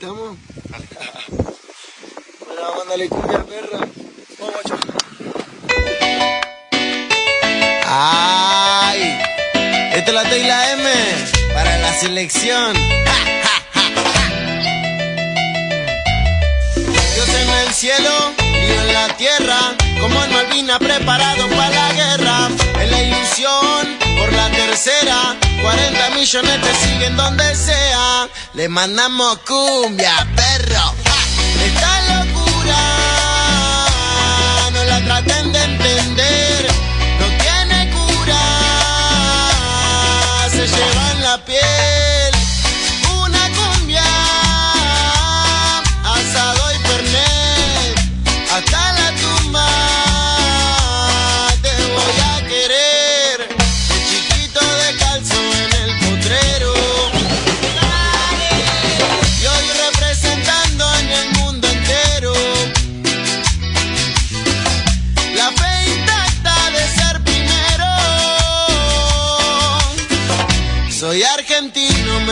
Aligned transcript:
estamos. 0.00 0.36
bueno, 2.46 2.84
darle 2.88 3.08
cumbia, 3.08 3.44
perra. 3.44 3.80
Vamos, 4.38 4.54
guacho. 4.54 4.76
¡Ay! 7.84 9.18
Esta 9.94 10.08
es 10.08 10.14
la 10.14 10.22
T 10.22 10.38
y 10.38 10.44
la 10.44 10.72
M 10.72 10.88
para 11.52 11.78
la 11.78 11.92
selección. 11.94 12.74
Dios 17.14 17.28
en 17.28 17.48
el 17.66 17.74
cielo 17.74 18.32
y 18.40 18.70
en 18.70 18.92
la 18.92 19.08
tierra, 19.16 19.74
como 20.00 20.22
en 20.22 20.32
Malvina 20.32 20.78
preparado 20.78 21.48
para 21.48 21.70
la 21.70 21.92
guerra. 21.92 22.48
En 22.80 22.90
la 22.90 23.02
ilusión 23.02 23.98
por 24.16 24.32
la 24.32 24.48
tercera, 24.50 25.36
40 25.60 26.10
millones 26.10 26.60
te 26.60 26.72
siguen 26.86 27.16
donde 27.16 27.56
sea. 27.56 28.28
Le 28.54 28.68
mandamos 28.68 29.38
cumbia, 29.46 30.26
perro. 30.34 30.97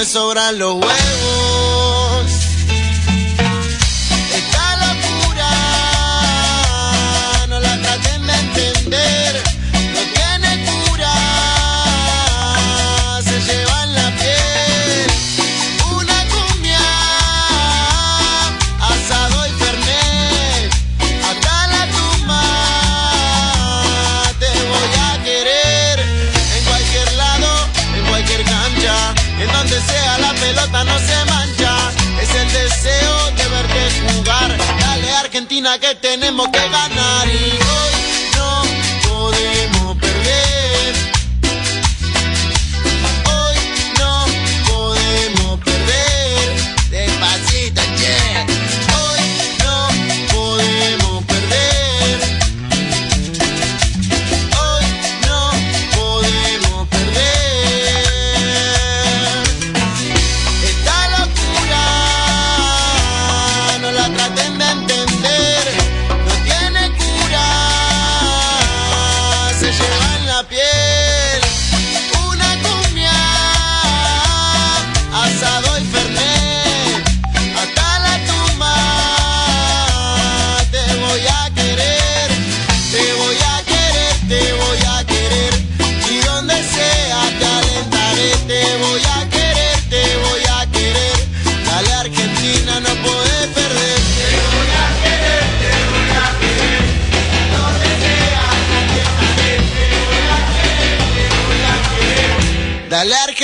Sobran 0.07 0.59
los 0.59 0.75
huevos. 0.75 1.26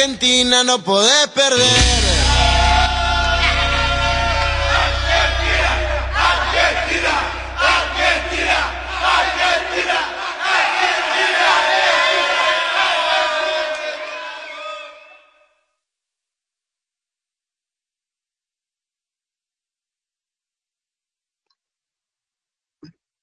Argentina, 0.03 0.65
no 0.65 0.83
podés 0.83 1.29
perder. 1.29 1.69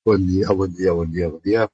Buen 0.05 0.25
día, 0.25 0.47
buen 0.51 0.73
día, 0.73 0.91
buen 0.93 1.11
día, 1.11 1.27
buen 1.27 1.41
día. 1.41 1.69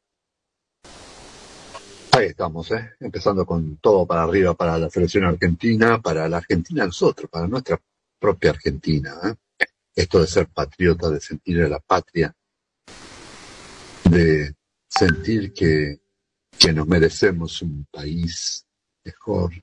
Estamos, 2.36 2.70
¿eh? 2.72 2.98
Empezando 3.00 3.46
con 3.46 3.78
todo 3.78 4.06
para 4.06 4.24
arriba 4.24 4.54
para 4.54 4.78
la 4.78 4.90
selección 4.90 5.24
argentina, 5.24 6.02
para 6.02 6.28
la 6.28 6.36
Argentina 6.36 6.86
nosotros, 6.86 7.30
para 7.30 7.48
nuestra 7.48 7.82
propia 8.20 8.50
Argentina. 8.50 9.14
¿eh? 9.24 9.66
Esto 9.96 10.20
de 10.20 10.28
ser 10.28 10.48
patriota, 10.50 11.10
de 11.10 11.22
sentir 11.22 11.62
a 11.62 11.70
la 11.70 11.80
patria, 11.80 12.36
de 14.04 14.54
sentir 14.86 15.54
que, 15.54 16.02
que 16.60 16.74
nos 16.74 16.86
merecemos 16.86 17.62
un 17.62 17.88
país 17.90 18.68
mejor, 19.06 19.54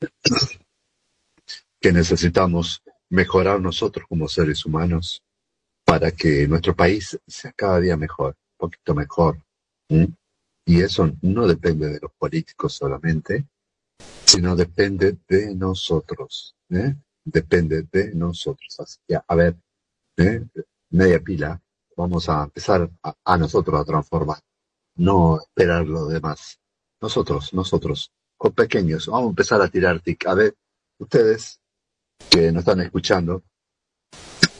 que 1.80 1.92
necesitamos 1.92 2.80
mejorar 3.08 3.60
nosotros 3.60 4.06
como 4.08 4.28
seres 4.28 4.64
humanos 4.64 5.20
para 5.84 6.12
que 6.12 6.46
nuestro 6.46 6.76
país 6.76 7.18
sea 7.26 7.50
cada 7.50 7.80
día 7.80 7.96
mejor, 7.96 8.36
un 8.52 8.56
poquito 8.56 8.94
mejor. 8.94 9.36
Y 10.66 10.80
eso 10.80 11.10
no 11.22 11.46
depende 11.46 11.88
de 11.88 12.00
los 12.00 12.12
políticos 12.12 12.74
solamente, 12.74 13.46
sino 14.24 14.56
depende 14.56 15.18
de 15.28 15.54
nosotros. 15.54 16.54
¿eh? 16.70 16.96
Depende 17.24 17.86
de 17.90 18.14
nosotros. 18.14 18.76
Así 18.78 18.98
que, 19.06 19.16
a 19.16 19.34
ver, 19.34 19.56
¿eh? 20.16 20.44
media 20.90 21.20
pila, 21.20 21.60
vamos 21.96 22.28
a 22.28 22.44
empezar 22.44 22.90
a, 23.02 23.38
nosotros 23.38 23.80
a 23.80 23.84
transformar, 23.84 24.40
no 24.96 25.40
esperar 25.40 25.86
lo 25.86 26.06
demás. 26.06 26.58
Nosotros, 27.00 27.52
nosotros, 27.52 28.10
con 28.36 28.52
pequeños, 28.52 29.06
vamos 29.06 29.26
a 29.26 29.30
empezar 29.30 29.60
a 29.60 29.68
tirar 29.68 30.00
tic. 30.00 30.26
A 30.26 30.34
ver, 30.34 30.54
ustedes 30.98 31.60
que 32.30 32.52
nos 32.52 32.60
están 32.60 32.80
escuchando, 32.80 33.42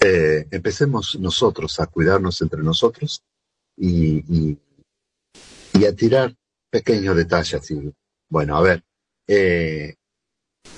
eh, 0.00 0.46
empecemos 0.50 1.16
nosotros 1.18 1.80
a 1.80 1.86
cuidarnos 1.86 2.42
entre 2.42 2.62
nosotros 2.62 3.22
y, 3.76 4.18
y, 4.32 4.58
y 5.74 5.84
a 5.84 5.94
tirar 5.94 6.34
pequeños 6.70 7.16
detalles. 7.16 7.72
Bueno, 8.28 8.56
a 8.56 8.62
ver, 8.62 8.82
eh, 9.26 9.96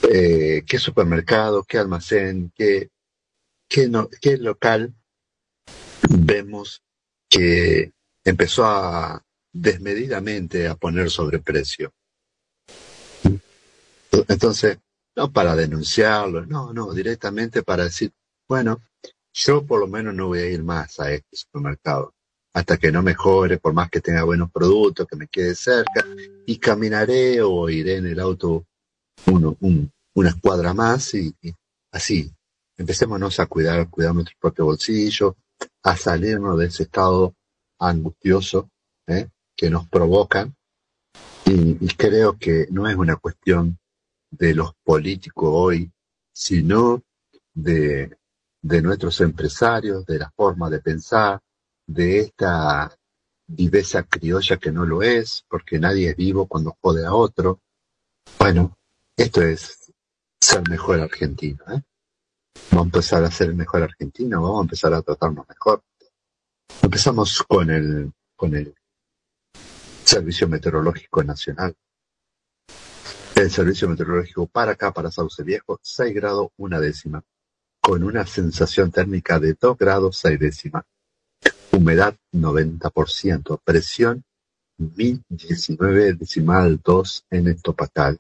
eh, 0.03 0.63
qué 0.67 0.79
supermercado, 0.79 1.65
qué 1.65 1.79
almacén, 1.79 2.53
qué, 2.55 2.91
qué, 3.69 3.91
qué 4.21 4.37
local 4.39 4.95
vemos 6.09 6.83
que 7.29 7.93
empezó 8.25 8.65
a 8.67 9.23
desmedidamente 9.53 10.67
a 10.67 10.75
poner 10.75 11.11
sobreprecio. 11.11 11.93
Entonces, 14.29 14.79
no 15.15 15.33
para 15.33 15.55
denunciarlo, 15.55 16.47
no, 16.47 16.73
no, 16.73 16.93
directamente 16.93 17.63
para 17.63 17.85
decir, 17.85 18.13
bueno, 18.49 18.81
yo 19.33 19.65
por 19.67 19.81
lo 19.81 19.87
menos 19.87 20.15
no 20.15 20.29
voy 20.29 20.41
a 20.41 20.51
ir 20.51 20.63
más 20.63 20.99
a 21.01 21.13
este 21.13 21.37
supermercado 21.37 22.16
hasta 22.57 22.79
que 22.79 22.91
no 22.91 23.03
mejore, 23.03 23.59
por 23.59 23.75
más 23.75 23.91
que 23.91 24.01
tenga 24.01 24.25
buenos 24.25 24.51
productos, 24.51 25.07
que 25.07 25.15
me 25.15 25.29
quede 25.29 25.55
cerca, 25.55 26.07
y 26.47 26.57
caminaré 26.57 27.43
o 27.43 27.69
iré 27.69 27.97
en 27.97 28.07
el 28.07 28.19
auto 28.19 28.65
uno, 29.27 29.59
un- 29.61 29.93
más 30.75 31.13
y, 31.13 31.35
así, 31.93 32.33
empecémonos 32.79 33.39
a 33.41 33.47
cuidar, 33.47 33.91
cuidar 33.91 34.15
nuestro 34.15 34.37
propio 34.41 34.65
bolsillo, 34.65 35.37
a 35.83 35.99
salirnos 35.99 36.59
de 36.59 36.65
ese 36.69 36.85
estado 36.85 37.35
angustioso 37.79 38.71
¿eh? 39.07 39.29
que 39.55 39.69
nos 39.69 39.87
provocan. 39.91 40.57
Y, 41.45 41.85
y 41.85 41.89
creo 41.89 42.39
que 42.39 42.69
no 42.71 42.89
es 42.89 42.97
una 42.97 43.17
cuestión 43.17 43.79
de 44.31 44.55
los 44.55 44.73
políticos 44.83 45.51
hoy, 45.53 45.93
sino 46.33 47.03
de, 47.53 48.17
de 48.63 48.81
nuestros 48.81 49.21
empresarios, 49.21 50.07
de 50.07 50.21
la 50.21 50.31
forma 50.31 50.71
de 50.71 50.81
pensar, 50.81 51.39
de 51.87 52.21
esta 52.21 52.97
viveza 53.47 54.03
criolla 54.03 54.57
que 54.57 54.73
no 54.73 54.85
lo 54.85 55.03
es, 55.03 55.45
porque 55.49 55.79
nadie 55.79 56.11
es 56.11 56.17
vivo 56.17 56.47
cuando 56.47 56.77
jode 56.81 57.07
a 57.07 57.15
otro. 57.15 57.61
Bueno, 58.39 58.77
esto 59.17 59.43
es 59.43 59.93
ser 60.41 60.69
mejor 60.69 61.01
argentino. 61.01 61.65
¿eh? 61.73 61.83
Vamos 62.71 62.87
a 62.87 62.89
empezar 62.89 63.25
a 63.25 63.31
ser 63.31 63.55
mejor 63.55 63.83
argentino, 63.83 64.43
vamos 64.43 64.61
a 64.61 64.63
empezar 64.63 64.95
a 64.95 65.03
tratarnos 65.03 65.49
mejor. 65.49 65.83
Empezamos 66.83 67.43
con 67.43 67.71
el, 67.71 68.13
con 68.35 68.55
el 68.55 68.75
Servicio 70.05 70.49
Meteorológico 70.49 71.23
Nacional. 71.23 71.75
El 73.35 73.51
Servicio 73.51 73.89
Meteorológico 73.89 74.47
para 74.47 74.73
acá, 74.73 74.93
para 74.93 75.11
Sauce 75.11 75.43
Viejo, 75.43 75.79
6 75.83 76.15
grados 76.15 76.49
una 76.57 76.81
décima, 76.81 77.23
con 77.81 78.03
una 78.03 78.27
sensación 78.27 78.91
térmica 78.91 79.39
de 79.39 79.55
2 79.61 79.77
grados 79.77 80.19
6 80.19 80.39
décimas. 80.39 80.85
Humedad 81.73 82.17
90%, 82.33 83.61
presión 83.65 84.25
1019 84.79 86.15
decimal 86.15 86.81
2 86.83 87.25
en 87.31 87.49
estopacal. 87.49 88.19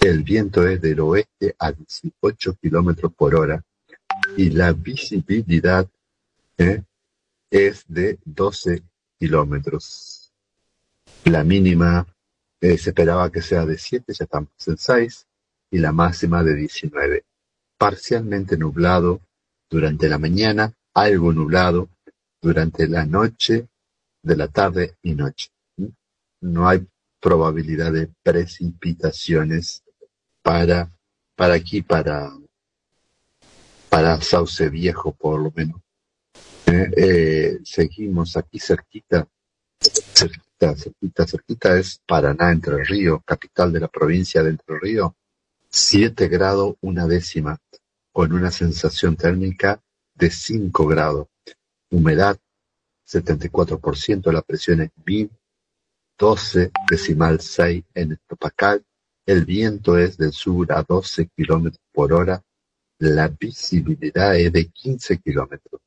El 0.00 0.22
viento 0.22 0.66
es 0.66 0.80
del 0.80 1.00
oeste 1.00 1.54
a 1.58 1.72
18 1.72 2.54
kilómetros 2.60 3.12
por 3.14 3.34
hora 3.34 3.62
y 4.36 4.50
la 4.50 4.72
visibilidad 4.72 5.88
¿eh? 6.56 6.82
es 7.50 7.84
de 7.88 8.18
12 8.24 8.82
kilómetros. 9.18 10.32
La 11.24 11.44
mínima 11.44 12.06
eh, 12.60 12.78
se 12.78 12.90
esperaba 12.90 13.30
que 13.30 13.42
sea 13.42 13.64
de 13.64 13.78
7, 13.78 14.12
ya 14.12 14.24
estamos 14.24 14.50
en 14.66 14.76
6, 14.76 15.26
y 15.70 15.78
la 15.78 15.92
máxima 15.92 16.42
de 16.42 16.54
19. 16.54 17.24
Parcialmente 17.76 18.56
nublado 18.56 19.20
durante 19.70 20.08
la 20.08 20.18
mañana, 20.18 20.72
algo 20.94 21.32
nublado 21.32 21.88
durante 22.40 22.88
la 22.88 23.04
noche, 23.04 23.68
de 24.22 24.36
la 24.36 24.48
tarde 24.48 24.96
y 25.02 25.14
noche. 25.14 25.50
No 26.40 26.68
hay 26.68 26.86
probabilidad 27.20 27.92
de 27.92 28.08
precipitaciones 28.22 29.82
para, 30.42 30.90
para 31.34 31.54
aquí, 31.54 31.82
para, 31.82 32.32
para 33.88 34.20
Sauce 34.20 34.68
Viejo, 34.68 35.12
por 35.12 35.40
lo 35.40 35.52
menos. 35.54 35.80
Eh, 36.66 36.90
eh, 36.96 37.58
seguimos 37.64 38.36
aquí 38.36 38.58
cerquita, 38.58 39.26
cerquita, 39.80 40.76
cerquita, 40.76 41.26
cerquita 41.26 41.78
es 41.78 42.00
Paraná, 42.06 42.52
Entre 42.52 42.84
Ríos, 42.84 43.22
capital 43.24 43.72
de 43.72 43.80
la 43.80 43.88
provincia 43.88 44.42
de 44.42 44.50
Entre 44.50 44.78
Ríos, 44.78 45.12
7 45.70 46.28
grados 46.28 46.76
una 46.80 47.06
décima, 47.06 47.58
con 48.12 48.32
una 48.32 48.50
sensación 48.50 49.16
térmica 49.16 49.80
de 50.14 50.30
5 50.30 50.86
grados. 50.86 51.28
Humedad 51.90 52.38
74%, 53.06 54.32
la 54.32 54.42
presión 54.42 54.82
es 54.82 54.90
1012 55.04 56.70
decimal 56.90 57.40
6 57.40 57.84
en 57.94 58.12
Estopacal, 58.12 58.84
el 59.26 59.44
viento 59.44 59.96
es 59.96 60.16
del 60.16 60.32
sur 60.32 60.72
a 60.72 60.82
12 60.82 61.28
kilómetros 61.36 61.82
por 61.92 62.12
hora, 62.12 62.42
la 62.98 63.28
visibilidad 63.28 64.36
es 64.36 64.52
de 64.52 64.66
15 64.66 65.18
kilómetros 65.18 65.80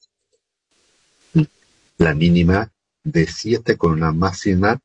la 2.01 2.15
mínima 2.15 2.68
de 3.03 3.27
7 3.27 3.77
con 3.77 3.92
una 3.92 4.12
máxima 4.12 4.80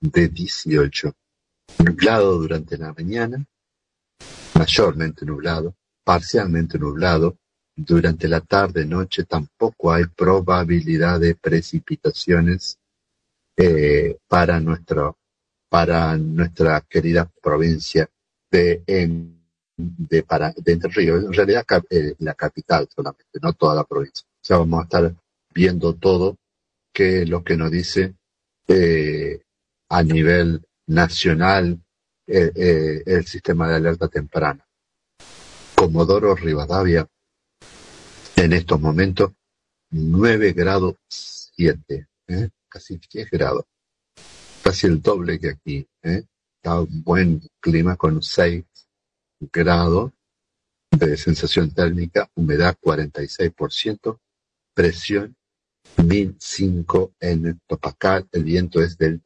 de 0.00 0.28
18. 0.28 1.12
Nublado 1.84 2.38
durante 2.38 2.78
la 2.78 2.94
mañana, 2.94 3.44
mayormente 4.54 5.26
nublado, 5.26 5.76
parcialmente 6.02 6.78
nublado. 6.78 7.36
Durante 7.74 8.28
la 8.28 8.40
tarde, 8.40 8.84
noche 8.84 9.24
tampoco 9.24 9.92
hay 9.92 10.04
probabilidad 10.04 11.20
de 11.20 11.34
precipitaciones 11.34 12.78
eh, 13.56 14.16
para 14.28 14.60
nuestro, 14.60 15.18
para 15.68 16.16
nuestra 16.16 16.80
querida 16.82 17.30
provincia 17.42 18.08
de, 18.50 18.82
de, 19.76 20.22
para, 20.22 20.52
de 20.56 20.72
Entre 20.72 20.90
Ríos. 20.90 21.24
En 21.24 21.32
realidad 21.32 21.64
eh, 21.90 22.14
la 22.18 22.34
capital 22.34 22.88
solamente, 22.94 23.38
no 23.40 23.54
toda 23.54 23.74
la 23.74 23.84
provincia. 23.84 24.26
O 24.26 24.44
sea, 24.44 24.58
vamos 24.58 24.80
a 24.80 24.84
estar 24.84 25.14
viendo 25.54 25.94
todo 25.94 26.36
que 26.92 27.24
lo 27.24 27.42
que 27.42 27.56
nos 27.56 27.70
dice 27.70 28.14
eh, 28.68 29.40
a 29.88 30.02
nivel 30.02 30.62
nacional 30.86 31.80
eh, 32.26 32.52
eh, 32.54 33.02
el 33.06 33.26
sistema 33.26 33.68
de 33.68 33.76
alerta 33.76 34.08
temprana. 34.08 34.64
Comodoro 35.74 36.34
Rivadavia, 36.34 37.06
en 38.42 38.52
estos 38.52 38.80
momentos, 38.80 39.32
9 39.90 40.52
grados 40.52 40.96
7, 41.08 42.08
casi 42.68 42.98
10 42.98 43.30
grados, 43.30 43.64
casi 44.64 44.88
el 44.88 45.00
doble 45.00 45.38
que 45.38 45.50
aquí. 45.50 45.86
Está 46.02 46.80
un 46.80 47.04
buen 47.04 47.40
clima 47.60 47.94
con 47.96 48.20
6 48.20 48.64
grados 49.52 50.10
de 50.90 51.16
sensación 51.16 51.70
térmica, 51.70 52.28
humedad 52.34 52.76
46%, 52.82 54.18
presión 54.74 55.36
1005 56.04 57.14
en 57.20 57.60
Topacal, 57.68 58.28
el 58.32 58.42
viento 58.42 58.82
es 58.82 58.98
del 58.98 59.22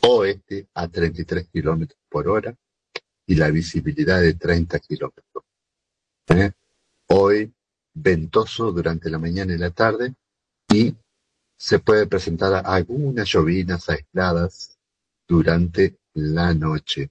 oeste 0.00 0.66
a 0.72 0.88
33 0.88 1.48
kilómetros 1.48 2.00
por 2.08 2.26
hora 2.28 2.56
y 3.26 3.34
la 3.34 3.50
visibilidad 3.50 4.22
de 4.22 4.32
30 4.32 4.78
kilómetros. 4.78 5.44
¿Eh? 6.28 6.52
Hoy 7.08 7.52
ventoso 7.96 8.72
durante 8.72 9.08
la 9.10 9.18
mañana 9.18 9.54
y 9.54 9.58
la 9.58 9.70
tarde 9.70 10.14
y 10.72 10.94
se 11.58 11.78
puede 11.78 12.06
presentar 12.06 12.62
algunas 12.66 13.26
llovinas 13.28 13.88
aisladas 13.88 14.78
durante 15.26 15.96
la 16.14 16.52
noche. 16.52 17.10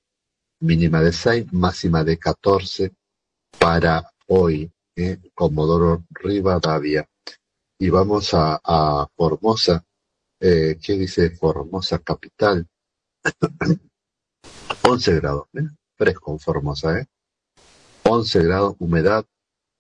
Mínima 0.61 1.01
de 1.01 1.11
6, 1.11 1.51
máxima 1.53 2.03
de 2.03 2.17
14 2.17 2.93
para 3.59 4.09
hoy, 4.27 4.71
¿eh? 4.95 5.17
Comodoro 5.33 6.05
Rivadavia 6.11 7.07
y 7.79 7.89
vamos 7.89 8.33
a, 8.33 8.59
a 8.63 9.07
Formosa. 9.15 9.83
Eh, 10.39 10.77
¿Qué 10.81 10.93
dice 10.93 11.31
Formosa 11.31 11.99
Capital? 11.99 12.67
11 14.83 15.15
grados, 15.15 15.47
¿eh? 15.53 15.67
fresco 15.97 16.31
en 16.31 16.39
Formosa, 16.39 16.99
¿eh? 16.99 17.07
11 18.03 18.43
grados, 18.43 18.75
humedad 18.79 19.25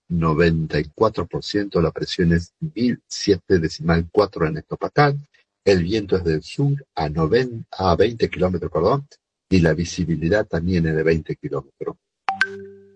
94%, 0.09 1.81
la 1.81 1.91
presión 1.91 2.33
es 2.33 2.53
1007 2.59 3.59
decimal 3.59 4.07
4 4.11 4.47
en 4.47 4.57
Estopacal, 4.57 5.17
el 5.65 5.83
viento 5.83 6.17
es 6.17 6.23
del 6.23 6.43
sur 6.43 6.85
a, 6.93 7.09
90, 7.09 7.65
a 7.71 7.95
20 7.95 8.29
kilómetros, 8.29 8.71
perdón, 8.71 9.07
y 9.49 9.59
la 9.59 9.73
visibilidad 9.73 10.45
también 10.45 10.85
es 10.87 10.95
de 10.95 11.03
20 11.03 11.35
kilómetros. 11.37 11.97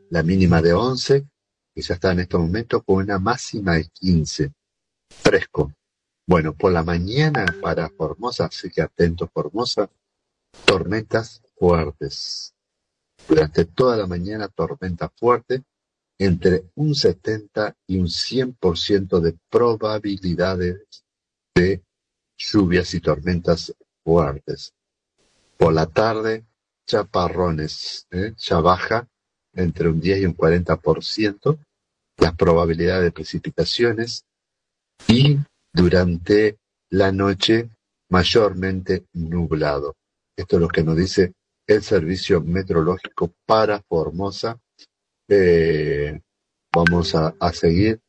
La 0.10 0.24
mínima 0.24 0.62
de 0.62 0.74
11, 0.74 1.26
que 1.74 1.82
ya 1.82 1.96
está 1.96 2.12
en 2.12 2.20
estos 2.20 2.42
momentos, 2.42 2.84
con 2.84 2.98
una 2.98 3.18
máxima 3.18 3.76
de 3.76 3.86
15 3.86 4.52
fresco. 5.10 5.74
Bueno, 6.28 6.54
por 6.54 6.72
la 6.72 6.84
mañana 6.84 7.46
para 7.62 7.90
Formosa, 7.90 8.46
así 8.46 8.70
que 8.70 8.82
atento 8.82 9.28
Formosa, 9.34 9.90
tormentas 10.66 11.42
fuertes. 11.58 12.54
Durante 13.28 13.66
toda 13.66 13.98
la 13.98 14.08
mañana 14.08 14.48
tormenta 14.48 15.10
fuerte, 15.10 15.64
entre 16.20 16.66
un 16.76 16.94
70 16.94 17.76
y 17.88 17.98
un 17.98 18.08
100% 18.08 19.20
de 19.22 19.38
probabilidades 19.50 21.04
de 21.56 21.82
lluvias 22.38 22.94
y 22.94 23.00
tormentas 23.00 23.74
fuertes. 24.04 24.74
Por 25.58 25.74
la 25.74 25.88
tarde, 25.88 26.46
chaparrones, 26.86 28.06
¿eh? 28.12 28.34
ya 28.38 28.60
baja 28.60 29.08
entre 29.54 29.90
un 29.90 30.00
10 30.00 30.22
y 30.22 30.26
un 30.26 30.36
40% 30.36 31.58
las 32.20 32.36
probabilidades 32.36 33.04
de 33.04 33.12
precipitaciones 33.12 34.26
y 35.08 35.38
durante 35.74 36.58
la 36.90 37.12
noche 37.12 37.70
mayormente 38.10 39.06
nublado. 39.14 39.96
Esto 40.36 40.58
es 40.58 40.62
lo 40.62 40.68
que 40.68 40.84
nos 40.84 40.98
dice 40.98 41.34
el 41.68 41.84
Servicio 41.84 42.42
Meteorológico 42.42 43.34
para 43.46 43.82
Formosa. 43.82 44.60
Eh, 45.30 46.20
vamos 46.74 47.14
a, 47.16 47.54
seguir 47.54 48.02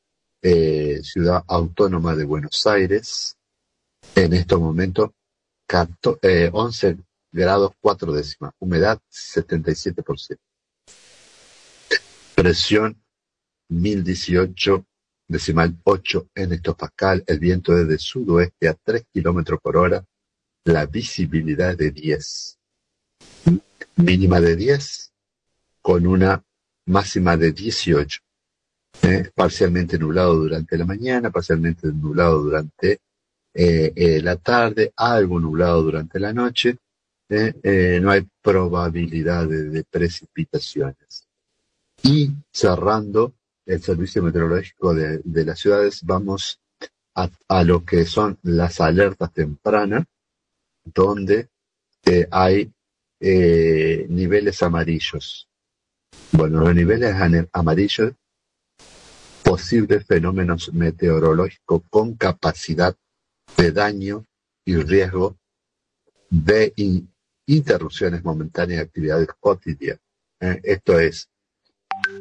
eh, 0.42 1.00
Ciudad 1.02 1.44
Autónoma 1.46 2.16
de 2.16 2.24
Buenos 2.24 2.66
Aires. 2.66 3.36
En 4.14 4.32
estos 4.32 4.58
momentos, 4.58 5.10
11 6.52 6.96
grados 7.30 7.72
4 7.80 8.12
décimas. 8.12 8.52
Humedad 8.58 9.00
77%. 9.10 10.38
Presión 12.34 13.00
1018 13.68 14.86
decimal 15.30 15.76
8 15.84 16.30
en 16.34 16.52
hectopascal, 16.52 17.22
el 17.26 17.38
viento 17.38 17.78
es 17.78 17.86
de 17.86 17.98
sudoeste 17.98 18.68
a 18.68 18.74
3 18.74 19.04
kilómetros 19.12 19.60
por 19.62 19.76
hora, 19.76 20.04
la 20.64 20.86
visibilidad 20.86 21.76
de 21.76 21.92
10, 21.92 22.58
mínima 23.96 24.40
de 24.40 24.56
10, 24.56 25.12
con 25.80 26.06
una 26.08 26.44
máxima 26.90 27.36
de 27.36 27.52
18, 27.52 28.20
¿eh? 29.02 29.30
parcialmente 29.34 29.98
nublado 29.98 30.34
durante 30.34 30.76
la 30.76 30.84
mañana, 30.84 31.30
parcialmente 31.30 31.88
nublado 31.88 32.42
durante 32.42 33.00
eh, 33.54 33.92
eh, 33.94 34.20
la 34.22 34.36
tarde, 34.36 34.92
algo 34.96 35.40
nublado 35.40 35.82
durante 35.82 36.18
la 36.20 36.32
noche, 36.32 36.76
no 37.28 38.10
hay 38.10 38.26
probabilidad 38.42 39.46
de 39.46 39.84
precipitaciones. 39.84 41.28
Y 42.02 42.32
cerrando, 42.50 43.34
el 43.66 43.80
servicio 43.80 44.20
meteorológico 44.20 44.92
de, 44.92 45.44
las 45.44 45.60
ciudades, 45.60 46.02
vamos 46.02 46.58
a, 47.14 47.62
lo 47.62 47.84
que 47.84 48.04
son 48.04 48.36
las 48.42 48.80
alertas 48.80 49.32
tempranas, 49.32 50.06
donde 50.82 51.48
hay 52.32 52.72
niveles 53.20 54.60
amarillos. 54.64 55.49
Bueno, 56.32 56.60
los 56.60 56.74
niveles 56.74 57.14
amarillos, 57.52 58.12
posibles 59.42 60.06
fenómenos 60.06 60.72
meteorológicos 60.72 61.82
con 61.90 62.14
capacidad 62.14 62.96
de 63.56 63.72
daño 63.72 64.24
y 64.64 64.76
riesgo 64.76 65.36
de 66.30 66.72
interrupciones 67.46 68.22
momentáneas 68.22 68.78
de 68.78 68.84
actividades 68.84 69.28
cotidianas. 69.40 70.00
¿eh? 70.40 70.60
esto 70.62 70.98
es, 70.98 71.28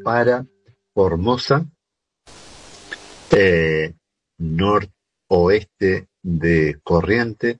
para 0.03 0.45
Formosa, 0.93 1.65
eh, 3.31 3.93
noroeste 4.39 6.07
de 6.23 6.79
Corriente, 6.83 7.59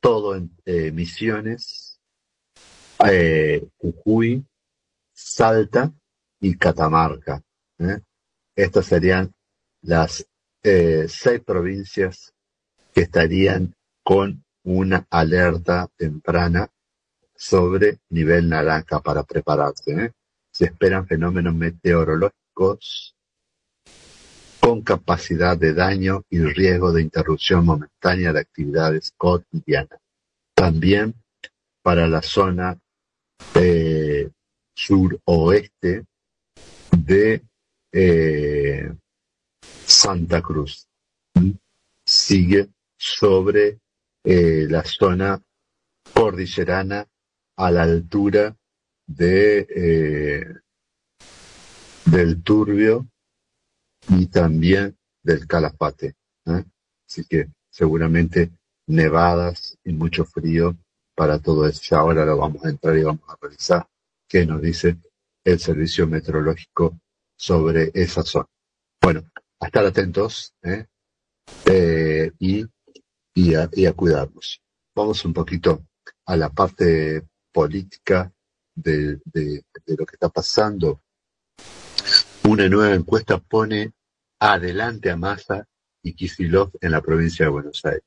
todo 0.00 0.36
en 0.36 0.50
eh, 0.66 0.92
Misiones, 0.92 2.00
eh, 3.08 3.66
Jujuy, 3.78 4.44
Salta 5.22 5.92
y 6.40 6.56
Catamarca. 6.56 7.42
Estas 8.56 8.86
serían 8.86 9.32
las 9.82 10.26
seis 10.62 11.40
provincias 11.44 12.32
que 12.94 13.02
estarían 13.02 13.74
con 14.02 14.44
una 14.64 15.06
alerta 15.10 15.88
temprana 15.96 16.68
sobre 17.34 18.00
nivel 18.08 18.48
naranja 18.48 19.00
para 19.00 19.22
prepararse. 19.22 20.12
Se 20.50 20.64
esperan 20.64 21.06
fenómenos 21.06 21.54
meteorológicos 21.54 23.14
con 24.58 24.82
capacidad 24.82 25.56
de 25.56 25.74
daño 25.74 26.24
y 26.28 26.40
riesgo 26.40 26.92
de 26.92 27.02
interrupción 27.02 27.64
momentánea 27.64 28.32
de 28.32 28.40
actividades 28.40 29.12
cotidianas. 29.16 30.00
También 30.54 31.14
para 31.82 32.06
la 32.08 32.20
zona 32.20 32.78
eh, 33.54 33.89
suroeste 34.86 36.06
de 36.96 37.42
eh, 37.92 38.92
Santa 39.86 40.40
Cruz. 40.40 40.88
Sigue 42.04 42.70
sobre 42.96 43.78
eh, 44.24 44.66
la 44.68 44.82
zona 44.84 45.40
cordillerana 46.14 47.06
a 47.56 47.70
la 47.70 47.82
altura 47.82 48.56
de 49.06 50.60
del 52.06 52.42
Turbio 52.42 53.06
y 54.08 54.26
también 54.26 54.96
del 55.22 55.46
Calafate. 55.46 56.14
¿eh? 56.46 56.64
Así 57.06 57.24
que 57.24 57.48
seguramente 57.68 58.50
nevadas 58.86 59.78
y 59.84 59.92
mucho 59.92 60.24
frío 60.24 60.76
para 61.14 61.38
todo 61.38 61.66
eso. 61.66 61.80
Ya 61.82 61.98
ahora 61.98 62.24
lo 62.24 62.38
vamos 62.38 62.64
a 62.64 62.70
entrar 62.70 62.96
y 62.96 63.04
vamos 63.04 63.22
a 63.28 63.36
revisar 63.40 63.86
qué 64.30 64.46
nos 64.46 64.62
dice 64.62 64.96
el 65.44 65.58
servicio 65.58 66.06
meteorológico 66.06 67.00
sobre 67.36 67.90
esa 67.92 68.22
zona. 68.22 68.46
Bueno, 69.02 69.28
a 69.58 69.66
estar 69.66 69.84
atentos 69.84 70.54
¿eh? 70.62 70.86
Eh, 71.66 72.30
y, 72.38 72.64
y, 73.34 73.54
a, 73.56 73.68
y, 73.72 73.86
a, 73.86 73.92
cuidarnos. 73.92 74.62
Vamos 74.94 75.24
un 75.24 75.32
poquito 75.32 75.84
a 76.26 76.36
la 76.36 76.48
parte 76.48 77.26
política 77.52 78.32
de, 78.74 79.20
de, 79.24 79.64
de 79.84 79.96
lo 79.96 80.06
que 80.06 80.14
está 80.14 80.28
pasando 80.28 81.02
una 82.44 82.68
nueva 82.68 82.94
encuesta 82.94 83.38
pone 83.38 83.92
adelante 84.38 85.10
a 85.10 85.16
Massa 85.16 85.66
y 86.02 86.14
Kisilov 86.14 86.70
en 86.80 86.92
la 86.92 87.02
provincia 87.02 87.44
de 87.44 87.50
Buenos 87.50 87.84
Aires. 87.84 88.04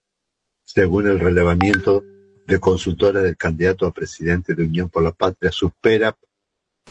Según 0.63 1.07
el 1.07 1.19
relevamiento 1.19 2.03
de 2.45 2.59
consultora 2.59 3.21
del 3.21 3.37
candidato 3.37 3.85
a 3.85 3.93
presidente 3.93 4.53
de 4.53 4.63
Unión 4.63 4.89
por 4.89 5.03
la 5.03 5.11
Patria, 5.11 5.51
supera 5.51 6.17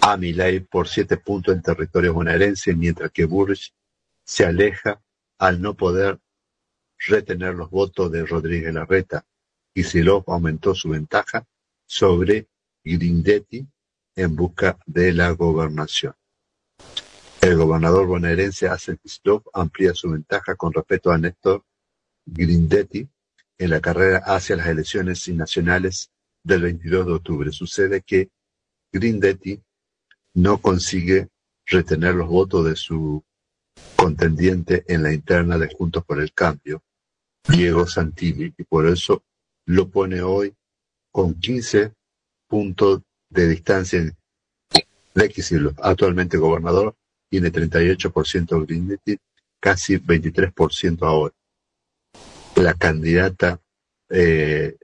a 0.00 0.16
Milei 0.16 0.60
por 0.60 0.88
siete 0.88 1.16
puntos 1.16 1.54
en 1.54 1.62
territorio 1.62 2.14
bonaerense, 2.14 2.74
mientras 2.74 3.10
que 3.10 3.24
Burrich 3.24 3.72
se 4.24 4.44
aleja 4.44 5.00
al 5.38 5.60
no 5.60 5.74
poder 5.74 6.18
retener 6.98 7.54
los 7.54 7.70
votos 7.70 8.10
de 8.10 8.24
Rodríguez 8.24 8.72
Larreta. 8.72 9.24
Kisilov 9.74 10.24
aumentó 10.26 10.74
su 10.74 10.90
ventaja 10.90 11.46
sobre 11.86 12.48
Grindetti 12.84 13.66
en 14.16 14.36
busca 14.36 14.78
de 14.86 15.12
la 15.12 15.30
gobernación. 15.30 16.14
El 17.40 17.56
gobernador 17.56 18.06
bonaerense 18.06 18.68
Kicillof 19.02 19.46
amplía 19.52 19.94
su 19.94 20.10
ventaja 20.10 20.54
con 20.54 20.72
respecto 20.72 21.10
a 21.10 21.18
Néstor 21.18 21.64
Grindetti 22.24 23.08
en 23.62 23.70
la 23.70 23.80
carrera 23.80 24.18
hacia 24.26 24.56
las 24.56 24.66
elecciones 24.66 25.28
nacionales 25.28 26.10
del 26.42 26.62
22 26.62 27.06
de 27.06 27.12
octubre. 27.12 27.52
Sucede 27.52 28.02
que 28.02 28.30
Grindetti 28.92 29.62
no 30.34 30.58
consigue 30.60 31.28
retener 31.66 32.14
los 32.14 32.28
votos 32.28 32.64
de 32.64 32.76
su 32.76 33.22
contendiente 33.94 34.84
en 34.88 35.02
la 35.02 35.12
interna 35.12 35.58
de 35.58 35.72
Juntos 35.72 36.04
por 36.04 36.20
el 36.20 36.32
Cambio, 36.32 36.82
Diego 37.48 37.86
Santilli, 37.86 38.52
y 38.56 38.64
por 38.64 38.86
eso 38.86 39.22
lo 39.66 39.88
pone 39.88 40.22
hoy 40.22 40.54
con 41.12 41.38
15 41.38 41.92
puntos 42.48 43.02
de 43.30 43.48
distancia 43.48 44.12
de 45.14 45.28
Kicillof, 45.28 45.78
actualmente 45.82 46.36
gobernador 46.36 46.96
tiene 47.30 47.52
38% 47.52 48.66
Grindetti, 48.66 49.16
casi 49.60 49.98
23% 49.98 51.02
ahora. 51.02 51.34
La 52.56 52.74
candidata 52.74 53.60
eh, 54.08 54.76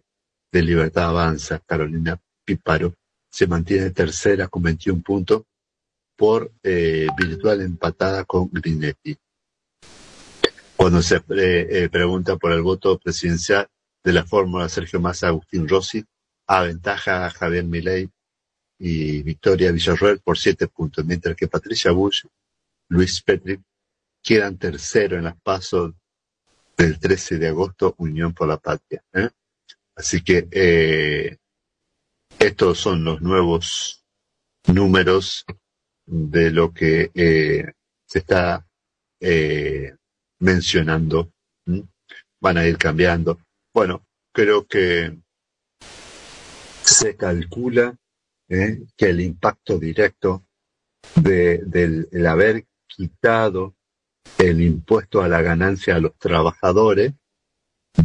de 0.50 0.62
Libertad 0.62 1.10
Avanza, 1.10 1.60
Carolina 1.60 2.18
Piparo, 2.44 2.94
se 3.30 3.46
mantiene 3.46 3.90
tercera 3.90 4.48
con 4.48 4.62
21 4.62 5.02
puntos 5.02 5.42
por 6.16 6.50
eh, 6.62 7.06
virtual 7.16 7.60
empatada 7.60 8.24
con 8.24 8.48
Grindetti. 8.50 9.16
Cuando 10.76 11.02
se 11.02 11.22
eh, 11.28 11.88
pregunta 11.90 12.36
por 12.36 12.52
el 12.52 12.62
voto 12.62 12.98
presidencial 12.98 13.68
de 14.02 14.12
la 14.12 14.24
fórmula 14.24 14.68
Sergio 14.68 15.00
Massa 15.00 15.28
Agustín 15.28 15.68
Rossi, 15.68 16.04
aventaja 16.46 17.26
a 17.26 17.30
Javier 17.30 17.64
Milei 17.64 18.08
y 18.78 19.22
Victoria 19.22 19.72
Villarroel 19.72 20.20
por 20.20 20.38
siete 20.38 20.68
puntos, 20.68 21.04
mientras 21.04 21.36
que 21.36 21.48
Patricia 21.48 21.90
Bush, 21.90 22.24
Luis 22.88 23.20
Petri 23.22 23.60
quedan 24.22 24.56
tercero 24.56 25.18
en 25.18 25.24
las 25.24 25.38
pasos 25.40 25.92
del 26.78 26.98
13 26.98 27.38
de 27.38 27.48
agosto, 27.48 27.94
Unión 27.98 28.32
por 28.32 28.48
la 28.48 28.56
Patria. 28.56 29.02
¿eh? 29.12 29.28
Así 29.96 30.22
que 30.22 30.48
eh, 30.52 31.36
estos 32.38 32.78
son 32.78 33.02
los 33.04 33.20
nuevos 33.20 34.04
números 34.68 35.44
de 36.06 36.50
lo 36.52 36.72
que 36.72 37.10
eh, 37.12 37.72
se 38.06 38.18
está 38.20 38.64
mencionando. 40.38 41.32
Van 42.40 42.56
a 42.56 42.66
ir 42.66 42.78
cambiando. 42.78 43.40
Bueno, 43.74 44.06
creo 44.32 44.66
que 44.66 45.18
se 46.82 47.16
calcula 47.16 47.98
¿eh? 48.48 48.86
que 48.96 49.06
el 49.06 49.20
impacto 49.20 49.78
directo 49.78 50.46
de, 51.16 51.58
del 51.58 52.26
haber 52.26 52.66
quitado 52.86 53.74
el 54.36 54.60
impuesto 54.60 55.22
a 55.22 55.28
la 55.28 55.42
ganancia 55.42 55.96
a 55.96 56.00
los 56.00 56.16
trabajadores 56.16 57.12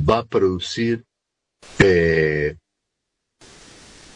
va 0.10 0.20
a 0.20 0.26
producir 0.26 1.06
eh, 1.80 2.58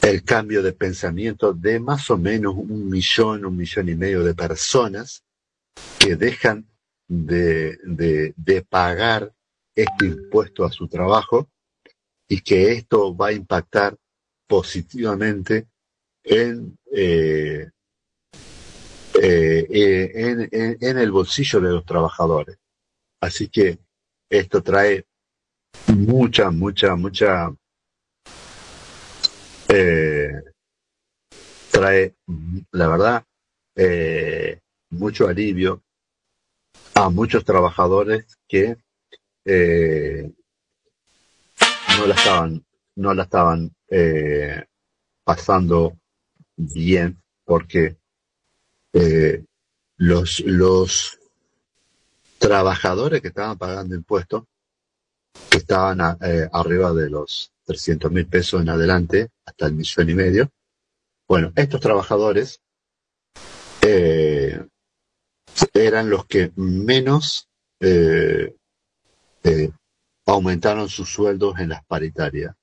el 0.02 0.24
cambio 0.24 0.64
de 0.64 0.74
pensamiento 0.74 1.54
de 1.54 1.80
más 1.80 2.10
o 2.10 2.18
menos 2.18 2.56
un 2.56 2.90
millón, 2.90 3.46
un 3.46 3.58
millón 3.58 3.90
y 3.90 3.96
medio 3.96 4.24
de 4.24 4.34
personas 4.34 5.24
que 6.00 6.16
dejan 6.16 6.68
de, 7.08 7.78
de, 7.84 8.34
de 8.36 8.62
pagar 8.64 9.34
este 9.76 10.06
impuesto 10.06 10.66
a 10.66 10.72
su 10.72 10.88
trabajo 10.88 11.50
y 12.28 12.42
que 12.42 12.74
esto 12.74 13.16
va 13.16 13.28
a 13.28 13.34
impactar 13.34 13.98
positivamente 14.48 15.68
en, 16.24 16.78
eh, 16.92 17.70
eh, 19.22 20.78
en, 20.80 20.98
el 20.98 21.12
bolsillo 21.12 21.60
de 21.62 21.70
los 21.70 21.86
trabajadores. 21.86 22.58
Así 23.22 23.50
que 23.50 23.80
esto 24.30 24.62
trae 24.62 25.06
mucha, 25.96 26.52
mucha, 26.52 26.96
mucha, 26.96 27.52
trae, 31.72 32.16
la 32.72 32.88
verdad, 32.88 33.26
mucho 34.90 35.28
alivio 35.28 35.84
a 36.96 37.10
muchos 37.10 37.44
trabajadores 37.44 38.38
que 38.48 38.78
no 41.98 42.06
la 42.06 42.16
estaban, 42.16 42.66
no 42.96 43.14
la 43.14 43.24
estaban 43.24 43.72
eh, 43.90 44.66
pasando 45.24 45.98
bien 46.56 47.22
porque 47.46 47.98
eh, 49.00 49.44
los, 49.98 50.40
los 50.42 51.20
trabajadores 52.38 53.22
que 53.22 53.30
estaban 53.30 53.58
pagando 53.58 53.96
impuestos, 53.96 54.44
que 55.50 55.58
estaban 55.58 56.18
eh, 56.22 56.48
arriba 56.52 56.94
de 56.94 57.10
los 57.10 57.52
300 57.66 58.12
mil 58.12 58.28
pesos 58.28 58.62
en 58.62 58.70
adelante, 58.70 59.30
hasta 59.46 59.68
el 59.68 59.74
millón 59.74 60.10
y 60.10 60.16
medio, 60.16 60.52
bueno, 61.28 61.52
estos 61.56 61.82
trabajadores 61.82 62.62
eran 65.74 66.10
los 66.10 66.26
que 66.26 66.52
menos 66.56 67.48
aumentaron 70.28 70.90
sus 70.90 71.10
sueldos 71.10 71.58
en 71.60 71.70
las 71.70 71.84
paritarias. 71.86 72.54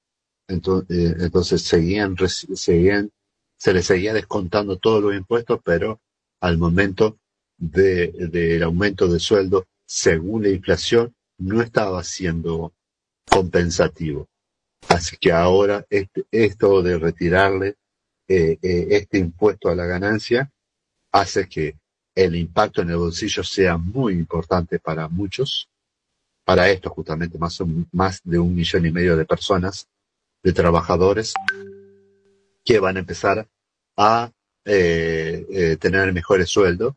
Entonces, 0.47 0.97
eh, 0.97 1.17
entonces 1.21 1.63
seguían, 1.63 2.17
seguían, 2.29 3.11
se 3.57 3.73
les 3.73 3.87
seguía 3.87 4.13
descontando 4.13 4.79
todos 4.79 5.03
los 5.03 5.15
impuestos, 5.15 5.61
pero 5.65 6.01
al 6.45 6.59
momento 6.59 7.17
del 7.57 8.31
de, 8.31 8.63
aumento 8.63 9.09
de 9.09 9.19
sueldo, 9.19 9.65
según 9.87 10.43
la 10.43 10.51
inflación, 10.51 11.15
no 11.39 11.63
estaba 11.63 12.05
siendo 12.05 12.75
compensativo. 13.27 14.29
Así 14.89 15.17
que 15.17 15.33
ahora 15.33 15.87
este, 15.89 16.27
esto 16.31 16.83
de 16.83 16.99
retirarle 16.99 17.77
eh, 18.29 18.59
eh, 18.61 18.89
este 18.91 19.17
impuesto 19.17 19.71
a 19.71 19.75
la 19.75 19.87
ganancia 19.87 20.53
hace 21.13 21.49
que 21.49 21.79
el 22.15 22.37
impacto 22.37 22.83
en 22.83 22.91
el 22.91 22.97
bolsillo 22.97 23.43
sea 23.43 23.79
muy 23.79 24.13
importante 24.13 24.79
para 24.79 25.09
muchos 25.09 25.71
para 26.45 26.69
esto 26.69 26.91
justamente 26.91 27.39
más 27.39 28.21
de 28.23 28.39
un 28.39 28.55
millón 28.55 28.85
y 28.85 28.91
medio 28.91 29.17
de 29.17 29.25
personas, 29.25 29.89
de 30.43 30.53
trabajadores, 30.53 31.33
que 32.63 32.79
van 32.81 32.99
a 32.99 33.01
empezar 33.01 33.49
a 33.97 34.31
eh, 34.65 35.47
eh, 35.51 35.77
tener 35.77 36.13
mejores 36.13 36.49
sueldos 36.49 36.95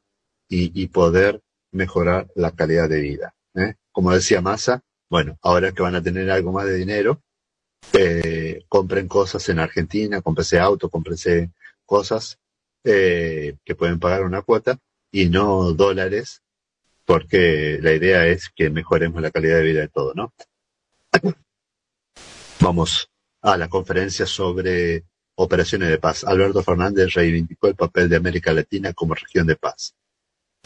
y, 0.50 0.88
poder 0.88 1.42
mejorar 1.72 2.28
la 2.36 2.52
calidad 2.52 2.88
de 2.88 3.02
vida. 3.02 3.36
¿eh? 3.56 3.76
Como 3.92 4.14
decía 4.14 4.42
Massa, 4.42 4.82
bueno, 5.10 5.38
ahora 5.42 5.74
que 5.74 5.82
van 5.82 5.96
a 5.96 6.02
tener 6.02 6.30
algo 6.32 6.52
más 6.54 6.66
de 6.66 6.76
dinero, 6.76 7.22
compren 8.70 9.08
cosas 9.08 9.48
en 9.50 9.60
Argentina, 9.60 10.22
cómprense 10.22 10.60
auto, 10.60 10.90
cómprense 10.90 11.52
cosas 11.86 12.40
que 12.84 13.76
pueden 13.78 14.00
pagar 14.00 14.24
una 14.24 14.42
cuota 14.42 14.80
y 15.12 15.30
no 15.30 15.74
dólares 15.74 16.42
porque 17.08 17.80
la 17.82 17.94
idea 17.94 18.28
es 18.28 18.50
que 18.50 18.70
mejoremos 18.70 19.22
la 19.22 19.32
calidad 19.32 19.58
de 19.58 19.64
vida 19.64 19.80
de 19.80 19.88
todo, 19.88 20.14
¿no? 20.14 20.34
Vamos 22.60 23.10
a 23.42 23.56
la 23.56 23.70
conferencia 23.70 24.26
sobre 24.26 25.06
operaciones 25.38 25.90
de 25.90 26.00
paz. 26.00 26.24
Alberto 26.24 26.64
Fernández 26.64 27.14
reivindicó 27.14 27.68
el 27.68 27.76
papel 27.76 28.10
de 28.10 28.16
América 28.16 28.52
Latina 28.54 28.94
como 28.94 29.14
región 29.14 29.46
de 29.48 29.56
paz. 29.56 29.96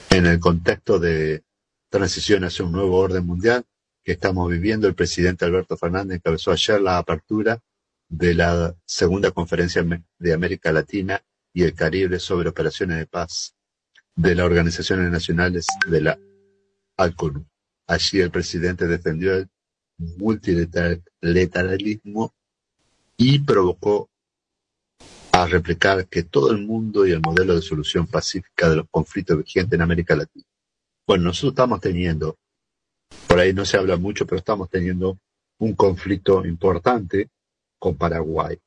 En 0.10 0.26
el 0.26 0.40
contexto 0.40 0.98
de 0.98 1.44
transición 1.90 2.46
hacia 2.46 2.66
un 2.66 2.72
nuevo 2.72 2.98
orden 2.98 3.26
mundial 3.26 3.66
que 4.04 4.14
estamos 4.14 4.50
viviendo, 4.50 4.88
el 4.88 4.96
presidente 4.96 5.46
Alberto 5.46 5.78
Fernández 5.78 6.18
encabezó 6.18 6.52
ayer 6.52 6.82
la 6.82 6.98
apertura 6.98 7.62
de 8.08 8.34
la 8.34 8.76
segunda 8.86 9.30
conferencia 9.32 9.86
de 10.18 10.34
América 10.34 10.72
Latina 10.72 11.22
y 11.54 11.64
el 11.64 11.74
Caribe 11.74 12.20
sobre 12.20 12.48
operaciones 12.50 12.98
de 12.98 13.08
paz 13.08 13.56
de 14.16 14.36
las 14.36 14.46
Organizaciones 14.46 15.12
Nacionales 15.12 15.66
de 15.88 16.02
la 16.02 16.18
Allí 17.88 18.22
el 18.22 18.30
presidente 18.32 18.88
defendió 18.88 19.36
el 19.36 19.50
multilateralismo 19.98 22.34
y 23.18 23.40
provocó 23.40 24.11
a 25.32 25.46
replicar 25.48 26.08
que 26.08 26.24
todo 26.24 26.52
el 26.52 26.60
mundo 26.66 27.06
y 27.06 27.12
el 27.12 27.22
modelo 27.22 27.56
de 27.56 27.62
solución 27.62 28.08
pacífica 28.08 28.70
de 28.70 28.78
los 28.78 28.86
conflictos 28.90 29.38
vigentes 29.38 29.74
en 29.74 29.82
América 29.82 30.16
Latina. 30.16 30.46
Bueno, 31.08 31.26
nosotros 31.26 31.54
estamos 31.54 31.80
teniendo, 31.80 32.38
por 33.28 33.40
ahí 33.40 33.54
no 33.54 33.66
se 33.66 33.78
habla 33.78 33.98
mucho, 33.98 34.26
pero 34.26 34.40
estamos 34.40 34.70
teniendo 34.70 35.18
un 35.60 35.74
conflicto 35.74 36.46
importante 36.46 37.30
con 37.80 37.96
Paraguay. 37.96 38.58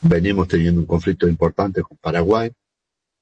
Venimos 0.00 0.48
teniendo 0.48 0.80
un 0.80 0.86
conflicto 0.86 1.28
importante 1.28 1.82
con 1.82 1.96
Paraguay. 1.98 2.50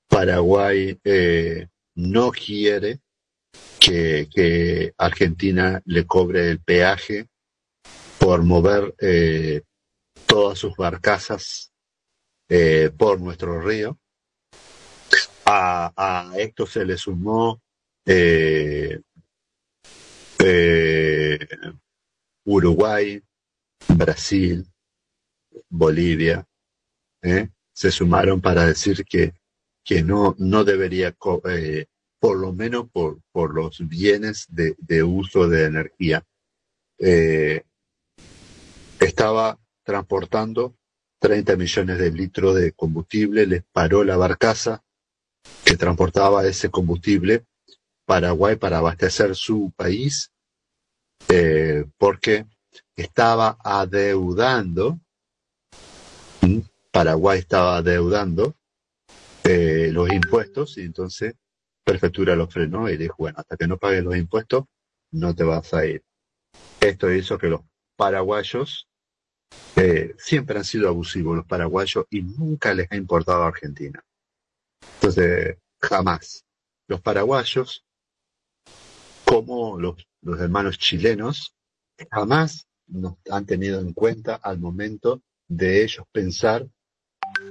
Paraguay 0.09 0.99
eh, 1.05 1.69
no 1.95 2.31
quiere 2.31 3.01
que, 3.79 4.93
Argentina 4.97 5.81
le 5.85 6.07
cobre 6.07 6.51
el 6.51 6.61
peaje 6.61 7.27
por 8.19 8.43
mover 8.43 8.95
eh, 9.01 9.63
todas 10.31 10.59
sus 10.59 10.77
barcazas 10.77 11.73
eh, 12.49 12.91
por 12.97 13.21
nuestro 13.21 13.61
río. 13.61 13.99
A, 15.45 16.33
esto 16.37 16.65
se 16.65 16.85
le 16.85 16.97
sumó 16.97 17.61
eh, 18.07 19.01
Uruguay, 22.45 23.21
Brasil, 23.89 24.65
Bolivia, 25.69 26.47
se 27.73 27.91
sumaron 27.91 28.41
para 28.41 28.65
decir 28.65 29.05
que, 29.05 29.35
que 29.85 30.05
no, 30.05 30.37
no 30.39 30.63
debería 30.63 31.13
por 32.21 32.39
lo 32.39 32.53
menos 32.53 32.89
por, 32.93 33.21
por 33.33 33.53
los 33.53 33.89
bienes 33.89 34.47
de, 34.49 34.77
de 34.79 35.03
uso 35.03 35.49
de 35.49 35.65
energía. 35.65 36.25
Eh, 36.99 37.65
estaba 39.01 39.60
transportando 39.91 40.77
30 41.19 41.57
millones 41.57 41.99
de 41.99 42.13
litros 42.13 42.55
de 42.55 42.71
combustible, 42.71 43.45
les 43.45 43.65
paró 43.73 44.05
la 44.05 44.17
barcaza 44.17 44.85
que 45.65 45.77
transportaba 45.77 46.47
ese 46.47 46.71
combustible 46.71 47.45
Paraguay 48.07 48.55
para 48.55 48.79
abastecer 48.79 49.35
su 49.35 49.73
país, 49.77 50.31
eh, 51.29 51.87
porque 51.99 52.47
estaba 52.95 53.59
adeudando, 53.65 55.01
Paraguay 56.93 57.41
estaba 57.41 57.79
adeudando 57.79 58.55
eh, 59.43 59.91
los 59.93 60.09
impuestos 60.13 60.79
y 60.79 60.83
entonces 60.83 61.35
prefectura 61.85 62.37
lo 62.37 62.47
frenó 62.47 62.89
y 62.89 62.97
dijo, 62.97 63.17
bueno, 63.19 63.39
hasta 63.41 63.57
que 63.57 63.67
no 63.67 63.77
pagues 63.77 64.05
los 64.05 64.17
impuestos, 64.17 64.67
no 65.11 65.35
te 65.35 65.43
vas 65.43 65.75
a 65.75 65.85
ir. 65.85 66.05
Esto 66.81 67.13
hizo 67.13 67.39
que 67.39 67.49
los 67.49 67.63
paraguayos 67.97 68.87
siempre 70.19 70.59
han 70.59 70.65
sido 70.65 70.89
abusivos 70.89 71.37
los 71.37 71.47
paraguayos 71.47 72.05
y 72.11 72.23
nunca 72.23 72.75
les 72.75 72.91
ha 72.91 72.97
importado 72.97 73.43
a 73.43 73.49
Argentina. 73.49 74.05
Entonces, 74.97 75.57
jamás. 75.81 76.45
Los 76.87 77.01
paraguayos, 77.01 77.85
como 79.25 79.79
los, 79.79 80.07
los 80.23 80.41
hermanos 80.41 80.79
chilenos, 80.79 81.55
jamás 82.11 82.67
nos 82.87 83.15
han 83.31 83.47
tenido 83.47 83.81
en 83.81 83.93
cuenta 83.93 84.35
al 84.35 84.59
momento 84.59 85.23
de 85.49 85.83
ellos 85.83 86.05
pensar, 86.13 86.69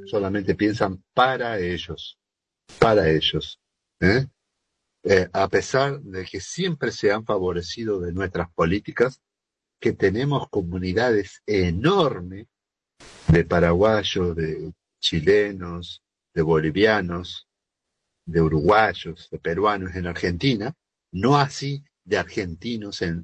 solamente 0.05 0.55
piensan 0.55 1.03
para 1.13 1.59
ellos, 1.59 2.19
para 2.79 3.09
ellos. 3.09 3.59
¿eh? 3.99 4.27
Eh, 5.03 5.29
a 5.31 5.47
pesar 5.47 6.01
de 6.01 6.25
que 6.25 6.41
siempre 6.41 6.91
se 6.91 7.11
han 7.11 7.25
favorecido 7.25 7.99
de 7.99 8.11
nuestras 8.11 8.51
políticas, 8.51 9.21
que 9.79 9.93
tenemos 9.93 10.49
comunidades 10.49 11.41
enormes 11.45 12.47
de 13.27 13.43
paraguayos, 13.45 14.35
de 14.35 14.73
chilenos, 14.99 16.01
de 16.33 16.41
bolivianos, 16.41 17.47
de 18.25 18.41
uruguayos, 18.41 19.29
de 19.31 19.39
peruanos 19.39 19.95
en 19.95 20.07
Argentina, 20.07 20.75
no 21.11 21.37
así 21.37 21.83
de 22.03 22.17
argentinos 22.17 23.01
en, 23.01 23.23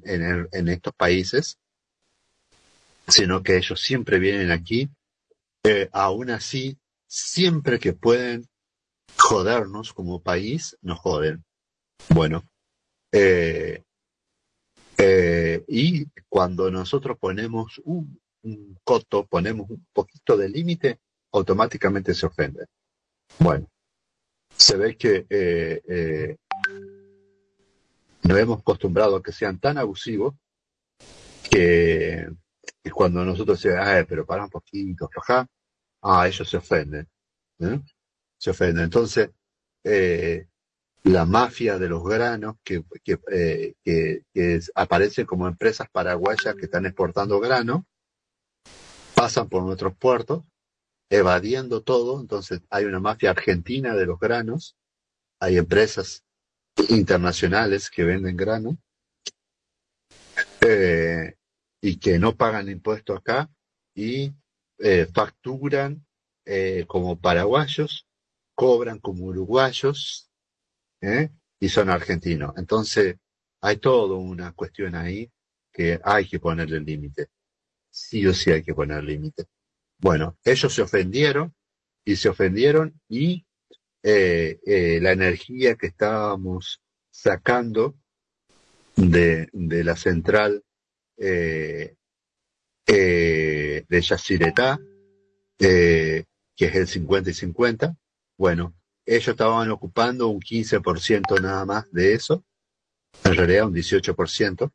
estos 0.68 0.94
países, 0.94 1.58
sino 3.08 3.42
que 3.42 3.56
ellos 3.56 3.80
siempre 3.80 4.18
vienen 4.18 4.50
aquí, 4.50 4.88
eh, 5.64 5.88
aún 5.92 6.30
así, 6.30 6.78
siempre 7.06 7.78
que 7.78 7.92
pueden 7.92 8.48
jodernos 9.16 9.92
como 9.92 10.22
país, 10.22 10.76
nos 10.82 10.98
joden. 10.98 11.44
Bueno, 12.08 12.44
eh, 13.12 13.82
eh, 14.98 15.64
y 15.68 16.06
cuando 16.28 16.70
nosotros 16.70 17.18
ponemos 17.18 17.80
un, 17.84 18.20
coto, 18.84 19.26
ponemos 19.26 19.68
un 19.70 19.86
poquito 19.92 20.36
de 20.36 20.48
límite, 20.48 21.00
automáticamente 21.32 22.14
se 22.14 22.26
ofende. 22.26 22.66
Bueno, 23.38 23.68
se 24.56 24.76
ve 24.76 24.96
que 24.96 25.26
eh, 25.28 25.82
eh, 25.88 26.36
nos 28.22 28.38
hemos 28.38 28.60
acostumbrado 28.60 29.16
a 29.16 29.22
que 29.22 29.32
sean 29.32 29.58
tan 29.58 29.78
abusivos 29.78 30.34
que, 31.50 32.28
cuando 32.92 33.24
nosotros 33.24 33.60
decimos, 33.60 33.84
Ay, 33.86 34.04
pero 34.08 34.24
para 34.24 34.44
un 34.44 34.50
poquito, 34.50 35.08
ajá, 35.16 35.46
ah, 36.02 36.26
ellos 36.26 36.48
se 36.48 36.56
ofenden. 36.56 37.08
¿eh? 37.58 37.80
Se 38.38 38.50
ofenden. 38.50 38.84
Entonces, 38.84 39.30
eh, 39.84 40.46
la 41.06 41.24
mafia 41.24 41.78
de 41.78 41.88
los 41.88 42.02
granos 42.02 42.56
que, 42.64 42.84
que, 43.04 43.20
eh, 43.30 43.74
que, 43.84 44.60
aparecen 44.74 45.24
como 45.24 45.46
empresas 45.46 45.88
paraguayas 45.88 46.56
que 46.56 46.64
están 46.64 46.84
exportando 46.84 47.38
grano, 47.38 47.86
pasan 49.14 49.48
por 49.48 49.62
nuestros 49.62 49.96
puertos, 49.96 50.42
evadiendo 51.08 51.82
todo. 51.82 52.20
Entonces 52.20 52.60
hay 52.70 52.86
una 52.86 52.98
mafia 52.98 53.30
argentina 53.30 53.94
de 53.94 54.04
los 54.04 54.18
granos, 54.18 54.76
hay 55.40 55.58
empresas 55.58 56.24
internacionales 56.88 57.88
que 57.88 58.02
venden 58.02 58.36
grano 58.36 58.76
eh, 60.60 61.36
y 61.80 61.98
que 61.98 62.18
no 62.18 62.34
pagan 62.34 62.68
impuestos 62.68 63.18
acá 63.18 63.48
y 63.94 64.32
eh, 64.80 65.06
facturan 65.14 66.04
eh, 66.44 66.84
como 66.88 67.16
paraguayos, 67.16 68.08
cobran 68.56 68.98
como 68.98 69.26
uruguayos 69.26 70.26
¿eh? 71.06 71.30
y 71.60 71.68
son 71.68 71.88
argentinos. 71.90 72.52
Entonces, 72.56 73.16
hay 73.60 73.76
toda 73.78 74.16
una 74.16 74.52
cuestión 74.52 74.94
ahí 74.94 75.30
que 75.72 76.00
hay 76.04 76.26
que 76.26 76.38
ponerle 76.40 76.80
límite. 76.80 77.28
Sí 77.90 78.26
o 78.26 78.34
sí 78.34 78.50
hay 78.50 78.62
que 78.62 78.74
poner 78.74 79.04
límite. 79.04 79.44
Bueno, 79.98 80.36
ellos 80.44 80.74
se 80.74 80.82
ofendieron 80.82 81.54
y 82.04 82.16
se 82.16 82.28
ofendieron 82.28 83.00
y 83.08 83.46
eh, 84.02 84.60
eh, 84.66 85.00
la 85.00 85.12
energía 85.12 85.76
que 85.76 85.86
estábamos 85.86 86.82
sacando 87.10 87.96
de, 88.96 89.48
de 89.52 89.84
la 89.84 89.96
central 89.96 90.62
de 91.16 91.96
Yacyretá, 93.88 94.78
que 95.58 96.26
es 96.56 96.74
el 96.74 96.86
50 96.86 97.30
y 97.30 97.34
50, 97.34 97.96
bueno, 98.36 98.74
ellos 99.06 99.28
estaban 99.28 99.70
ocupando 99.70 100.28
un 100.28 100.40
15% 100.40 101.40
nada 101.40 101.64
más 101.64 101.90
de 101.92 102.14
eso, 102.14 102.44
en 103.24 103.34
realidad 103.34 103.68
un 103.68 103.74
18%, 103.74 104.72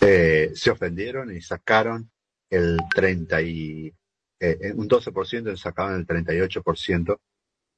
eh, 0.00 0.50
se 0.54 0.70
ofendieron 0.70 1.34
y 1.34 1.40
sacaron 1.40 2.10
el 2.50 2.76
30 2.94 3.42
y, 3.42 3.94
eh, 4.40 4.72
un 4.74 4.88
12% 4.88 5.52
y 5.52 5.56
sacaron 5.56 5.94
el 5.94 6.06
38% 6.06 7.18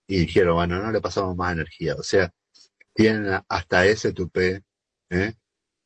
y 0.06 0.20
dijeron, 0.20 0.54
bueno, 0.54 0.82
no 0.82 0.90
le 0.90 1.00
pasamos 1.00 1.36
más 1.36 1.52
energía. 1.52 1.94
O 1.94 2.02
sea, 2.02 2.32
tienen 2.94 3.40
hasta 3.48 3.86
ese 3.86 4.12
tupé, 4.12 4.62
¿eh? 5.10 5.34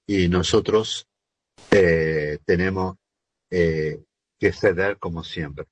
y 0.06 0.28
nosotros 0.28 1.08
eh, 1.70 2.38
tenemos 2.44 2.96
eh, 3.50 4.02
que 4.38 4.52
ceder 4.52 4.98
como 4.98 5.24
siempre. 5.24 5.66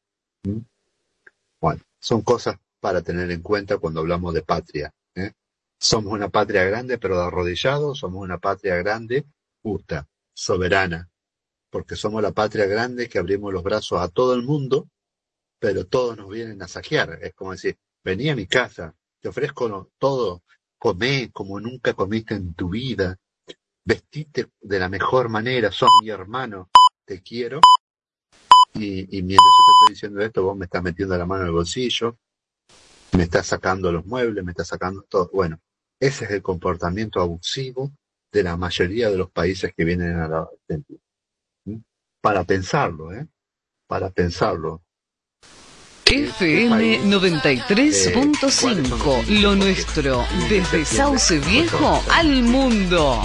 Bueno, 1.61 1.83
son 1.99 2.23
cosas 2.23 2.57
para 2.87 3.03
tener 3.03 3.29
en 3.33 3.43
cuenta 3.43 3.79
cuando 3.79 3.99
hablamos 3.99 4.33
de 4.33 4.43
patria. 4.43 4.95
¿eh? 5.17 5.33
Somos 5.77 6.13
una 6.13 6.29
patria 6.29 6.63
grande, 6.63 6.99
pero 6.99 7.17
de 7.19 7.25
arrodillado, 7.25 7.97
somos 7.97 8.23
una 8.23 8.39
patria 8.39 8.77
grande, 8.77 9.27
justa, 9.61 10.07
soberana, 10.33 11.11
porque 11.69 11.97
somos 11.97 12.23
la 12.23 12.31
patria 12.31 12.65
grande 12.67 13.09
que 13.09 13.19
abrimos 13.19 13.53
los 13.53 13.65
brazos 13.65 14.01
a 14.01 14.07
todo 14.07 14.35
el 14.35 14.45
mundo, 14.45 14.89
pero 15.59 15.89
todos 15.89 16.17
nos 16.17 16.31
vienen 16.31 16.63
a 16.63 16.69
saquear. 16.69 17.19
Es 17.21 17.35
como 17.35 17.51
decir, 17.51 17.77
vení 18.05 18.31
a 18.31 18.37
mi 18.37 18.47
casa, 18.47 18.95
te 19.21 19.31
ofrezco 19.31 19.91
todo, 19.99 20.45
comé 20.79 21.33
como 21.33 21.59
nunca 21.59 21.93
comiste 21.93 22.37
en 22.37 22.55
tu 22.55 22.69
vida, 22.69 23.17
vestite 23.85 24.47
de 24.61 24.79
la 24.79 24.89
mejor 24.89 25.29
manera, 25.29 25.73
sos 25.73 25.91
mi 26.05 26.11
hermano, 26.11 26.71
te 27.05 27.21
quiero. 27.21 27.59
Y, 28.75 29.19
y 29.19 29.23
mientras 29.25 29.51
yo 29.59 29.65
te 29.65 29.73
estoy 29.73 29.95
diciendo 29.95 30.21
esto, 30.21 30.45
vos 30.45 30.57
me 30.57 30.67
estás 30.67 30.85
metiendo 30.85 31.19
la 31.19 31.27
mano 31.27 31.43
en 31.43 31.49
el 31.49 31.53
bolsillo, 31.53 32.17
me 33.17 33.25
está 33.25 33.43
sacando 33.43 33.91
los 33.91 34.07
muebles, 34.07 34.45
me 34.45 34.53
está 34.53 34.65
sacando 34.65 35.05
todo. 35.09 35.29
Bueno, 35.33 35.59
ese 35.99 36.27
es 36.27 36.31
el 36.33 36.43
comportamiento 36.43 37.19
abusivo 37.21 37.91
de 38.31 38.43
la 38.43 38.55
mayoría 38.57 39.09
de 39.11 39.17
los 39.17 39.31
países 39.31 39.73
que 39.75 39.85
vienen 39.85 40.19
a 40.19 40.29
la 40.29 40.41
Argentina. 40.41 41.01
¿Mm? 41.65 41.79
Para 42.21 42.45
pensarlo, 42.45 43.15
¿eh? 43.15 43.27
Para 43.87 44.11
pensarlo. 44.11 44.83
FM 46.05 47.05
93.5, 47.05 49.41
lo 49.41 49.57
nuestro, 49.57 50.23
desde 50.49 50.85
Sauce 50.85 51.41
Viejo 51.41 52.03
al 52.13 52.43
mundo. 52.43 53.23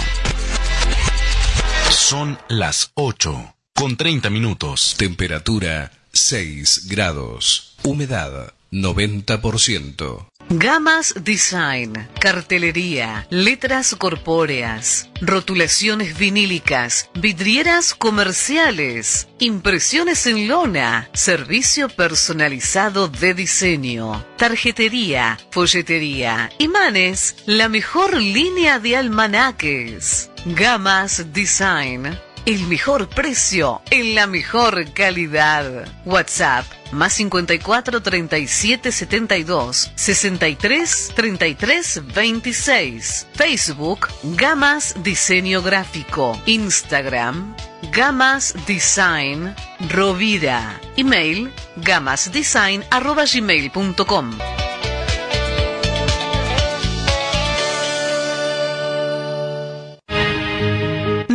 Son 1.90 2.38
las 2.48 2.90
8, 2.94 3.54
con 3.74 3.96
30 3.96 4.30
minutos. 4.30 4.96
Temperatura 4.98 5.92
6 6.12 6.88
grados. 6.88 7.76
Humedad 7.84 8.52
90%. 8.72 10.32
Gamas 10.48 11.14
Design, 11.22 12.08
cartelería, 12.20 13.26
letras 13.30 13.94
corpóreas, 13.98 15.08
rotulaciones 15.22 16.18
vinílicas, 16.18 17.08
vidrieras 17.14 17.94
comerciales, 17.94 19.28
impresiones 19.38 20.26
en 20.26 20.48
lona, 20.48 21.08
servicio 21.14 21.88
personalizado 21.88 23.08
de 23.08 23.32
diseño, 23.32 24.26
tarjetería, 24.36 25.38
folletería, 25.50 26.50
imanes, 26.58 27.36
la 27.46 27.70
mejor 27.70 28.20
línea 28.20 28.78
de 28.78 28.96
almanaques. 28.96 30.30
Gamas 30.44 31.32
Design 31.32 32.18
el 32.46 32.66
mejor 32.66 33.08
precio 33.08 33.82
en 33.90 34.14
la 34.14 34.26
mejor 34.26 34.92
calidad. 34.92 35.86
WhatsApp 36.04 36.64
más 36.92 37.14
54 37.14 38.02
37 38.02 38.92
72 38.92 39.92
63 39.94 41.12
33 41.14 42.02
26. 42.14 43.26
Facebook 43.34 44.08
Gamas 44.22 44.94
Diseño 45.02 45.62
Gráfico. 45.62 46.40
Instagram 46.46 47.54
Gamas 47.92 48.54
Design 48.66 49.54
Rovira. 49.90 50.80
Email 50.96 51.52
gamasdesign 51.76 52.84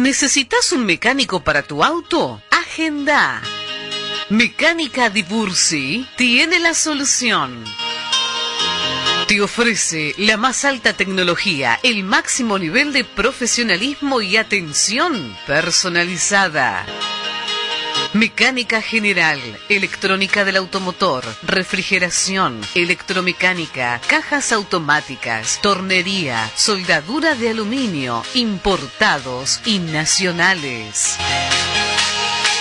¿Necesitas 0.07 0.71
un 0.71 0.85
mecánico 0.85 1.41
para 1.41 1.63
tu 1.63 1.83
auto? 1.83 2.41
Agenda. 2.49 3.41
Mecánica 4.29 5.09
Dibursi 5.09 6.07
tiene 6.15 6.59
la 6.59 6.73
solución. 6.73 7.65
Te 9.27 9.41
ofrece 9.41 10.15
la 10.17 10.37
más 10.37 10.63
alta 10.63 10.93
tecnología, 10.93 11.77
el 11.83 12.05
máximo 12.05 12.57
nivel 12.57 12.93
de 12.93 13.03
profesionalismo 13.03 14.21
y 14.21 14.37
atención 14.37 15.35
personalizada. 15.45 16.85
Mecánica 18.17 18.81
general, 18.81 19.39
electrónica 19.69 20.43
del 20.43 20.55
automotor, 20.55 21.23
refrigeración, 21.43 22.59
electromecánica, 22.73 24.01
cajas 24.07 24.51
automáticas, 24.51 25.59
tornería, 25.61 26.49
soldadura 26.55 27.35
de 27.35 27.49
aluminio, 27.49 28.23
importados 28.33 29.61
y 29.65 29.77
nacionales. 29.77 31.15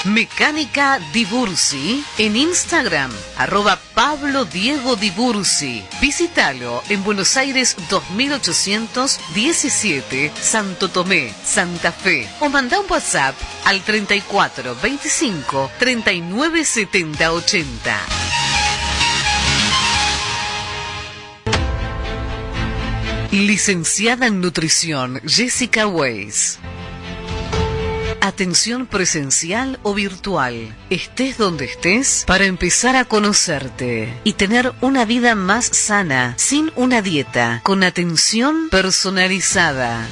Mecánica 0.07 0.99
Dibursi 1.12 2.03
en 2.19 2.37
Instagram, 2.37 3.11
arroba 3.37 3.81
Pablo 3.95 4.45
Diego. 4.45 4.97
Visítalo 6.01 6.85
en 6.88 7.03
Buenos 7.03 7.37
Aires 7.37 7.75
2817, 7.90 10.31
Santo 10.40 10.88
Tomé, 10.90 11.35
Santa 11.45 11.90
Fe. 11.90 12.29
O 12.40 12.49
manda 12.49 12.79
un 12.79 12.87
WhatsApp 12.88 13.35
al 13.64 13.83
34 13.83 14.77
25 14.81 15.73
39 15.79 16.64
70 16.64 17.33
80. 17.33 18.01
Licenciada 23.33 24.29
en 24.29 24.40
Nutrición, 24.40 25.21
Jessica 25.27 25.88
Weiss. 25.88 26.61
Atención 28.26 28.88
presencial 28.88 29.78
o 29.84 29.94
virtual. 29.94 30.74
Estés 30.90 31.38
donde 31.38 31.66
estés 31.66 32.24
para 32.26 32.42
empezar 32.42 32.96
a 32.96 33.04
conocerte 33.04 34.12
y 34.24 34.32
tener 34.32 34.72
una 34.80 35.04
vida 35.04 35.36
más 35.36 35.66
sana, 35.66 36.34
sin 36.36 36.72
una 36.74 37.02
dieta, 37.02 37.60
con 37.62 37.84
atención 37.84 38.68
personalizada. 38.68 40.08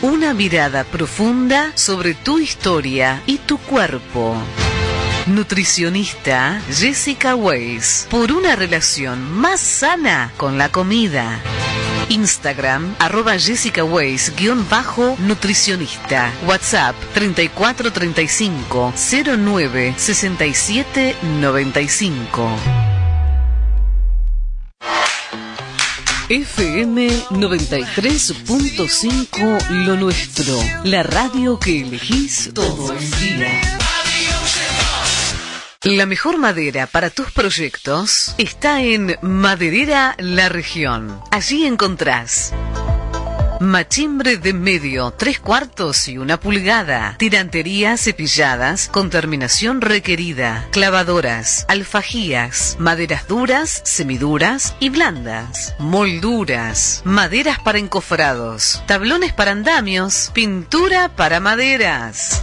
Una 0.00 0.32
mirada 0.32 0.84
profunda 0.84 1.72
sobre 1.74 2.14
tu 2.14 2.38
historia 2.38 3.20
y 3.26 3.36
tu 3.36 3.58
cuerpo. 3.58 4.34
Nutricionista 5.26 6.62
Jessica 6.70 7.34
Weiss. 7.34 8.06
Por 8.08 8.32
una 8.32 8.56
relación 8.56 9.30
más 9.30 9.60
sana 9.60 10.32
con 10.38 10.56
la 10.56 10.70
comida. 10.70 11.42
Instagram, 12.08 12.96
arroba 12.98 13.38
Jessica 13.38 13.84
Weiss, 13.84 14.32
guion 14.36 14.68
bajo 14.68 15.16
nutricionista. 15.18 16.32
WhatsApp 16.46 16.96
3435 17.14 18.92
09 19.36 19.94
67 19.96 21.14
95. 21.40 22.50
FM 26.28 27.08
93.5 27.30 29.70
Lo 29.86 29.96
Nuestro, 29.96 30.58
la 30.82 31.04
radio 31.04 31.56
que 31.56 31.82
elegís 31.82 32.50
todo 32.52 32.92
el 32.92 33.10
día. 33.20 33.85
La 35.86 36.04
mejor 36.04 36.36
madera 36.36 36.88
para 36.88 37.10
tus 37.10 37.30
proyectos 37.30 38.34
está 38.38 38.82
en 38.82 39.16
Maderera 39.22 40.16
La 40.18 40.48
Región. 40.48 41.20
Allí 41.30 41.64
encontrás 41.64 42.52
Machimbre 43.60 44.36
de 44.36 44.52
medio, 44.52 45.12
tres 45.12 45.38
cuartos 45.38 46.08
y 46.08 46.18
una 46.18 46.40
pulgada. 46.40 47.14
Tiranterías 47.18 48.00
cepilladas 48.00 48.88
con 48.88 49.10
terminación 49.10 49.80
requerida. 49.80 50.66
Clavadoras, 50.72 51.64
alfajías, 51.68 52.74
maderas 52.80 53.28
duras, 53.28 53.80
semiduras 53.84 54.74
y 54.80 54.88
blandas. 54.88 55.76
Molduras, 55.78 57.02
maderas 57.04 57.60
para 57.60 57.78
encofrados, 57.78 58.82
tablones 58.88 59.32
para 59.32 59.52
andamios, 59.52 60.32
pintura 60.34 61.14
para 61.14 61.38
maderas 61.38 62.42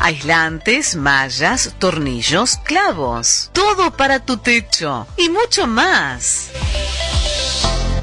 aislantes, 0.00 0.96
mallas, 0.96 1.74
tornillos, 1.78 2.58
clavos. 2.64 3.50
Todo 3.52 3.90
para 3.90 4.20
tu 4.20 4.38
techo 4.38 5.06
y 5.16 5.28
mucho 5.28 5.66
más. 5.66 6.50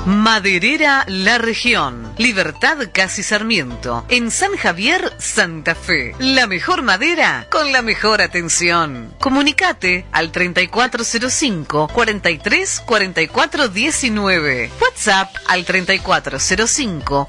Maderera 0.05 1.03
La 1.07 1.39
Región. 1.39 2.13
Libertad 2.19 2.77
Casi 2.93 3.23
Sarmiento. 3.23 4.05
En 4.07 4.29
San 4.29 4.55
Javier, 4.55 5.13
Santa 5.17 5.73
Fe. 5.73 6.13
La 6.19 6.45
mejor 6.45 6.83
madera 6.83 7.47
con 7.49 7.71
la 7.71 7.81
mejor 7.81 8.21
atención. 8.21 9.15
Comunicate 9.19 10.05
al 10.11 10.31
3405 10.31 11.87
43 11.87 12.83
44 12.85 13.67
19. 13.69 14.69
WhatsApp 14.79 15.35
al 15.47 15.65
3405 15.65 17.25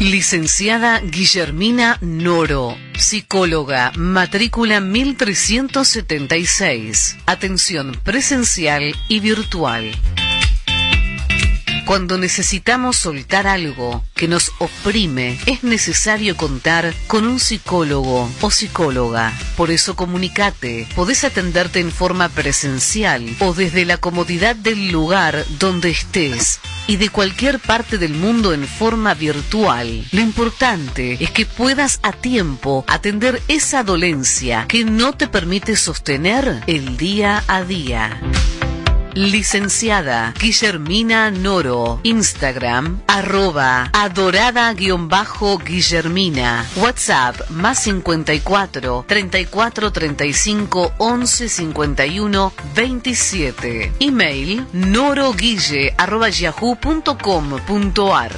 Licenciada 0.00 0.98
Guillermina 1.00 1.98
Noro, 2.00 2.76
psicóloga, 2.98 3.92
matrícula 3.96 4.80
1376. 4.80 7.18
Atención 7.26 7.92
presencial 8.02 8.92
y 9.08 9.20
virtual. 9.20 9.92
Cuando 11.84 12.16
necesitamos 12.16 12.96
soltar 12.96 13.46
algo 13.46 14.02
que 14.14 14.26
nos 14.26 14.52
oprime, 14.58 15.38
es 15.44 15.64
necesario 15.64 16.34
contar 16.34 16.94
con 17.06 17.26
un 17.26 17.38
psicólogo 17.38 18.30
o 18.40 18.50
psicóloga. 18.50 19.34
Por 19.56 19.70
eso 19.70 19.94
comunicate. 19.94 20.88
Podés 20.96 21.24
atenderte 21.24 21.80
en 21.80 21.92
forma 21.92 22.30
presencial 22.30 23.28
o 23.40 23.52
desde 23.52 23.84
la 23.84 23.98
comodidad 23.98 24.56
del 24.56 24.90
lugar 24.90 25.44
donde 25.58 25.90
estés 25.90 26.58
y 26.86 26.96
de 26.96 27.10
cualquier 27.10 27.58
parte 27.58 27.98
del 27.98 28.14
mundo 28.14 28.54
en 28.54 28.66
forma 28.66 29.12
virtual. 29.12 30.06
Lo 30.10 30.20
importante 30.22 31.18
es 31.20 31.30
que 31.30 31.44
puedas 31.44 32.00
a 32.02 32.12
tiempo 32.12 32.84
atender 32.88 33.42
esa 33.48 33.82
dolencia 33.82 34.64
que 34.68 34.84
no 34.86 35.12
te 35.12 35.28
permite 35.28 35.76
sostener 35.76 36.62
el 36.66 36.96
día 36.96 37.44
a 37.46 37.62
día. 37.62 38.20
Licenciada 39.14 40.34
Guillermina 40.38 41.30
Noro. 41.30 42.00
Instagram, 42.02 43.00
arroba 43.06 43.88
adorada-guillermina. 43.92 46.66
WhatsApp, 46.76 47.48
más 47.50 47.78
54 47.78 49.04
34 49.06 49.92
35 49.92 50.92
11 50.98 51.48
51 51.48 52.52
27. 52.74 53.92
Email, 54.00 54.66
noroguille 54.72 55.94
arroba 55.96 56.28
yahoo.com.ar. 56.28 58.32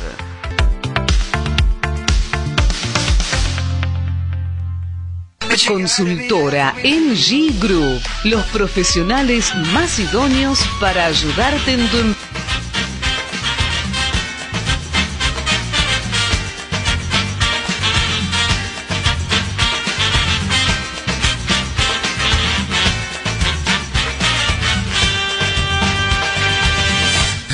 Consultora 5.64 6.74
NG 6.84 7.58
Group, 7.58 8.02
los 8.24 8.44
profesionales 8.46 9.54
más 9.72 9.98
idóneos 9.98 10.58
para 10.80 11.06
ayudarte 11.06 11.72
en 11.72 11.88
tu 11.88 11.96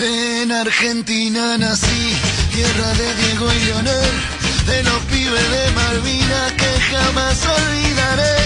En 0.03 0.51
Argentina 0.51 1.57
nací, 1.57 2.17
tierra 2.53 2.95
de 2.95 3.15
Diego 3.15 3.53
y 3.53 3.65
Leonel 3.67 4.42
de 4.67 4.83
los 4.85 5.01
pibes 5.11 5.51
de 5.51 5.71
Malvina 5.73 6.41
que 6.57 6.81
jamás 6.91 7.39
olvidaré. 7.47 8.37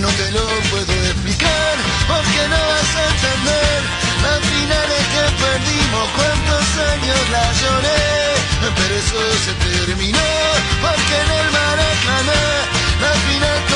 No 0.00 0.08
te 0.08 0.30
lo 0.32 0.44
puedo 0.70 0.92
explicar 1.10 1.74
porque 2.08 2.40
no 2.52 2.60
vas 2.70 2.90
a 2.96 3.02
entender 3.12 3.78
las 4.24 4.40
finales 4.52 5.02
que 5.12 5.24
perdimos, 5.44 6.04
cuántos 6.16 6.66
años 6.92 7.20
la 7.34 7.44
lloré. 7.60 8.02
Pero 8.76 8.94
eso 8.94 9.20
se 9.44 9.52
terminó 9.68 10.28
porque 10.80 11.14
en 11.24 11.30
el 11.40 11.48
Maracaná 11.52 12.42
la 13.02 13.12
final 13.26 13.71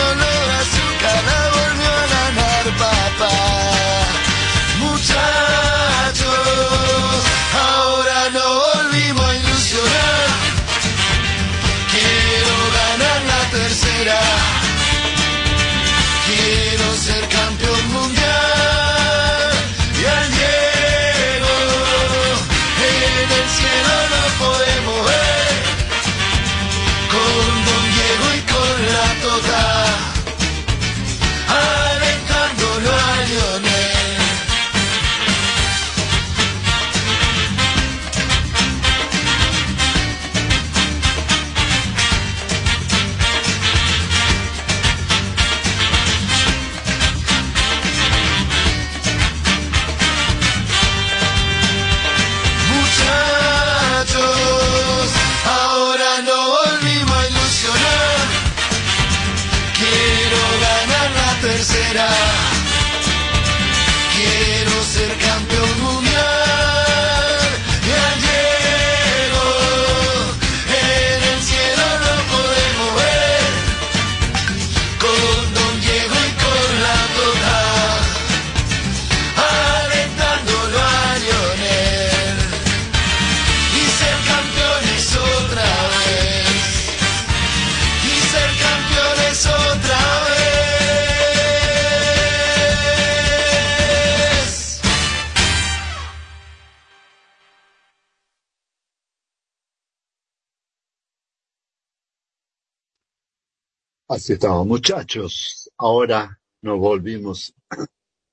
Así 104.26 104.32
estamos, 104.32 104.66
muchachos. 104.66 105.70
Ahora 105.78 106.36
nos 106.60 106.80
volvimos 106.80 107.54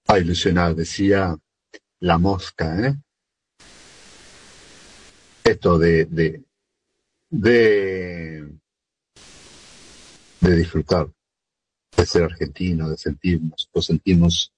a 0.08 0.18
ilusionar, 0.18 0.74
decía 0.74 1.38
la 2.00 2.18
mosca, 2.18 2.88
¿eh? 2.88 2.96
Esto 5.44 5.78
de, 5.78 6.06
de, 6.06 6.44
de, 7.30 8.58
de 10.42 10.56
disfrutar, 10.56 11.12
de 11.96 12.06
ser 12.08 12.24
argentino, 12.24 12.90
de 12.90 12.98
sentirnos, 12.98 13.70
lo 13.72 13.80
sentimos. 13.84 14.52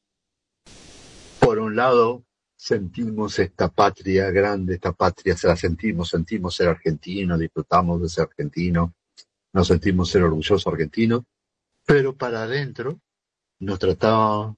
Por 1.41 1.59
un 1.59 1.75
lado, 1.75 2.23
sentimos 2.55 3.39
esta 3.39 3.67
patria 3.67 4.31
grande, 4.31 4.75
esta 4.75 4.93
patria, 4.93 5.35
se 5.35 5.49
la 5.49 5.57
sentimos, 5.57 6.11
sentimos 6.11 6.55
ser 6.55 6.69
argentino, 6.69 7.37
disfrutamos 7.37 8.01
de 8.01 8.07
ser 8.07 8.23
argentino, 8.23 8.94
nos 9.55 9.67
sentimos 9.69 10.09
ser 10.09 10.21
orgullosos 10.21 10.67
argentinos, 10.67 11.23
pero 11.85 12.13
para 12.13 12.43
adentro 12.43 12.99
nos 13.59 13.79
trataba 13.79 14.53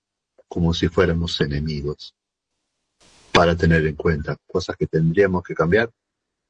como 0.48 0.74
si 0.74 0.88
fuéramos 0.88 1.40
enemigos. 1.40 2.16
Para 3.32 3.56
tener 3.56 3.86
en 3.86 3.96
cuenta 3.96 4.36
cosas 4.48 4.76
que 4.76 4.88
tendríamos 4.88 5.44
que 5.44 5.54
cambiar, 5.54 5.92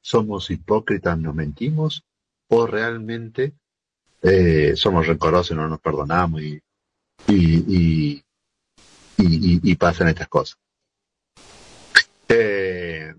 somos 0.00 0.50
hipócritas, 0.50 1.18
nos 1.18 1.34
mentimos 1.34 2.02
o 2.48 2.66
realmente 2.66 3.52
eh, 4.22 4.72
somos 4.76 5.06
rencorosos 5.06 5.54
no 5.54 5.68
nos 5.68 5.80
perdonamos 5.80 6.40
y, 6.40 6.58
y, 7.26 8.24
y, 9.18 9.70
y 9.70 9.74
pasan 9.74 10.08
estas 10.08 10.28
cosas. 10.28 10.58
Eh, 12.30 13.14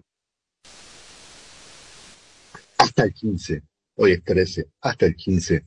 hasta 2.79 3.03
el 3.03 3.13
15 3.13 3.68
hoy 4.01 4.13
es 4.13 4.23
13, 4.23 4.69
hasta 4.81 5.07
el 5.07 5.15
15, 5.15 5.65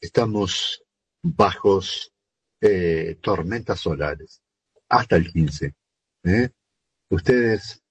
estamos 0.00 0.82
bajos 1.22 2.10
eh, 2.60 3.18
tormentas 3.20 3.80
solares, 3.80 4.40
hasta 4.88 5.16
el 5.16 5.30
15. 5.30 5.74
¿eh? 6.24 6.48
Ustedes, 7.10 7.82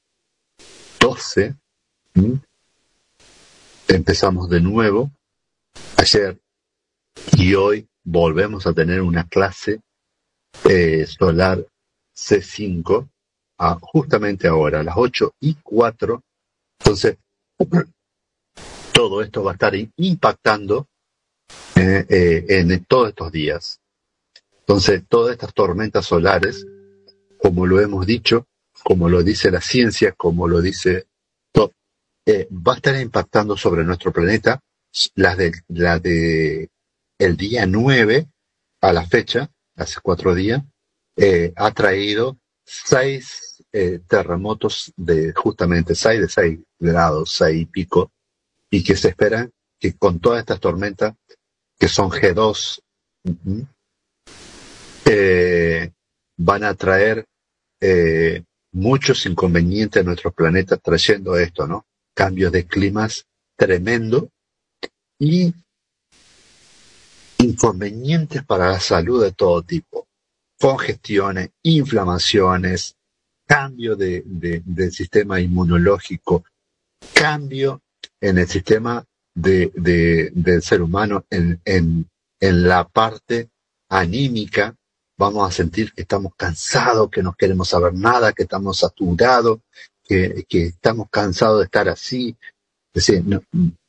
12 1.01 1.55
empezamos 3.89 4.49
de 4.49 4.61
nuevo. 4.61 5.11
Ayer 5.97 6.39
y 7.37 7.55
hoy 7.55 7.89
volvemos 8.05 8.67
a 8.67 8.73
tener 8.73 9.03
una 9.03 9.27
clase 9.29 9.81
eh, 10.69 11.07
solar 11.07 11.65
C5 12.15 13.09
a 13.59 13.79
justamente 13.81 14.49
ahora, 14.49 14.81
a 14.81 14.83
las 14.83 14.95
8 14.97 15.35
y 15.41 15.55
4. 15.55 16.23
Entonces, 16.81 17.17
todo 18.93 19.23
esto 19.23 19.45
va 19.45 19.53
a 19.53 19.55
estar 19.55 19.75
impactando 19.97 20.89
eh, 21.77 22.07
eh, 22.09 22.45
en 22.49 22.85
todos 22.85 23.11
estos 23.11 23.33
días. 23.33 23.81
Entonces, 24.61 25.03
todas 25.09 25.33
estas 25.33 25.53
tormentas 25.55 26.07
solares, 26.07 26.67
como 27.39 27.67
lo 27.67 27.81
hemos 27.81 28.07
dicho, 28.07 28.47
como 28.85 29.09
lo 29.09 29.23
dice 29.23 29.51
la 29.51 29.61
ciencia, 29.61 30.13
como 30.13 30.49
lo 30.49 30.61
dice 30.61 31.07
eh, 32.25 32.47
va 32.53 32.75
a 32.75 32.77
estar 32.77 33.01
impactando 33.01 33.57
sobre 33.57 33.83
nuestro 33.83 34.13
planeta 34.13 34.61
las 35.17 35.37
de, 35.37 35.53
la 35.69 35.99
de 35.99 36.71
el 37.19 37.37
día 37.37 37.67
9 37.67 38.29
a 38.81 38.93
la 38.93 39.05
fecha, 39.05 39.51
hace 39.75 39.99
cuatro 40.01 40.33
días, 40.35 40.63
eh, 41.17 41.53
ha 41.57 41.71
traído 41.73 42.39
seis 42.65 43.63
eh, 43.73 44.01
terremotos 44.09 44.93
de 44.97 45.33
justamente 45.33 45.95
seis 45.95 46.21
de 46.21 46.29
seis 46.29 46.61
grados, 46.79 47.33
seis 47.33 47.63
y 47.63 47.67
pico, 47.67 48.11
y 48.71 48.83
que 48.83 48.97
se 48.97 49.09
espera 49.09 49.49
que 49.79 49.95
con 49.97 50.21
todas 50.21 50.41
estas 50.41 50.61
tormentas, 50.61 51.15
que 51.79 51.89
son 51.89 52.11
G2, 52.11 52.81
eh, 55.05 55.93
van 56.37 56.65
a 56.65 56.75
traer 56.75 57.27
muchos 58.73 59.27
inconvenientes 59.27 60.01
a 60.01 60.05
nuestro 60.05 60.31
planeta 60.31 60.77
trayendo 60.77 61.37
esto, 61.37 61.67
¿no? 61.67 61.85
Cambios 62.15 62.53
de 62.53 62.65
climas 62.65 63.27
tremendo 63.57 64.31
y 65.19 65.53
inconvenientes 67.39 68.45
para 68.45 68.71
la 68.71 68.81
salud 68.81 69.23
de 69.23 69.33
todo 69.33 69.63
tipo 69.63 70.07
congestiones, 70.63 71.51
inflamaciones, 71.65 72.95
cambio 73.49 73.97
de, 73.97 74.23
del 74.25 74.93
sistema 74.93 75.41
inmunológico, 75.41 76.45
cambio 77.13 77.83
en 78.21 78.39
el 78.39 78.47
sistema 78.47 79.05
de, 79.35 79.73
del 80.33 80.63
ser 80.63 80.83
humano 80.83 81.25
en, 81.31 81.61
en, 81.65 82.09
en 82.39 82.69
la 82.69 82.87
parte 82.87 83.51
anímica, 83.89 84.77
vamos 85.19 85.49
a 85.49 85.53
sentir 85.53 85.93
que 85.93 86.03
estamos 86.03 86.33
cansados, 86.37 87.11
que 87.11 87.25
no 87.25 87.35
queremos 87.35 87.69
saber 87.69 87.95
nada, 87.95 88.33
que 88.33 88.45
estamos 88.45 88.79
saturados, 88.79 89.59
que, 90.05 90.45
que 90.49 90.67
estamos 90.67 91.09
cansados 91.11 91.59
de 91.59 91.65
estar 91.65 91.89
así. 91.89 92.37
Es 92.95 93.05
decir, 93.05 93.25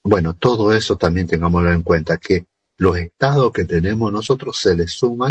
bueno, 0.04 0.34
todo 0.34 0.74
eso 0.74 0.98
también 0.98 1.28
tengámoslo 1.28 1.72
en 1.72 1.84
cuenta, 1.84 2.18
que 2.18 2.48
los 2.80 2.98
estados 2.98 3.54
que 3.54 3.66
tenemos 3.66 4.12
nosotros 4.12 4.58
se 4.58 4.76
les 4.76 4.92
suman 4.92 5.30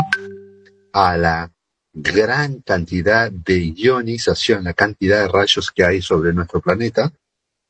a 0.93 1.17
la 1.17 1.51
gran 1.93 2.61
cantidad 2.61 3.31
de 3.31 3.73
ionización, 3.75 4.63
la 4.63 4.73
cantidad 4.73 5.21
de 5.21 5.27
rayos 5.27 5.71
que 5.71 5.83
hay 5.83 6.01
sobre 6.01 6.33
nuestro 6.33 6.61
planeta 6.61 7.11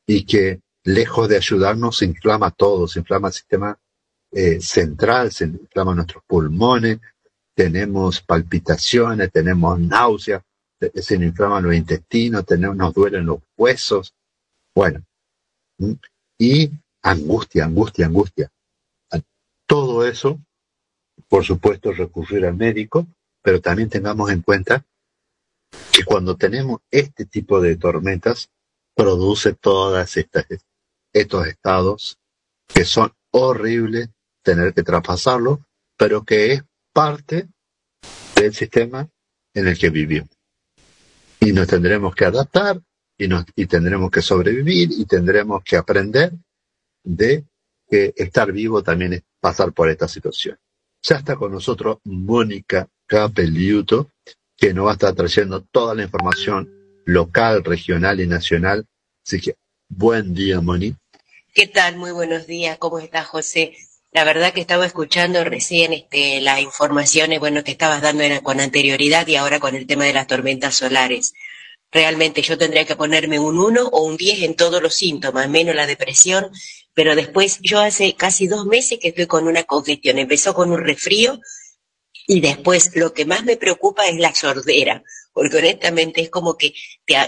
y 0.06 0.24
que 0.24 0.60
lejos 0.84 1.28
de 1.28 1.36
ayudarnos 1.36 1.98
se 1.98 2.04
inflama 2.04 2.50
todo, 2.50 2.86
se 2.86 3.00
inflama 3.00 3.28
el 3.28 3.34
sistema 3.34 3.78
eh, 4.30 4.60
central, 4.60 5.32
se 5.32 5.44
inflama 5.46 5.94
nuestros 5.94 6.22
pulmones, 6.26 6.98
tenemos 7.54 8.20
palpitaciones, 8.20 9.30
tenemos 9.32 9.78
náuseas, 9.78 10.42
se 10.94 11.18
nos 11.18 11.28
inflaman 11.28 11.64
los 11.64 11.74
intestinos, 11.74 12.44
tenemos, 12.44 12.76
nos 12.76 12.92
duelen 12.92 13.26
los 13.26 13.38
huesos, 13.56 14.12
bueno, 14.74 15.02
y 16.38 16.70
angustia, 17.02 17.64
angustia, 17.64 18.06
angustia. 18.06 18.50
Todo 19.66 20.06
eso 20.06 20.38
por 21.28 21.44
supuesto, 21.44 21.92
recurrir 21.92 22.46
al 22.46 22.56
médico, 22.56 23.06
pero 23.42 23.60
también 23.60 23.88
tengamos 23.88 24.30
en 24.30 24.42
cuenta 24.42 24.84
que 25.92 26.04
cuando 26.04 26.36
tenemos 26.36 26.80
este 26.90 27.24
tipo 27.26 27.60
de 27.60 27.76
tormentas, 27.76 28.50
produce 28.94 29.54
todas 29.54 30.16
estas 30.16 30.46
estos 31.12 31.46
estados 31.46 32.18
que 32.66 32.84
son 32.84 33.12
horribles 33.30 34.08
tener 34.42 34.74
que 34.74 34.82
traspasarlo, 34.82 35.64
pero 35.96 36.24
que 36.24 36.52
es 36.52 36.62
parte 36.92 37.48
del 38.36 38.54
sistema 38.54 39.08
en 39.54 39.68
el 39.68 39.78
que 39.78 39.90
vivimos. 39.90 40.30
Y 41.40 41.52
nos 41.52 41.66
tendremos 41.66 42.14
que 42.14 42.24
adaptar 42.24 42.80
y, 43.16 43.28
nos, 43.28 43.44
y 43.54 43.66
tendremos 43.66 44.10
que 44.10 44.22
sobrevivir 44.22 44.90
y 44.92 45.06
tendremos 45.06 45.62
que 45.62 45.76
aprender 45.76 46.32
de 47.02 47.44
que 47.88 48.12
estar 48.16 48.50
vivo 48.52 48.82
también 48.82 49.14
es 49.14 49.22
pasar 49.40 49.72
por 49.72 49.88
esta 49.88 50.08
situación. 50.08 50.58
Ya 51.06 51.16
está 51.16 51.36
con 51.36 51.52
nosotros 51.52 51.98
Mónica 52.04 52.88
Capeliuto, 53.06 54.08
que 54.56 54.72
nos 54.72 54.86
va 54.86 54.92
a 54.92 54.94
estar 54.94 55.14
trayendo 55.14 55.60
toda 55.60 55.94
la 55.94 56.02
información 56.02 56.70
local, 57.04 57.62
regional 57.62 58.20
y 58.20 58.26
nacional. 58.26 58.86
Así 59.22 59.38
que 59.38 59.56
buen 59.86 60.32
día, 60.32 60.62
Moni. 60.62 60.96
¿Qué 61.52 61.66
tal? 61.66 61.96
Muy 61.98 62.10
buenos 62.10 62.46
días. 62.46 62.78
¿Cómo 62.78 62.98
estás, 63.00 63.26
José? 63.26 63.76
La 64.12 64.24
verdad 64.24 64.54
que 64.54 64.62
estaba 64.62 64.86
escuchando 64.86 65.44
recién 65.44 65.92
este, 65.92 66.40
las 66.40 66.60
informaciones, 66.60 67.38
bueno, 67.38 67.64
que 67.64 67.72
estabas 67.72 68.00
dando 68.00 68.24
con 68.42 68.60
anterioridad 68.60 69.26
y 69.26 69.36
ahora 69.36 69.60
con 69.60 69.74
el 69.74 69.86
tema 69.86 70.06
de 70.06 70.14
las 70.14 70.26
tormentas 70.26 70.74
solares. 70.74 71.34
Realmente 71.94 72.42
yo 72.42 72.58
tendría 72.58 72.84
que 72.84 72.96
ponerme 72.96 73.38
un 73.38 73.58
1 73.58 73.88
o 73.90 74.04
un 74.04 74.18
10 74.18 74.42
en 74.42 74.54
todos 74.54 74.82
los 74.82 74.94
síntomas, 74.94 75.48
menos 75.48 75.74
la 75.74 75.86
depresión, 75.86 76.50
pero 76.92 77.16
después 77.16 77.58
yo 77.62 77.80
hace 77.80 78.14
casi 78.14 78.46
dos 78.46 78.66
meses 78.66 78.98
que 79.00 79.08
estoy 79.08 79.26
con 79.26 79.48
una 79.48 79.64
congestión. 79.64 80.18
Empezó 80.18 80.52
con 80.52 80.70
un 80.72 80.84
resfrío 80.84 81.40
y 82.26 82.40
después 82.40 82.90
lo 82.94 83.14
que 83.14 83.24
más 83.24 83.44
me 83.44 83.56
preocupa 83.56 84.06
es 84.06 84.18
la 84.18 84.34
sordera 84.34 85.02
porque 85.34 85.56
honestamente 85.58 86.22
es 86.22 86.30
como 86.30 86.56
que 86.56 86.74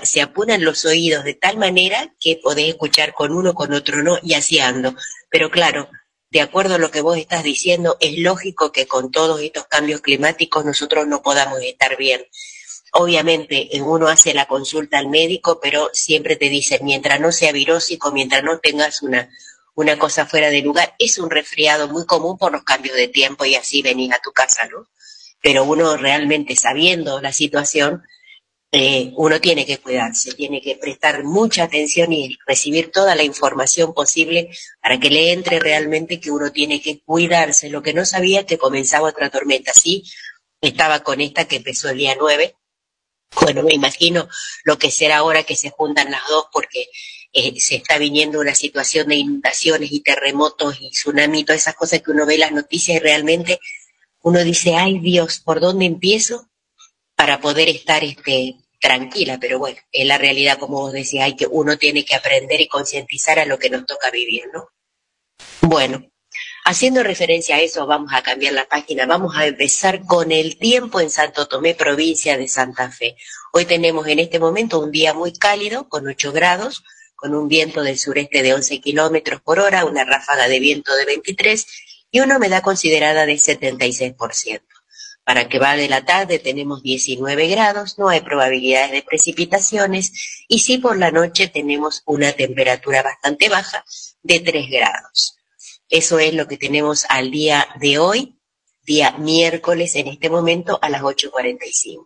se 0.05 0.21
apunan 0.23 0.65
los 0.65 0.85
oídos 0.85 1.25
de 1.25 1.35
tal 1.35 1.59
manera 1.59 2.15
que 2.21 2.39
podés 2.43 2.69
escuchar 2.69 3.13
con 3.13 3.33
uno, 3.33 3.53
con 3.53 3.75
otro 3.75 4.03
no, 4.03 4.19
y 4.23 4.35
así 4.35 4.61
ando. 4.61 4.95
Pero 5.29 5.51
claro, 5.51 5.91
de 6.31 6.41
acuerdo 6.41 6.77
a 6.77 6.79
lo 6.79 6.93
que 6.93 7.01
vos 7.01 7.19
estás 7.19 7.43
diciendo, 7.43 7.97
es 8.01 8.17
lógico 8.19 8.71
que 8.71 8.87
con 8.87 9.11
todos 9.11 9.41
estos 9.43 9.67
cambios 9.67 10.01
climáticos 10.03 10.65
nosotros 10.65 11.09
no 11.09 11.21
podamos 11.21 11.61
estar 11.63 11.97
bien. 11.97 12.25
Obviamente, 12.99 13.69
uno 13.81 14.09
hace 14.09 14.35
la 14.35 14.47
consulta 14.47 14.99
al 14.99 15.09
médico, 15.09 15.61
pero 15.61 15.91
siempre 15.93 16.37
te 16.37 16.49
dicen, 16.49 16.81
mientras 16.83 17.21
no 17.21 17.33
sea 17.33 17.53
virósico, 17.53 18.13
mientras 18.13 18.43
no 18.43 18.59
tengas 18.59 19.03
una, 19.03 19.31
una 19.75 19.99
cosa 19.99 20.27
fuera 20.27 20.51
de 20.51 20.63
lugar, 20.63 20.95
es 20.99 21.19
un 21.19 21.31
resfriado 21.31 21.89
muy 21.89 22.07
común 22.07 22.39
por 22.39 22.53
los 22.53 22.65
cambios 22.65 22.97
de 22.97 23.09
tiempo 23.09 23.45
y 23.45 23.55
así 23.55 23.83
venís 23.83 24.13
a 24.13 24.21
tu 24.23 24.33
casa, 24.33 24.67
¿no? 24.67 24.89
pero 25.47 25.63
uno 25.63 25.97
realmente 25.97 26.57
sabiendo 26.57 27.21
la 27.21 27.33
situación, 27.33 28.03
eh, 28.73 29.13
uno 29.15 29.41
tiene 29.41 29.65
que 29.65 29.79
cuidarse, 29.79 30.35
tiene 30.35 30.61
que 30.61 30.75
prestar 30.75 31.23
mucha 31.23 31.63
atención 31.63 32.13
y 32.13 32.37
recibir 32.47 32.91
toda 32.91 33.15
la 33.15 33.23
información 33.23 33.95
posible 33.95 34.51
para 34.83 34.99
que 34.99 35.09
le 35.09 35.33
entre 35.33 35.61
realmente 35.61 36.19
que 36.19 36.33
uno 36.33 36.51
tiene 36.51 36.83
que 36.83 37.01
cuidarse. 37.01 37.71
Lo 37.71 37.81
que 37.81 37.95
no 37.95 38.05
sabía 38.05 38.45
que 38.45 38.59
comenzaba 38.59 39.09
otra 39.09 39.31
tormenta, 39.31 39.73
sí, 39.73 40.03
estaba 40.61 41.05
con 41.05 41.21
esta 41.21 41.47
que 41.47 41.57
empezó 41.57 41.91
el 41.91 41.99
día 41.99 42.17
9. 42.19 42.57
Bueno, 43.41 43.63
me 43.63 43.75
imagino 43.75 44.29
lo 44.65 44.79
que 44.79 44.91
será 44.91 45.19
ahora 45.19 45.43
que 45.43 45.57
se 45.57 45.71
juntan 45.71 46.11
las 46.11 46.27
dos 46.29 46.47
porque 46.53 46.89
eh, 47.33 47.61
se 47.61 47.77
está 47.77 47.99
viniendo 47.99 48.41
una 48.41 48.55
situación 48.55 49.09
de 49.09 49.17
inundaciones 49.17 49.93
y 49.93 50.01
terremotos 50.01 50.79
y 50.81 50.91
tsunami, 50.91 51.45
todas 51.45 51.63
esas 51.63 51.75
cosas 51.75 52.03
que 52.03 52.11
uno 52.11 52.25
ve 52.25 52.35
en 52.35 52.41
las 52.41 52.53
noticias 52.53 52.97
y 52.97 53.01
realmente 53.01 53.61
uno 54.23 54.43
dice, 54.43 54.75
ay 54.75 54.99
Dios, 55.01 55.41
¿por 55.41 55.61
dónde 55.61 55.85
empiezo? 55.85 56.49
Para 57.15 57.41
poder 57.41 57.69
estar 57.69 58.03
este, 58.05 58.57
tranquila, 58.81 59.39
pero 59.41 59.59
bueno, 59.59 59.79
en 59.93 60.09
la 60.09 60.19
realidad, 60.19 60.59
como 60.59 60.81
vos 60.81 60.93
decías, 60.93 61.25
hay 61.25 61.37
que, 61.37 61.47
uno 61.47 61.77
tiene 61.77 62.05
que 62.05 62.15
aprender 62.15 62.61
y 62.61 62.69
concientizar 62.69 63.39
a 63.39 63.45
lo 63.45 63.59
que 63.59 63.71
nos 63.71 63.87
toca 63.87 64.11
vivir, 64.11 64.45
¿no? 64.53 64.69
Bueno, 65.61 66.11
haciendo 66.67 67.05
referencia 67.05 67.57
a 67.57 67.61
eso, 67.61 67.87
vamos 67.87 68.13
a 68.13 68.25
cambiar 68.25 68.53
la 68.53 68.67
página, 68.67 69.07
vamos 69.07 69.37
a 69.37 69.47
empezar 69.47 70.05
con 70.05 70.33
el 70.33 70.59
tiempo 70.59 71.01
en 71.01 71.11
Santo 71.11 71.47
Tomé, 71.47 71.77
provincia 71.77 72.37
de 72.37 72.49
Santa 72.49 72.91
Fe. 72.91 73.17
Hoy 73.53 73.67
tenemos 73.67 74.09
en 74.09 74.19
este 74.19 74.41
momento 74.41 74.81
un 74.81 74.91
día 74.91 75.15
muy 75.15 75.33
cálido, 75.33 75.89
con 75.89 76.09
8 76.09 76.33
grados, 76.33 76.83
con 77.15 77.37
un 77.37 77.47
viento 77.47 77.85
del 77.85 77.97
sureste 77.97 78.43
de 78.43 78.53
11 78.53 78.81
kilómetros 78.81 79.41
por 79.43 79.61
hora, 79.61 79.85
una 79.85 80.05
ráfaga 80.05 80.49
de 80.49 80.59
viento 80.59 80.93
de 80.97 81.05
23 81.05 81.67
y 82.11 82.19
una 82.19 82.37
humedad 82.37 82.63
considerada 82.63 83.27
de 83.27 83.35
76%. 83.35 84.63
Para 85.23 85.49
que 85.49 85.61
va 85.61 85.77
de 85.77 85.89
la 85.89 86.05
tarde 86.05 86.41
tenemos 86.41 86.83
19 86.83 87.47
grados, 87.47 87.97
no 87.97 88.09
hay 88.09 88.23
probabilidades 88.23 88.91
de 88.91 89.03
precipitaciones 89.03 90.45
y 90.49 90.59
sí 90.59 90.79
por 90.79 90.99
la 90.99 91.13
noche 91.13 91.47
tenemos 91.47 92.03
una 92.07 92.33
temperatura 92.33 93.05
bastante 93.05 93.49
baja 93.49 93.85
de 94.25 94.41
3 94.41 94.69
grados. 94.69 95.36
Eso 95.89 96.19
es 96.19 96.35
lo 96.35 96.49
que 96.49 96.57
tenemos 96.57 97.05
al 97.09 97.31
día 97.31 97.69
de 97.81 97.99
hoy, 97.99 98.37
día 98.83 99.13
miércoles 99.19 99.95
en 99.95 100.09
este 100.09 100.29
momento 100.29 100.79
a 100.83 100.89
las 100.89 101.03
8.45. 101.03 102.05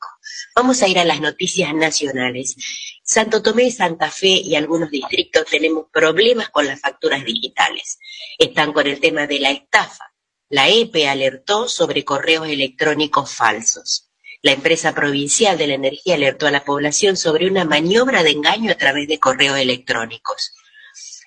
Vamos 0.55 0.83
a 0.83 0.89
ir 0.89 0.99
a 0.99 1.05
las 1.05 1.21
noticias 1.21 1.75
nacionales. 1.75 2.57
Santo 3.03 3.43
Tomé, 3.43 3.71
Santa 3.71 4.11
Fe 4.11 4.29
y 4.29 4.55
algunos 4.55 4.91
distritos 4.91 5.47
tenemos 5.47 5.87
problemas 5.91 6.51
con 6.51 6.67
las 6.67 6.81
facturas 6.81 7.25
digitales. 7.25 7.99
Están 8.39 8.73
con 8.73 8.87
el 8.87 9.01
tema 9.01 9.27
de 9.27 9.41
la 9.41 9.51
estafa. 9.51 10.13
La 10.51 10.69
EPE 10.69 11.09
alertó 11.09 11.69
sobre 11.69 12.05
correos 12.05 12.49
electrónicos 12.49 13.33
falsos. 13.33 14.11
La 14.43 14.53
empresa 14.53 14.95
provincial 14.95 15.57
de 15.57 15.69
la 15.69 15.75
energía 15.75 16.17
alertó 16.17 16.47
a 16.47 16.51
la 16.51 16.65
población 16.65 17.17
sobre 17.17 17.47
una 17.47 17.65
maniobra 17.65 18.23
de 18.23 18.31
engaño 18.31 18.73
a 18.73 18.77
través 18.77 19.09
de 19.09 19.19
correos 19.19 19.59
electrónicos. 19.59 20.53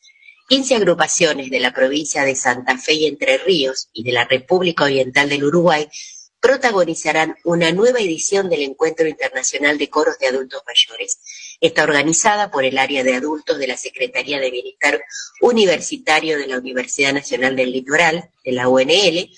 15 0.52 0.76
agrupaciones 0.76 1.50
de 1.50 1.62
la 1.62 1.72
provincia 1.72 2.26
de 2.26 2.36
Santa 2.36 2.78
Fe 2.78 2.92
y 2.96 3.06
Entre 3.06 3.38
Ríos 3.38 3.88
y 3.94 4.04
de 4.04 4.12
la 4.12 4.26
República 4.26 4.84
Oriental 4.84 5.30
del 5.30 5.46
Uruguay 5.46 5.88
protagonizarán 6.42 7.38
una 7.46 7.72
nueva 7.72 8.02
edición 8.02 8.50
del 8.50 8.64
Encuentro 8.64 9.08
Internacional 9.08 9.78
de 9.78 9.90
Coros 9.90 10.20
de 10.20 10.28
Adultos 10.28 10.62
Mayores. 10.68 11.22
Está 11.62 11.84
organizada 11.84 12.52
por 12.52 12.66
el 12.66 12.80
área 12.80 13.02
de 13.02 13.16
adultos 13.16 13.60
de 13.60 13.68
la 13.68 13.78
Secretaría 13.78 14.42
de 14.42 14.52
Bienestar 14.52 15.02
Universitario 15.40 16.38
de 16.38 16.48
la 16.48 16.58
Universidad 16.58 17.14
Nacional 17.14 17.56
del 17.56 17.72
Litoral, 17.72 18.30
de 18.44 18.52
la 18.52 18.68
UNL, 18.68 19.32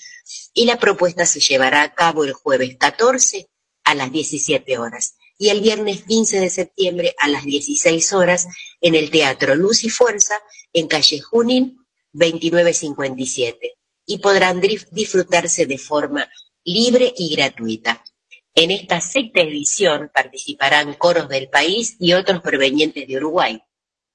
y 0.52 0.64
la 0.66 0.80
propuesta 0.80 1.26
se 1.26 1.38
llevará 1.38 1.82
a 1.82 1.94
cabo 1.94 2.24
el 2.24 2.32
jueves 2.32 2.76
14 2.76 3.46
a 3.84 3.94
las 3.94 4.10
17 4.10 4.78
horas 4.78 5.14
y 5.38 5.48
el 5.48 5.60
viernes 5.60 6.04
15 6.04 6.40
de 6.40 6.50
septiembre 6.50 7.14
a 7.18 7.28
las 7.28 7.44
16 7.44 8.12
horas 8.12 8.46
en 8.80 8.94
el 8.94 9.10
Teatro 9.10 9.54
Luz 9.54 9.84
y 9.84 9.90
Fuerza 9.90 10.38
en 10.72 10.86
calle 10.86 11.20
Junín 11.20 11.78
2957 12.12 13.74
y 14.06 14.18
podrán 14.18 14.60
disfrutarse 14.60 15.66
de 15.66 15.78
forma 15.78 16.28
libre 16.64 17.12
y 17.16 17.34
gratuita. 17.34 18.04
En 18.54 18.70
esta 18.70 19.00
sexta 19.00 19.40
edición 19.40 20.10
participarán 20.14 20.94
coros 20.94 21.28
del 21.28 21.48
país 21.48 21.96
y 21.98 22.12
otros 22.12 22.40
provenientes 22.40 23.08
de 23.08 23.16
Uruguay, 23.16 23.60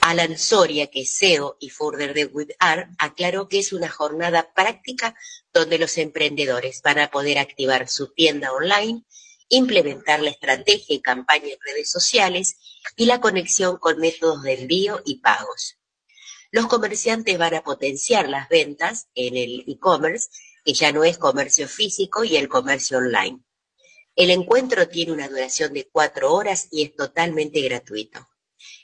Alan 0.00 0.38
Soria, 0.38 0.86
que 0.86 1.02
es 1.02 1.14
CEO 1.14 1.58
y 1.60 1.68
founder 1.68 2.14
de 2.14 2.24
WithArt, 2.24 2.88
aclaró 2.98 3.50
que 3.50 3.58
es 3.58 3.74
una 3.74 3.90
jornada 3.90 4.50
práctica 4.54 5.14
donde 5.52 5.76
los 5.78 5.98
emprendedores 5.98 6.80
van 6.80 7.00
a 7.00 7.10
poder 7.10 7.38
activar 7.38 7.86
su 7.86 8.14
tienda 8.14 8.50
online, 8.50 9.04
implementar 9.48 10.20
la 10.20 10.30
estrategia 10.30 10.96
y 10.96 11.00
campaña 11.00 11.48
en 11.48 11.58
redes 11.64 11.90
sociales 11.90 12.56
y 12.96 13.06
la 13.06 13.20
conexión 13.20 13.78
con 13.78 13.98
métodos 13.98 14.42
de 14.42 14.54
envío 14.54 15.00
y 15.04 15.20
pagos. 15.20 15.78
Los 16.50 16.66
comerciantes 16.66 17.38
van 17.38 17.54
a 17.54 17.62
potenciar 17.62 18.28
las 18.28 18.48
ventas 18.48 19.08
en 19.14 19.36
el 19.36 19.64
e-commerce, 19.66 20.28
que 20.64 20.74
ya 20.74 20.92
no 20.92 21.04
es 21.04 21.18
comercio 21.18 21.68
físico, 21.68 22.24
y 22.24 22.36
el 22.36 22.48
comercio 22.48 22.98
online. 22.98 23.40
El 24.14 24.30
encuentro 24.30 24.88
tiene 24.88 25.12
una 25.12 25.28
duración 25.28 25.74
de 25.74 25.88
cuatro 25.90 26.32
horas 26.32 26.68
y 26.70 26.84
es 26.84 26.96
totalmente 26.96 27.60
gratuito. 27.60 28.26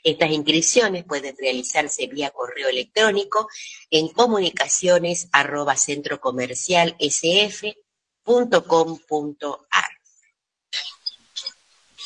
Estas 0.03 0.31
inscripciones 0.31 1.05
pueden 1.05 1.35
realizarse 1.37 2.07
vía 2.07 2.29
correo 2.29 2.69
electrónico 2.69 3.47
en 3.89 4.09
comunicaciones 4.09 5.29
arroba 5.31 5.75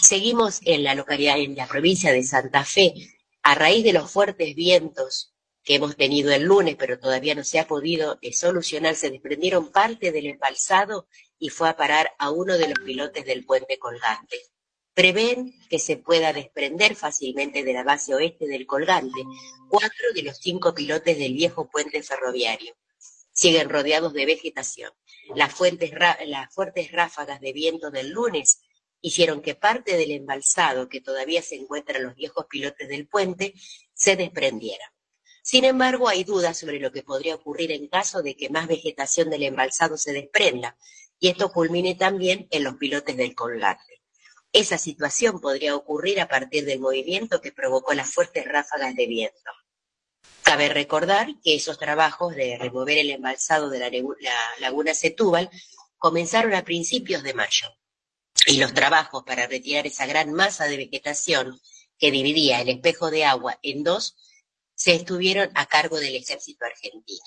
Seguimos 0.01 0.59
en 0.63 0.83
la 0.83 0.95
localidad, 0.95 1.39
en 1.39 1.55
la 1.55 1.67
provincia 1.67 2.11
de 2.11 2.23
Santa 2.23 2.63
Fe, 2.63 2.93
a 3.41 3.55
raíz 3.55 3.83
de 3.83 3.93
los 3.93 4.11
fuertes 4.11 4.55
vientos 4.55 5.33
que 5.63 5.75
hemos 5.75 5.97
tenido 5.97 6.31
el 6.31 6.43
lunes, 6.43 6.75
pero 6.77 6.99
todavía 6.99 7.35
no 7.35 7.43
se 7.43 7.59
ha 7.59 7.67
podido 7.67 8.19
eh, 8.21 8.31
solucionar, 8.31 8.95
se 8.95 9.09
desprendieron 9.09 9.71
parte 9.71 10.11
del 10.11 10.27
embalsado 10.27 11.07
y 11.39 11.49
fue 11.49 11.67
a 11.67 11.75
parar 11.75 12.11
a 12.19 12.29
uno 12.29 12.57
de 12.57 12.69
los 12.69 12.79
pilotes 12.79 13.25
del 13.25 13.43
puente 13.43 13.77
colgante. 13.79 14.37
Prevén 14.93 15.53
que 15.69 15.79
se 15.79 15.97
pueda 15.97 16.31
desprender 16.31 16.95
fácilmente 16.95 17.63
de 17.63 17.73
la 17.73 17.83
base 17.83 18.15
oeste 18.15 18.47
del 18.47 18.65
colgante 18.65 19.23
cuatro 19.69 20.13
de 20.13 20.23
los 20.23 20.37
cinco 20.37 20.73
pilotes 20.73 21.17
del 21.17 21.33
viejo 21.33 21.69
puente 21.69 22.01
ferroviario. 22.01 22.75
Siguen 23.33 23.69
rodeados 23.69 24.13
de 24.13 24.25
vegetación. 24.25 24.91
Las, 25.35 25.53
las 26.25 26.53
fuertes 26.53 26.91
ráfagas 26.91 27.41
de 27.41 27.53
viento 27.53 27.91
del 27.91 28.09
lunes 28.09 28.61
hicieron 29.01 29.41
que 29.41 29.55
parte 29.55 29.97
del 29.97 30.11
embalsado 30.11 30.89
que 30.89 31.01
todavía 31.01 31.41
se 31.41 31.55
encuentra 31.55 31.97
en 31.97 32.05
los 32.05 32.15
viejos 32.15 32.45
pilotes 32.49 32.87
del 32.87 33.07
puente 33.07 33.53
se 33.93 34.15
desprendiera. 34.15 34.93
Sin 35.41 35.63
embargo, 35.63 36.09
hay 36.09 36.23
dudas 36.23 36.57
sobre 36.57 36.79
lo 36.79 36.91
que 36.91 37.03
podría 37.03 37.35
ocurrir 37.35 37.71
en 37.71 37.87
caso 37.87 38.21
de 38.21 38.35
que 38.35 38.49
más 38.49 38.67
vegetación 38.67 39.29
del 39.29 39.43
embalsado 39.43 39.97
se 39.97 40.11
desprenda, 40.11 40.77
y 41.19 41.29
esto 41.29 41.51
culmine 41.51 41.95
también 41.95 42.47
en 42.51 42.63
los 42.63 42.75
pilotes 42.75 43.15
del 43.15 43.33
colgante. 43.33 44.01
Esa 44.51 44.77
situación 44.77 45.39
podría 45.39 45.75
ocurrir 45.75 46.19
a 46.19 46.27
partir 46.27 46.65
del 46.65 46.79
movimiento 46.79 47.41
que 47.41 47.51
provocó 47.51 47.93
las 47.93 48.11
fuertes 48.11 48.45
ráfagas 48.45 48.95
de 48.95 49.07
viento. 49.07 49.51
Cabe 50.43 50.69
recordar 50.69 51.27
que 51.43 51.55
esos 51.55 51.77
trabajos 51.77 52.35
de 52.35 52.57
remover 52.57 52.97
el 52.97 53.11
embalsado 53.11 53.69
de 53.69 53.79
la, 53.79 53.91
laguna 54.59 54.93
Setúbal 54.93 55.49
comenzaron 55.97 56.53
a 56.53 56.63
principios 56.63 57.23
de 57.23 57.33
mayo, 57.33 57.67
y 58.47 58.57
los 58.57 58.73
trabajos 58.73 59.23
para 59.25 59.45
retirar 59.45 59.85
esa 59.85 60.05
gran 60.05 60.31
masa 60.31 60.65
de 60.65 60.77
vegetación 60.77 61.59
que 61.99 62.11
dividía 62.11 62.61
el 62.61 62.69
espejo 62.69 63.11
de 63.11 63.25
agua 63.25 63.59
en 63.61 63.83
dos 63.83 64.15
se 64.73 64.93
estuvieron 64.93 65.51
a 65.53 65.65
cargo 65.65 65.99
del 65.99 66.15
ejército 66.15 66.63
argentino. 66.65 67.25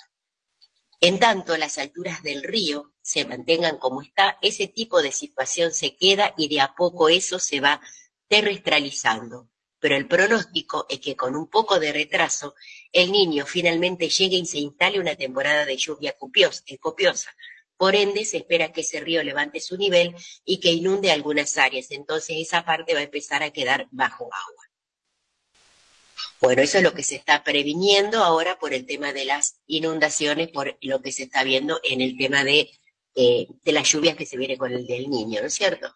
En 1.00 1.18
tanto 1.18 1.56
las 1.56 1.76
alturas 1.78 2.22
del 2.22 2.42
río 2.42 2.94
se 3.02 3.24
mantengan 3.26 3.78
como 3.78 4.02
está, 4.02 4.38
ese 4.40 4.66
tipo 4.66 5.02
de 5.02 5.12
situación 5.12 5.72
se 5.72 5.94
queda 5.94 6.34
y 6.38 6.48
de 6.48 6.60
a 6.60 6.74
poco 6.74 7.08
eso 7.08 7.38
se 7.38 7.60
va 7.60 7.80
terrestralizando. 8.28 9.50
Pero 9.78 9.96
el 9.96 10.08
pronóstico 10.08 10.86
es 10.88 11.00
que 11.00 11.16
con 11.16 11.36
un 11.36 11.48
poco 11.48 11.80
de 11.80 11.92
retraso 11.92 12.54
el 12.92 13.12
niño 13.12 13.44
finalmente 13.46 14.08
llegue 14.08 14.36
y 14.36 14.46
se 14.46 14.58
instale 14.58 15.00
una 15.00 15.16
temporada 15.16 15.66
de 15.66 15.76
lluvia 15.76 16.16
copiosa. 16.18 17.30
Por 17.80 17.96
ende, 17.96 18.26
se 18.26 18.36
espera 18.36 18.72
que 18.72 18.82
ese 18.82 19.00
río 19.00 19.22
levante 19.22 19.58
su 19.58 19.78
nivel 19.78 20.14
y 20.44 20.60
que 20.60 20.70
inunde 20.70 21.10
algunas 21.10 21.56
áreas. 21.56 21.90
Entonces 21.92 22.36
esa 22.38 22.62
parte 22.62 22.92
va 22.92 23.00
a 23.00 23.04
empezar 23.04 23.42
a 23.42 23.54
quedar 23.54 23.88
bajo 23.90 24.24
agua. 24.24 24.64
Bueno, 26.42 26.60
eso 26.60 26.76
es 26.76 26.84
lo 26.84 26.92
que 26.92 27.02
se 27.02 27.14
está 27.16 27.42
previniendo 27.42 28.22
ahora 28.22 28.58
por 28.58 28.74
el 28.74 28.84
tema 28.84 29.14
de 29.14 29.24
las 29.24 29.60
inundaciones, 29.66 30.48
por 30.48 30.76
lo 30.82 31.00
que 31.00 31.10
se 31.10 31.22
está 31.22 31.42
viendo 31.42 31.80
en 31.82 32.02
el 32.02 32.18
tema 32.18 32.44
de, 32.44 32.70
eh, 33.14 33.46
de 33.64 33.72
las 33.72 33.90
lluvias 33.90 34.14
que 34.14 34.26
se 34.26 34.36
viene 34.36 34.58
con 34.58 34.72
el 34.72 34.86
del 34.86 35.08
niño, 35.08 35.40
¿no 35.40 35.46
es 35.46 35.54
cierto? 35.54 35.94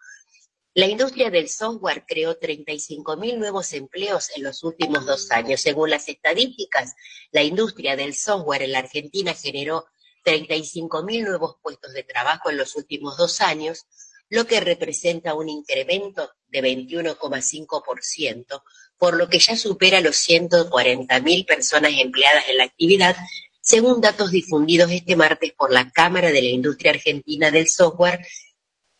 La 0.72 0.86
industria 0.86 1.28
del 1.28 1.50
software 1.50 2.06
creó 2.08 2.40
35.000 2.40 3.36
nuevos 3.36 3.74
empleos 3.74 4.30
en 4.34 4.42
los 4.42 4.64
últimos 4.64 5.04
dos 5.04 5.30
años. 5.30 5.60
Según 5.60 5.90
las 5.90 6.08
estadísticas, 6.08 6.94
la 7.30 7.42
industria 7.42 7.94
del 7.94 8.14
software 8.14 8.62
en 8.62 8.72
la 8.72 8.78
Argentina 8.78 9.34
generó 9.34 9.84
35.000 10.24 11.24
nuevos 11.24 11.56
puestos 11.62 11.92
de 11.92 12.02
trabajo 12.02 12.50
en 12.50 12.56
los 12.56 12.74
últimos 12.76 13.16
dos 13.16 13.40
años, 13.40 13.86
lo 14.28 14.46
que 14.46 14.60
representa 14.60 15.34
un 15.34 15.48
incremento 15.48 16.30
de 16.48 16.62
21,5% 16.62 18.62
por 18.98 19.16
lo 19.16 19.28
que 19.28 19.38
ya 19.38 19.56
supera 19.56 20.00
los 20.00 20.16
140.000 20.28 21.46
personas 21.46 21.92
empleadas 21.98 22.44
en 22.48 22.58
la 22.58 22.64
actividad, 22.64 23.16
según 23.60 24.00
datos 24.00 24.30
difundidos 24.30 24.90
este 24.90 25.16
martes 25.16 25.52
por 25.52 25.72
la 25.72 25.90
Cámara 25.90 26.32
de 26.32 26.42
la 26.42 26.48
Industria 26.48 26.92
Argentina 26.92 27.50
del 27.50 27.68
Software, 27.68 28.26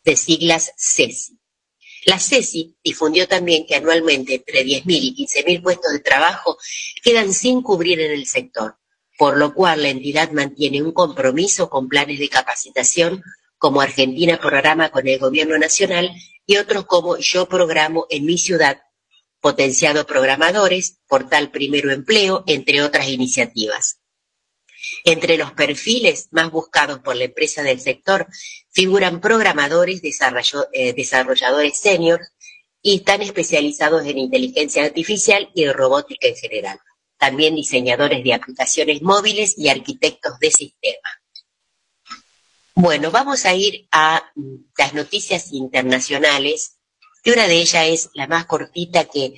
de 0.03 0.15
siglas 0.15 0.71
CESI. 0.77 1.39
La 2.05 2.19
CESI 2.19 2.77
difundió 2.83 3.27
también 3.27 3.65
que 3.65 3.75
anualmente 3.75 4.35
entre 4.35 4.63
10.000 4.63 4.83
y 4.85 5.25
15.000 5.25 5.63
puestos 5.63 5.91
de 5.91 5.99
trabajo 5.99 6.57
quedan 7.03 7.33
sin 7.33 7.63
cubrir 7.63 7.99
en 7.99 8.11
el 8.11 8.27
sector, 8.27 8.77
por 9.17 9.37
lo 9.37 9.53
cual 9.53 9.83
la 9.83 9.89
entidad 9.89 10.31
mantiene 10.31 10.81
un 10.81 10.91
compromiso 10.91 11.69
con 11.69 11.87
planes 11.87 12.19
de 12.19 12.29
capacitación 12.29 13.23
como 13.57 13.81
Argentina 13.81 14.39
Programa 14.39 14.89
con 14.89 15.07
el 15.07 15.19
Gobierno 15.19 15.57
Nacional 15.57 16.11
y 16.45 16.57
otros 16.57 16.85
como 16.85 17.17
Yo 17.17 17.47
Programo 17.47 18.05
en 18.09 18.25
mi 18.25 18.37
ciudad 18.37 18.81
potenciado 19.45 20.07
programadores, 20.07 20.97
portal 21.07 21.51
Primero 21.51 21.91
Empleo, 21.91 22.43
entre 22.47 22.81
otras 22.81 23.07
iniciativas. 23.09 23.99
Entre 25.03 25.37
los 25.37 25.51
perfiles 25.51 26.29
más 26.31 26.49
buscados 26.49 26.97
por 26.99 27.15
la 27.15 27.25
empresa 27.25 27.61
del 27.61 27.79
sector 27.79 28.25
figuran 28.71 29.21
programadores, 29.21 30.01
eh, 30.03 30.93
desarrolladores 30.93 31.77
seniors 31.77 32.27
y 32.81 32.95
están 32.95 33.21
especializados 33.21 34.05
en 34.07 34.17
inteligencia 34.17 34.83
artificial 34.83 35.51
y 35.53 35.67
robótica 35.67 36.27
en 36.27 36.35
general. 36.35 36.79
También 37.17 37.55
diseñadores 37.55 38.23
de 38.23 38.33
aplicaciones 38.33 39.01
móviles 39.01 39.57
y 39.57 39.69
arquitectos 39.69 40.39
de 40.39 40.51
sistema. 40.51 41.09
Bueno, 42.75 43.09
vamos 43.09 43.45
a 43.45 43.53
ir 43.53 43.87
a 43.91 44.21
mm, 44.35 44.55
las 44.77 44.93
noticias 44.93 45.53
internacionales, 45.53 46.77
y 47.23 47.31
una 47.31 47.47
de 47.47 47.55
ellas 47.55 47.87
es 47.87 48.09
la 48.13 48.27
más 48.27 48.45
cortita 48.45 49.05
que 49.05 49.33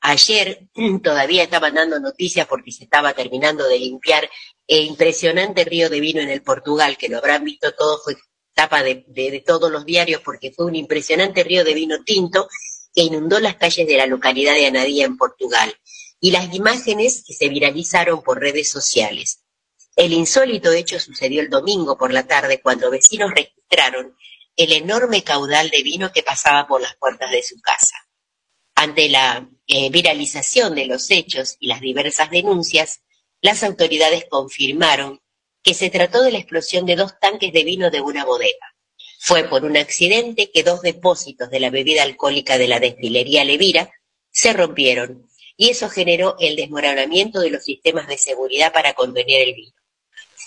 ayer 0.00 0.68
todavía 1.02 1.44
estaban 1.44 1.74
dando 1.74 2.00
noticias 2.00 2.46
porque 2.46 2.72
se 2.72 2.84
estaba 2.84 3.12
terminando 3.12 3.66
de 3.68 3.78
limpiar 3.78 4.28
el 4.66 4.86
impresionante 4.86 5.64
río 5.64 5.88
de 5.88 6.00
vino 6.00 6.20
en 6.20 6.30
el 6.30 6.42
Portugal, 6.42 6.96
que 6.96 7.08
lo 7.08 7.18
habrán 7.18 7.44
visto 7.44 7.72
todos, 7.72 8.02
fue 8.04 8.16
tapa 8.54 8.82
de, 8.82 9.04
de 9.06 9.42
todos 9.46 9.70
los 9.70 9.86
diarios 9.86 10.20
porque 10.22 10.52
fue 10.52 10.66
un 10.66 10.74
impresionante 10.74 11.44
río 11.44 11.64
de 11.64 11.74
vino 11.74 12.02
tinto 12.04 12.48
que 12.92 13.02
inundó 13.02 13.38
las 13.38 13.56
calles 13.56 13.86
de 13.86 13.96
la 13.96 14.06
localidad 14.06 14.54
de 14.54 14.66
Anadía 14.66 15.06
en 15.06 15.16
Portugal 15.16 15.72
y 16.20 16.30
las 16.30 16.54
imágenes 16.54 17.24
que 17.26 17.32
se 17.32 17.48
viralizaron 17.48 18.22
por 18.22 18.40
redes 18.40 18.70
sociales. 18.70 19.40
El 19.96 20.12
insólito 20.12 20.70
hecho 20.70 21.00
sucedió 21.00 21.40
el 21.40 21.50
domingo 21.50 21.96
por 21.96 22.12
la 22.12 22.26
tarde 22.26 22.60
cuando 22.60 22.90
vecinos 22.90 23.32
registraron 23.34 24.16
el 24.56 24.72
enorme 24.72 25.24
caudal 25.24 25.70
de 25.70 25.82
vino 25.82 26.12
que 26.12 26.22
pasaba 26.22 26.66
por 26.66 26.80
las 26.80 26.94
puertas 26.96 27.30
de 27.30 27.42
su 27.42 27.60
casa. 27.60 27.96
Ante 28.74 29.08
la 29.08 29.48
eh, 29.66 29.90
viralización 29.90 30.74
de 30.74 30.86
los 30.86 31.10
hechos 31.10 31.56
y 31.58 31.68
las 31.68 31.80
diversas 31.80 32.30
denuncias, 32.30 33.00
las 33.40 33.62
autoridades 33.62 34.26
confirmaron 34.28 35.20
que 35.62 35.74
se 35.74 35.90
trató 35.90 36.22
de 36.22 36.32
la 36.32 36.38
explosión 36.38 36.86
de 36.86 36.96
dos 36.96 37.18
tanques 37.18 37.52
de 37.52 37.64
vino 37.64 37.90
de 37.90 38.00
una 38.00 38.24
bodega. 38.24 38.74
Fue 39.18 39.48
por 39.48 39.64
un 39.64 39.76
accidente 39.76 40.50
que 40.50 40.62
dos 40.62 40.80
depósitos 40.80 41.50
de 41.50 41.60
la 41.60 41.70
bebida 41.70 42.02
alcohólica 42.02 42.56
de 42.56 42.68
la 42.68 42.80
destilería 42.80 43.44
Levira 43.44 43.90
se 44.30 44.52
rompieron 44.52 45.29
y 45.56 45.70
eso 45.70 45.88
generó 45.88 46.36
el 46.38 46.56
desmoronamiento 46.56 47.40
de 47.40 47.50
los 47.50 47.64
sistemas 47.64 48.06
de 48.08 48.18
seguridad 48.18 48.72
para 48.72 48.94
contener 48.94 49.48
el 49.48 49.54
vino. 49.54 49.74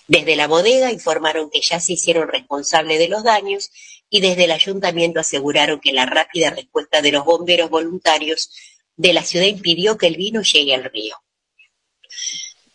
Desde 0.08 0.36
la 0.36 0.48
bodega 0.48 0.92
informaron 0.92 1.50
que 1.50 1.62
ya 1.62 1.80
se 1.80 1.94
hicieron 1.94 2.28
responsables 2.28 3.00
de 3.00 3.08
los 3.08 3.24
daños 3.24 3.72
y 4.10 4.22
desde 4.22 4.46
el 4.46 4.52
ayuntamiento 4.52 5.20
aseguraron 5.20 5.80
que 5.80 5.94
la 5.94 6.06
rápida 6.06 6.50
respuesta 6.50 7.02
de 7.02 7.12
los 7.12 7.26
bomberos 7.26 7.70
voluntarios 7.70 8.50
de 8.96 9.14
la 9.14 9.24
ciudad 9.24 9.46
impidió 9.46 9.98
que 9.98 10.08
el 10.08 10.18
vino 10.18 10.42
llegue 10.42 10.76
al 10.76 10.84
río. 10.84 11.16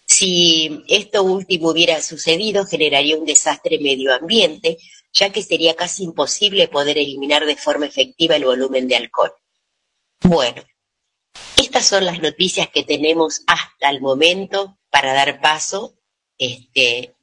Si 0.06 0.82
esto 0.88 1.22
último 1.22 1.70
hubiera 1.70 2.00
sucedido, 2.00 2.64
generaría 2.64 3.16
un 3.16 3.26
desastre 3.26 3.78
medioambiente, 3.78 4.78
ya 5.12 5.30
que 5.30 5.42
sería 5.42 5.76
casi 5.76 6.04
imposible 6.04 6.66
poder 6.66 6.98
eliminar 6.98 7.44
de 7.44 7.56
forma 7.56 7.86
efectiva 7.86 8.36
el 8.36 8.44
volumen 8.44 8.88
de 8.88 8.96
alcohol. 8.96 9.32
Bueno, 10.22 10.64
estas 11.68 11.84
son 11.84 12.06
las 12.06 12.22
noticias 12.22 12.70
que 12.72 12.82
tenemos 12.82 13.42
hasta 13.46 13.90
el 13.90 14.00
momento 14.00 14.78
para 14.90 15.12
dar 15.12 15.38
paso 15.42 15.98
este, 16.38 17.14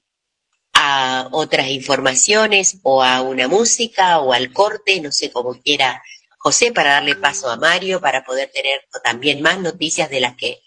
a 0.72 1.30
otras 1.32 1.70
informaciones 1.70 2.78
o 2.84 3.02
a 3.02 3.24
una 3.24 3.48
música 3.48 4.20
o 4.20 4.34
al 4.34 4.54
corte, 4.54 5.02
no 5.02 5.12
sé 5.12 5.32
cómo 5.32 5.60
quiera 5.60 6.04
José, 6.38 6.72
para 6.72 6.92
darle 6.92 7.16
paso 7.16 7.50
a 7.50 7.58
Mario, 7.58 8.00
para 8.00 8.24
poder 8.24 8.52
tener 8.54 8.82
también 9.04 9.42
más 9.42 9.60
noticias 9.60 10.12
de 10.12 10.20
las 10.20 10.36
que, 10.36 10.62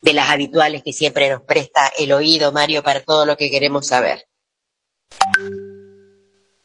de 0.00 0.14
las 0.14 0.30
habituales 0.30 0.82
que 0.82 0.94
siempre 0.94 1.28
nos 1.28 1.42
presta 1.42 1.92
el 1.98 2.12
oído, 2.12 2.50
Mario, 2.50 2.82
para 2.82 3.00
todo 3.04 3.26
lo 3.26 3.36
que 3.36 3.50
queremos 3.50 3.88
saber. 3.88 4.24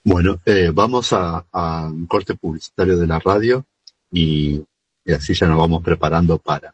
Bueno, 0.05 0.39
eh, 0.45 0.71
vamos 0.73 1.11
a, 1.11 1.45
a, 1.51 1.87
un 1.87 2.07
corte 2.07 2.35
publicitario 2.35 2.97
de 2.97 3.07
la 3.07 3.19
radio 3.19 3.65
y, 4.09 4.63
y, 5.05 5.13
así 5.13 5.33
ya 5.33 5.47
nos 5.47 5.57
vamos 5.57 5.83
preparando 5.83 6.37
para, 6.37 6.73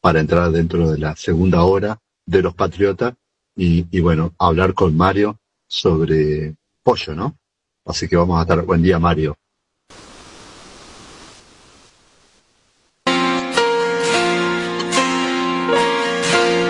para 0.00 0.20
entrar 0.20 0.50
dentro 0.50 0.90
de 0.90 0.98
la 0.98 1.16
segunda 1.16 1.62
hora 1.64 1.98
de 2.24 2.42
los 2.42 2.54
Patriotas 2.54 3.14
y, 3.54 3.86
y 3.90 4.00
bueno, 4.00 4.34
hablar 4.38 4.74
con 4.74 4.96
Mario 4.96 5.38
sobre 5.66 6.54
pollo, 6.82 7.14
¿no? 7.14 7.36
Así 7.84 8.08
que 8.08 8.16
vamos 8.16 8.38
a 8.38 8.42
estar. 8.42 8.62
Buen 8.64 8.82
día, 8.82 8.98
Mario. 8.98 9.36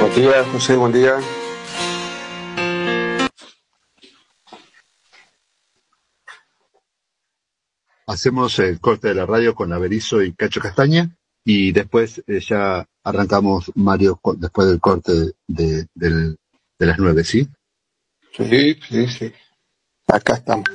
Buen 0.01 0.15
día, 0.15 0.45
José, 0.53 0.77
buen 0.77 0.93
día. 0.93 1.19
Hacemos 8.07 8.59
el 8.59 8.81
corte 8.81 9.09
de 9.09 9.15
la 9.15 9.27
radio 9.27 9.55
con 9.55 9.73
Averizo 9.73 10.23
y 10.23 10.33
Cacho 10.33 10.61
Castaña 10.61 11.17
y 11.45 11.73
después 11.73 12.23
eh, 12.27 12.41
ya 12.41 12.87
arrancamos, 13.03 13.73
Mario, 13.75 14.21
después 14.37 14.69
del 14.69 14.81
corte 14.81 15.13
de, 15.47 15.87
de 15.95 16.37
las 16.87 16.99
nueve, 16.99 17.25
¿sí? 17.25 17.49
Sí, 18.37 18.79
sí, 18.89 19.09
sí. 19.09 19.33
Acá 20.07 20.35
estamos. 20.35 20.69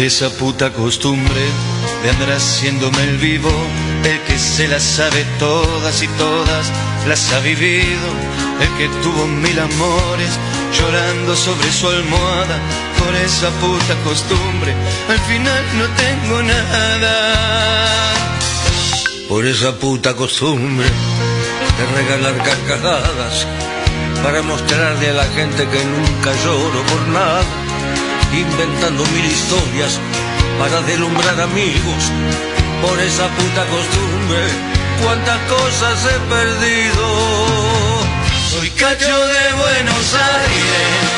Por 0.00 0.06
esa 0.06 0.30
puta 0.30 0.72
costumbre 0.72 1.42
de 2.02 2.08
andar 2.08 2.30
haciéndome 2.32 3.04
el 3.04 3.18
vivo, 3.18 3.52
el 4.02 4.18
que 4.20 4.38
se 4.38 4.66
las 4.66 4.82
sabe 4.82 5.26
todas 5.38 6.02
y 6.02 6.08
todas 6.16 6.72
las 7.06 7.30
ha 7.34 7.40
vivido, 7.40 8.08
el 8.62 8.68
que 8.78 8.88
tuvo 9.02 9.26
mil 9.26 9.58
amores 9.58 10.30
llorando 10.72 11.36
sobre 11.36 11.70
su 11.70 11.86
almohada, 11.86 12.58
por 12.98 13.14
esa 13.14 13.50
puta 13.60 13.94
costumbre, 14.02 14.74
al 15.06 15.18
final 15.18 15.62
no 15.76 15.84
tengo 16.02 16.42
nada. 16.44 18.14
Por 19.28 19.44
esa 19.44 19.76
puta 19.76 20.16
costumbre 20.16 20.88
de 21.76 22.02
regalar 22.02 22.42
carcajadas 22.42 23.46
para 24.22 24.40
mostrarle 24.40 25.10
a 25.10 25.12
la 25.12 25.24
gente 25.24 25.68
que 25.68 25.84
nunca 25.84 26.32
lloro 26.42 26.82
por 26.84 27.08
nada, 27.08 27.59
inventando 28.32 29.04
mil 29.06 29.24
historias 29.24 29.98
para 30.58 30.82
deslumbrar 30.82 31.40
amigos 31.40 32.12
por 32.82 32.98
esa 33.00 33.28
puta 33.28 33.66
costumbre. 33.66 34.42
Cuántas 35.02 35.38
cosas 35.48 36.06
he 36.06 36.18
perdido. 36.34 37.06
Soy 38.50 38.70
cacho 38.70 39.26
de 39.26 39.52
Buenos 39.54 40.14
Aires 40.14 41.09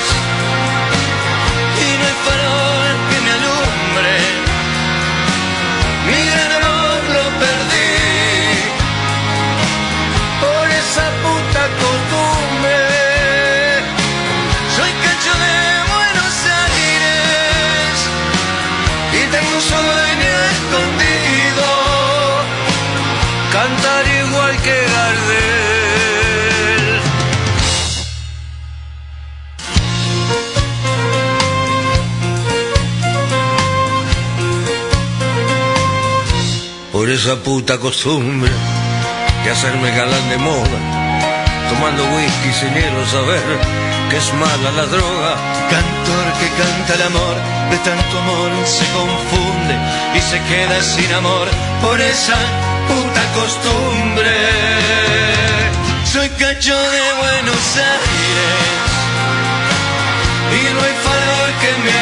esa 37.23 37.37
puta 37.37 37.79
costumbre 37.79 38.51
de 39.45 39.51
hacerme 39.53 39.93
galán 39.93 40.29
de 40.29 40.39
moda, 40.39 40.79
tomando 41.71 42.03
whisky 42.17 42.53
sin 42.53 42.75
hielo 42.75 43.07
saber 43.07 43.45
que 44.11 44.17
es 44.17 44.35
mala 44.35 44.71
la 44.73 44.87
droga. 44.87 45.33
Cantor 45.71 46.27
que 46.41 46.49
canta 46.61 46.95
el 46.95 47.03
amor, 47.03 47.37
de 47.71 47.77
tanto 47.89 48.19
amor 48.19 48.51
se 48.67 48.85
confunde 48.99 49.75
y 50.17 50.21
se 50.21 50.39
queda 50.51 50.83
sin 50.83 51.13
amor 51.15 51.47
por 51.81 52.01
esa 52.01 52.39
puta 52.89 53.23
costumbre. 53.39 54.35
Soy 56.13 56.29
cacho 56.31 56.77
de 56.77 57.03
Buenos 57.23 57.65
Aires 57.77 58.83
y 60.59 60.75
no 60.75 60.81
hay 60.87 60.97
farol 61.05 61.53
que 61.63 61.71
me 61.85 62.02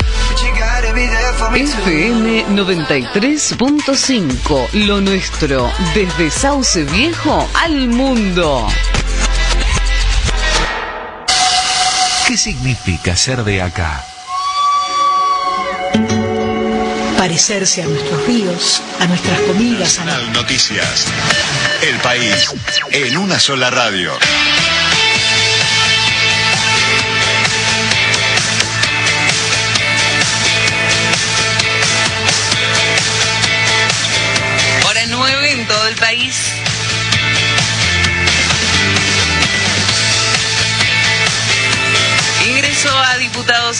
FM 1.55 2.47
93.5, 2.47 4.73
lo 4.87 5.01
nuestro, 5.01 5.71
desde 5.95 6.31
Sauce 6.31 6.85
Viejo 6.85 7.49
al 7.63 7.89
mundo. 7.89 8.69
¿Qué 12.27 12.37
significa 12.37 13.17
ser 13.17 13.45
de 13.45 13.63
acá? 13.63 14.05
Parecerse 17.35 17.83
a 17.83 17.87
nuestros 17.87 18.27
ríos, 18.29 18.81
a 19.01 19.07
nuestras 19.09 19.41
comidas, 19.41 19.99
a 19.99 20.05
Noticias. 20.33 21.07
El 21.83 21.97
país 21.97 22.55
en 22.93 23.17
una 23.17 23.41
sola 23.41 23.71
radio. 23.71 24.13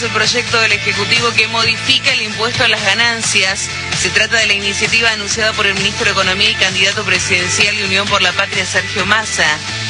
El 0.01 0.11
proyecto 0.11 0.59
del 0.59 0.73
Ejecutivo 0.73 1.31
que 1.31 1.47
modifica 1.47 2.11
el 2.11 2.21
impuesto 2.21 2.65
a 2.65 2.67
las 2.67 2.83
ganancias. 2.83 3.69
Se 3.97 4.09
trata 4.09 4.37
de 4.37 4.47
la 4.47 4.53
iniciativa 4.53 5.09
anunciada 5.11 5.53
por 5.53 5.67
el 5.67 5.73
ministro 5.75 6.05
de 6.05 6.11
Economía 6.11 6.49
y 6.49 6.55
candidato 6.55 7.03
presidencial 7.03 7.77
de 7.77 7.85
Unión 7.85 8.05
por 8.07 8.21
la 8.21 8.33
Patria, 8.33 8.65
Sergio 8.65 9.05
Massa. 9.05 9.45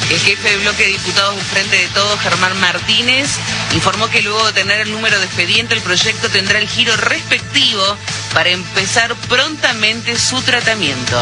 El 0.08 0.20
jefe 0.20 0.50
de 0.50 0.58
bloque 0.58 0.84
de 0.84 0.90
diputados 0.90 1.34
del 1.34 1.44
Frente 1.44 1.76
de 1.76 1.88
Todos, 1.88 2.20
Germán 2.20 2.60
Martínez, 2.60 3.30
informó 3.74 4.08
que 4.08 4.22
luego 4.22 4.46
de 4.46 4.52
tener 4.52 4.80
el 4.80 4.92
número 4.92 5.18
de 5.18 5.26
expediente, 5.26 5.74
el 5.74 5.82
proyecto 5.82 6.28
tendrá 6.28 6.60
el 6.60 6.68
giro 6.68 6.96
respectivo 6.96 7.96
para 8.32 8.50
empezar 8.50 9.14
prontamente 9.28 10.16
su 10.16 10.40
tratamiento. 10.42 11.20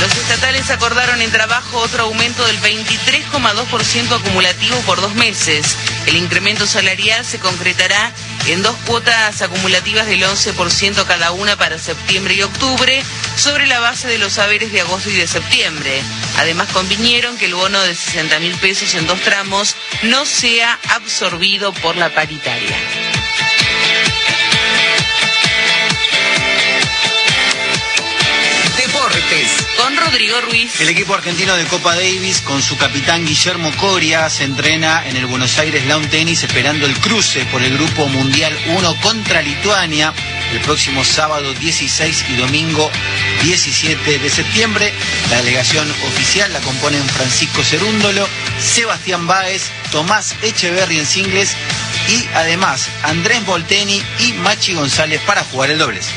Los 0.00 0.16
estatales 0.16 0.70
acordaron 0.70 1.20
en 1.20 1.30
trabajo 1.30 1.78
otro 1.78 2.04
aumento 2.04 2.46
del 2.46 2.58
23,2% 2.62 4.18
acumulativo 4.18 4.76
por 4.86 4.98
dos 4.98 5.14
meses. 5.14 5.76
El 6.06 6.16
incremento 6.16 6.66
salarial 6.66 7.24
se 7.24 7.38
concretará 7.38 8.12
en 8.48 8.62
dos 8.62 8.74
cuotas 8.86 9.42
acumulativas 9.42 10.06
del 10.06 10.22
11% 10.22 11.06
cada 11.06 11.32
una 11.32 11.56
para 11.56 11.78
septiembre 11.78 12.34
y 12.34 12.42
octubre, 12.42 13.02
sobre 13.36 13.66
la 13.66 13.80
base 13.80 14.08
de 14.08 14.18
los 14.18 14.34
saberes 14.34 14.72
de 14.72 14.80
agosto 14.80 15.10
y 15.10 15.14
de 15.14 15.26
septiembre. 15.26 16.02
Además, 16.38 16.68
convinieron 16.72 17.36
que 17.38 17.46
el 17.46 17.54
bono 17.54 17.80
de 17.82 17.94
60 17.94 18.38
mil 18.40 18.54
pesos 18.56 18.94
en 18.94 19.06
dos 19.06 19.20
tramos 19.20 19.76
no 20.02 20.24
sea 20.24 20.78
absorbido 20.88 21.72
por 21.74 21.96
la 21.96 22.12
paritaria. 22.14 22.76
Rodrigo 30.10 30.40
Ruiz. 30.40 30.80
El 30.80 30.88
equipo 30.88 31.14
argentino 31.14 31.54
de 31.54 31.64
Copa 31.66 31.94
Davis 31.94 32.40
con 32.40 32.60
su 32.60 32.76
capitán 32.76 33.24
Guillermo 33.24 33.70
Coria 33.76 34.28
se 34.28 34.42
entrena 34.42 35.06
en 35.06 35.16
el 35.16 35.26
Buenos 35.26 35.56
Aires 35.58 35.86
Lawn 35.86 36.08
Tennis 36.08 36.42
esperando 36.42 36.84
el 36.84 36.98
cruce 36.98 37.44
por 37.46 37.62
el 37.62 37.78
Grupo 37.78 38.08
Mundial 38.08 38.52
1 38.66 38.96
contra 39.02 39.40
Lituania 39.40 40.12
el 40.50 40.58
próximo 40.62 41.04
sábado 41.04 41.54
16 41.54 42.24
y 42.28 42.34
domingo 42.34 42.90
17 43.44 44.18
de 44.18 44.30
septiembre. 44.30 44.92
La 45.30 45.36
delegación 45.36 45.88
oficial 46.08 46.52
la 46.52 46.60
componen 46.60 47.08
Francisco 47.08 47.62
Cerúndolo, 47.62 48.28
Sebastián 48.58 49.28
Báez, 49.28 49.70
Tomás 49.92 50.34
Echeverri 50.42 50.98
en 50.98 51.06
singles 51.06 51.54
y 52.08 52.26
además 52.34 52.88
Andrés 53.04 53.46
Volteni 53.46 54.02
y 54.18 54.32
Machi 54.32 54.74
González 54.74 55.20
para 55.24 55.44
jugar 55.44 55.70
el 55.70 55.78
dobles. 55.78 56.08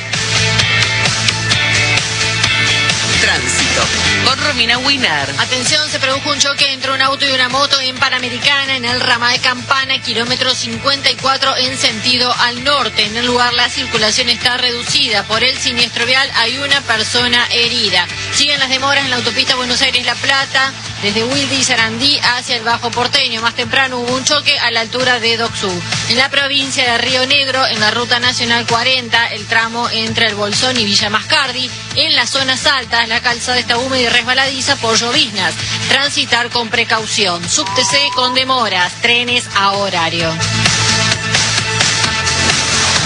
Tránsito 3.74 4.04
con 4.26 4.40
Romina 4.40 4.78
Winar. 4.80 5.30
Atención, 5.40 5.90
se 5.90 6.00
produjo 6.00 6.32
un 6.32 6.40
choque 6.40 6.72
entre 6.72 6.92
un 6.92 7.02
auto 7.02 7.28
y 7.28 7.32
una 7.32 7.50
moto 7.50 7.80
en 7.80 7.96
Panamericana 7.98 8.76
en 8.76 8.86
el 8.86 9.00
ramal 9.02 9.40
Campana, 9.42 10.00
kilómetro 10.00 10.54
54 10.54 11.58
en 11.58 11.78
sentido 11.78 12.34
al 12.40 12.64
norte. 12.64 13.06
En 13.06 13.18
el 13.18 13.26
lugar 13.26 13.54
la 13.54 13.70
circulación 13.70 14.30
está 14.30 14.58
reducida. 14.58 15.24
Por 15.24 15.44
el 15.44 15.58
siniestro 15.58 16.06
vial 16.06 16.30
hay 16.36 16.58
una 16.58 16.82
persona 16.82 17.46
herida. 17.52 18.08
Siguen 18.34 18.60
las 18.60 18.70
demoras 18.70 19.04
en 19.04 19.10
la 19.10 19.18
autopista 19.18 19.56
Buenos 19.56 19.82
Aires-La 19.82 20.16
Plata, 20.16 20.74
desde 21.04 21.26
Wilde 21.26 21.62
Sarandí 21.62 22.18
hacia 22.24 22.56
el 22.56 22.64
Bajo 22.64 22.90
Porteño. 22.90 23.42
Más 23.42 23.56
temprano 23.56 24.00
hubo 24.00 24.16
un 24.16 24.24
choque 24.24 24.58
a 24.58 24.72
la 24.72 24.80
altura 24.80 25.20
de 25.20 25.36
Doxú. 25.36 25.70
En 26.08 26.18
la 26.18 26.30
provincia 26.30 26.94
de 26.94 26.98
Río 26.98 27.28
Negro, 27.28 27.68
en 27.68 27.82
la 27.82 27.92
ruta 27.92 28.22
nacional 28.22 28.66
40, 28.66 29.28
el 29.34 29.46
tramo 29.46 29.90
entre 29.90 30.28
el 30.28 30.36
Bolsón 30.36 30.80
y 30.80 30.86
Villa 30.86 31.10
Mascardi. 31.10 31.70
En 31.96 32.16
las 32.16 32.30
zonas 32.30 32.66
altas, 32.66 33.10
la 33.10 33.22
calzada 33.22 33.60
está 33.60 33.78
húmeda 33.78 34.02
y 34.02 34.08
resbaladiza 34.08 34.78
por 34.78 34.98
lloviznas. 34.98 35.54
Transitar 35.90 36.50
con 36.50 36.70
precaución. 36.70 37.48
Subtc 37.48 38.14
con 38.16 38.34
demoras. 38.34 38.94
Trenes 39.02 39.44
a 39.56 39.72
horario. 39.74 40.34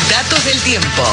Datos 0.09 0.45
del 0.45 0.61
tiempo. 0.61 1.03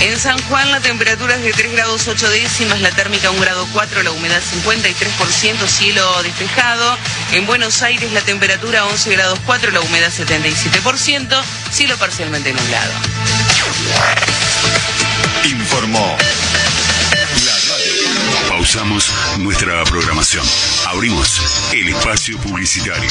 En 0.00 0.16
San 0.16 0.40
Juan 0.42 0.70
la 0.70 0.80
temperatura 0.80 1.34
es 1.34 1.42
de 1.42 1.52
3 1.52 1.72
grados 1.72 2.06
8 2.06 2.30
décimas, 2.30 2.80
la 2.80 2.90
térmica 2.92 3.30
1 3.30 3.40
grado 3.40 3.66
4, 3.72 4.02
la 4.04 4.12
humedad 4.12 4.40
53%, 4.40 5.66
cielo 5.66 6.22
despejado. 6.22 6.96
En 7.32 7.46
Buenos 7.46 7.82
Aires 7.82 8.12
la 8.12 8.20
temperatura 8.20 8.84
11 8.86 9.10
grados 9.10 9.40
4, 9.44 9.72
la 9.72 9.80
humedad 9.80 10.12
77%, 10.12 11.42
cielo 11.72 11.96
parcialmente 11.96 12.52
nublado. 12.52 12.92
Informó. 15.44 16.16
La 17.44 17.52
radio. 17.74 18.48
Pausamos 18.48 19.12
nuestra 19.38 19.82
programación. 19.84 20.44
Abrimos 20.86 21.42
el 21.72 21.88
espacio 21.88 22.38
publicitario. 22.38 23.10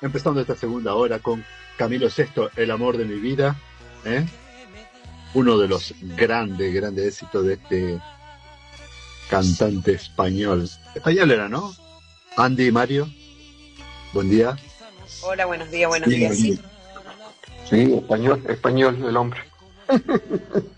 empezando 0.02 0.40
esta 0.40 0.54
segunda 0.54 0.94
hora 0.94 1.18
con 1.18 1.44
Camilo 1.76 2.08
Sesto, 2.10 2.50
El 2.56 2.70
amor 2.70 2.96
de 2.96 3.04
mi 3.04 3.18
vida, 3.18 3.56
¿eh? 4.04 4.26
uno 5.34 5.58
de 5.58 5.68
los 5.68 5.94
grandes, 6.16 6.72
grandes 6.74 7.06
éxitos 7.06 7.44
de 7.44 7.54
este 7.54 8.00
cantante 9.28 9.92
español. 9.92 10.68
Español 10.94 11.30
era, 11.30 11.48
¿no? 11.48 11.74
Andy 12.36 12.66
y 12.68 12.72
Mario, 12.72 13.08
buen 14.12 14.30
día. 14.30 14.56
Hola, 15.22 15.46
buenos 15.46 15.70
días, 15.70 15.88
buenos 15.88 16.08
Sí, 16.08 16.16
días. 16.16 16.36
sí. 16.36 16.60
Sí, 17.68 17.94
español, 17.94 18.42
español 18.48 19.04
el 19.06 19.16
hombre. 19.16 19.40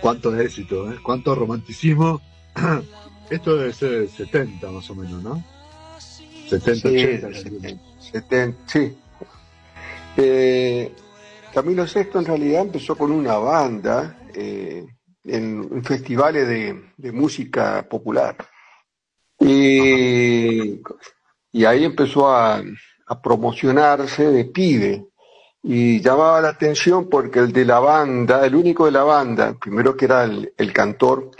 Cuánto 0.00 0.34
éxito, 0.40 0.90
¿eh? 0.90 0.98
cuánto 1.02 1.34
romanticismo. 1.34 2.22
Esto 3.30 3.56
debe 3.56 3.72
ser 3.72 4.08
70 4.08 4.70
más 4.70 4.88
o 4.90 4.94
menos, 4.94 5.22
¿no? 5.22 5.44
70, 6.58 6.88
Sí, 6.88 7.48
80. 7.48 7.68
Seten- 8.00 8.54
sí. 8.66 8.96
Eh, 10.16 10.92
Camilo 11.54 11.86
Sesto 11.86 12.18
en 12.18 12.24
realidad 12.26 12.62
empezó 12.62 12.96
con 12.96 13.10
una 13.12 13.36
banda 13.38 14.18
eh, 14.34 14.84
en, 15.24 15.68
en 15.72 15.84
festivales 15.84 16.46
de, 16.48 16.90
de 16.96 17.12
música 17.12 17.86
popular. 17.88 18.36
Y, 19.38 20.80
y 21.52 21.64
ahí 21.64 21.84
empezó 21.84 22.28
a, 22.28 22.62
a 23.06 23.22
promocionarse 23.22 24.30
de 24.30 24.44
pibe. 24.46 25.06
Y 25.62 26.00
llamaba 26.00 26.40
la 26.40 26.48
atención 26.50 27.08
porque 27.10 27.38
el 27.40 27.52
de 27.52 27.64
la 27.66 27.80
banda, 27.80 28.46
el 28.46 28.54
único 28.54 28.86
de 28.86 28.92
la 28.92 29.02
banda, 29.04 29.54
primero 29.60 29.94
que 29.96 30.06
era 30.06 30.24
el, 30.24 30.52
el 30.56 30.72
cantor, 30.72 31.30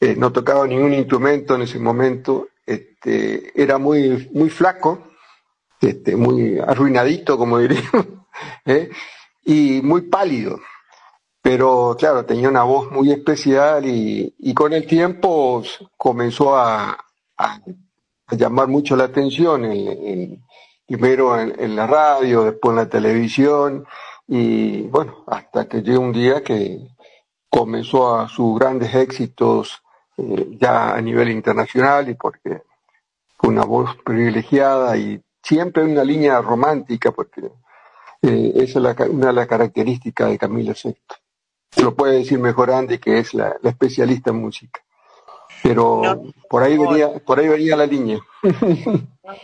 eh, 0.00 0.14
no 0.16 0.32
tocaba 0.32 0.66
ningún 0.66 0.92
instrumento 0.92 1.54
en 1.54 1.62
ese 1.62 1.78
momento, 1.78 2.48
este, 3.00 3.52
era 3.60 3.78
muy, 3.78 4.28
muy 4.32 4.50
flaco, 4.50 5.04
este, 5.80 6.16
muy 6.16 6.58
arruinadito, 6.58 7.38
como 7.38 7.58
diríamos, 7.58 8.06
¿eh? 8.66 8.90
y 9.44 9.80
muy 9.82 10.02
pálido. 10.02 10.58
Pero 11.40 11.96
claro, 11.98 12.24
tenía 12.24 12.48
una 12.48 12.64
voz 12.64 12.90
muy 12.90 13.12
especial 13.12 13.84
y, 13.86 14.34
con 14.54 14.72
el 14.72 14.86
tiempo 14.86 15.62
comenzó 15.96 16.56
a, 16.56 16.98
a, 17.38 17.60
llamar 18.32 18.66
mucho 18.66 18.96
la 18.96 19.04
atención, 19.04 19.62
primero 20.86 21.40
en, 21.40 21.76
la 21.76 21.86
radio, 21.86 22.44
después 22.44 22.72
en 22.72 22.76
la 22.76 22.88
televisión, 22.88 23.86
y 24.26 24.82
bueno, 24.82 25.24
hasta 25.28 25.68
que 25.68 25.80
llegó 25.80 26.02
un 26.02 26.12
día 26.12 26.42
que 26.42 26.88
comenzó 27.48 28.16
a 28.16 28.28
sus 28.28 28.58
grandes 28.58 28.94
éxitos 28.94 29.82
eh, 30.18 30.48
ya 30.60 30.94
a 30.94 31.00
nivel 31.00 31.30
internacional 31.30 32.10
y 32.10 32.14
porque 32.14 32.62
fue 33.38 33.50
una 33.50 33.64
voz 33.64 33.96
privilegiada 34.04 34.96
y 34.96 35.20
siempre 35.42 35.84
una 35.84 36.04
línea 36.04 36.40
romántica, 36.40 37.12
porque 37.12 37.42
eh, 38.22 38.52
esa 38.56 38.90
es 38.90 39.08
una 39.08 39.28
de 39.28 39.32
las 39.32 39.46
características 39.46 40.30
de 40.30 40.38
Camila 40.38 40.74
Sexto. 40.74 41.16
Lo 41.76 41.94
puede 41.94 42.18
decir 42.18 42.38
mejor 42.38 42.70
Andy, 42.70 42.98
que 42.98 43.18
es 43.18 43.34
la, 43.34 43.56
especialista 43.62 44.30
en 44.30 44.40
música. 44.40 44.80
Pero 45.62 46.22
por 46.48 46.62
ahí 46.62 46.76
venía, 46.76 47.18
por 47.24 47.38
ahí 47.38 47.48
venía 47.48 47.76
la 47.76 47.86
línea. 47.86 48.18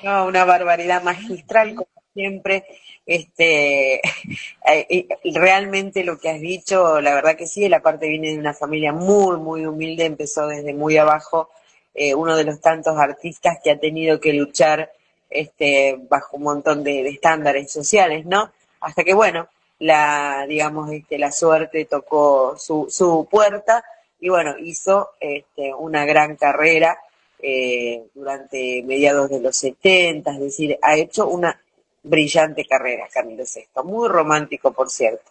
No, 0.02 0.26
una 0.26 0.44
barbaridad 0.44 1.02
magistral, 1.02 1.74
como 1.74 1.88
siempre. 2.14 2.64
Este, 3.04 3.96
eh, 4.66 5.08
realmente 5.34 6.04
lo 6.04 6.18
que 6.18 6.30
has 6.30 6.40
dicho, 6.40 7.00
la 7.00 7.14
verdad 7.14 7.36
que 7.36 7.46
sí, 7.46 7.68
la 7.68 7.82
parte 7.82 8.08
viene 8.08 8.32
de 8.32 8.38
una 8.38 8.54
familia 8.54 8.92
muy, 8.92 9.36
muy 9.36 9.66
humilde, 9.66 10.06
empezó 10.06 10.46
desde 10.46 10.72
muy 10.72 10.96
abajo, 10.96 11.50
eh, 11.94 12.14
uno 12.14 12.36
de 12.36 12.44
los 12.44 12.60
tantos 12.60 12.98
artistas 12.98 13.58
que 13.62 13.70
ha 13.70 13.78
tenido 13.78 14.20
que 14.20 14.32
luchar 14.32 14.92
este, 15.30 15.98
bajo 16.08 16.36
un 16.36 16.42
montón 16.44 16.84
de, 16.84 17.08
estándares 17.08 17.70
sociales, 17.70 18.26
¿no? 18.26 18.52
Hasta 18.80 19.04
que, 19.04 19.14
bueno, 19.14 19.48
la, 19.78 20.44
digamos, 20.48 20.90
este, 20.92 21.18
la 21.18 21.32
suerte 21.32 21.84
tocó 21.86 22.56
su, 22.58 22.86
su 22.90 23.28
puerta 23.30 23.84
y, 24.20 24.28
bueno, 24.28 24.56
hizo 24.58 25.10
este, 25.20 25.74
una 25.74 26.04
gran 26.04 26.36
carrera 26.36 26.98
eh, 27.38 28.04
durante 28.14 28.82
mediados 28.84 29.30
de 29.30 29.40
los 29.40 29.56
70, 29.56 30.32
es 30.32 30.40
decir, 30.40 30.78
ha 30.82 30.96
hecho 30.96 31.28
una 31.28 31.60
brillante 32.02 32.64
carrera 32.64 33.08
Camilo 33.12 33.44
Sexto, 33.44 33.84
muy 33.84 34.08
romántico, 34.08 34.72
por 34.72 34.88
cierto. 34.88 35.30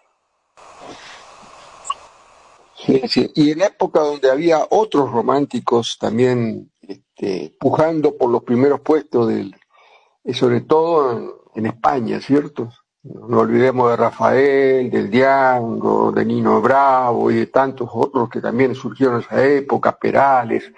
Sí, 2.85 3.01
sí. 3.07 3.31
Y 3.35 3.51
en 3.51 3.61
época 3.61 4.01
donde 4.01 4.29
había 4.29 4.65
otros 4.69 5.11
románticos 5.11 5.97
también 5.99 6.71
este, 6.81 7.55
pujando 7.59 8.17
por 8.17 8.29
los 8.29 8.43
primeros 8.43 8.81
puestos 8.81 9.29
del, 9.29 9.55
y 10.23 10.33
sobre 10.33 10.61
todo 10.61 11.41
en, 11.55 11.65
España, 11.65 12.19
¿cierto? 12.19 12.69
No 13.03 13.39
olvidemos 13.39 13.89
de 13.89 13.97
Rafael, 13.97 14.89
del 14.89 15.09
Diango, 15.09 16.11
de 16.11 16.25
Nino 16.25 16.61
Bravo 16.61 17.29
y 17.31 17.35
de 17.35 17.47
tantos 17.47 17.89
otros 17.93 18.29
que 18.29 18.41
también 18.41 18.75
surgieron 18.75 19.15
en 19.15 19.21
esa 19.21 19.45
época, 19.45 19.97
Perales, 19.97 20.71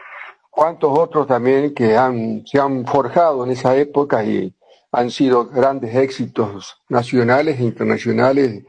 cuántos 0.49 0.97
otros 0.97 1.27
también 1.27 1.73
que 1.73 1.95
han, 1.97 2.45
se 2.45 2.59
han 2.59 2.85
forjado 2.85 3.45
en 3.45 3.51
esa 3.51 3.75
época 3.75 4.23
y 4.23 4.53
han 4.91 5.11
sido 5.11 5.47
grandes 5.47 5.95
éxitos 5.95 6.81
nacionales 6.89 7.59
e 7.59 7.63
internacionales 7.63 8.63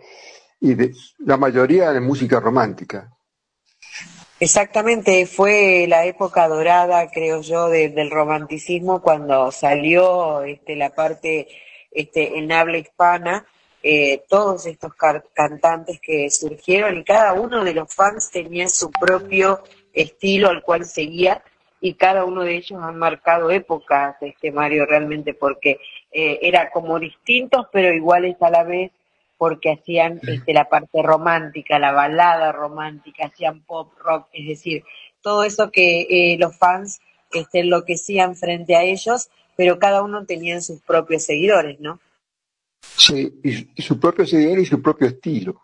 y 0.60 0.74
de, 0.74 0.92
la 1.18 1.36
mayoría 1.36 1.92
de 1.92 2.00
música 2.00 2.40
romántica. 2.40 3.15
Exactamente, 4.38 5.24
fue 5.24 5.86
la 5.88 6.04
época 6.04 6.46
dorada, 6.46 7.10
creo 7.10 7.40
yo, 7.40 7.68
del 7.70 8.10
romanticismo 8.10 9.00
cuando 9.00 9.50
salió 9.50 10.42
este, 10.42 10.76
la 10.76 10.90
parte 10.90 11.48
este, 11.90 12.38
en 12.38 12.52
habla 12.52 12.76
hispana, 12.76 13.46
eh, 13.82 14.24
todos 14.28 14.66
estos 14.66 14.92
cantantes 15.32 16.00
que 16.02 16.28
surgieron 16.28 16.98
y 16.98 17.04
cada 17.04 17.32
uno 17.32 17.64
de 17.64 17.72
los 17.72 17.94
fans 17.94 18.30
tenía 18.30 18.68
su 18.68 18.90
propio 18.90 19.62
estilo 19.94 20.50
al 20.50 20.62
cual 20.62 20.84
seguía 20.84 21.42
y 21.80 21.94
cada 21.94 22.26
uno 22.26 22.42
de 22.42 22.56
ellos 22.56 22.78
han 22.82 22.98
marcado 22.98 23.50
épocas, 23.50 24.16
este 24.20 24.52
Mario, 24.52 24.84
realmente, 24.84 25.32
porque 25.32 25.78
eh, 26.12 26.40
era 26.42 26.70
como 26.70 26.98
distintos 26.98 27.68
pero 27.72 27.90
iguales 27.90 28.36
a 28.42 28.50
la 28.50 28.64
vez 28.64 28.92
porque 29.38 29.72
hacían 29.72 30.20
este, 30.26 30.52
la 30.52 30.68
parte 30.68 31.02
romántica, 31.02 31.78
la 31.78 31.92
balada 31.92 32.52
romántica, 32.52 33.26
hacían 33.26 33.60
pop 33.60 33.92
rock, 33.98 34.28
es 34.32 34.46
decir, 34.46 34.84
todo 35.20 35.44
eso 35.44 35.70
que 35.70 36.02
eh, 36.08 36.38
los 36.38 36.56
fans 36.56 37.00
este, 37.32 37.60
enloquecían 37.60 38.36
frente 38.36 38.76
a 38.76 38.82
ellos, 38.82 39.28
pero 39.56 39.78
cada 39.78 40.02
uno 40.02 40.24
tenía 40.24 40.60
sus 40.60 40.80
propios 40.80 41.24
seguidores, 41.24 41.80
¿no? 41.80 42.00
Sí, 42.80 43.40
y, 43.42 43.82
su 43.82 43.98
propio 43.98 44.26
seguidor 44.26 44.58
y 44.58 44.66
su 44.66 44.80
propio 44.80 45.08
estilo. 45.08 45.62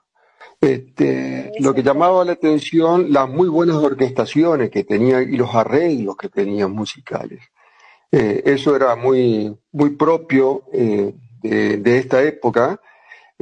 Este, 0.61 1.53
lo 1.61 1.75
que 1.75 1.83
llamaba 1.83 2.25
la 2.25 2.33
atención, 2.33 3.13
las 3.13 3.29
muy 3.29 3.49
buenas 3.49 3.77
orquestaciones 3.77 4.71
que 4.71 4.85
tenían 4.85 5.33
y 5.33 5.37
los 5.37 5.55
arreglos 5.55 6.17
que 6.17 6.29
tenían 6.29 6.73
musicales. 6.73 7.41
Eh, 8.11 8.43
eso 8.45 8.77
era 8.77 8.95
muy, 8.95 9.57
muy 9.73 9.91
propio 9.91 10.65
eh, 10.73 11.15
de, 11.43 11.79
de, 11.79 11.99
esta 11.99 12.23
época 12.23 12.81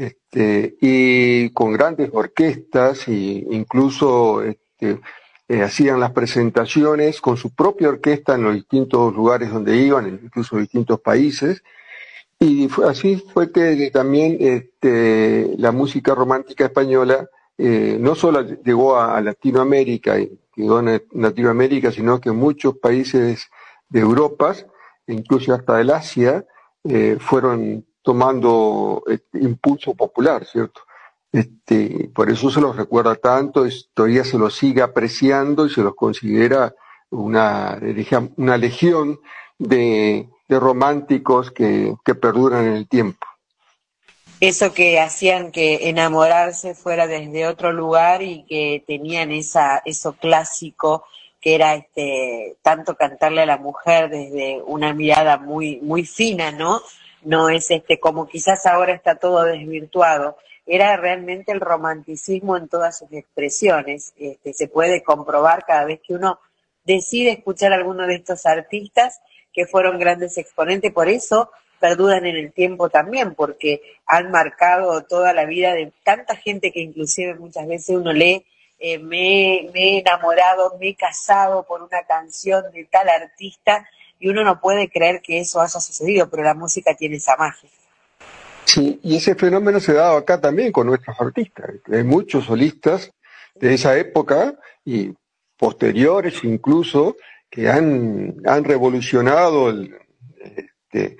este, 0.00 0.78
y 0.80 1.50
con 1.50 1.72
grandes 1.72 2.08
orquestas 2.14 3.06
e 3.06 3.46
incluso 3.50 4.42
este, 4.42 4.98
eh, 5.46 5.62
hacían 5.62 6.00
las 6.00 6.12
presentaciones 6.12 7.20
con 7.20 7.36
su 7.36 7.54
propia 7.54 7.90
orquesta 7.90 8.34
en 8.34 8.44
los 8.44 8.54
distintos 8.54 9.14
lugares 9.14 9.50
donde 9.50 9.76
iban, 9.76 10.08
incluso 10.08 10.56
en 10.56 10.62
distintos 10.62 11.00
países. 11.00 11.62
Y 12.38 12.68
fue, 12.68 12.88
así 12.88 13.22
fue 13.34 13.52
que 13.52 13.90
también 13.90 14.38
este, 14.40 15.54
la 15.58 15.70
música 15.70 16.14
romántica 16.14 16.64
española 16.64 17.28
eh, 17.58 17.98
no 18.00 18.14
solo 18.14 18.40
llegó 18.40 18.98
a, 18.98 19.20
Latinoamérica 19.20 20.18
y 20.18 20.40
quedó 20.54 20.80
en 20.80 21.02
Latinoamérica, 21.12 21.92
sino 21.92 22.22
que 22.22 22.30
muchos 22.30 22.78
países 22.78 23.50
de 23.90 24.00
Europa, 24.00 24.54
incluso 25.06 25.52
hasta 25.52 25.76
del 25.76 25.90
Asia, 25.90 26.46
eh, 26.84 27.18
fueron 27.20 27.84
tomando 28.02 29.02
este, 29.06 29.38
impulso 29.38 29.94
popular, 29.94 30.44
¿cierto? 30.44 30.82
Este, 31.32 32.10
por 32.14 32.30
eso 32.30 32.50
se 32.50 32.60
los 32.60 32.76
recuerda 32.76 33.14
tanto, 33.14 33.64
todavía 33.94 34.24
se 34.24 34.38
los 34.38 34.54
sigue 34.54 34.82
apreciando 34.82 35.66
y 35.66 35.70
se 35.70 35.82
los 35.82 35.94
considera 35.94 36.74
una, 37.10 37.78
una 38.36 38.56
legión 38.56 39.20
de, 39.58 40.28
románticos 40.48 41.52
que, 41.52 41.94
que 42.04 42.14
perduran 42.16 42.66
en 42.66 42.72
el 42.72 42.88
tiempo. 42.88 43.24
Eso 44.40 44.72
que 44.72 44.98
hacían 44.98 45.52
que 45.52 45.88
enamorarse 45.88 46.74
fuera 46.74 47.06
desde 47.06 47.46
otro 47.46 47.72
lugar 47.72 48.22
y 48.22 48.44
que 48.46 48.82
tenían 48.86 49.30
esa, 49.30 49.82
eso 49.84 50.14
clásico 50.14 51.04
que 51.40 51.54
era 51.54 51.74
este, 51.74 52.56
tanto 52.62 52.96
cantarle 52.96 53.42
a 53.42 53.46
la 53.46 53.56
mujer 53.56 54.10
desde 54.10 54.62
una 54.62 54.92
mirada 54.92 55.38
muy, 55.38 55.80
muy 55.80 56.04
fina, 56.04 56.52
¿no? 56.52 56.82
No 57.22 57.48
es 57.48 57.70
este 57.70 58.00
como 58.00 58.26
quizás 58.26 58.66
ahora 58.66 58.92
está 58.92 59.16
todo 59.16 59.44
desvirtuado, 59.44 60.36
era 60.66 60.96
realmente 60.96 61.52
el 61.52 61.60
romanticismo 61.60 62.56
en 62.56 62.68
todas 62.68 62.98
sus 62.98 63.12
expresiones. 63.12 64.12
Este, 64.16 64.52
se 64.52 64.68
puede 64.68 65.02
comprobar 65.02 65.64
cada 65.66 65.84
vez 65.84 66.00
que 66.06 66.14
uno 66.14 66.38
decide 66.84 67.32
escuchar 67.32 67.72
a 67.72 67.76
alguno 67.76 68.06
de 68.06 68.16
estos 68.16 68.46
artistas 68.46 69.20
que 69.52 69.66
fueron 69.66 69.98
grandes 69.98 70.38
exponentes, 70.38 70.92
por 70.92 71.08
eso 71.08 71.50
perduran 71.80 72.26
en 72.26 72.36
el 72.36 72.52
tiempo 72.52 72.88
también, 72.88 73.34
porque 73.34 73.80
han 74.06 74.30
marcado 74.30 75.02
toda 75.02 75.32
la 75.32 75.44
vida 75.46 75.74
de 75.74 75.92
tanta 76.04 76.36
gente 76.36 76.70
que 76.72 76.80
inclusive 76.80 77.34
muchas 77.34 77.66
veces 77.66 77.96
uno 77.96 78.12
lee, 78.12 78.46
eh, 78.78 78.98
me, 78.98 79.68
me 79.72 79.96
he 79.96 79.98
enamorado, 79.98 80.76
me 80.78 80.90
he 80.90 80.94
casado 80.94 81.64
por 81.64 81.82
una 81.82 82.02
canción 82.04 82.70
de 82.72 82.84
tal 82.84 83.08
artista, 83.08 83.88
y 84.20 84.28
uno 84.28 84.44
no 84.44 84.60
puede 84.60 84.88
creer 84.90 85.22
que 85.22 85.40
eso 85.40 85.60
haya 85.60 85.80
sucedido, 85.80 86.28
pero 86.28 86.44
la 86.44 86.54
música 86.54 86.94
tiene 86.94 87.16
esa 87.16 87.36
magia. 87.36 87.68
Sí, 88.66 89.00
y 89.02 89.16
ese 89.16 89.34
fenómeno 89.34 89.80
se 89.80 89.92
ha 89.92 89.94
dado 89.94 90.18
acá 90.18 90.40
también 90.40 90.70
con 90.70 90.86
nuestros 90.86 91.18
artistas. 91.18 91.70
Hay 91.90 92.04
muchos 92.04 92.44
solistas 92.44 93.10
de 93.54 93.74
esa 93.74 93.98
época 93.98 94.54
y 94.84 95.12
posteriores 95.56 96.44
incluso 96.44 97.16
que 97.50 97.68
han, 97.68 98.36
han 98.44 98.62
revolucionado 98.62 99.70
el, 99.70 99.92
este, 100.38 101.16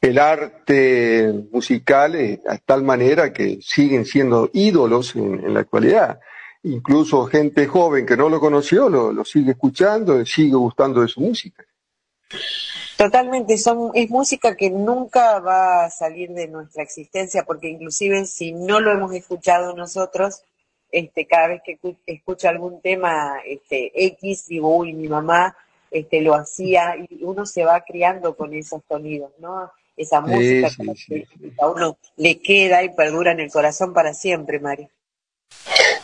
el 0.00 0.18
arte 0.18 1.32
musical 1.52 2.14
eh, 2.14 2.40
a 2.48 2.56
tal 2.58 2.82
manera 2.82 3.32
que 3.32 3.58
siguen 3.60 4.04
siendo 4.04 4.50
ídolos 4.52 5.14
en, 5.14 5.52
la 5.52 5.60
actualidad. 5.60 6.18
Incluso 6.62 7.26
gente 7.26 7.66
joven 7.66 8.06
que 8.06 8.16
no 8.16 8.28
lo 8.28 8.40
conoció 8.40 8.88
lo, 8.88 9.12
lo 9.12 9.24
sigue 9.24 9.52
escuchando, 9.52 10.24
sigue 10.24 10.54
gustando 10.54 11.02
de 11.02 11.08
su 11.08 11.20
música. 11.20 11.64
Totalmente, 12.96 13.56
son, 13.56 13.92
es 13.94 14.10
música 14.10 14.56
que 14.56 14.70
nunca 14.70 15.40
va 15.40 15.84
a 15.84 15.90
salir 15.90 16.30
de 16.30 16.48
nuestra 16.48 16.82
existencia, 16.82 17.44
porque 17.44 17.68
inclusive 17.68 18.26
si 18.26 18.52
no 18.52 18.78
lo 18.80 18.92
hemos 18.92 19.14
escuchado 19.14 19.74
nosotros, 19.74 20.42
este, 20.92 21.26
cada 21.26 21.48
vez 21.48 21.62
que 21.64 21.78
escucho 22.06 22.48
algún 22.48 22.80
tema 22.80 23.38
este, 23.46 23.90
X, 23.94 24.46
digo, 24.48 24.76
uy, 24.76 24.92
mi 24.92 25.08
mamá 25.08 25.56
este, 25.90 26.20
lo 26.20 26.34
hacía, 26.34 26.94
y 27.08 27.24
uno 27.24 27.46
se 27.46 27.64
va 27.64 27.80
criando 27.80 28.36
con 28.36 28.52
esos 28.54 28.82
sonidos, 28.86 29.32
¿no? 29.38 29.70
Esa 29.96 30.20
música 30.20 30.68
que 31.08 31.26
a 31.58 31.68
uno 31.68 31.98
le 32.16 32.40
queda 32.40 32.82
y 32.82 32.90
perdura 32.90 33.32
en 33.32 33.40
el 33.40 33.50
corazón 33.50 33.92
para 33.92 34.14
siempre, 34.14 34.58
Mario. 34.58 34.88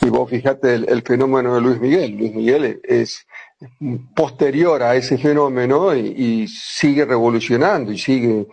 Y 0.03 0.09
vos 0.09 0.29
fíjate 0.29 0.75
el, 0.75 1.03
fenómeno 1.03 1.55
de 1.55 1.61
Luis 1.61 1.81
Miguel. 1.81 2.17
Luis 2.17 2.35
Miguel 2.35 2.81
es 2.85 3.27
posterior 4.15 4.83
a 4.83 4.97
ese 4.97 5.17
fenómeno 5.17 5.95
y, 5.95 6.47
sigue 6.49 7.05
revolucionando 7.05 7.91
y 7.93 7.99
sigue 7.99 8.47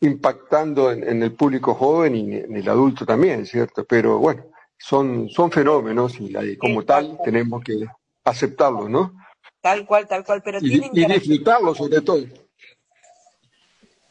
impactando 0.00 0.90
en, 0.90 1.22
el 1.22 1.32
público 1.32 1.74
joven 1.74 2.16
y 2.16 2.36
en 2.36 2.56
el 2.56 2.68
adulto 2.68 3.04
también, 3.04 3.44
¿cierto? 3.46 3.84
Pero 3.84 4.18
bueno, 4.18 4.44
son, 4.78 5.28
son 5.28 5.50
fenómenos 5.50 6.18
y 6.18 6.56
como 6.56 6.84
tal 6.84 7.18
tenemos 7.24 7.62
que 7.62 7.84
aceptarlos, 8.24 8.88
¿no? 8.88 9.12
Tal 9.60 9.86
cual, 9.86 10.08
tal 10.08 10.24
cual, 10.24 10.42
pero 10.42 10.58
y, 10.60 10.90
y 10.92 11.06
disfrutarlos 11.06 11.76
sobre 11.76 12.00
todo. 12.00 12.24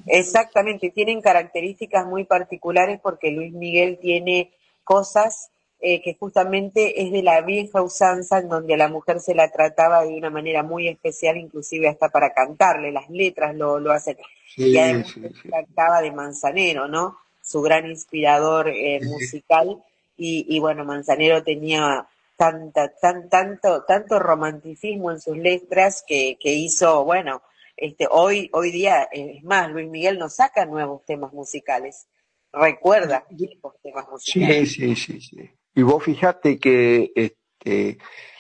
Exactamente, 0.07 0.91
tienen 0.91 1.21
características 1.21 2.05
muy 2.05 2.25
particulares 2.25 2.99
porque 3.01 3.31
Luis 3.31 3.53
Miguel 3.53 3.99
tiene 4.01 4.53
cosas 4.83 5.51
eh, 5.83 6.01
que 6.01 6.15
justamente 6.15 7.01
es 7.01 7.11
de 7.11 7.23
la 7.23 7.41
vieja 7.41 7.81
usanza 7.81 8.37
en 8.37 8.49
donde 8.49 8.75
a 8.75 8.77
la 8.77 8.87
mujer 8.87 9.19
se 9.19 9.33
la 9.33 9.49
trataba 9.51 10.03
de 10.03 10.13
una 10.13 10.29
manera 10.29 10.61
muy 10.61 10.87
especial, 10.87 11.37
inclusive 11.37 11.87
hasta 11.87 12.09
para 12.09 12.33
cantarle, 12.33 12.91
las 12.91 13.09
letras 13.09 13.55
lo, 13.55 13.79
lo 13.79 13.91
hacen. 13.91 14.15
y 14.55 14.77
además 14.77 15.11
se 15.11 15.49
trataba 15.49 16.01
de 16.01 16.11
Manzanero, 16.11 16.87
¿no? 16.87 17.17
Su 17.41 17.61
gran 17.63 17.87
inspirador 17.87 18.69
eh, 18.69 18.99
musical. 19.03 19.83
Y, 20.15 20.45
y 20.55 20.59
bueno, 20.59 20.85
Manzanero 20.85 21.41
tenía 21.41 22.07
tanta, 22.37 22.93
tan, 22.93 23.27
tanto, 23.27 23.83
tanto 23.83 24.19
romanticismo 24.19 25.11
en 25.11 25.19
sus 25.19 25.35
letras 25.35 26.03
que, 26.05 26.37
que 26.39 26.53
hizo, 26.53 27.03
bueno, 27.05 27.41
este, 27.75 28.07
hoy, 28.09 28.51
hoy 28.53 28.71
día, 28.71 29.09
es 29.11 29.43
más, 29.43 29.71
Luis 29.71 29.89
Miguel 29.89 30.19
nos 30.19 30.35
saca 30.35 30.65
nuevos 30.65 31.03
temas 31.05 31.33
musicales, 31.33 32.07
recuerda 32.53 33.25
viejos 33.31 33.73
temas 33.81 34.07
musicales. 34.09 34.71
Sí, 34.73 34.95
sí, 34.95 35.19
sí, 35.19 35.21
sí. 35.21 35.49
Y 35.73 35.83
vos 35.83 36.03
fijate 36.03 36.59
que 36.59 37.11
este, 37.15 37.97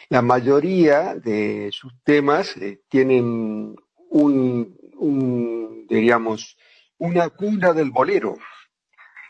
la 0.09 0.21
mayoría 0.21 1.15
de 1.15 1.69
sus 1.71 1.93
temas 2.03 2.57
eh, 2.57 2.81
tienen 2.89 3.75
un, 4.09 4.77
un, 4.97 5.85
diríamos, 5.87 6.57
una 6.97 7.29
cuna 7.29 7.73
del 7.73 7.91
bolero. 7.91 8.37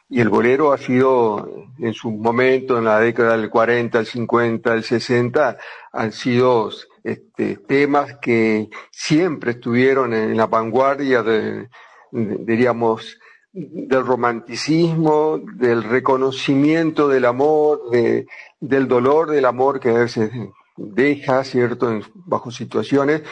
Y 0.10 0.20
el 0.20 0.28
bolero 0.28 0.74
ha 0.74 0.78
sido, 0.78 1.68
en 1.80 1.94
su 1.94 2.12
momento, 2.12 2.78
en 2.78 2.84
la 2.84 3.00
década 3.00 3.38
del 3.38 3.50
40, 3.50 4.00
el 4.00 4.06
50, 4.06 4.74
el 4.74 4.84
60, 4.84 5.58
han 5.94 6.12
sido 6.12 6.70
este, 7.04 7.56
temas 7.56 8.18
que 8.22 8.70
siempre 8.92 9.52
estuvieron 9.52 10.14
en 10.14 10.36
la 10.36 10.48
vanguardia 10.48 11.24
de, 11.24 11.70
diríamos, 12.12 13.21
del 13.54 14.06
romanticismo, 14.06 15.40
del 15.56 15.84
reconocimiento 15.84 17.08
del 17.08 17.26
amor, 17.26 17.90
de, 17.92 18.28
del 18.60 18.88
dolor 18.88 19.30
del 19.30 19.46
amor 19.46 19.80
que 19.80 19.90
a 19.90 20.00
veces 20.00 20.32
deja, 20.78 21.44
¿cierto?, 21.44 22.00
bajo 22.14 22.50
situaciones, 22.50 23.24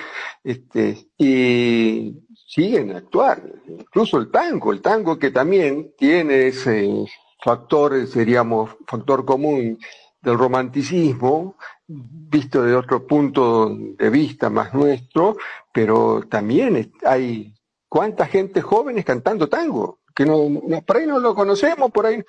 este, 0.43 1.07
y 1.17 2.15
siguen 2.47 2.91
a 2.91 2.97
actuar. 2.97 3.41
Incluso 3.67 4.17
el 4.17 4.29
tango, 4.29 4.73
el 4.73 4.81
tango 4.81 5.17
que 5.17 5.31
también 5.31 5.93
tiene 5.97 6.47
ese 6.47 7.05
factor, 7.43 8.05
seríamos, 8.07 8.71
factor 8.87 9.25
común 9.25 9.79
del 10.21 10.37
romanticismo, 10.37 11.55
visto 11.87 12.61
de 12.61 12.75
otro 12.75 13.07
punto 13.07 13.73
de 13.97 14.09
vista 14.09 14.49
más 14.49 14.73
nuestro, 14.73 15.37
pero 15.71 16.23
también 16.29 16.91
hay 17.05 17.53
cuánta 17.87 18.25
gente 18.27 18.61
jóvenes 18.61 19.05
cantando 19.05 19.47
tango, 19.47 19.98
que 20.19 20.25
no, 20.25 20.81
por 20.85 20.97
ahí 20.97 21.07
no 21.07 21.17
lo 21.17 21.33
conocemos, 21.33 21.91
por 21.91 22.05
ahí, 22.05 22.21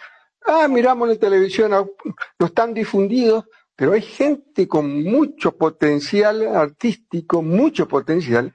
ah, 0.46 0.68
miramos 0.68 1.08
la 1.08 1.16
televisión, 1.16 1.72
no 1.72 2.46
están 2.46 2.72
difundidos, 2.72 3.46
pero 3.74 3.94
hay 3.94 4.02
gente 4.02 4.68
con 4.68 5.02
mucho 5.02 5.56
potencial 5.56 6.54
artístico, 6.54 7.42
mucho 7.42 7.88
potencial, 7.88 8.54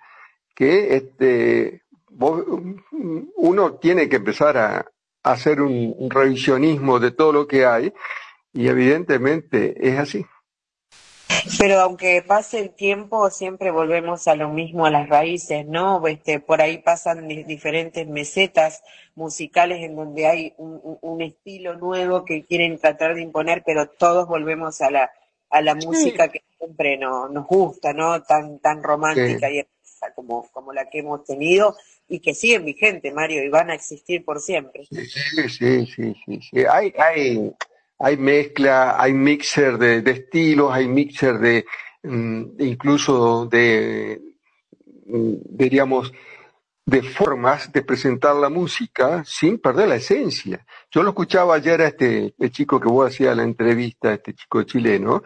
que 0.56 0.96
este, 0.96 1.84
uno 3.36 3.74
tiene 3.74 4.08
que 4.08 4.16
empezar 4.16 4.58
a, 4.58 4.86
hacer 5.22 5.60
un, 5.60 6.10
revisionismo 6.10 7.02
de 7.02 7.12
todo 7.12 7.34
lo 7.34 7.46
que 7.46 7.66
hay 7.66 7.92
y 8.54 8.70
evidentemente 8.70 9.76
es 9.86 10.00
así. 10.00 10.26
Pero 11.60 11.80
aunque 11.80 12.24
pase 12.26 12.60
el 12.60 12.72
tiempo, 12.72 13.30
siempre 13.30 13.72
volvemos 13.72 14.28
a 14.28 14.36
lo 14.36 14.50
mismo, 14.50 14.86
a 14.86 14.92
las 14.92 15.08
raíces, 15.08 15.66
¿no? 15.66 16.06
Este, 16.08 16.40
por 16.40 16.62
ahí 16.62 16.80
pasan 16.80 17.28
diferentes 17.28 18.08
mesetas 18.08 18.84
musicales 19.16 19.84
en 19.84 19.96
donde 19.96 20.28
hay 20.28 20.54
un, 20.58 21.22
estilo 21.22 21.76
nuevo 21.76 22.26
que 22.26 22.44
quieren 22.44 22.78
tratar 22.78 23.16
de 23.16 23.22
imponer, 23.22 23.64
pero 23.66 23.88
todos 23.88 24.28
volvemos 24.28 24.82
a 24.82 24.92
la, 24.92 25.12
a 25.50 25.62
la 25.62 25.76
música 25.76 26.28
que 26.28 26.44
siempre 26.58 26.98
no, 26.98 27.30
nos 27.30 27.48
gusta, 27.48 27.94
¿no? 27.94 28.22
Tan, 28.24 28.60
tan 28.60 28.84
romántica 28.84 29.50
y 29.50 29.66
como, 30.14 30.48
como 30.52 30.74
la 30.74 30.90
que 30.90 31.00
hemos 31.00 31.24
tenido 31.24 31.76
y 32.08 32.20
que 32.20 32.34
siguen 32.34 32.66
vigentes, 32.66 33.14
Mario, 33.14 33.44
y 33.44 33.50
van 33.50 33.70
a 33.70 33.76
existir 33.76 34.24
por 34.24 34.40
siempre. 34.40 34.86
Sí, 34.86 35.06
sí, 35.06 35.50
sí, 35.88 36.16
sí. 36.26 36.40
sí. 36.42 36.66
Hay, 36.70 36.94
hay, 36.98 37.52
hay 38.00 38.18
mezcla, 38.18 39.02
hay 39.02 39.14
mixer 39.14 39.78
de, 39.78 40.12
estilos, 40.12 40.74
hay 40.74 40.88
mixer 40.88 41.40
de 41.40 41.66
mm, 42.04 42.44
incluso 42.60 43.46
de, 43.46 44.22
mm, 45.06 45.34
diríamos, 45.50 46.12
de 46.86 47.02
formas 47.02 47.72
de 47.72 47.82
presentar 47.82 48.36
la 48.36 48.50
música 48.50 49.24
sin 49.26 49.60
perder 49.60 49.88
la 49.88 49.96
esencia. 49.96 50.66
Yo 50.92 51.02
lo 51.02 51.10
escuchaba 51.10 51.56
ayer 51.56 51.82
a 51.82 51.88
este, 51.88 52.28
este 52.28 52.52
chico 52.52 52.80
que 52.80 52.88
vos 52.88 53.08
hacías 53.08 53.36
la 53.36 53.44
entrevista, 53.44 54.14
este 54.14 54.34
chico 54.36 54.64
chileno, 54.64 55.24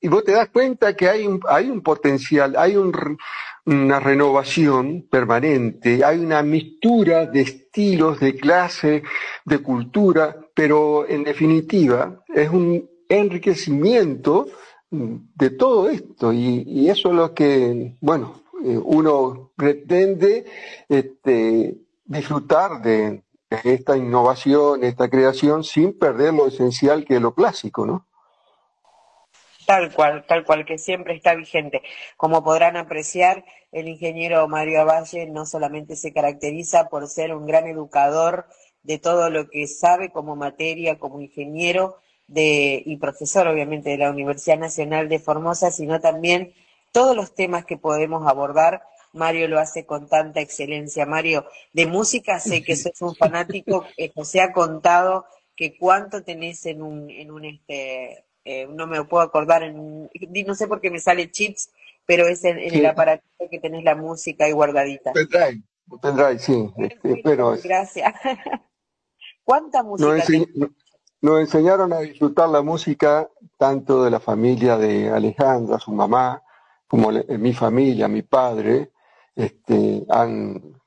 y, 0.00 0.08
vos 0.08 0.24
te 0.24 0.32
das 0.32 0.48
cuenta 0.50 0.94
que 0.94 1.08
hay 1.08 1.26
un, 1.26 1.40
hay 1.48 1.68
un 1.68 1.82
potencial, 1.82 2.54
hay 2.56 2.76
una 2.76 4.00
renovación 4.00 5.06
permanente, 5.10 6.04
hay 6.04 6.18
una 6.18 6.42
mistura 6.42 7.26
de 7.26 7.42
estilos, 7.42 8.20
de 8.20 8.34
clase, 8.34 9.02
de 9.44 9.58
cultura, 9.58 10.36
pero 10.60 11.08
en 11.08 11.24
definitiva 11.24 12.22
es 12.34 12.50
un 12.50 12.86
enriquecimiento 13.08 14.46
de 14.90 15.48
todo 15.48 15.88
esto 15.88 16.34
y, 16.34 16.86
eso 16.90 17.08
es 17.08 17.14
lo 17.14 17.32
que, 17.32 17.96
bueno, 18.02 18.42
eh, 18.62 18.76
uno 18.76 19.52
pretende 19.56 20.44
este, 20.86 21.78
disfrutar 22.04 22.82
de, 22.82 23.22
esta 23.64 23.96
innovación, 23.96 24.84
esta 24.84 25.08
creación, 25.08 25.64
sin 25.64 25.98
perder 25.98 26.34
lo 26.34 26.48
esencial 26.48 27.06
que 27.06 27.14
es 27.14 27.22
lo 27.22 27.34
clásico, 27.34 27.86
¿no? 27.86 28.06
Tal 29.64 29.90
cual, 29.94 30.26
tal 30.26 30.44
cual, 30.44 30.66
que 30.66 30.76
siempre 30.76 31.14
está 31.14 31.34
vigente. 31.34 31.80
Como 32.18 32.44
podrán 32.44 32.76
apreciar, 32.76 33.46
el 33.72 33.88
ingeniero 33.88 34.46
Mario 34.46 34.82
Avalle 34.82 35.24
no 35.26 35.46
solamente 35.46 35.96
se 35.96 36.12
caracteriza 36.12 36.90
por 36.90 37.08
ser 37.08 37.34
un 37.34 37.46
gran 37.46 37.66
educador 37.66 38.44
de 38.82 38.98
todo 38.98 39.30
lo 39.30 39.48
que 39.48 39.66
sabe 39.66 40.10
como 40.10 40.36
materia, 40.36 40.98
como 40.98 41.20
ingeniero 41.20 41.98
de, 42.26 42.82
y 42.86 42.96
profesor, 42.96 43.48
obviamente, 43.48 43.90
de 43.90 43.98
la 43.98 44.10
Universidad 44.10 44.58
Nacional 44.58 45.08
de 45.08 45.18
Formosa, 45.18 45.70
sino 45.70 46.00
también 46.00 46.54
todos 46.92 47.16
los 47.16 47.34
temas 47.34 47.64
que 47.64 47.76
podemos 47.76 48.26
abordar. 48.26 48.82
Mario 49.12 49.48
lo 49.48 49.58
hace 49.58 49.84
con 49.84 50.08
tanta 50.08 50.40
excelencia. 50.40 51.04
Mario, 51.06 51.46
de 51.72 51.86
música 51.86 52.38
sé 52.38 52.62
que 52.62 52.76
sos 52.76 53.00
un 53.02 53.14
fanático, 53.14 53.84
eh, 53.96 54.12
se 54.22 54.40
ha 54.40 54.52
contado 54.52 55.26
que 55.56 55.76
cuánto 55.76 56.22
tenés 56.22 56.64
en 56.66 56.82
un, 56.82 57.10
en 57.10 57.30
un 57.30 57.44
este, 57.44 58.24
eh, 58.44 58.66
no 58.70 58.86
me 58.86 59.04
puedo 59.04 59.22
acordar, 59.22 59.62
en, 59.62 60.08
no 60.46 60.54
sé 60.54 60.68
por 60.68 60.80
qué 60.80 60.90
me 60.90 61.00
sale 61.00 61.30
chips, 61.30 61.70
pero 62.06 62.26
es 62.26 62.44
en, 62.44 62.58
el 62.58 62.86
aparato 62.86 63.24
que 63.50 63.58
tenés 63.58 63.84
la 63.84 63.94
música 63.94 64.46
ahí 64.46 64.52
guardadita. 64.52 65.12
Pendrive, 65.12 65.62
pendrive, 66.00 66.38
sí. 66.38 66.70
Este, 66.78 67.20
pero 67.22 67.56
Gracias. 67.62 68.14
¿Cuánta 69.50 69.82
música? 69.82 70.14
Nos, 71.22 71.40
enseñaron 71.40 71.92
a 71.92 71.98
disfrutar 71.98 72.48
la 72.50 72.62
música 72.62 73.28
tanto 73.58 74.04
de 74.04 74.10
la 74.12 74.20
familia 74.20 74.78
de 74.78 75.10
Alejandra, 75.10 75.80
su 75.80 75.90
mamá, 75.90 76.40
como 76.86 77.10
mi 77.10 77.52
familia, 77.52 78.06
mi 78.06 78.22
padre, 78.22 78.92
este, 79.34 80.06
han 80.08 80.80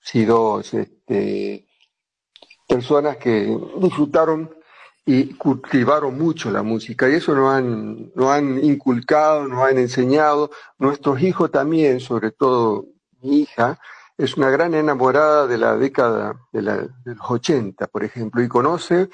sido 0.00 0.58
este, 0.58 1.68
personas 2.66 3.18
que 3.18 3.56
disfrutaron 3.80 4.52
y 5.06 5.34
cultivaron 5.34 6.18
mucho 6.18 6.50
la 6.50 6.64
música 6.64 7.08
y 7.08 7.14
eso 7.14 7.36
nos 7.36 7.54
han, 7.54 8.10
nos 8.16 8.30
han 8.30 8.64
inculcado, 8.64 9.46
nos 9.46 9.62
han 9.62 9.78
enseñado. 9.78 10.50
Nuestros 10.76 11.22
hijos 11.22 11.52
también, 11.52 12.00
sobre 12.00 12.32
todo 12.32 12.84
mi 13.20 13.42
hija, 13.42 13.78
es 14.18 14.36
una 14.36 14.50
gran 14.50 14.74
enamorada 14.74 15.46
de 15.46 15.56
la 15.56 15.76
década 15.76 16.40
de, 16.52 16.62
la, 16.62 16.76
de 16.76 17.14
los 17.14 17.30
80, 17.30 17.86
por 17.86 18.02
ejemplo, 18.02 18.42
y 18.42 18.48
conoce 18.48 19.08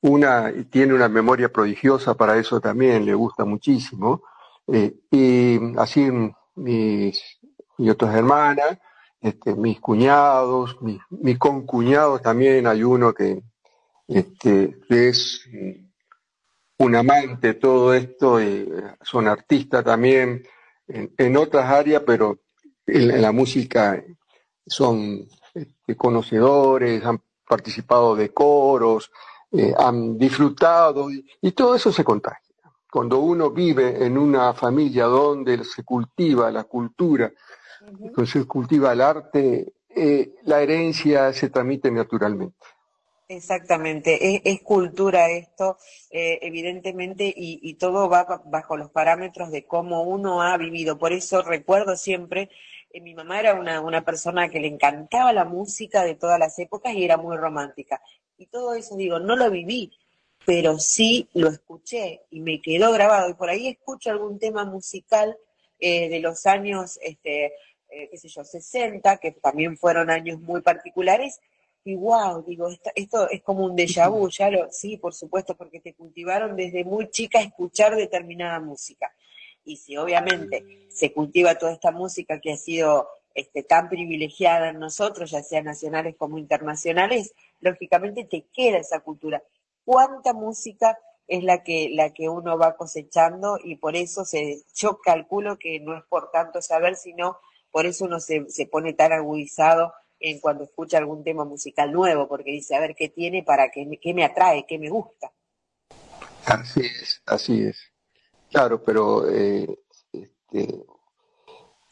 una, 0.00 0.50
y 0.50 0.64
tiene 0.64 0.94
una 0.94 1.08
memoria 1.08 1.52
prodigiosa 1.52 2.14
para 2.14 2.38
eso 2.38 2.60
también, 2.60 3.04
le 3.04 3.14
gusta 3.14 3.44
muchísimo. 3.44 4.22
Eh, 4.66 4.94
y 5.10 5.58
así 5.78 6.10
mis, 6.56 7.20
otras 7.78 8.14
hermanas, 8.14 8.78
este, 9.20 9.54
mis 9.54 9.78
cuñados, 9.80 10.80
mis, 10.80 11.00
mis 11.10 11.38
concuñados 11.38 12.22
también, 12.22 12.66
hay 12.66 12.82
uno 12.82 13.12
que, 13.12 13.42
este, 14.08 14.78
es 14.88 15.46
un 16.78 16.96
amante 16.96 17.48
de 17.48 17.54
todo 17.54 17.92
esto, 17.92 18.42
y 18.42 18.66
son 19.02 19.28
artistas 19.28 19.84
también 19.84 20.42
en, 20.88 21.36
otras 21.36 21.70
áreas, 21.70 22.02
pero 22.06 22.40
en, 22.86 23.22
la 23.22 23.30
música 23.30 24.02
son 24.66 25.28
este, 25.54 25.96
conocedores, 25.96 27.04
han 27.04 27.20
participado 27.46 28.16
de 28.16 28.32
coros, 28.32 29.10
eh, 29.50 29.74
han 29.76 30.16
disfrutado 30.16 31.10
y, 31.10 31.52
todo 31.52 31.74
eso 31.74 31.92
se 31.92 32.04
contagia. 32.04 32.40
Cuando 32.90 33.18
uno 33.18 33.50
vive 33.50 34.04
en 34.04 34.18
una 34.18 34.52
familia 34.54 35.04
donde 35.04 35.64
se 35.64 35.82
cultiva 35.82 36.50
la 36.50 36.64
cultura, 36.64 37.32
se 38.26 38.46
cultiva 38.46 38.92
el 38.92 39.00
arte, 39.00 39.74
eh, 39.88 40.34
la 40.44 40.60
herencia 40.60 41.32
se 41.32 41.50
transmite 41.50 41.90
naturalmente. 41.90 42.56
Exactamente, 43.28 44.42
es, 44.44 44.60
cultura 44.60 45.30
esto, 45.30 45.78
eh, 46.10 46.38
evidentemente, 46.42 47.32
y, 47.34 47.74
todo 47.74 48.08
va 48.08 48.42
bajo 48.44 48.76
los 48.76 48.90
parámetros 48.90 49.50
de 49.50 49.64
cómo 49.64 50.02
uno 50.02 50.42
ha 50.42 50.56
vivido. 50.58 50.98
Por 50.98 51.12
eso 51.12 51.40
recuerdo 51.40 51.96
siempre, 51.96 52.42
eh, 52.42 52.48
mi 53.00 53.14
mamá 53.14 53.40
era 53.40 53.54
una, 53.54 53.80
una 53.80 54.04
persona 54.04 54.48
que 54.48 54.60
le 54.60 54.68
encantaba 54.68 55.32
la 55.32 55.44
música 55.44 56.04
de 56.04 56.14
todas 56.14 56.38
las 56.38 56.58
épocas 56.58 56.94
y 56.94 57.04
era 57.04 57.16
muy 57.16 57.36
romántica. 57.36 58.00
Y 58.36 58.46
todo 58.46 58.74
eso, 58.74 58.96
digo, 58.96 59.18
no 59.18 59.36
lo 59.36 59.50
viví, 59.50 59.92
pero 60.44 60.78
sí 60.78 61.28
lo 61.34 61.48
escuché 61.48 62.22
y 62.30 62.40
me 62.40 62.60
quedó 62.60 62.92
grabado. 62.92 63.30
Y 63.30 63.34
por 63.34 63.48
ahí 63.48 63.68
escucho 63.68 64.10
algún 64.10 64.38
tema 64.38 64.64
musical 64.64 65.36
eh, 65.78 66.08
de 66.08 66.20
los 66.20 66.46
años, 66.46 66.98
este, 67.02 67.52
qué 67.88 68.16
sé 68.16 68.28
yo, 68.28 68.44
60, 68.44 69.18
que 69.18 69.32
también 69.32 69.76
fueron 69.76 70.10
años 70.10 70.40
muy 70.40 70.60
particulares, 70.60 71.40
y 71.84 71.96
wow, 71.96 72.44
digo, 72.46 72.68
esto, 72.94 73.28
es 73.28 73.42
como 73.42 73.64
un 73.64 73.76
déjà 73.76 74.08
vu, 74.08 74.28
ya 74.38 74.50
lo, 74.50 74.70
sí, 74.70 74.96
por 74.96 75.14
supuesto, 75.14 75.56
porque 75.56 75.80
te 75.80 75.94
cultivaron 75.94 76.56
desde 76.56 76.84
muy 76.84 77.10
chica 77.10 77.38
a 77.38 77.42
escuchar 77.42 77.96
determinada 77.96 78.60
música. 78.60 79.12
Y 79.64 79.76
si 79.76 79.96
obviamente 79.96 80.86
se 80.88 81.12
cultiva 81.12 81.56
toda 81.56 81.72
esta 81.72 81.90
música 81.90 82.40
que 82.40 82.52
ha 82.52 82.56
sido 82.56 83.08
este, 83.34 83.62
tan 83.62 83.88
privilegiada 83.88 84.68
en 84.70 84.78
nosotros, 84.78 85.30
ya 85.30 85.42
sea 85.42 85.62
nacionales 85.62 86.16
como 86.16 86.38
internacionales, 86.38 87.34
lógicamente 87.60 88.24
te 88.24 88.46
queda 88.52 88.78
esa 88.78 89.00
cultura. 89.00 89.42
¿Cuánta 89.84 90.32
música 90.32 90.98
es 91.26 91.42
la 91.44 91.62
que, 91.62 91.90
la 91.92 92.12
que 92.12 92.28
uno 92.28 92.58
va 92.58 92.76
cosechando? 92.76 93.58
Y 93.62 93.76
por 93.76 93.96
eso 93.96 94.24
se, 94.24 94.62
yo 94.74 94.98
calculo 94.98 95.58
que 95.58 95.80
no 95.80 95.96
es 95.96 96.04
por 96.04 96.30
tanto 96.30 96.60
saber, 96.60 96.96
sino 96.96 97.38
por 97.70 97.86
eso 97.86 98.04
uno 98.04 98.20
se, 98.20 98.48
se 98.50 98.66
pone 98.66 98.92
tan 98.92 99.12
agudizado 99.12 99.94
en 100.20 100.40
cuando 100.40 100.64
escucha 100.64 100.98
algún 100.98 101.24
tema 101.24 101.44
musical 101.44 101.92
nuevo, 101.92 102.28
porque 102.28 102.52
dice, 102.52 102.76
a 102.76 102.80
ver, 102.80 102.94
¿qué 102.94 103.08
tiene 103.08 103.42
para 103.42 103.70
qué, 103.70 103.98
qué 104.00 104.14
me 104.14 104.24
atrae, 104.24 104.66
qué 104.66 104.78
me 104.78 104.88
gusta? 104.88 105.32
Así 106.46 106.80
es, 106.80 107.22
así 107.26 107.64
es. 107.64 107.91
Claro, 108.52 108.82
pero 108.84 109.30
eh, 109.30 109.66
este, 110.12 110.84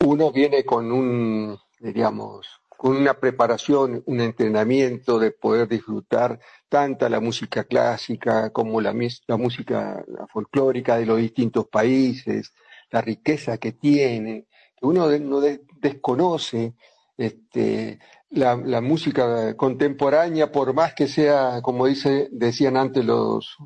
uno 0.05 0.31
viene 0.31 0.62
con 0.62 0.93
un, 0.93 1.59
diríamos, 1.78 2.47
con 2.69 2.99
una 2.99 3.15
preparación, 3.15 4.03
un 4.05 4.20
entrenamiento 4.20 5.19
de 5.19 5.31
poder 5.31 5.69
disfrutar 5.69 6.39
tanta 6.69 7.09
la 7.09 7.19
música 7.19 7.65
clásica 7.65 8.51
como 8.51 8.82
la, 8.82 8.95
la 9.27 9.37
música 9.39 10.05
folclórica 10.31 10.99
de 10.99 11.07
los 11.07 11.16
distintos 11.16 11.66
países, 11.69 12.53
la 12.91 13.01
riqueza 13.01 13.57
que 13.57 13.73
tiene, 13.73 14.47
que 14.77 14.85
uno 14.85 15.09
no 15.19 15.41
desconoce 15.41 16.74
este, 17.16 18.01
la, 18.28 18.57
la, 18.57 18.82
música 18.82 19.57
contemporánea, 19.57 20.53
por 20.53 20.74
más 20.74 20.93
que 20.93 21.09
sea, 21.09 21.62
como 21.62 21.87
dice, 21.87 22.28
decían 22.32 22.77
antes 22.77 23.03
los, 23.03 23.57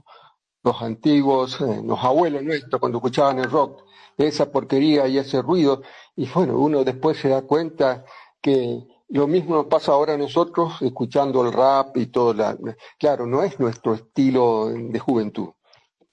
los 0.64 0.82
antiguos, 0.82 1.60
eh, 1.60 1.82
los 1.84 2.02
abuelos 2.02 2.42
nuestros, 2.42 2.80
cuando 2.80 2.98
escuchaban 2.98 3.38
el 3.38 3.50
rock, 3.50 3.84
esa 4.16 4.50
porquería 4.50 5.06
y 5.06 5.18
ese 5.18 5.42
ruido, 5.42 5.82
y 6.16 6.26
bueno, 6.28 6.58
uno 6.58 6.82
después 6.82 7.18
se 7.18 7.28
da 7.28 7.42
cuenta 7.42 8.04
que 8.40 8.82
lo 9.10 9.26
mismo 9.26 9.54
nos 9.54 9.66
pasa 9.66 9.92
ahora 9.92 10.14
a 10.14 10.18
nosotros 10.18 10.80
escuchando 10.80 11.44
el 11.46 11.52
rap 11.52 11.96
y 11.96 12.06
todo. 12.06 12.34
La, 12.34 12.56
claro, 12.98 13.26
no 13.26 13.42
es 13.42 13.60
nuestro 13.60 13.94
estilo 13.94 14.70
de 14.70 14.98
juventud 14.98 15.50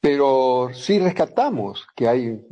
pero 0.01 0.71
sí 0.73 0.97
rescatamos 0.97 1.87
que 1.95 2.07
hay 2.07 2.43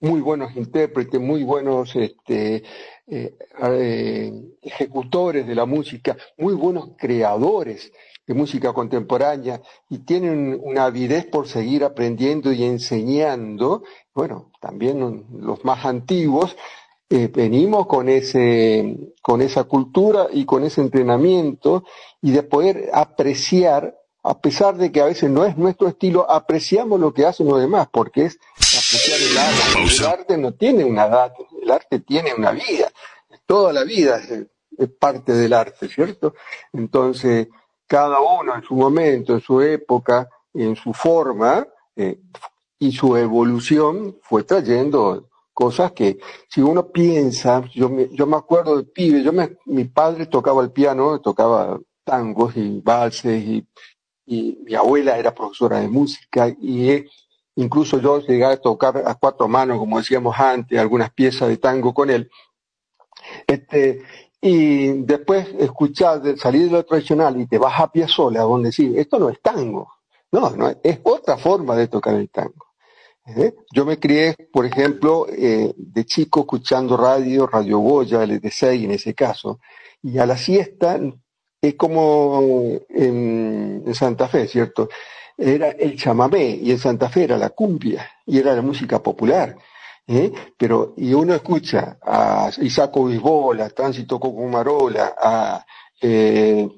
muy 0.00 0.20
buenos 0.20 0.54
intérpretes, 0.54 1.18
muy 1.18 1.42
buenos 1.44 1.96
este, 1.96 2.62
eh, 3.06 3.34
eh, 3.62 4.32
ejecutores 4.60 5.46
de 5.46 5.54
la 5.54 5.64
música, 5.64 6.16
muy 6.36 6.52
buenos 6.52 6.90
creadores 6.98 7.90
de 8.30 8.34
música 8.34 8.72
contemporánea 8.72 9.60
y 9.88 9.98
tienen 9.98 10.60
una 10.62 10.84
avidez 10.84 11.26
por 11.26 11.48
seguir 11.48 11.82
aprendiendo 11.82 12.52
y 12.52 12.62
enseñando. 12.62 13.82
Bueno, 14.14 14.52
también 14.60 15.26
los 15.36 15.64
más 15.64 15.84
antiguos 15.84 16.56
eh, 17.08 17.26
venimos 17.26 17.88
con 17.88 18.08
ese, 18.08 18.96
con 19.20 19.42
esa 19.42 19.64
cultura 19.64 20.28
y 20.30 20.44
con 20.44 20.62
ese 20.62 20.80
entrenamiento 20.80 21.82
y 22.22 22.30
de 22.30 22.44
poder 22.44 22.90
apreciar 22.92 23.96
a 24.22 24.38
pesar 24.38 24.76
de 24.76 24.92
que 24.92 25.00
a 25.00 25.06
veces 25.06 25.28
no 25.28 25.44
es 25.44 25.56
nuestro 25.56 25.88
estilo, 25.88 26.30
apreciamos 26.30 27.00
lo 27.00 27.12
que 27.12 27.26
hacen 27.26 27.48
los 27.48 27.58
demás, 27.58 27.88
porque 27.90 28.26
es 28.26 28.38
apreciar 28.54 29.18
el 29.18 29.38
arte. 29.38 29.96
El 29.96 30.06
arte 30.06 30.38
no 30.38 30.52
tiene 30.52 30.84
una 30.84 31.06
edad, 31.06 31.32
el 31.60 31.70
arte 31.70 31.98
tiene 32.00 32.34
una 32.34 32.52
vida, 32.52 32.92
toda 33.46 33.72
la 33.72 33.82
vida 33.82 34.20
es, 34.20 34.46
parte 35.00 35.32
del 35.32 35.52
arte, 35.52 35.88
¿cierto? 35.88 36.34
Entonces, 36.72 37.48
cada 37.90 38.20
uno 38.20 38.54
en 38.54 38.62
su 38.62 38.76
momento, 38.76 39.34
en 39.34 39.40
su 39.40 39.60
época, 39.60 40.28
en 40.54 40.76
su 40.76 40.92
forma 40.92 41.66
eh, 41.96 42.20
y 42.78 42.92
su 42.92 43.16
evolución 43.16 44.16
fue 44.22 44.44
trayendo 44.44 45.28
cosas 45.52 45.90
que 45.90 46.20
si 46.48 46.60
uno 46.60 46.86
piensa, 46.86 47.64
yo 47.74 47.88
me, 47.88 48.08
yo 48.10 48.28
me 48.28 48.36
acuerdo 48.36 48.76
de 48.76 48.84
pibe, 48.84 49.24
yo 49.24 49.32
mi 49.66 49.84
padre 49.86 50.26
tocaba 50.26 50.62
el 50.62 50.70
piano, 50.70 51.20
tocaba 51.20 51.80
tangos 52.04 52.56
y 52.56 52.80
valses 52.80 53.42
y 53.44 53.66
mi 54.64 54.74
abuela 54.76 55.18
era 55.18 55.34
profesora 55.34 55.80
de 55.80 55.88
música 55.88 56.48
y 56.48 57.04
incluso 57.56 58.00
yo 58.00 58.20
llegué 58.20 58.44
a 58.44 58.56
tocar 58.56 59.02
a 59.04 59.16
cuatro 59.16 59.48
manos, 59.48 59.78
como 59.78 59.98
decíamos 59.98 60.38
antes, 60.38 60.78
algunas 60.78 61.10
piezas 61.10 61.48
de 61.48 61.56
tango 61.56 61.92
con 61.92 62.08
él. 62.08 62.30
Este, 63.48 64.02
y 64.40 65.02
después 65.02 65.48
escuchar, 65.58 66.22
salir 66.38 66.66
de 66.66 66.72
lo 66.72 66.84
tradicional 66.84 67.38
y 67.40 67.46
te 67.46 67.58
vas 67.58 67.74
a 67.78 68.08
sola, 68.08 68.40
donde 68.40 68.68
decir, 68.68 68.98
esto 68.98 69.18
no 69.18 69.28
es 69.28 69.40
tango, 69.40 69.92
no, 70.32 70.50
no 70.50 70.72
es 70.82 70.98
otra 71.02 71.36
forma 71.36 71.76
de 71.76 71.88
tocar 71.88 72.14
el 72.14 72.30
tango. 72.30 72.66
¿Eh? 73.26 73.54
Yo 73.72 73.84
me 73.84 73.98
crié, 73.98 74.34
por 74.52 74.64
ejemplo, 74.64 75.26
eh, 75.28 75.72
de 75.76 76.04
chico 76.04 76.40
escuchando 76.40 76.96
radio, 76.96 77.46
Radio 77.46 77.78
Goya, 77.78 78.24
LD6 78.24 78.84
en 78.84 78.90
ese 78.92 79.14
caso, 79.14 79.60
y 80.02 80.18
a 80.18 80.26
la 80.26 80.36
siesta 80.36 80.98
es 81.60 81.74
como 81.74 82.80
en, 82.88 83.84
Santa 83.94 84.28
Fe, 84.28 84.48
¿cierto? 84.48 84.88
Era 85.36 85.70
el 85.70 85.96
chamamé 85.96 86.58
y 86.62 86.70
en 86.70 86.78
Santa 86.78 87.08
Fe 87.08 87.24
era 87.24 87.36
la 87.36 87.50
cumbia 87.50 88.08
y 88.26 88.38
era 88.38 88.54
la 88.54 88.62
música 88.62 89.02
popular. 89.02 89.56
¿Eh? 90.06 90.32
Pero, 90.56 90.94
y 90.96 91.12
uno 91.14 91.34
escucha 91.34 91.98
a 92.02 92.50
Isaco 92.60 93.06
Bisbola, 93.06 93.66
a 93.66 93.70
Tránsito 93.70 94.18
Cocumarola, 94.18 95.14
a 95.20 95.64
eh, 96.00 96.68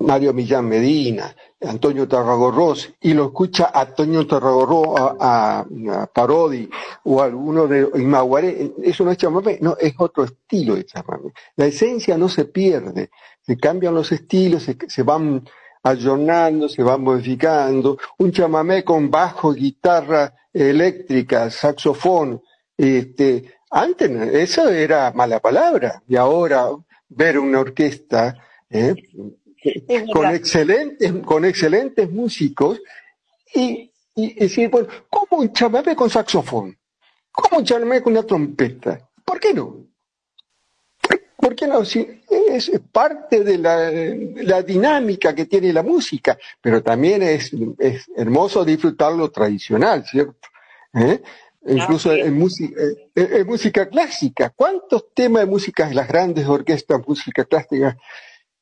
Mario 0.00 0.32
Millán 0.32 0.66
Medina, 0.66 1.34
Antonio 1.60 2.08
Tarragorros, 2.08 2.94
y 3.00 3.12
lo 3.12 3.26
escucha 3.26 3.70
a 3.72 3.82
Antonio 3.82 4.26
Tarragorros, 4.26 4.98
a, 4.98 5.60
a, 5.60 6.06
Parodi, 6.06 6.70
o 7.04 7.20
alguno 7.20 7.66
de 7.66 7.86
Imaguaré, 8.00 8.72
eso 8.82 9.04
no 9.04 9.10
es 9.10 9.18
chamamé, 9.18 9.58
no, 9.60 9.76
es 9.78 9.92
otro 9.98 10.24
estilo 10.24 10.74
de 10.74 10.86
chamamé. 10.86 11.32
La 11.56 11.66
esencia 11.66 12.16
no 12.16 12.30
se 12.30 12.46
pierde, 12.46 13.10
se 13.42 13.58
cambian 13.58 13.94
los 13.94 14.10
estilos, 14.10 14.66
se, 14.88 15.02
van 15.02 15.44
ayornando, 15.82 16.68
se 16.68 16.82
van 16.82 17.02
modificando. 17.02 17.98
Un 18.18 18.32
chamamé 18.32 18.82
con 18.82 19.10
bajo, 19.10 19.52
guitarra 19.52 20.32
eléctrica, 20.52 21.50
saxofón, 21.50 22.42
este, 22.80 23.54
antes 23.70 24.10
eso 24.34 24.68
era 24.68 25.12
mala 25.12 25.40
palabra, 25.40 26.02
y 26.08 26.16
ahora 26.16 26.70
ver 27.08 27.38
una 27.38 27.60
orquesta 27.60 28.36
¿eh? 28.70 28.94
con 30.12 30.34
excelentes, 30.34 31.12
con 31.24 31.44
excelentes 31.44 32.10
músicos 32.10 32.80
y, 33.54 33.92
y, 34.14 34.34
decir, 34.34 34.70
bueno, 34.70 34.88
¿cómo 35.08 35.42
un 35.42 35.52
chamamé 35.52 35.94
con 35.94 36.08
saxofón? 36.08 36.76
¿Cómo 37.32 37.58
un 37.58 37.64
chamamé 37.64 38.00
con 38.02 38.12
una 38.12 38.22
trompeta? 38.22 39.08
¿Por 39.24 39.38
qué 39.38 39.54
no? 39.54 39.90
¿Por 41.40 41.54
qué 41.54 41.66
no? 41.66 41.84
Si 41.84 42.06
es 42.28 42.70
parte 42.92 43.42
de 43.42 43.56
la, 43.58 44.62
dinámica 44.62 45.34
que 45.34 45.46
tiene 45.46 45.72
la 45.72 45.82
música, 45.82 46.38
pero 46.60 46.82
también 46.82 47.22
es, 47.22 47.50
hermoso 48.14 48.64
disfrutar 48.64 49.12
lo 49.12 49.30
tradicional, 49.30 50.04
¿cierto? 50.04 50.48
¿Eh? 50.92 51.22
Incluso 51.66 52.12
en, 52.12 52.38
música, 52.38 52.80
en, 53.14 53.46
música 53.46 53.88
clásica, 53.88 54.50
¿cuántos 54.50 55.12
temas 55.14 55.42
de 55.42 55.50
música, 55.50 55.92
las 55.92 56.08
grandes 56.08 56.46
orquestas, 56.46 57.06
música 57.06 57.44
clásica, 57.44 57.98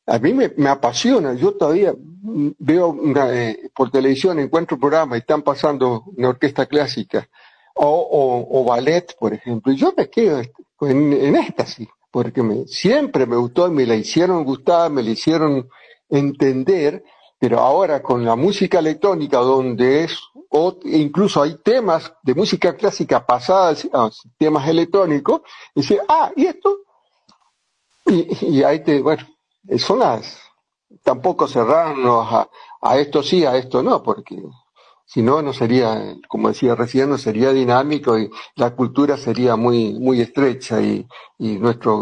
a 0.08 0.18
mí 0.18 0.32
me, 0.32 0.50
me 0.56 0.70
apasiona. 0.70 1.34
Yo 1.34 1.52
todavía 1.52 1.94
veo 1.96 2.88
una, 2.88 3.32
eh, 3.32 3.70
por 3.74 3.90
televisión, 3.90 4.38
encuentro 4.38 4.76
un 4.76 4.80
programa 4.80 5.16
y 5.16 5.20
están 5.20 5.42
pasando 5.42 6.04
una 6.16 6.30
orquesta 6.30 6.66
clásica. 6.66 7.28
O, 7.74 7.86
o, 7.86 8.60
o 8.60 8.64
ballet, 8.64 9.14
por 9.16 9.32
ejemplo, 9.32 9.72
y 9.72 9.76
yo 9.76 9.94
me 9.96 10.10
quedo 10.10 10.40
en, 10.80 11.12
en 11.12 11.36
éxtasis, 11.36 11.86
porque 12.10 12.42
me, 12.42 12.66
siempre 12.66 13.24
me 13.24 13.36
gustó 13.36 13.68
y 13.68 13.70
me 13.70 13.86
la 13.86 13.94
hicieron 13.94 14.44
gustar, 14.44 14.90
me 14.90 15.02
la 15.02 15.10
hicieron 15.10 15.68
entender, 16.08 17.04
pero 17.38 17.60
ahora 17.60 18.02
con 18.02 18.24
la 18.24 18.36
música 18.36 18.80
electrónica, 18.80 19.38
donde 19.38 20.04
es, 20.04 20.18
o 20.50 20.78
incluso 20.84 21.42
hay 21.42 21.56
temas 21.62 22.12
de 22.22 22.34
música 22.34 22.74
clásica 22.76 23.24
pasadas 23.24 23.88
a 23.92 24.10
temas 24.38 24.68
electrónicos, 24.68 25.42
dice, 25.74 26.00
ah, 26.08 26.32
¿y 26.34 26.46
esto? 26.46 26.78
Y, 28.06 28.56
y 28.58 28.62
ahí 28.62 28.82
te, 28.82 29.00
bueno, 29.02 29.24
son 29.76 30.00
las, 30.00 30.40
tampoco 31.02 31.46
cerrarnos 31.46 32.26
a, 32.32 32.48
a 32.80 32.98
esto 32.98 33.22
sí, 33.22 33.44
a 33.44 33.56
esto 33.56 33.82
no, 33.82 34.02
porque 34.02 34.42
si 35.04 35.22
no, 35.22 35.40
no 35.40 35.52
sería, 35.52 36.16
como 36.28 36.48
decía 36.48 36.74
recién, 36.74 37.08
no 37.10 37.18
sería 37.18 37.52
dinámico 37.52 38.18
y 38.18 38.30
la 38.56 38.74
cultura 38.74 39.16
sería 39.16 39.56
muy, 39.56 39.94
muy 39.94 40.20
estrecha 40.20 40.80
y, 40.80 41.06
y 41.38 41.58
nuestra 41.58 41.92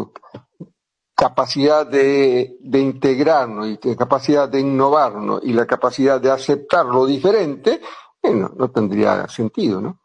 capacidad 1.16 1.86
de, 1.86 2.56
de 2.60 2.78
integrarnos 2.78 3.66
y 3.68 3.76
de 3.78 3.96
capacidad 3.96 4.48
de 4.48 4.60
innovarnos 4.60 5.40
y 5.42 5.52
la 5.54 5.66
capacidad 5.66 6.20
de 6.20 6.30
aceptar 6.30 6.84
lo 6.84 7.06
diferente, 7.06 7.80
eh, 8.22 8.30
no, 8.30 8.50
no 8.54 8.70
tendría 8.70 9.26
sentido, 9.28 9.80
¿no? 9.80 9.98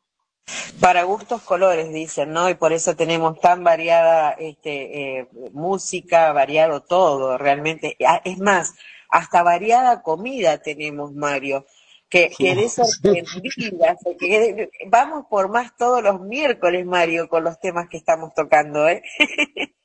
Para 0.79 1.03
gustos 1.03 1.41
colores, 1.41 1.93
dicen, 1.93 2.31
¿no? 2.31 2.49
Y 2.49 2.55
por 2.55 2.73
eso 2.73 2.95
tenemos 2.95 3.39
tan 3.39 3.63
variada 3.63 4.31
este, 4.31 5.19
eh, 5.19 5.29
música, 5.51 6.31
variado 6.33 6.81
todo, 6.81 7.37
realmente. 7.37 7.95
Ah, 8.05 8.21
Es 8.23 8.39
más, 8.39 8.73
hasta 9.09 9.43
variada 9.43 10.01
comida 10.01 10.57
tenemos, 10.59 11.13
Mario. 11.13 11.65
Que 12.09 12.29
quedé 12.37 12.67
sorprendida. 12.69 13.95
que 14.19 14.69
vamos 14.87 15.25
por 15.29 15.49
más 15.49 15.75
todos 15.77 16.01
los 16.03 16.21
miércoles, 16.21 16.85
Mario, 16.85 17.29
con 17.29 17.43
los 17.43 17.59
temas 17.59 17.87
que 17.89 17.97
estamos 17.97 18.33
tocando, 18.33 18.87
¿eh? 18.89 19.03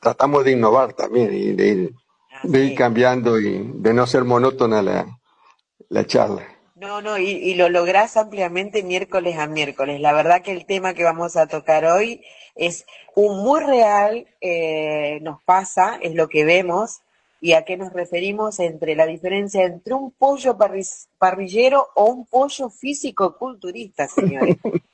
Tratamos 0.00 0.44
de 0.44 0.52
innovar 0.52 0.92
también 0.94 1.32
y 1.34 1.52
de 1.52 1.68
ir, 1.68 1.92
de 2.44 2.64
ir 2.64 2.74
cambiando 2.76 3.40
y 3.40 3.70
de 3.74 3.92
no 3.92 4.06
ser 4.06 4.24
monótona 4.24 4.82
la, 4.82 5.06
la 5.88 6.06
charla. 6.06 6.46
No, 6.76 7.00
no, 7.02 7.18
y, 7.18 7.30
y 7.30 7.54
lo 7.54 7.68
lográs 7.68 8.16
ampliamente 8.16 8.82
miércoles 8.82 9.38
a 9.38 9.46
miércoles. 9.46 10.00
La 10.00 10.12
verdad 10.12 10.42
que 10.42 10.52
el 10.52 10.66
tema 10.66 10.94
que 10.94 11.04
vamos 11.04 11.36
a 11.36 11.46
tocar 11.46 11.84
hoy 11.84 12.22
es 12.56 12.86
un 13.14 13.42
muy 13.42 13.60
real, 13.60 14.26
eh, 14.40 15.18
nos 15.22 15.42
pasa, 15.44 15.98
es 16.02 16.14
lo 16.14 16.28
que 16.28 16.44
vemos, 16.44 17.00
y 17.40 17.52
a 17.52 17.64
qué 17.64 17.76
nos 17.76 17.92
referimos 17.92 18.58
entre 18.60 18.94
la 18.94 19.06
diferencia 19.06 19.64
entre 19.64 19.94
un 19.94 20.12
pollo 20.12 20.56
parri- 20.56 21.06
parrillero 21.18 21.88
o 21.94 22.04
un 22.06 22.26
pollo 22.26 22.70
físico-culturista, 22.70 24.08
señores. 24.08 24.56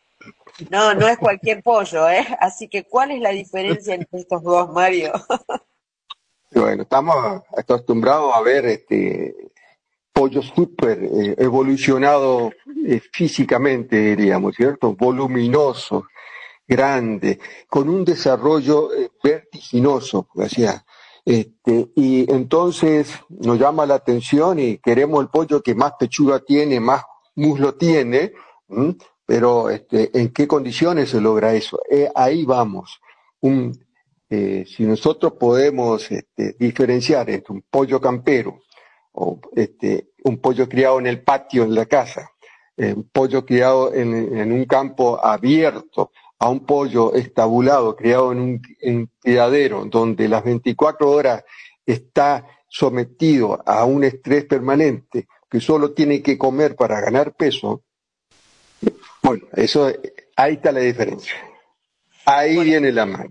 No, 0.70 0.94
no 0.94 1.08
es 1.08 1.18
cualquier 1.18 1.62
pollo, 1.62 2.08
¿eh? 2.08 2.26
Así 2.40 2.68
que, 2.68 2.84
¿cuál 2.84 3.12
es 3.12 3.20
la 3.20 3.30
diferencia 3.30 3.94
entre 3.94 4.20
estos 4.20 4.42
dos, 4.42 4.70
Mario? 4.72 5.12
Bueno, 6.50 6.82
estamos 6.82 7.42
acostumbrados 7.56 8.34
a 8.34 8.40
ver 8.40 8.64
este 8.66 9.34
pollo 10.12 10.42
súper 10.42 10.98
eh, 11.04 11.34
evolucionado 11.38 12.50
eh, 12.86 13.00
físicamente, 13.12 13.96
diríamos, 13.96 14.56
¿cierto? 14.56 14.96
Voluminoso, 14.96 16.06
grande, 16.66 17.38
con 17.68 17.88
un 17.88 18.04
desarrollo 18.04 18.92
eh, 18.94 19.10
vertiginoso, 19.22 20.28
decía. 20.34 20.84
Este, 21.24 21.90
y 21.94 22.32
entonces 22.32 23.12
nos 23.28 23.58
llama 23.58 23.84
la 23.84 23.96
atención 23.96 24.58
y 24.58 24.78
queremos 24.78 25.20
el 25.20 25.28
pollo 25.28 25.62
que 25.62 25.74
más 25.74 25.92
pechuga 25.98 26.40
tiene, 26.40 26.80
más 26.80 27.02
muslo 27.34 27.74
tiene, 27.74 28.32
¿m? 28.70 28.96
Pero 29.28 29.68
este, 29.68 30.10
¿en 30.18 30.30
qué 30.30 30.48
condiciones 30.48 31.10
se 31.10 31.20
logra 31.20 31.52
eso? 31.52 31.82
Eh, 31.90 32.08
ahí 32.14 32.46
vamos. 32.46 32.98
Eh, 33.42 34.64
si 34.66 34.84
nosotros 34.84 35.34
podemos 35.34 36.10
este, 36.10 36.56
diferenciar 36.58 37.28
entre 37.28 37.52
un 37.52 37.62
pollo 37.70 38.00
campero 38.00 38.62
o 39.12 39.38
este, 39.54 40.12
un 40.24 40.38
pollo 40.38 40.66
criado 40.66 40.98
en 40.98 41.08
el 41.08 41.22
patio 41.22 41.64
en 41.64 41.74
la 41.74 41.84
casa, 41.84 42.30
eh, 42.74 42.94
un 42.94 43.10
pollo 43.10 43.44
criado 43.44 43.92
en, 43.92 44.34
en 44.34 44.50
un 44.50 44.64
campo 44.64 45.22
abierto, 45.22 46.10
a 46.38 46.48
un 46.48 46.64
pollo 46.64 47.12
estabulado, 47.12 47.96
criado 47.96 48.32
en 48.32 48.40
un, 48.40 48.62
en 48.80 48.96
un 48.96 49.10
criadero, 49.20 49.84
donde 49.84 50.26
las 50.26 50.42
24 50.42 51.10
horas 51.10 51.44
está 51.84 52.46
sometido 52.66 53.62
a 53.66 53.84
un 53.84 54.04
estrés 54.04 54.46
permanente, 54.46 55.28
que 55.50 55.60
solo 55.60 55.92
tiene 55.92 56.22
que 56.22 56.38
comer 56.38 56.76
para 56.76 56.98
ganar 57.02 57.34
peso, 57.34 57.82
bueno, 59.22 59.46
eso, 59.54 59.90
ahí 60.36 60.54
está 60.54 60.72
la 60.72 60.80
diferencia. 60.80 61.32
Ahí 62.24 62.58
viene 62.62 62.92
la 62.92 63.06
mano. 63.06 63.30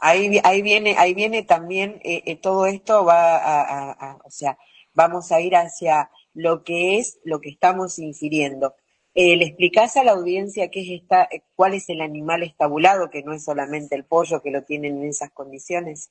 Ahí, 0.00 0.38
ahí 0.44 0.62
viene, 0.62 0.94
ahí 0.98 1.14
viene 1.14 1.42
también 1.42 2.00
eh, 2.04 2.22
eh, 2.26 2.36
todo 2.36 2.66
esto 2.66 3.04
va 3.04 3.36
a, 3.36 3.62
a- 3.62 3.92
a- 3.92 4.18
o 4.24 4.30
sea, 4.30 4.58
vamos 4.92 5.32
a 5.32 5.40
ir 5.40 5.56
hacia 5.56 6.10
lo 6.34 6.62
que 6.64 6.98
es 6.98 7.18
lo 7.24 7.40
que 7.40 7.48
estamos 7.48 7.98
infiriendo. 7.98 8.74
Eh, 9.14 9.36
¿Le 9.36 9.46
explicás 9.46 9.96
a 9.96 10.04
la 10.04 10.12
audiencia 10.12 10.68
qué 10.70 10.82
es 10.82 11.00
esta, 11.02 11.22
eh, 11.24 11.42
cuál 11.54 11.72
es 11.72 11.88
el 11.88 12.02
animal 12.02 12.42
estabulado, 12.42 13.08
que 13.08 13.22
no 13.22 13.32
es 13.32 13.42
solamente 13.44 13.94
el 13.94 14.04
pollo 14.04 14.42
que 14.42 14.50
lo 14.50 14.62
tienen 14.64 14.98
en 15.02 15.08
esas 15.08 15.30
condiciones? 15.32 16.10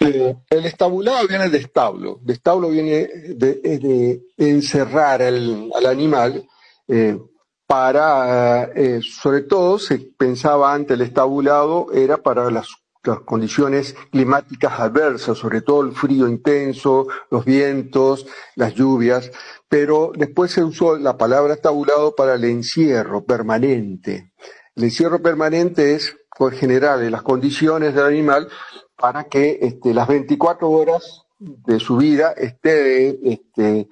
Eh, 0.00 0.36
el 0.50 0.66
estabulado 0.66 1.26
viene 1.26 1.48
de 1.48 1.58
establo. 1.58 2.20
De 2.22 2.34
establo 2.34 2.68
viene 2.68 3.06
de, 3.08 4.20
encerrar 4.36 5.22
al, 5.22 5.70
al 5.74 5.86
animal 5.86 6.46
eh, 6.86 7.18
para, 7.68 8.64
eh, 8.74 9.02
sobre 9.02 9.42
todo 9.42 9.78
se 9.78 9.98
pensaba 9.98 10.72
antes 10.72 10.94
el 10.94 11.02
estabulado 11.02 11.92
era 11.92 12.16
para 12.16 12.50
las, 12.50 12.74
condiciones 13.24 13.94
climáticas 14.10 14.78
adversas, 14.80 15.38
sobre 15.38 15.62
todo 15.62 15.82
el 15.82 15.92
frío 15.92 16.28
intenso, 16.28 17.06
los 17.30 17.44
vientos, 17.44 18.26
las 18.54 18.74
lluvias, 18.74 19.30
pero 19.66 20.12
después 20.14 20.50
se 20.50 20.62
usó 20.62 20.98
la 20.98 21.16
palabra 21.16 21.54
estabulado 21.54 22.14
para 22.14 22.34
el 22.34 22.44
encierro 22.44 23.24
permanente. 23.24 24.32
El 24.74 24.84
encierro 24.84 25.22
permanente 25.22 25.94
es, 25.94 26.16
por 26.36 26.52
general, 26.52 27.02
en 27.02 27.12
las 27.12 27.22
condiciones 27.22 27.94
del 27.94 28.04
animal 28.04 28.48
para 28.94 29.24
que 29.24 29.58
este, 29.62 29.94
las 29.94 30.06
24 30.08 30.68
horas 30.68 31.22
de 31.38 31.80
su 31.80 31.96
vida 31.96 32.32
esté 32.32 33.32
este, 33.32 33.88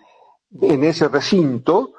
en 0.61 0.85
ese 0.85 1.09
recinto. 1.09 1.95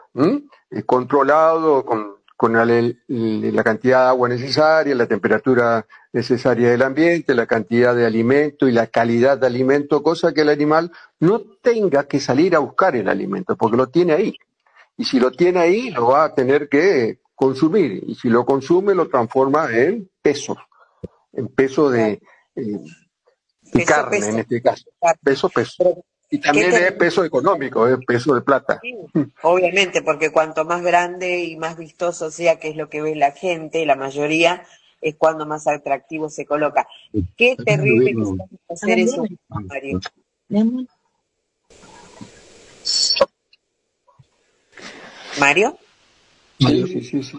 Eh, 0.69 0.83
controlado 0.83 1.85
con, 1.85 2.17
con 2.35 2.53
la, 2.53 2.65
la 2.65 3.63
cantidad 3.63 4.03
de 4.03 4.09
agua 4.09 4.29
necesaria, 4.29 4.93
la 4.95 5.07
temperatura 5.07 5.85
necesaria 6.11 6.69
del 6.69 6.81
ambiente, 6.81 7.33
la 7.33 7.45
cantidad 7.45 7.95
de 7.95 8.05
alimento 8.05 8.67
y 8.67 8.73
la 8.73 8.87
calidad 8.87 9.37
de 9.37 9.47
alimento, 9.47 10.03
cosa 10.03 10.33
que 10.33 10.41
el 10.41 10.49
animal 10.49 10.91
no 11.19 11.41
tenga 11.61 12.07
que 12.07 12.19
salir 12.19 12.55
a 12.55 12.59
buscar 12.59 12.95
el 12.95 13.07
alimento, 13.09 13.55
porque 13.55 13.77
lo 13.77 13.87
tiene 13.87 14.13
ahí. 14.13 14.35
Y 14.97 15.05
si 15.05 15.19
lo 15.19 15.31
tiene 15.31 15.59
ahí, 15.59 15.89
lo 15.89 16.07
va 16.07 16.25
a 16.25 16.33
tener 16.35 16.67
que 16.69 17.19
consumir. 17.33 18.03
Y 18.05 18.15
si 18.15 18.29
lo 18.29 18.45
consume, 18.45 18.93
lo 18.93 19.07
transforma 19.07 19.69
en 19.71 20.09
peso, 20.21 20.57
en 21.33 21.47
peso 21.47 21.89
de, 21.89 22.11
eh, 22.11 22.21
de 22.55 22.81
Peso, 23.71 23.85
carne 23.85 24.17
peso. 24.17 24.29
en 24.29 24.39
este 24.39 24.61
caso. 24.61 24.85
Peso, 25.23 25.49
peso. 25.49 26.03
Y 26.29 26.39
también 26.39 26.71
te- 26.71 26.87
es 26.87 26.91
peso 26.93 27.23
económico, 27.23 27.87
es 27.87 27.97
peso 28.05 28.35
de 28.35 28.41
plata. 28.41 28.81
Obviamente, 29.41 30.01
porque 30.01 30.31
cuanto 30.31 30.65
más 30.65 30.81
grande 30.81 31.43
y 31.45 31.55
más 31.55 31.77
vistoso 31.77 32.31
sea, 32.31 32.59
que 32.59 32.69
es 32.69 32.75
lo 32.75 32.89
que 32.89 33.01
ve 33.01 33.15
la 33.15 33.31
gente, 33.31 33.85
la 33.85 33.95
mayoría, 33.95 34.65
es 35.01 35.15
cuando 35.15 35.45
más 35.45 35.67
atractivo 35.67 36.29
se 36.29 36.45
coloca. 36.45 36.87
Qué 37.37 37.55
terrible 37.55 38.11
que 38.11 38.13
los 38.13 38.79
seres 38.79 39.13
humanos, 39.13 39.37
Mario. 39.69 39.99
Mario, 45.37 45.77
Sí, 46.59 46.87
sí, 46.87 47.01
sí, 47.03 47.23
sí. 47.23 47.37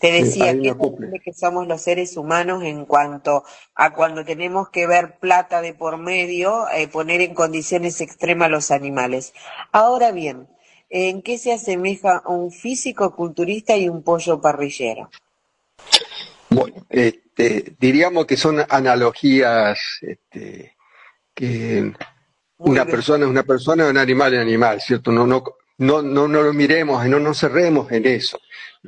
Te 0.00 0.10
decía 0.12 0.56
que 0.58 1.32
somos 1.34 1.68
los 1.68 1.82
seres 1.82 2.16
humanos 2.16 2.64
en 2.64 2.86
cuanto 2.86 3.44
a 3.74 3.92
cuando 3.92 4.24
tenemos 4.24 4.70
que 4.70 4.86
ver 4.86 5.18
plata 5.18 5.60
de 5.60 5.74
por 5.74 5.98
medio, 5.98 6.66
eh, 6.70 6.88
poner 6.88 7.20
en 7.20 7.34
condiciones 7.34 8.00
extremas 8.00 8.46
a 8.46 8.50
los 8.50 8.70
animales. 8.70 9.34
Ahora 9.72 10.10
bien, 10.10 10.48
¿en 10.88 11.20
qué 11.20 11.36
se 11.36 11.52
asemeja 11.52 12.22
un 12.26 12.50
físico 12.50 13.14
culturista 13.14 13.76
y 13.76 13.90
un 13.90 14.02
pollo 14.02 14.40
parrillero? 14.40 15.10
Bueno, 16.48 16.86
este, 16.88 17.76
diríamos 17.78 18.24
que 18.24 18.38
son 18.38 18.64
analogías 18.70 19.78
este, 20.00 20.76
que 21.34 21.92
una 22.56 22.86
persona 22.86 23.26
es 23.26 23.30
una 23.30 23.42
persona 23.42 23.86
y 23.86 23.90
un 23.90 23.98
animal 23.98 24.32
es 24.32 24.40
animal, 24.40 24.80
¿cierto? 24.80 25.12
No, 25.12 25.26
no, 25.26 25.44
no, 25.80 26.02
no, 26.02 26.28
no 26.28 26.42
lo 26.42 26.52
miremos 26.52 27.04
y 27.04 27.08
no 27.08 27.18
nos 27.18 27.40
cerremos 27.40 27.90
en 27.90 28.06
eso. 28.06 28.38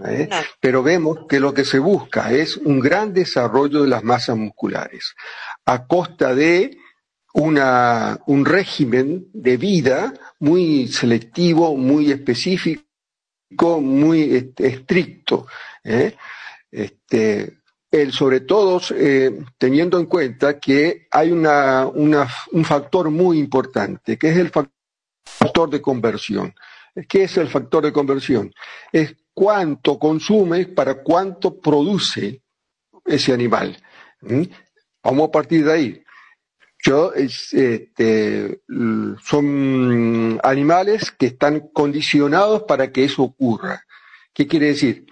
¿eh? 0.07 0.29
Pero 0.61 0.83
vemos 0.83 1.21
que 1.27 1.41
lo 1.41 1.55
que 1.55 1.65
se 1.65 1.79
busca 1.79 2.31
es 2.33 2.59
un 2.59 2.81
gran 2.81 3.15
desarrollo 3.15 3.83
de 3.83 3.89
las 3.89 4.05
masas 4.05 4.37
musculares. 4.37 5.15
a 5.65 5.87
costa 5.87 6.35
de 6.35 6.77
una, 7.35 8.21
un 8.27 8.45
régimen 8.45 9.27
de 9.33 9.57
vida 9.57 10.13
muy 10.39 10.87
selectivo, 10.89 11.77
muy 11.77 12.11
específico, 12.13 12.85
muy 13.81 14.53
estricto. 14.59 15.47
¿eh? 15.83 16.15
Este, 16.71 17.59
el, 17.91 18.13
sobre 18.13 18.41
todo 18.41 18.83
eh, 18.95 19.45
teniendo 19.57 19.99
en 19.99 20.07
cuenta 20.07 20.61
que 20.61 21.07
hay 21.11 21.33
una, 21.33 21.87
una, 21.87 22.29
un 22.53 22.65
factor 22.67 23.11
muy 23.11 23.39
importante, 23.39 24.19
que 24.19 24.29
es 24.29 24.37
el 24.37 24.51
factor 24.51 25.71
de 25.71 25.81
conversión. 25.81 26.55
¿Qué 27.09 27.25
es 27.25 27.37
el 27.37 27.49
factor 27.49 27.85
de 27.85 27.93
conversión? 27.93 28.53
Es 28.93 29.15
cuánto 29.33 29.99
consume 29.99 30.67
para 30.67 31.03
cuánto 31.03 31.59
produce 31.59 32.43
ese 33.05 33.33
animal. 33.33 33.77
Vamos 35.03 35.29
a 35.29 35.33
partir 35.33 35.65
de 35.65 35.73
ahí. 35.73 36.03
Yo, 36.85 37.13
este, 37.15 38.61
son 39.25 40.41
animales 40.43 41.11
que 41.13 41.27
están 41.27 41.69
condicionados 41.73 42.65
para 42.65 42.91
que 42.91 43.05
eso 43.05 43.23
ocurra. 43.23 43.85
¿Qué 44.35 44.47
quiere 44.47 44.67
decir? 44.67 45.07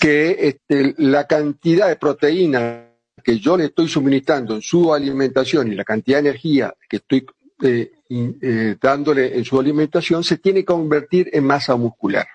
Que 0.00 0.48
este, 0.48 0.94
la 0.98 1.26
cantidad 1.26 1.88
de 1.88 1.96
proteína 1.96 2.90
que 3.22 3.38
yo 3.38 3.56
le 3.56 3.66
estoy 3.66 3.88
suministrando 3.88 4.56
en 4.56 4.62
su 4.62 4.92
alimentación 4.92 5.72
y 5.72 5.76
la 5.76 5.84
cantidad 5.84 6.20
de 6.20 6.28
energía 6.28 6.74
que 6.88 6.96
estoy 6.96 7.24
eh, 7.64 7.92
eh, 8.08 8.76
dándole 8.80 9.36
en 9.36 9.44
su 9.44 9.58
alimentación 9.58 10.22
se 10.22 10.38
tiene 10.38 10.60
que 10.60 10.66
convertir 10.66 11.30
en 11.32 11.44
masa 11.44 11.76
muscular. 11.76 12.26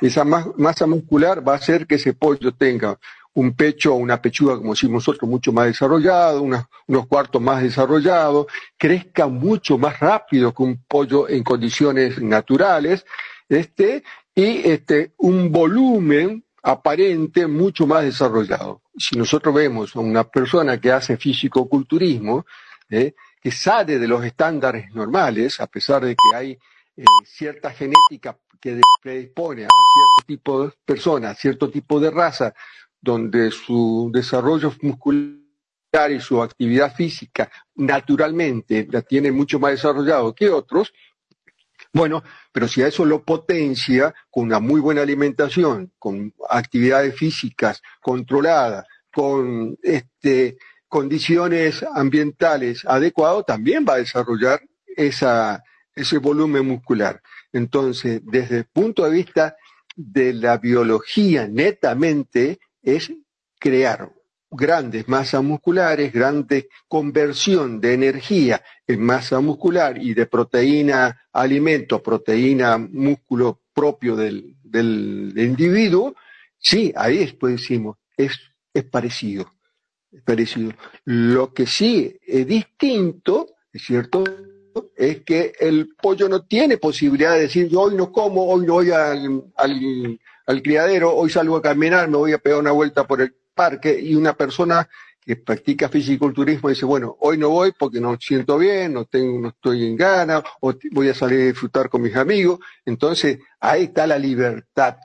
Esa 0.00 0.24
masa 0.24 0.86
muscular 0.86 1.46
va 1.46 1.52
a 1.52 1.56
hacer 1.56 1.86
que 1.86 1.94
ese 1.94 2.12
pollo 2.12 2.52
tenga 2.52 2.98
un 3.34 3.54
pecho 3.54 3.94
o 3.94 3.96
una 3.96 4.20
pechuga, 4.20 4.56
como 4.56 4.72
decimos 4.72 5.06
nosotros, 5.06 5.30
mucho 5.30 5.52
más 5.52 5.66
desarrollado, 5.66 6.42
unos 6.42 7.06
cuartos 7.06 7.40
más 7.40 7.62
desarrollados, 7.62 8.46
crezca 8.76 9.28
mucho 9.28 9.78
más 9.78 10.00
rápido 10.00 10.52
que 10.52 10.62
un 10.62 10.84
pollo 10.86 11.28
en 11.28 11.44
condiciones 11.44 12.20
naturales, 12.20 13.06
este, 13.48 14.02
y 14.34 14.68
este, 14.68 15.12
un 15.18 15.52
volumen 15.52 16.44
aparente 16.62 17.46
mucho 17.46 17.86
más 17.86 18.04
desarrollado. 18.04 18.82
Si 18.96 19.16
nosotros 19.16 19.54
vemos 19.54 19.94
a 19.94 20.00
una 20.00 20.24
persona 20.24 20.80
que 20.80 20.92
hace 20.92 21.16
físico-culturismo, 21.16 22.44
¿eh? 22.90 23.14
Que 23.40 23.50
sale 23.50 23.98
de 23.98 24.08
los 24.08 24.24
estándares 24.24 24.90
normales, 24.94 25.60
a 25.60 25.66
pesar 25.66 26.04
de 26.04 26.14
que 26.14 26.36
hay 26.36 26.58
eh, 26.96 27.04
cierta 27.24 27.70
genética 27.70 28.38
que 28.60 28.80
predispone 29.02 29.64
a 29.64 29.68
cierto 29.68 30.26
tipo 30.26 30.64
de 30.64 30.72
personas, 30.84 31.38
cierto 31.38 31.70
tipo 31.70 31.98
de 31.98 32.10
raza, 32.10 32.52
donde 33.00 33.50
su 33.50 34.10
desarrollo 34.12 34.72
muscular 34.82 35.40
y 36.10 36.20
su 36.20 36.42
actividad 36.42 36.94
física 36.94 37.50
naturalmente 37.74 38.86
la 38.90 39.02
tiene 39.02 39.32
mucho 39.32 39.58
más 39.58 39.72
desarrollado 39.72 40.34
que 40.34 40.50
otros, 40.50 40.92
bueno, 41.92 42.22
pero 42.52 42.68
si 42.68 42.82
a 42.82 42.86
eso 42.86 43.04
lo 43.04 43.24
potencia 43.24 44.14
con 44.30 44.44
una 44.44 44.60
muy 44.60 44.80
buena 44.80 45.02
alimentación, 45.02 45.92
con 45.98 46.32
actividades 46.48 47.16
físicas 47.16 47.82
controladas, 48.00 48.86
con 49.12 49.76
este, 49.82 50.58
condiciones 50.90 51.82
ambientales 51.94 52.84
adecuadas, 52.84 53.46
también 53.46 53.86
va 53.88 53.94
a 53.94 53.98
desarrollar 53.98 54.60
esa, 54.96 55.62
ese 55.94 56.18
volumen 56.18 56.66
muscular. 56.66 57.22
Entonces, 57.52 58.20
desde 58.24 58.58
el 58.58 58.64
punto 58.66 59.04
de 59.04 59.10
vista 59.10 59.56
de 59.96 60.34
la 60.34 60.58
biología 60.58 61.48
netamente, 61.48 62.58
es 62.82 63.12
crear 63.58 64.10
grandes 64.50 65.08
masas 65.08 65.44
musculares, 65.44 66.12
grande 66.12 66.68
conversión 66.88 67.80
de 67.80 67.94
energía 67.94 68.62
en 68.86 69.00
masa 69.00 69.38
muscular 69.40 69.96
y 69.96 70.12
de 70.12 70.26
proteína 70.26 71.22
alimento, 71.32 72.02
proteína 72.02 72.76
músculo 72.76 73.60
propio 73.72 74.16
del, 74.16 74.56
del, 74.64 75.32
individuo, 75.36 76.16
sí, 76.58 76.92
ahí 76.96 77.18
después 77.18 77.60
decimos, 77.60 77.96
es, 78.16 78.38
es 78.74 78.84
parecido, 78.84 79.52
parecido. 80.24 80.72
Lo 81.04 81.52
que 81.52 81.66
sí 81.66 82.18
es 82.26 82.46
distinto, 82.46 83.46
es 83.72 83.82
cierto, 83.82 84.24
es 84.96 85.22
que 85.22 85.52
el 85.58 85.94
pollo 86.00 86.28
no 86.28 86.44
tiene 86.46 86.78
posibilidad 86.78 87.34
de 87.34 87.42
decir 87.42 87.68
yo 87.68 87.82
hoy 87.82 87.96
no 87.96 88.12
como, 88.12 88.46
hoy 88.46 88.66
no 88.66 88.74
voy 88.74 88.90
al, 88.90 89.44
al, 89.56 90.62
criadero, 90.62 91.14
hoy 91.14 91.30
salgo 91.30 91.56
a 91.56 91.62
caminar, 91.62 92.08
me 92.08 92.16
voy 92.16 92.32
a 92.32 92.38
pegar 92.38 92.60
una 92.60 92.72
vuelta 92.72 93.06
por 93.06 93.20
el 93.20 93.34
parque 93.54 93.98
y 94.00 94.14
una 94.14 94.34
persona 94.34 94.88
que 95.20 95.36
practica 95.36 95.88
fisiculturismo 95.88 96.70
dice, 96.70 96.86
bueno, 96.86 97.16
hoy 97.20 97.36
no 97.36 97.50
voy 97.50 97.72
porque 97.78 98.00
no 98.00 98.16
siento 98.18 98.58
bien, 98.58 98.94
no 98.94 99.04
tengo, 99.04 99.38
no 99.38 99.48
estoy 99.50 99.86
en 99.86 99.96
gana, 99.96 100.42
o 100.60 100.74
voy 100.92 101.08
a 101.08 101.14
salir 101.14 101.40
a 101.40 101.46
disfrutar 101.46 101.88
con 101.88 102.02
mis 102.02 102.16
amigos. 102.16 102.58
Entonces, 102.84 103.38
ahí 103.60 103.84
está 103.84 104.06
la 104.06 104.18
libertad, 104.18 104.96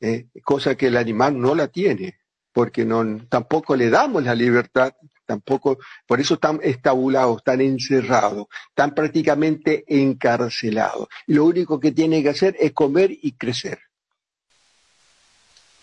eh, 0.00 0.28
cosa 0.42 0.74
que 0.74 0.86
el 0.86 0.96
animal 0.96 1.38
no 1.38 1.54
la 1.54 1.68
tiene, 1.68 2.17
porque 2.58 2.84
no, 2.84 3.20
tampoco 3.28 3.76
le 3.76 3.88
damos 3.88 4.24
la 4.24 4.34
libertad 4.34 4.92
tampoco, 5.24 5.78
por 6.08 6.18
eso 6.18 6.34
están 6.34 6.58
estabulados, 6.60 7.36
están 7.36 7.60
encerrados, 7.60 8.48
están 8.70 8.96
prácticamente 8.96 9.84
encarcelados. 9.86 11.06
Lo 11.28 11.44
único 11.44 11.78
que 11.78 11.92
tienen 11.92 12.20
que 12.20 12.30
hacer 12.30 12.56
es 12.58 12.72
comer 12.72 13.12
y 13.12 13.30
crecer. 13.34 13.78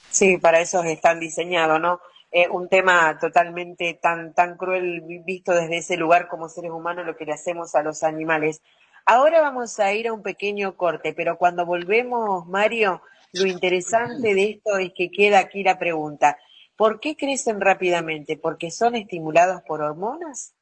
Sí, 0.09 0.37
para 0.37 0.59
eso 0.59 0.83
están 0.83 1.21
diseñados, 1.21 1.79
¿no? 1.79 2.01
Eh, 2.29 2.49
un 2.49 2.67
tema 2.67 3.17
totalmente 3.21 3.97
tan, 4.01 4.33
tan 4.33 4.57
cruel 4.57 5.01
visto 5.25 5.53
desde 5.53 5.77
ese 5.77 5.95
lugar 5.95 6.27
como 6.27 6.49
seres 6.49 6.71
humanos, 6.71 7.05
lo 7.05 7.15
que 7.15 7.23
le 7.23 7.31
hacemos 7.31 7.73
a 7.75 7.83
los 7.83 8.03
animales. 8.03 8.61
Ahora 9.05 9.39
vamos 9.39 9.79
a 9.79 9.93
ir 9.93 10.09
a 10.09 10.13
un 10.13 10.23
pequeño 10.23 10.75
corte, 10.75 11.13
pero 11.13 11.37
cuando 11.37 11.65
volvemos, 11.65 12.45
Mario, 12.47 13.01
lo 13.31 13.47
interesante 13.47 14.33
de 14.33 14.49
esto 14.49 14.77
es 14.77 14.91
que 14.93 15.09
queda 15.09 15.39
aquí 15.39 15.63
la 15.63 15.79
pregunta. 15.79 16.37
¿Por 16.75 16.99
qué 16.99 17.15
crecen 17.15 17.61
rápidamente? 17.61 18.37
¿Porque 18.37 18.69
son 18.71 18.95
estimulados 18.95 19.61
por 19.61 19.81
hormonas? 19.81 20.53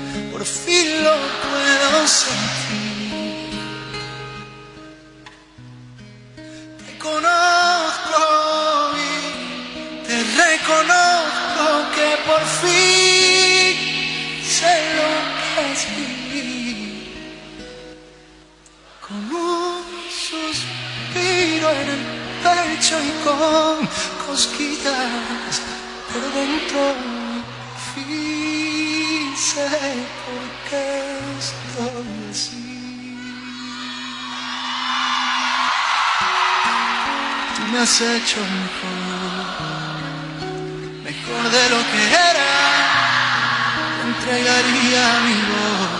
Por 0.31 0.45
fin 0.45 1.03
lo 1.03 1.15
puedo 1.41 2.07
sentir. 2.07 3.51
Te 6.85 6.97
conozco 6.97 8.41
reconozco 10.51 11.65
que 11.95 12.09
por 12.25 12.43
fin 12.61 13.75
sé 14.43 14.75
lo 14.97 15.09
que 15.39 15.71
es 15.71 15.81
vivir. 15.97 16.77
Con 19.07 19.35
un 19.35 19.83
suspiro 20.09 21.69
en 21.71 21.87
el 21.95 22.03
pecho 22.43 22.95
y 23.01 23.11
con 23.23 23.87
cosquillas 24.27 25.61
por 26.11 26.23
dentro. 26.33 27.10
Sé 29.53 29.67
por 30.23 30.45
qué 30.69 30.85
así. 32.31 32.63
Tú 37.55 37.61
me 37.69 37.77
has 37.79 37.95
hecho 37.99 38.39
mejor, 38.39 39.97
mejor 41.03 41.43
de 41.51 41.63
lo 41.69 41.79
que 41.91 42.01
era. 42.31 42.51
Te 43.97 44.03
entregaría 44.07 45.03
mi 45.25 45.39
voz 45.51 45.91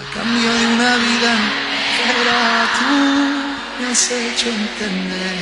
a 0.00 0.04
cambio 0.12 0.50
de 0.52 0.64
una 0.66 0.92
vida 1.06 1.30
entera. 1.40 2.40
Tú 2.78 2.92
me 3.80 3.86
has 3.90 4.04
hecho 4.10 4.48
entender 4.50 5.36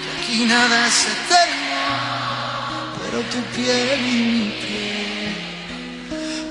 que 0.00 0.08
aquí 0.16 0.36
nada 0.46 0.76
es 0.86 0.98
eterno, 1.04 1.45
pero 3.16 3.28
tu 3.28 3.40
piel 3.56 4.00
y 4.00 4.18
mi 4.32 4.50
piel 4.62 5.34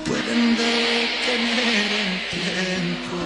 pueden 0.04 0.56
detener 0.56 1.88
el 2.02 2.14
tiempo. 2.34 3.18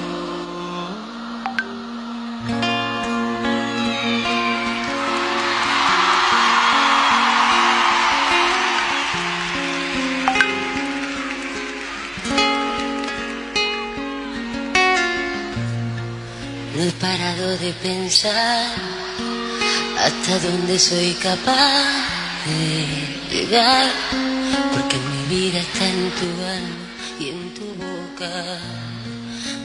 No 16.75 16.83
he 16.83 16.93
parado 16.93 17.57
de 17.59 17.73
pensar 17.73 18.67
hasta 19.99 20.39
dónde 20.41 20.79
soy 20.79 21.15
capaz 21.23 22.11
llegar, 23.31 23.87
porque 24.73 24.97
mi 24.97 25.37
vida 25.37 25.61
está 25.61 25.87
en 25.87 26.11
tu 26.19 26.27
alma 26.57 26.87
y 27.19 27.29
en 27.29 27.55
tu 27.55 27.67
boca. 27.85 28.59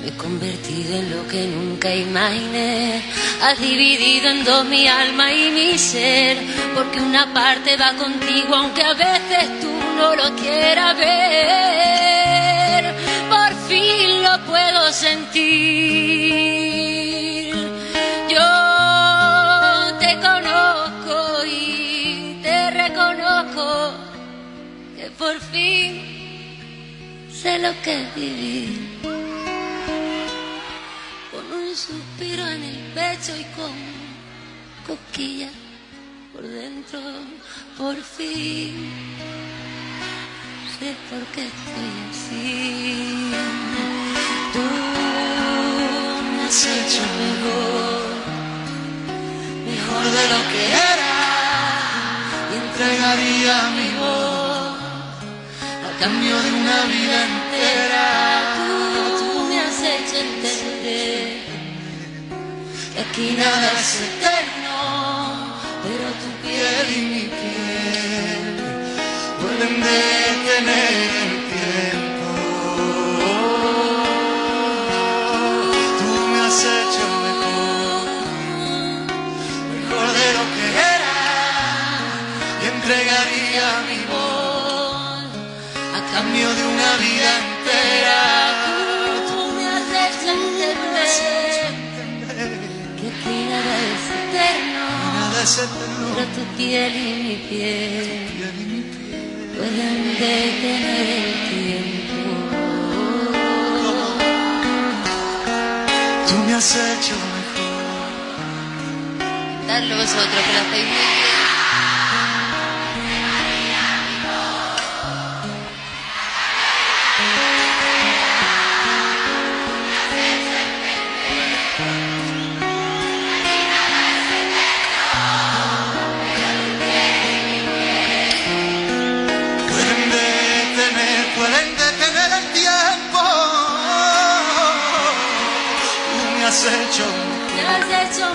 Me 0.02 0.08
he 0.10 0.18
convertido 0.18 0.98
en 0.98 1.10
lo 1.10 1.28
que 1.28 1.48
nunca 1.48 1.94
imaginé. 1.94 3.02
Has 3.42 3.60
dividido 3.60 4.30
en 4.30 4.44
dos 4.44 4.66
mi 4.66 4.88
alma 4.88 5.34
y 5.34 5.52
mi 5.52 5.78
ser, 5.78 6.38
porque 6.76 7.00
una 7.00 7.34
parte 7.34 7.76
va 7.76 7.94
contigo 7.94 8.56
aunque 8.56 8.84
a 8.84 8.94
veces 8.94 9.60
tú 9.62 9.72
no 9.98 10.16
lo 10.16 10.36
quieras 10.36 10.96
ver. 10.98 12.96
Por 13.30 13.68
fin 13.68 14.24
lo 14.24 14.46
puedo 14.46 14.94
sentir. 14.94 15.85
Lo 27.66 27.82
que 27.82 28.06
vivir. 28.16 29.00
Con 31.32 31.46
un 31.60 31.76
suspiro 31.76 32.48
en 32.48 32.64
el 32.64 32.80
pecho 32.94 33.34
y 33.36 33.46
con 33.58 33.74
cosquillas 34.86 35.52
por 36.32 36.44
dentro, 36.44 37.00
por 37.78 37.96
fin 37.96 38.76
sé 40.78 40.94
por 41.10 41.24
qué 41.34 41.44
estoy 41.54 41.94
así. 42.12 43.32
Tú 44.54 44.66
me 46.36 46.44
has 46.44 46.66
hecho 46.76 47.04
mejor, 47.24 48.04
mejor 49.72 50.04
de 50.18 50.24
lo 50.34 50.40
que 50.52 50.64
era 50.94 51.16
y 52.52 52.54
entregaría 52.66 53.56
mi 53.78 53.90
voz 54.02 54.78
a 55.88 56.00
cambio 56.00 56.36
de 56.44 56.52
una 56.52 56.80
vida 56.94 57.45
entera. 57.56 58.08
Tú 59.20 59.44
me 59.48 59.60
has 59.60 59.80
hecho 59.80 60.18
entender 60.18 61.40
que 62.94 63.00
aquí 63.02 63.36
nada 63.38 63.72
es 63.80 64.02
eterno, 64.02 64.78
pero 65.84 66.06
tu 66.22 66.30
piel 66.42 66.86
y 66.96 67.02
mi 67.14 67.24
piel 67.40 68.46
pueden 69.42 69.74
detener 69.82 71.10
el 71.24 71.36
tiempo. 71.54 72.30
Tú 76.00 76.12
me 76.32 76.40
has 76.46 76.60
hecho 76.60 77.06
mejor, 77.26 78.06
mejor 79.76 80.08
de 80.20 80.28
lo 80.38 80.44
que 80.56 80.66
era 80.96 81.18
y 82.62 82.66
entregaría 82.76 83.66
mi 83.90 84.00
voz 84.12 84.46
a 85.94 86.14
cambio 86.14 86.48
de 86.54 86.64
una 86.64 86.92
vida 86.98 87.32
Nada 95.46 95.58
es 95.58 95.60
eterno, 95.60 96.08
pero 96.16 96.26
tu 96.30 96.44
piel 96.58 96.96
y 96.96 97.24
mi 97.24 97.36
piel 97.48 98.46
pueden 99.56 99.98
detener 100.18 101.06
el 101.18 101.34
tiempo. 101.52 102.18
tú 106.28 106.36
me 106.48 106.54
has 106.56 106.72
hecho 106.76 107.16
mejor. 107.36 107.78
Dadlo 109.68 109.94
vosotros 109.98 110.42
que 110.48 110.54
la 110.54 110.62
estáis 110.62 111.25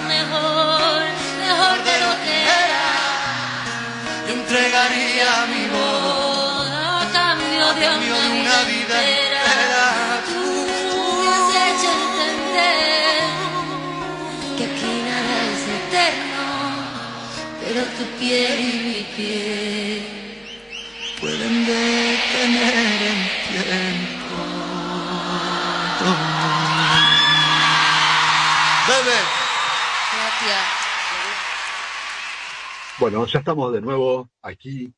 mejor, 0.06 1.02
mejor 1.44 1.76
de 1.88 1.94
lo 2.04 2.12
que 2.24 2.36
era. 2.42 2.88
y 4.28 4.32
entregaría 4.32 5.30
mi 5.52 5.64
voz 5.74 6.68
A 6.70 7.08
cambio 7.12 7.64
de 7.74 7.80
cambio 7.86 8.14
de 8.14 8.28
una 8.40 8.58
vida 8.70 8.96
entera. 9.16 9.86
Tú 10.30 10.42
me 11.20 11.28
has 11.36 11.50
hecho 11.66 11.90
entender 12.08 13.22
que 14.56 14.64
aquí 14.70 14.92
nada 15.08 15.34
es 15.52 15.64
eterno, 15.80 16.46
pero 17.60 17.80
tu 17.96 18.04
piel 18.18 18.58
y 18.60 18.72
mi 18.88 19.02
piel 19.16 20.20
Pueden 21.20 21.66
detener 21.66 22.79
Bueno, 33.00 33.26
ya 33.26 33.38
estamos 33.38 33.72
de 33.72 33.80
nuevo 33.80 34.30
aquí, 34.42 34.92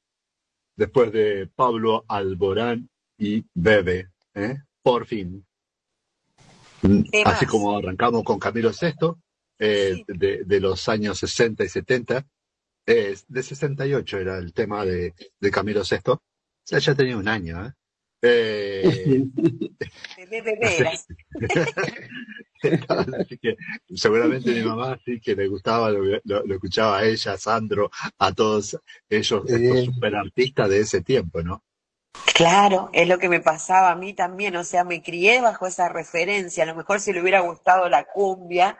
después 0.74 1.12
de 1.12 1.46
Pablo 1.46 2.04
Alborán 2.08 2.90
y 3.16 3.44
Bebe, 3.54 4.10
¿eh? 4.34 4.56
por 4.82 5.06
fin. 5.06 5.46
Así 7.24 7.46
como 7.46 7.78
arrancamos 7.78 8.24
con 8.24 8.40
Camilo 8.40 8.72
VI, 8.72 9.14
eh, 9.60 10.02
de, 10.08 10.42
de 10.42 10.60
los 10.60 10.88
años 10.88 11.16
60 11.18 11.62
y 11.62 11.68
70, 11.68 12.26
eh, 12.86 13.16
de 13.28 13.42
68 13.44 14.18
era 14.18 14.38
el 14.38 14.52
tema 14.52 14.84
de, 14.84 15.14
de 15.38 15.50
Camilo 15.52 15.82
VI, 15.88 16.10
o 16.10 16.20
sea, 16.64 16.80
ya 16.80 16.96
tenía 16.96 17.16
un 17.16 17.28
año. 17.28 17.64
¿eh? 17.64 17.72
Eh, 18.22 19.24
Bebé, 20.16 20.42
bebé, 20.42 20.78
eras. 20.78 21.06
Así 22.88 23.38
que 23.38 23.56
seguramente 23.94 24.52
mi 24.52 24.62
mamá 24.62 24.98
sí 25.04 25.20
que 25.20 25.34
le 25.34 25.48
gustaba, 25.48 25.90
lo, 25.90 26.04
lo- 26.04 26.44
lo 26.46 26.54
escuchaba 26.54 26.98
a 26.98 27.04
ella, 27.04 27.32
a 27.32 27.38
Sandro, 27.38 27.90
a 28.18 28.32
todos 28.32 28.78
ellos, 29.08 29.42
estos 29.50 29.84
superartistas 29.84 30.68
de 30.70 30.80
ese 30.80 31.00
tiempo, 31.02 31.42
¿no? 31.42 31.62
Claro, 32.34 32.90
es 32.92 33.08
lo 33.08 33.18
que 33.18 33.28
me 33.28 33.40
pasaba 33.40 33.90
a 33.90 33.96
mí 33.96 34.14
también, 34.14 34.56
o 34.56 34.64
sea, 34.64 34.84
me 34.84 35.02
crié 35.02 35.40
bajo 35.40 35.66
esa 35.66 35.88
referencia, 35.88 36.64
a 36.64 36.66
lo 36.66 36.74
mejor 36.74 37.00
si 37.00 37.12
le 37.12 37.20
hubiera 37.20 37.40
gustado 37.40 37.88
la 37.88 38.04
cumbia, 38.04 38.78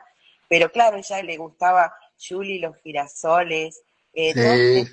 pero 0.49 0.71
claro, 0.71 0.97
a 0.97 0.99
ella 0.99 1.21
le 1.23 1.37
gustaba 1.37 1.93
Julie, 2.17 2.59
los 2.59 2.75
girasoles, 2.77 3.81
eh, 4.13 4.33
todo 4.35 4.53
Sí. 4.53 4.85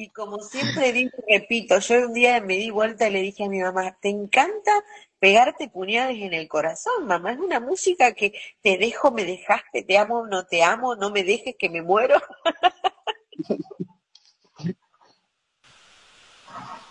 Y 0.00 0.08
como 0.08 0.38
siempre 0.38 0.94
digo 0.94 1.10
y 1.28 1.38
repito, 1.38 1.78
yo 1.78 2.06
un 2.06 2.14
día 2.14 2.40
me 2.40 2.56
di 2.56 2.70
vuelta 2.70 3.06
y 3.06 3.12
le 3.12 3.20
dije 3.20 3.44
a 3.44 3.50
mi 3.50 3.60
mamá, 3.60 3.98
te 4.00 4.08
encanta 4.08 4.72
pegarte 5.18 5.68
puñales 5.68 6.16
en 6.22 6.32
el 6.32 6.48
corazón, 6.48 7.06
mamá, 7.06 7.32
es 7.32 7.38
una 7.38 7.60
música 7.60 8.14
que 8.14 8.32
te 8.62 8.78
dejo, 8.78 9.10
me 9.10 9.26
dejaste, 9.26 9.82
te 9.82 9.98
amo, 9.98 10.26
no 10.26 10.46
te 10.46 10.62
amo, 10.62 10.96
no 10.96 11.10
me 11.10 11.22
dejes 11.22 11.54
que 11.58 11.68
me 11.68 11.82
muero. 11.82 12.14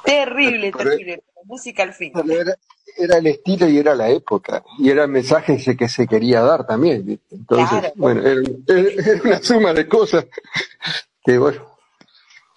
Terrible, 0.06 0.72
terrible. 0.72 1.24
Música 1.46 1.84
al 1.84 1.94
fin. 1.94 2.14
Era, 2.30 2.56
era, 2.98 3.18
el 3.18 3.28
estilo 3.28 3.68
y 3.68 3.78
era 3.78 3.94
la 3.94 4.10
época. 4.10 4.64
Y 4.80 4.90
era 4.90 5.04
el 5.04 5.10
mensaje 5.10 5.58
que 5.78 5.88
se 5.88 6.08
quería 6.08 6.42
dar 6.42 6.66
también. 6.66 7.20
Entonces, 7.30 7.92
bueno, 7.96 8.22
era, 8.22 8.42
era, 8.68 9.22
una 9.24 9.42
suma 9.44 9.74
de 9.74 9.88
cosas 9.88 10.26
que, 11.24 11.38
bueno, 11.38 11.69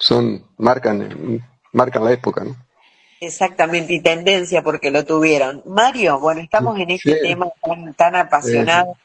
son, 0.03 0.45
marcan, 0.59 1.41
marcan 1.73 2.05
la 2.05 2.12
época, 2.12 2.43
¿no? 2.43 2.57
Exactamente, 3.20 3.95
y 3.95 4.01
tendencia 4.01 4.62
porque 4.62 4.91
lo 4.91 5.05
tuvieron. 5.05 5.62
Mario, 5.65 6.19
bueno, 6.19 6.41
estamos 6.41 6.77
en 6.81 6.91
este 6.91 7.20
tema 7.20 7.47
tan, 7.97 8.16
apasionado 8.16 8.97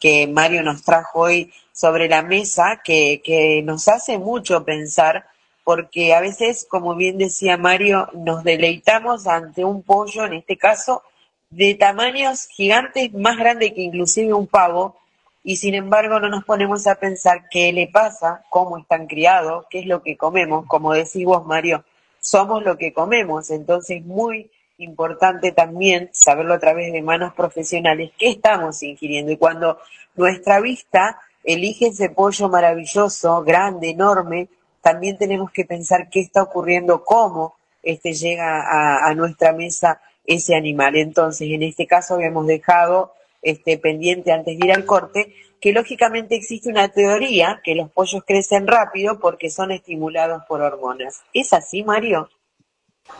que, 0.00 0.26
Mario 0.26 0.62
nos 0.62 0.82
trajo 0.82 1.20
hoy 1.20 1.52
sobre 1.70 2.08
la 2.08 2.22
mesa, 2.22 2.80
que, 2.82 3.20
que 3.22 3.60
nos 3.62 3.88
hace 3.88 4.16
mucho 4.16 4.64
pensar, 4.64 5.26
porque 5.64 6.14
a 6.14 6.20
veces, 6.20 6.66
como 6.66 6.94
bien 6.94 7.18
decía 7.18 7.58
Mario, 7.58 8.08
nos 8.14 8.42
deleitamos 8.42 9.26
ante 9.26 9.66
un 9.66 9.82
pollo, 9.82 10.24
en 10.24 10.32
este 10.32 10.56
caso, 10.56 11.02
de 11.50 11.74
tamaños 11.74 12.46
gigantes, 12.46 13.12
más 13.12 13.36
grande 13.36 13.74
que 13.74 13.82
inclusive 13.82 14.32
un 14.32 14.46
pavo, 14.46 14.96
y 15.44 15.56
sin 15.56 15.74
embargo 15.74 16.20
no 16.20 16.28
nos 16.28 16.44
ponemos 16.44 16.86
a 16.86 16.96
pensar 16.96 17.48
qué 17.50 17.72
le 17.72 17.88
pasa, 17.88 18.44
cómo 18.50 18.78
están 18.78 19.06
criados, 19.06 19.66
qué 19.70 19.80
es 19.80 19.86
lo 19.86 20.02
que 20.02 20.16
comemos, 20.16 20.66
como 20.66 20.92
decís 20.92 21.24
vos, 21.24 21.44
Mario 21.46 21.84
somos 22.22 22.62
lo 22.62 22.78
que 22.78 22.92
comemos, 22.92 23.50
entonces 23.50 24.02
muy 24.04 24.50
importante 24.78 25.52
también 25.52 26.08
saberlo 26.12 26.54
a 26.54 26.58
través 26.58 26.92
de 26.92 27.02
manos 27.02 27.34
profesionales 27.34 28.12
qué 28.16 28.30
estamos 28.30 28.82
ingiriendo. 28.82 29.32
Y 29.32 29.36
cuando 29.36 29.78
nuestra 30.14 30.60
vista 30.60 31.20
elige 31.44 31.88
ese 31.88 32.10
pollo 32.10 32.48
maravilloso, 32.48 33.42
grande, 33.42 33.90
enorme, 33.90 34.48
también 34.80 35.18
tenemos 35.18 35.50
que 35.50 35.64
pensar 35.64 36.08
qué 36.10 36.20
está 36.20 36.42
ocurriendo, 36.42 37.04
cómo 37.04 37.56
este 37.82 38.14
llega 38.14 38.62
a, 38.62 39.08
a 39.08 39.14
nuestra 39.14 39.52
mesa 39.52 40.00
ese 40.24 40.54
animal. 40.54 40.96
Entonces, 40.96 41.48
en 41.50 41.64
este 41.64 41.88
caso 41.88 42.14
habíamos 42.14 42.46
dejado 42.46 43.14
este 43.42 43.76
pendiente 43.78 44.32
antes 44.32 44.58
de 44.58 44.66
ir 44.66 44.72
al 44.72 44.86
corte 44.86 45.34
que 45.60 45.72
lógicamente 45.72 46.34
existe 46.34 46.68
una 46.68 46.88
teoría 46.88 47.60
que 47.62 47.76
los 47.76 47.90
pollos 47.90 48.24
crecen 48.26 48.66
rápido 48.66 49.20
porque 49.20 49.48
son 49.48 49.70
estimulados 49.70 50.42
por 50.48 50.60
hormonas. 50.60 51.20
¿Es 51.32 51.52
así, 51.52 51.84
Mario? 51.84 52.28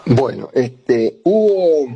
Bueno, 0.07 0.51
este, 0.53 1.21
hubo, 1.23 1.89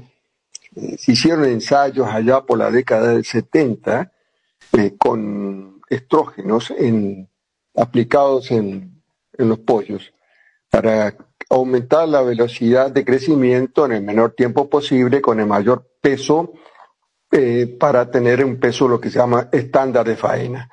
eh, 0.76 0.96
se 0.98 1.12
hicieron 1.12 1.46
ensayos 1.46 2.06
allá 2.06 2.42
por 2.42 2.58
la 2.58 2.70
década 2.70 3.14
del 3.14 3.24
70 3.24 4.12
eh, 4.78 4.94
con 4.96 5.80
estrógenos 5.90 6.72
en, 6.76 7.28
aplicados 7.74 8.52
en, 8.52 9.02
en 9.36 9.48
los 9.48 9.58
pollos 9.58 10.12
para 10.70 11.16
aumentar 11.48 12.08
la 12.08 12.22
velocidad 12.22 12.90
de 12.90 13.04
crecimiento 13.04 13.86
en 13.86 13.92
el 13.92 14.02
menor 14.02 14.32
tiempo 14.32 14.68
posible 14.68 15.20
con 15.20 15.40
el 15.40 15.46
mayor 15.46 15.88
peso 16.00 16.52
eh, 17.38 17.66
para 17.78 18.10
tener 18.10 18.42
un 18.42 18.56
peso 18.56 18.88
lo 18.88 18.98
que 18.98 19.10
se 19.10 19.18
llama 19.18 19.50
estándar 19.52 20.06
de 20.06 20.16
faena. 20.16 20.70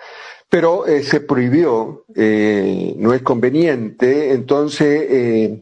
Pero 0.47 0.87
eh, 0.87 1.03
se 1.03 1.19
prohibió, 1.19 2.05
eh, 2.15 2.93
no 2.95 3.13
es 3.13 3.21
conveniente, 3.21 4.31
entonces 4.31 5.59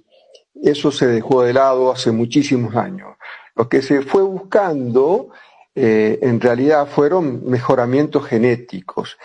eso 0.62 0.92
se 0.92 1.08
dejó 1.08 1.42
de 1.42 1.54
lado 1.54 1.92
hace 1.92 2.12
muchísimos 2.12 2.76
años. 2.76 3.18
Lo 3.56 3.68
que 3.68 3.82
se 3.82 4.04
fue 4.04 4.22
buscando 4.22 5.30
en 5.74 6.40
realidad 6.40 6.86
fueron 6.86 7.50
mejoramientos 7.50 8.28
genéticos. 8.28 9.18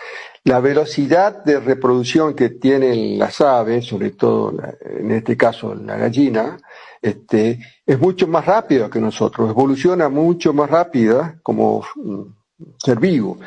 La 0.45 0.59
velocidad 0.59 1.43
de 1.43 1.59
reproducción 1.59 2.33
que 2.33 2.49
tienen 2.49 3.19
las 3.19 3.39
aves, 3.41 3.85
sobre 3.85 4.11
todo 4.11 4.55
en 4.81 5.11
este 5.11 5.37
caso 5.37 5.75
la 5.75 5.97
gallina, 5.97 6.57
este, 7.01 7.59
es 7.87 7.97
mucho 7.97 8.27
más 8.27 8.45
rápida 8.45 8.89
que 8.89 8.99
nosotros, 8.99 9.49
evoluciona 9.49 10.09
mucho 10.09 10.51
más 10.53 10.69
rápida 10.69 11.39
como 11.41 11.85
mm, 11.95 12.21
ser 12.77 12.99
vivo. 12.99 13.37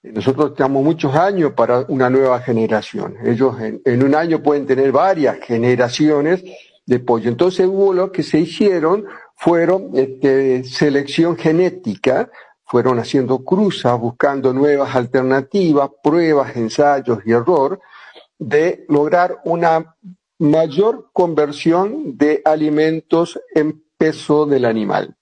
Nosotros 0.00 0.54
tenemos 0.54 0.84
muchos 0.84 1.14
años 1.16 1.52
para 1.54 1.80
una 1.88 2.08
nueva 2.08 2.38
generación. 2.38 3.16
Ellos 3.24 3.56
en, 3.60 4.02
un 4.04 4.14
año 4.14 4.40
pueden 4.40 4.64
tener 4.66 4.92
varias 4.92 5.38
generaciones 5.40 6.44
de 6.86 7.00
pollo. 7.00 7.28
Entonces 7.28 7.66
hubo 7.66 7.92
lo 7.92 8.12
que 8.12 8.22
se 8.22 8.38
hicieron 8.38 9.04
fueron 9.34 9.90
este, 9.94 10.62
selección 10.62 11.36
genética, 11.36 12.30
fueron 12.64 13.00
haciendo 13.00 13.44
cruzas, 13.44 13.98
buscando 13.98 14.52
nuevas 14.52 14.94
alternativas, 14.94 15.90
pruebas, 16.02 16.56
ensayos 16.56 17.18
y 17.26 17.32
error, 17.32 17.80
de 18.38 18.84
lograr 18.88 19.38
una 19.44 19.96
mayor 20.38 21.10
conversión 21.12 22.16
de 22.16 22.40
alimentos 22.44 23.40
en 23.54 23.82
peso 23.98 24.46
del 24.46 24.64
animal. 24.64 25.16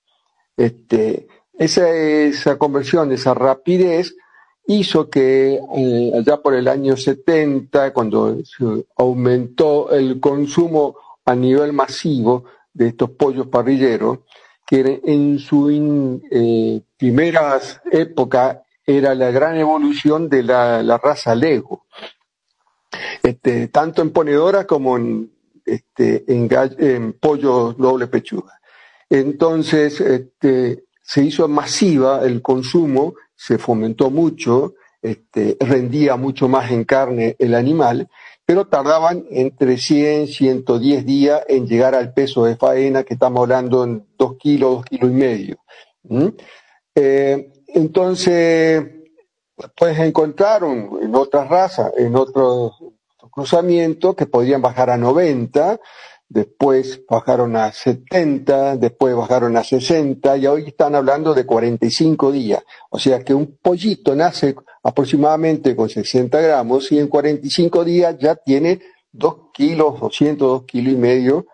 Este, 0.56 1.26
esa, 1.58 1.90
esa 1.90 2.56
conversión, 2.58 3.10
esa 3.12 3.34
rapidez, 3.34 4.14
hizo 4.66 5.08
que 5.08 5.58
eh, 5.76 6.12
allá 6.14 6.42
por 6.42 6.54
el 6.54 6.68
año 6.68 6.96
70, 6.96 7.92
cuando 7.92 8.36
aumentó 8.96 9.90
el 9.90 10.20
consumo 10.20 10.96
a 11.24 11.34
nivel 11.34 11.72
masivo 11.72 12.44
de 12.72 12.88
estos 12.88 13.10
pollos 13.10 13.46
parrilleros, 13.46 14.18
que 14.66 15.00
en 15.04 15.38
su 15.38 15.70
eh, 16.30 16.82
primeras 16.96 17.80
época 17.90 18.64
era 18.84 19.14
la 19.14 19.30
gran 19.30 19.56
evolución 19.56 20.28
de 20.28 20.42
la, 20.42 20.98
raza 20.98 21.34
Lego 21.34 21.86
este, 23.22 23.68
tanto 23.68 24.02
en 24.02 24.10
ponedora 24.10 24.66
como 24.66 24.96
en, 24.96 25.32
este, 25.64 26.24
en, 26.28 27.12
pollo 27.14 27.72
doble 27.72 28.06
pechuga. 28.06 28.58
Entonces, 29.10 30.00
este, 30.00 30.84
se 31.02 31.24
hizo 31.24 31.46
masiva 31.48 32.24
el 32.24 32.42
consumo, 32.42 33.14
se 33.34 33.58
fomentó 33.58 34.10
mucho, 34.10 34.74
este, 35.00 35.56
rendía 35.60 36.16
mucho 36.16 36.48
más 36.48 36.70
en 36.70 36.84
carne 36.84 37.36
el 37.38 37.54
animal, 37.54 38.08
pero 38.44 38.66
tardaban 38.66 39.24
entre 39.30 39.76
100, 39.76 40.28
110 40.28 41.06
días 41.06 41.42
en 41.48 41.66
llegar 41.66 41.94
al 41.94 42.12
peso 42.12 42.44
de 42.44 42.56
faena, 42.56 43.04
que 43.04 43.14
estamos 43.14 43.42
hablando 43.42 43.84
en 43.84 44.06
2 44.18 44.36
kilos, 44.38 44.74
2 44.76 44.84
kilos 44.84 45.10
y 45.10 45.14
medio. 45.14 45.56
Eh, 46.94 47.52
entonces, 47.68 48.84
puedes 49.76 49.98
encontrar 49.98 50.62
en 50.64 51.14
otras 51.14 51.48
razas, 51.48 51.92
en 51.96 52.14
otros 52.16 52.72
cruzamientos 53.30 54.14
que 54.14 54.26
podían 54.26 54.62
bajar 54.62 54.90
a 54.90 54.96
90, 54.96 55.78
después 56.28 57.02
bajaron 57.08 57.56
a 57.56 57.72
70, 57.72 58.76
después 58.76 59.14
bajaron 59.14 59.56
a 59.56 59.64
60 59.64 60.36
y 60.38 60.46
hoy 60.46 60.64
están 60.68 60.94
hablando 60.94 61.34
de 61.34 61.46
45 61.46 62.32
días. 62.32 62.62
O 62.90 62.98
sea 62.98 63.24
que 63.24 63.34
un 63.34 63.58
pollito 63.62 64.14
nace 64.14 64.54
aproximadamente 64.82 65.74
con 65.76 65.88
60 65.88 66.40
gramos 66.40 66.90
y 66.92 66.98
en 66.98 67.08
45 67.08 67.84
días 67.84 68.16
ya 68.18 68.36
tiene 68.36 68.80
2 69.12 69.36
kilos, 69.52 70.00
200, 70.00 70.48
2 70.48 70.64
kilos 70.64 70.92
y 70.92 70.96
medio 70.96 71.46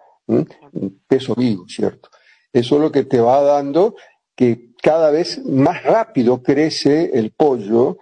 peso 1.07 1.35
vivo, 1.35 1.65
¿cierto? 1.69 2.09
Eso 2.53 2.77
es 2.77 2.81
lo 2.81 2.93
que 2.93 3.05
te 3.05 3.21
va 3.21 3.41
dando 3.43 3.95
que 4.35 4.73
cada 4.83 5.11
vez 5.11 5.45
más 5.45 5.83
rápido 5.85 6.43
crece 6.43 7.11
el 7.15 7.31
pollo, 7.31 7.99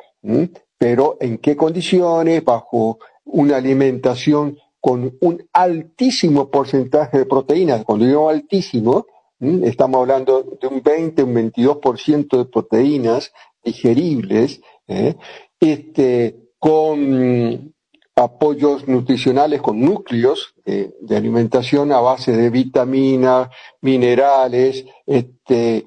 pero 0.79 1.17
en 1.21 1.39
qué 1.39 1.57
condiciones, 1.57 2.45
bajo 2.45 2.99
una 3.25 3.57
alimentación 3.57 4.57
con 4.81 5.17
un 5.21 5.49
altísimo 5.53 6.51
porcentaje 6.51 7.19
de 7.19 7.27
proteínas. 7.27 7.85
Cuando 7.85 8.07
digo 8.07 8.29
altísimo, 8.29 9.07
estamos 9.39 10.01
hablando 10.01 10.43
de 10.61 10.67
un 10.67 10.83
20, 10.83 11.23
un 11.23 11.35
22% 11.35 12.39
de 12.39 12.45
proteínas 12.47 13.33
digeribles, 13.63 14.61
¿eh? 14.89 15.17
este, 15.59 16.51
con 16.59 17.75
apoyos 18.17 18.87
nutricionales, 18.87 19.63
con 19.63 19.81
núcleos 19.81 20.55
eh, 20.65 20.93
de 21.01 21.17
alimentación 21.17 21.93
a 21.93 22.01
base 22.01 22.33
de 22.33 22.51
vitaminas, 22.51 23.49
minerales, 23.81 24.85
este, 25.07 25.87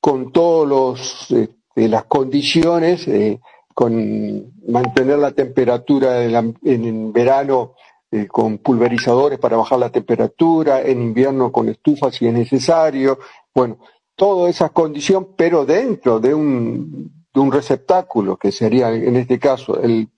con 0.00 0.32
todas 0.32 1.30
este, 1.30 1.88
las 1.88 2.04
condiciones 2.04 3.06
eh, 3.08 3.40
con 3.74 4.52
mantener 4.68 5.18
la 5.18 5.32
temperatura 5.32 6.22
en, 6.24 7.12
verano 7.12 7.74
eh, 8.12 8.26
con 8.26 8.58
pulverizadores 8.58 9.38
para 9.38 9.56
bajar 9.56 9.78
la 9.78 9.90
temperatura, 9.90 10.82
en 10.82 11.00
invierno 11.00 11.52
con 11.52 11.68
estufas 11.68 12.14
si 12.14 12.26
es 12.26 12.32
necesario, 12.32 13.18
bueno, 13.54 13.78
toda 14.16 14.50
esa 14.50 14.70
condición, 14.70 15.28
pero 15.36 15.64
dentro 15.64 16.18
de 16.20 16.34
un, 16.34 17.26
de 17.32 17.40
un 17.40 17.52
receptáculo, 17.52 18.36
que 18.36 18.52
sería 18.52 18.90
en 18.92 19.16
este 19.16 19.38
caso 19.38 19.80
el, 19.80 20.08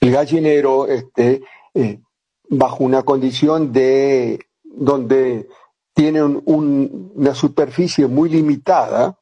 gallinero, 0.00 0.86
este, 0.86 1.42
eh, 1.74 2.00
bajo 2.48 2.84
una 2.84 3.02
condición 3.02 3.72
de 3.72 4.46
donde 4.62 5.48
tiene 5.92 6.22
una 6.22 7.34
superficie 7.34 8.06
muy 8.06 8.30
limitada, 8.30 9.18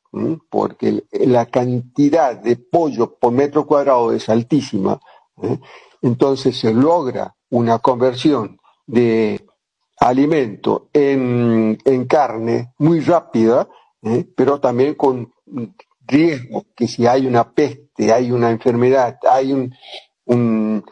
porque 0.50 1.04
la 1.12 1.46
cantidad 1.46 2.36
de 2.36 2.56
pollo 2.56 3.16
por 3.18 3.32
metro 3.32 3.66
cuadrado 3.66 4.12
es 4.12 4.28
altísima, 4.28 5.00
¿eh? 5.42 5.58
Entonces 6.02 6.58
se 6.58 6.72
logra 6.72 7.34
una 7.50 7.78
conversión 7.78 8.58
de 8.86 9.44
alimento 10.00 10.88
en, 10.92 11.78
en 11.84 12.06
carne 12.06 12.72
muy 12.78 13.00
rápida, 13.00 13.68
¿eh? 14.02 14.26
pero 14.36 14.60
también 14.60 14.94
con 14.94 15.32
riesgo 16.06 16.64
que 16.74 16.88
si 16.88 17.06
hay 17.06 17.26
una 17.26 17.52
peste, 17.52 18.12
hay 18.12 18.30
una 18.32 18.50
enfermedad, 18.50 19.18
hay 19.28 19.52
un, 19.52 19.74
un, 20.26 20.84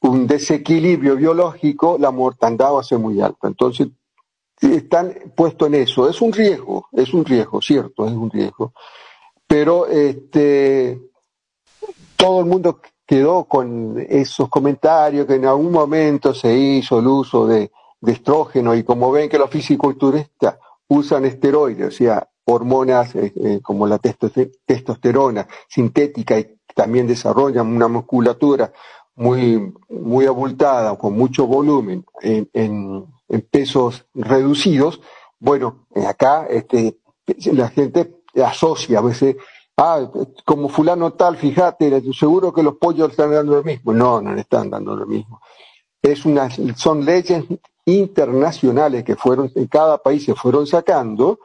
un 0.00 0.26
desequilibrio 0.26 1.16
biológico, 1.16 1.96
la 1.98 2.10
mortandad 2.10 2.74
va 2.74 2.80
a 2.80 2.84
ser 2.84 2.98
muy 2.98 3.20
alta. 3.20 3.48
Entonces, 3.48 3.88
están 4.60 5.14
puestos 5.34 5.68
en 5.68 5.74
eso. 5.74 6.08
Es 6.08 6.20
un 6.20 6.32
riesgo, 6.32 6.86
es 6.92 7.12
un 7.14 7.24
riesgo, 7.24 7.60
cierto, 7.60 8.06
es 8.06 8.12
un 8.12 8.30
riesgo. 8.30 8.72
Pero 9.46 9.86
este, 9.86 11.00
todo 12.16 12.40
el 12.40 12.46
mundo 12.46 12.80
quedó 13.06 13.44
con 13.44 14.04
esos 14.08 14.48
comentarios 14.48 15.26
que 15.26 15.34
en 15.34 15.46
algún 15.46 15.72
momento 15.72 16.34
se 16.34 16.56
hizo 16.56 16.98
el 16.98 17.06
uso 17.06 17.46
de, 17.46 17.70
estrógeno 18.04 18.74
y 18.74 18.82
como 18.82 19.12
ven 19.12 19.28
que 19.28 19.38
los 19.38 19.48
fisiculturistas 19.48 20.58
usan 20.88 21.24
esteroides, 21.24 21.86
o 21.86 21.90
sea, 21.92 22.28
hormonas 22.44 23.14
eh, 23.14 23.32
eh, 23.36 23.60
como 23.62 23.86
la 23.86 23.98
testosterona 23.98 25.46
sintética 25.68 26.36
y 26.36 26.58
también 26.74 27.06
desarrollan 27.06 27.68
una 27.68 27.86
musculatura 27.86 28.72
muy, 29.14 29.72
muy 29.88 30.26
abultada, 30.26 30.96
con 30.96 31.16
mucho 31.16 31.46
volumen, 31.46 32.04
en, 32.20 32.48
en, 32.52 33.06
pesos 33.50 34.06
reducidos, 34.14 35.00
bueno, 35.38 35.86
acá 36.06 36.46
este, 36.50 36.98
la 37.52 37.68
gente 37.68 38.22
asocia 38.42 38.98
a 38.98 39.02
veces, 39.02 39.36
ah, 39.76 40.10
como 40.44 40.68
fulano 40.68 41.12
tal, 41.12 41.36
fíjate, 41.36 42.02
seguro 42.12 42.52
que 42.52 42.62
los 42.62 42.76
pollos 42.76 43.10
están 43.10 43.32
dando 43.32 43.56
lo 43.56 43.62
mismo. 43.62 43.92
No, 43.92 44.20
no 44.20 44.34
le 44.34 44.42
están 44.42 44.70
dando 44.70 44.96
lo 44.96 45.06
mismo. 45.06 45.40
Es 46.00 46.24
una, 46.24 46.48
son 46.76 47.04
leyes 47.04 47.44
internacionales 47.84 49.04
que 49.04 49.16
fueron, 49.16 49.50
en 49.54 49.66
cada 49.66 49.98
país 49.98 50.24
se 50.24 50.34
fueron 50.34 50.66
sacando, 50.66 51.38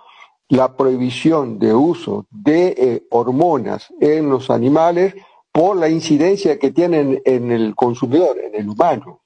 la 0.49 0.75
prohibición 0.75 1.59
de 1.59 1.73
uso 1.73 2.25
de 2.29 2.67
eh, 2.77 3.07
hormonas 3.09 3.87
en 3.99 4.29
los 4.29 4.49
animales 4.49 5.13
por 5.51 5.75
la 5.75 5.89
incidencia 5.89 6.57
que 6.57 6.71
tienen 6.71 7.21
en 7.25 7.51
el 7.51 7.75
consumidor, 7.75 8.37
en 8.39 8.55
el 8.55 8.69
humano. 8.69 9.21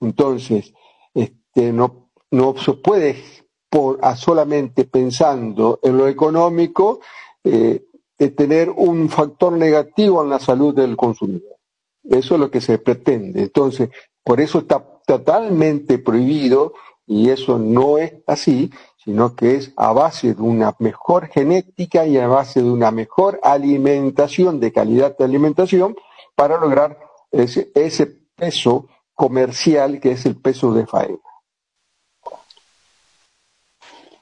Entonces, 0.00 0.74
este, 1.14 1.72
no, 1.72 2.10
no 2.30 2.56
se 2.58 2.74
puede, 2.74 3.22
por, 3.70 4.00
solamente 4.16 4.84
pensando 4.84 5.78
en 5.82 5.96
lo 5.96 6.08
económico, 6.08 7.00
eh, 7.44 7.85
tener 8.16 8.70
un 8.70 9.08
factor 9.08 9.52
negativo 9.52 10.22
en 10.22 10.30
la 10.30 10.38
salud 10.38 10.74
del 10.74 10.96
consumidor. 10.96 11.56
Eso 12.04 12.34
es 12.34 12.40
lo 12.40 12.50
que 12.50 12.60
se 12.60 12.78
pretende. 12.78 13.42
Entonces, 13.42 13.90
por 14.24 14.40
eso 14.40 14.60
está 14.60 14.84
totalmente 15.06 15.98
prohibido 15.98 16.74
y 17.06 17.30
eso 17.30 17.58
no 17.58 17.98
es 17.98 18.14
así, 18.26 18.70
sino 19.04 19.36
que 19.36 19.54
es 19.54 19.72
a 19.76 19.92
base 19.92 20.34
de 20.34 20.42
una 20.42 20.74
mejor 20.78 21.28
genética 21.28 22.06
y 22.06 22.18
a 22.18 22.26
base 22.26 22.62
de 22.62 22.70
una 22.70 22.90
mejor 22.90 23.38
alimentación, 23.42 24.58
de 24.58 24.72
calidad 24.72 25.16
de 25.16 25.24
alimentación, 25.24 25.94
para 26.34 26.58
lograr 26.58 26.98
ese, 27.30 27.70
ese 27.74 28.06
peso 28.34 28.88
comercial 29.14 30.00
que 30.00 30.12
es 30.12 30.26
el 30.26 30.36
peso 30.36 30.72
de 30.72 30.86
faena. 30.86 31.18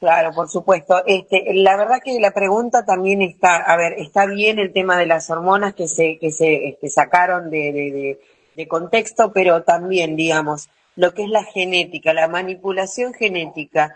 Claro, 0.05 0.33
por 0.33 0.51
supuesto. 0.51 1.03
Este, 1.07 1.55
la 1.55 1.79
verdad 1.79 2.03
que 2.05 2.21
la 2.21 2.33
pregunta 2.33 2.85
también 2.85 3.23
está, 3.23 3.57
a 3.57 3.75
ver, 3.75 3.95
está 3.95 4.27
bien 4.27 4.59
el 4.59 4.71
tema 4.71 4.99
de 4.99 5.07
las 5.07 5.31
hormonas 5.31 5.73
que 5.73 5.89
se, 5.89 6.19
que 6.19 6.31
se 6.31 6.69
este, 6.69 6.91
sacaron 6.91 7.49
de, 7.49 7.73
de, 7.73 8.21
de 8.55 8.69
contexto, 8.69 9.33
pero 9.33 9.63
también, 9.63 10.15
digamos, 10.15 10.69
lo 10.95 11.15
que 11.15 11.23
es 11.23 11.31
la 11.31 11.43
genética, 11.45 12.13
la 12.13 12.29
manipulación 12.29 13.15
genética, 13.15 13.95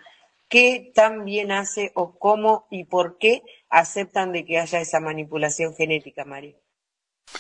qué 0.49 0.93
tan 0.95 1.27
bien 1.27 1.53
hace 1.53 1.93
o 1.95 2.19
cómo 2.19 2.65
y 2.71 2.85
por 2.85 3.19
qué 3.19 3.43
aceptan 3.69 4.33
de 4.33 4.47
que 4.47 4.59
haya 4.59 4.81
esa 4.81 5.01
manipulación 5.01 5.75
genética, 5.75 6.25
María. 6.25 6.55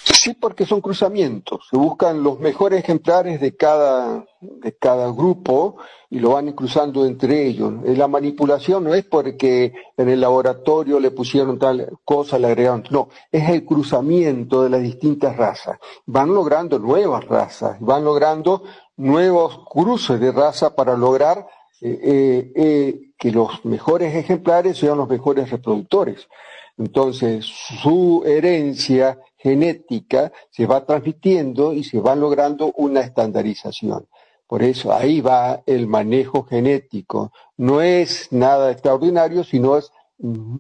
Sí, 0.04 0.34
porque 0.34 0.66
son 0.66 0.80
cruzamientos. 0.80 1.66
Se 1.70 1.76
buscan 1.76 2.22
los 2.22 2.40
mejores 2.40 2.80
ejemplares 2.80 3.40
de 3.40 3.56
cada, 3.56 4.26
de 4.40 4.76
cada 4.76 5.10
grupo 5.12 5.76
y 6.10 6.18
lo 6.18 6.30
van 6.30 6.52
cruzando 6.52 7.06
entre 7.06 7.46
ellos. 7.46 7.72
La 7.84 8.08
manipulación 8.08 8.84
no 8.84 8.94
es 8.94 9.04
porque 9.04 9.72
en 9.96 10.08
el 10.08 10.20
laboratorio 10.20 11.00
le 11.00 11.10
pusieron 11.10 11.58
tal 11.58 11.98
cosa, 12.04 12.38
le 12.38 12.48
agregaron. 12.48 12.84
No, 12.90 13.08
es 13.30 13.48
el 13.48 13.64
cruzamiento 13.64 14.62
de 14.62 14.70
las 14.70 14.82
distintas 14.82 15.36
razas. 15.36 15.78
Van 16.06 16.34
logrando 16.34 16.78
nuevas 16.78 17.24
razas, 17.26 17.78
van 17.80 18.04
logrando 18.04 18.64
nuevos 18.96 19.60
cruces 19.70 20.20
de 20.20 20.32
raza 20.32 20.74
para 20.74 20.96
lograr 20.96 21.46
eh, 21.80 22.00
eh, 22.02 22.52
eh, 22.56 23.00
que 23.16 23.30
los 23.30 23.64
mejores 23.64 24.14
ejemplares 24.14 24.78
sean 24.78 24.98
los 24.98 25.08
mejores 25.08 25.50
reproductores. 25.50 26.28
Entonces, 26.76 27.44
su 27.44 28.22
herencia 28.24 29.18
genética 29.38 30.32
se 30.50 30.66
va 30.66 30.84
transmitiendo 30.84 31.72
y 31.72 31.84
se 31.84 32.00
va 32.00 32.14
logrando 32.14 32.72
una 32.76 33.00
estandarización. 33.00 34.06
Por 34.46 34.62
eso 34.62 34.92
ahí 34.92 35.20
va 35.20 35.62
el 35.66 35.86
manejo 35.86 36.44
genético. 36.44 37.32
No 37.56 37.82
es 37.82 38.28
nada 38.32 38.70
extraordinario, 38.70 39.44
sino 39.44 39.76
es, 39.76 39.92
mm, 40.18 40.56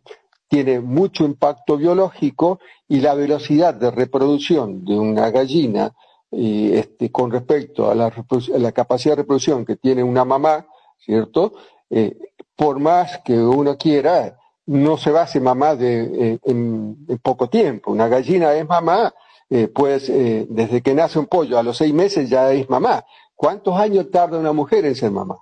tiene 0.48 0.80
mucho 0.80 1.24
impacto 1.24 1.76
biológico 1.76 2.60
y 2.86 3.00
la 3.00 3.14
velocidad 3.14 3.74
de 3.74 3.90
reproducción 3.90 4.84
de 4.84 4.98
una 4.98 5.30
gallina 5.30 5.94
este, 6.30 7.10
con 7.10 7.30
respecto 7.30 7.90
a 7.90 7.94
la, 7.94 8.06
a 8.06 8.58
la 8.58 8.72
capacidad 8.72 9.12
de 9.12 9.22
reproducción 9.22 9.64
que 9.64 9.76
tiene 9.76 10.02
una 10.02 10.24
mamá, 10.24 10.66
¿cierto? 10.98 11.54
Eh, 11.88 12.16
por 12.54 12.78
más 12.80 13.20
que 13.24 13.38
uno 13.38 13.76
quiera, 13.78 14.37
no 14.68 14.96
se 14.96 15.10
va 15.10 15.20
a 15.20 15.24
hacer 15.24 15.42
mamá 15.42 15.74
de, 15.74 16.32
eh, 16.32 16.38
en, 16.44 17.06
poco 17.22 17.48
tiempo. 17.48 17.90
Una 17.90 18.08
gallina 18.08 18.54
es 18.54 18.66
mamá, 18.68 19.12
eh, 19.50 19.68
pues 19.68 20.08
desde 20.08 20.82
que 20.82 20.94
nace 20.94 21.18
un 21.18 21.26
pollo 21.26 21.58
a 21.58 21.62
los 21.62 21.76
seis 21.76 21.92
meses 21.92 22.28
ya 22.28 22.52
es 22.52 22.68
mamá. 22.68 23.04
¿Cuántos 23.34 23.74
años 23.76 24.10
tarda 24.10 24.38
una 24.38 24.52
mujer 24.52 24.84
en 24.84 24.94
ser 24.94 25.10
mamá? 25.10 25.38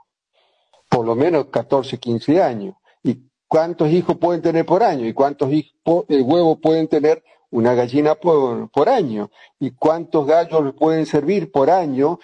Por 0.88 1.04
lo 1.04 1.14
menos 1.14 1.46
14, 1.46 1.98
15 1.98 2.42
años. 2.42 2.74
¿Y 3.02 3.18
cuántos 3.48 3.90
hijos 3.90 4.16
pueden 4.16 4.42
tener 4.42 4.64
por 4.64 4.82
año? 4.82 5.06
¿Y 5.06 5.12
cuántos 5.12 5.50
huevos 5.84 6.58
pueden 6.62 6.88
tener 6.88 7.22
una 7.50 7.74
gallina 7.74 8.14
por, 8.14 8.88
año. 8.88 9.30
¿Y 9.58 9.70
cuántos 9.72 10.26
gallos 10.26 10.74
pueden 10.78 11.06
servir 11.06 11.50
por 11.50 11.70
año 11.70 12.18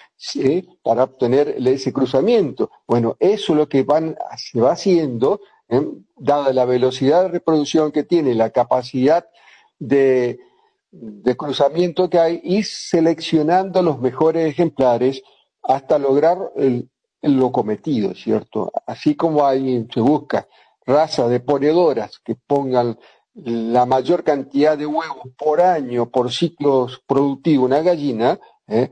para 0.83 1.03
obtener 1.03 1.55
ese 1.65 1.93
cruzamiento? 1.93 2.69
Bueno, 2.87 3.15
eso 3.19 3.53
es 3.53 3.57
lo 3.57 3.69
que 3.69 3.83
van, 3.83 4.15
se 4.37 4.59
va 4.59 4.73
haciendo, 4.73 5.41
¿eh? 5.73 5.87
dada 6.15 6.53
la 6.53 6.65
velocidad 6.65 7.23
de 7.23 7.29
reproducción 7.29 7.91
que 7.91 8.03
tiene, 8.03 8.35
la 8.35 8.51
capacidad 8.51 9.27
de, 9.79 10.39
de 10.91 11.35
cruzamiento 11.35 12.09
que 12.09 12.19
hay, 12.19 12.41
y 12.43 12.63
seleccionando 12.63 13.81
los 13.81 13.99
mejores 13.99 14.47
ejemplares 14.47 15.21
hasta 15.63 15.97
lograr 15.97 16.37
lo 17.21 17.51
cometido, 17.51 18.13
¿cierto? 18.13 18.71
Así 18.85 19.15
como 19.15 19.45
hay, 19.45 19.87
se 19.93 20.01
busca 20.01 20.47
raza 20.85 21.27
de 21.27 21.39
ponedoras 21.39 22.19
que 22.23 22.35
pongan 22.35 22.99
la 23.33 23.85
mayor 23.85 24.23
cantidad 24.23 24.77
de 24.77 24.85
huevos 24.85 25.29
por 25.37 25.61
año, 25.61 26.09
por 26.09 26.31
ciclos 26.31 27.01
productivos, 27.07 27.65
una 27.65 27.81
gallina, 27.81 28.39
¿eh? 28.67 28.91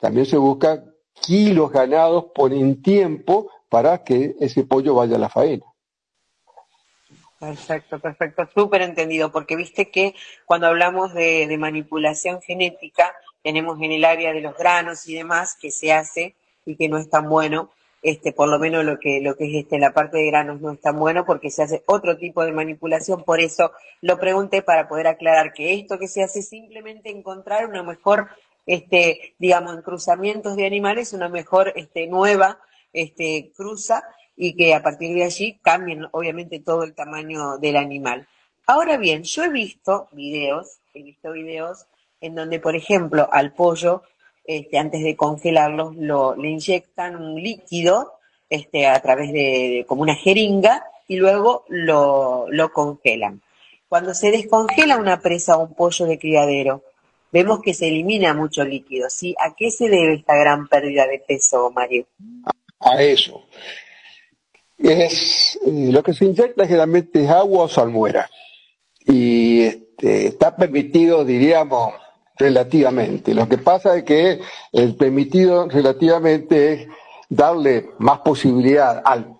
también 0.00 0.26
se 0.26 0.36
busca 0.36 0.84
kilos 1.20 1.70
ganados 1.70 2.26
por 2.34 2.52
en 2.52 2.82
tiempo 2.82 3.50
para 3.68 4.04
que 4.04 4.36
ese 4.40 4.64
pollo 4.64 4.94
vaya 4.94 5.16
a 5.16 5.20
la 5.20 5.28
faena. 5.28 5.64
Perfecto, 7.38 8.00
perfecto, 8.00 8.48
súper 8.52 8.82
entendido, 8.82 9.30
porque 9.30 9.54
viste 9.54 9.90
que 9.90 10.14
cuando 10.44 10.66
hablamos 10.66 11.14
de, 11.14 11.46
de, 11.46 11.56
manipulación 11.56 12.42
genética, 12.42 13.14
tenemos 13.44 13.80
en 13.80 13.92
el 13.92 14.04
área 14.04 14.32
de 14.32 14.40
los 14.40 14.56
granos 14.56 15.06
y 15.08 15.14
demás 15.14 15.56
que 15.60 15.70
se 15.70 15.92
hace 15.92 16.34
y 16.66 16.74
que 16.74 16.88
no 16.88 16.98
es 16.98 17.08
tan 17.08 17.28
bueno, 17.28 17.70
este, 18.02 18.32
por 18.32 18.48
lo 18.48 18.58
menos 18.58 18.84
lo 18.84 18.98
que, 18.98 19.20
lo 19.20 19.36
que 19.36 19.44
es 19.44 19.64
este, 19.64 19.78
la 19.78 19.92
parte 19.92 20.18
de 20.18 20.26
granos 20.26 20.60
no 20.60 20.72
es 20.72 20.80
tan 20.80 20.98
bueno 20.98 21.24
porque 21.24 21.50
se 21.50 21.62
hace 21.62 21.82
otro 21.86 22.16
tipo 22.16 22.44
de 22.44 22.52
manipulación, 22.52 23.22
por 23.24 23.40
eso 23.40 23.72
lo 24.00 24.18
pregunté 24.18 24.62
para 24.62 24.88
poder 24.88 25.06
aclarar 25.06 25.52
que 25.52 25.74
esto 25.74 25.98
que 25.98 26.08
se 26.08 26.22
hace 26.22 26.40
es 26.40 26.48
simplemente 26.48 27.10
encontrar 27.10 27.66
una 27.66 27.82
mejor, 27.82 28.28
este, 28.66 29.34
digamos, 29.38 29.74
en 29.74 29.82
cruzamientos 29.82 30.56
de 30.56 30.66
animales, 30.66 31.12
una 31.12 31.28
mejor, 31.28 31.72
este, 31.76 32.06
nueva, 32.06 32.60
este, 32.92 33.52
cruza 33.56 34.02
y 34.38 34.54
que 34.54 34.72
a 34.72 34.82
partir 34.82 35.14
de 35.14 35.24
allí 35.24 35.58
cambien 35.62 36.06
obviamente 36.12 36.60
todo 36.60 36.84
el 36.84 36.94
tamaño 36.94 37.58
del 37.58 37.76
animal. 37.76 38.26
Ahora 38.66 38.96
bien, 38.96 39.24
yo 39.24 39.44
he 39.44 39.48
visto 39.50 40.08
videos, 40.12 40.78
he 40.94 41.02
visto 41.02 41.32
videos 41.32 41.86
en 42.20 42.36
donde, 42.36 42.60
por 42.60 42.76
ejemplo, 42.76 43.28
al 43.32 43.52
pollo 43.52 44.02
este, 44.44 44.78
antes 44.78 45.02
de 45.02 45.16
congelarlos, 45.16 45.96
lo, 45.96 46.36
le 46.36 46.50
inyectan 46.50 47.16
un 47.16 47.42
líquido 47.42 48.14
este, 48.48 48.86
a 48.86 49.00
través 49.00 49.32
de, 49.32 49.84
como 49.88 50.02
una 50.02 50.14
jeringa 50.14 50.84
y 51.08 51.16
luego 51.16 51.64
lo, 51.68 52.46
lo 52.48 52.72
congelan. 52.72 53.42
Cuando 53.88 54.14
se 54.14 54.30
descongela 54.30 54.96
una 54.98 55.20
presa 55.20 55.56
o 55.56 55.64
un 55.64 55.74
pollo 55.74 56.06
de 56.06 56.18
criadero, 56.18 56.84
vemos 57.32 57.60
que 57.60 57.74
se 57.74 57.88
elimina 57.88 58.34
mucho 58.34 58.64
líquido, 58.64 59.10
¿sí? 59.10 59.34
¿A 59.38 59.54
qué 59.54 59.70
se 59.70 59.88
debe 59.88 60.14
esta 60.14 60.36
gran 60.36 60.68
pérdida 60.68 61.06
de 61.06 61.18
peso, 61.18 61.70
Mario? 61.70 62.06
A 62.80 63.02
eso. 63.02 63.44
Es 64.78 65.58
eh, 65.66 65.90
lo 65.92 66.02
que 66.02 66.14
se 66.14 66.24
inyecta 66.24 66.66
generalmente 66.66 67.24
es 67.24 67.30
agua 67.30 67.64
o 67.64 67.68
salmuera. 67.68 68.28
Y 69.04 69.62
este, 69.62 70.28
está 70.28 70.54
permitido, 70.56 71.24
diríamos, 71.24 71.94
relativamente. 72.36 73.34
Lo 73.34 73.48
que 73.48 73.58
pasa 73.58 73.96
es 73.96 74.04
que 74.04 74.40
el 74.72 74.94
permitido 74.94 75.68
relativamente 75.68 76.72
es 76.72 76.88
darle 77.28 77.90
más 77.98 78.20
posibilidad 78.20 79.02
al, 79.04 79.36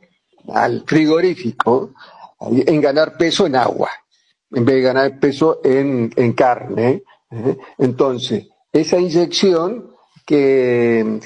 al 0.48 0.84
frigorífico 0.86 1.94
en 2.40 2.80
ganar 2.80 3.16
peso 3.16 3.46
en 3.46 3.56
agua, 3.56 3.90
en 4.50 4.64
vez 4.64 4.76
de 4.76 4.82
ganar 4.82 5.18
peso 5.18 5.60
en, 5.64 6.12
en 6.16 6.32
carne. 6.32 7.02
¿eh? 7.30 7.56
Entonces, 7.78 8.48
esa 8.72 8.98
inyección 8.98 9.94
que 10.26 11.20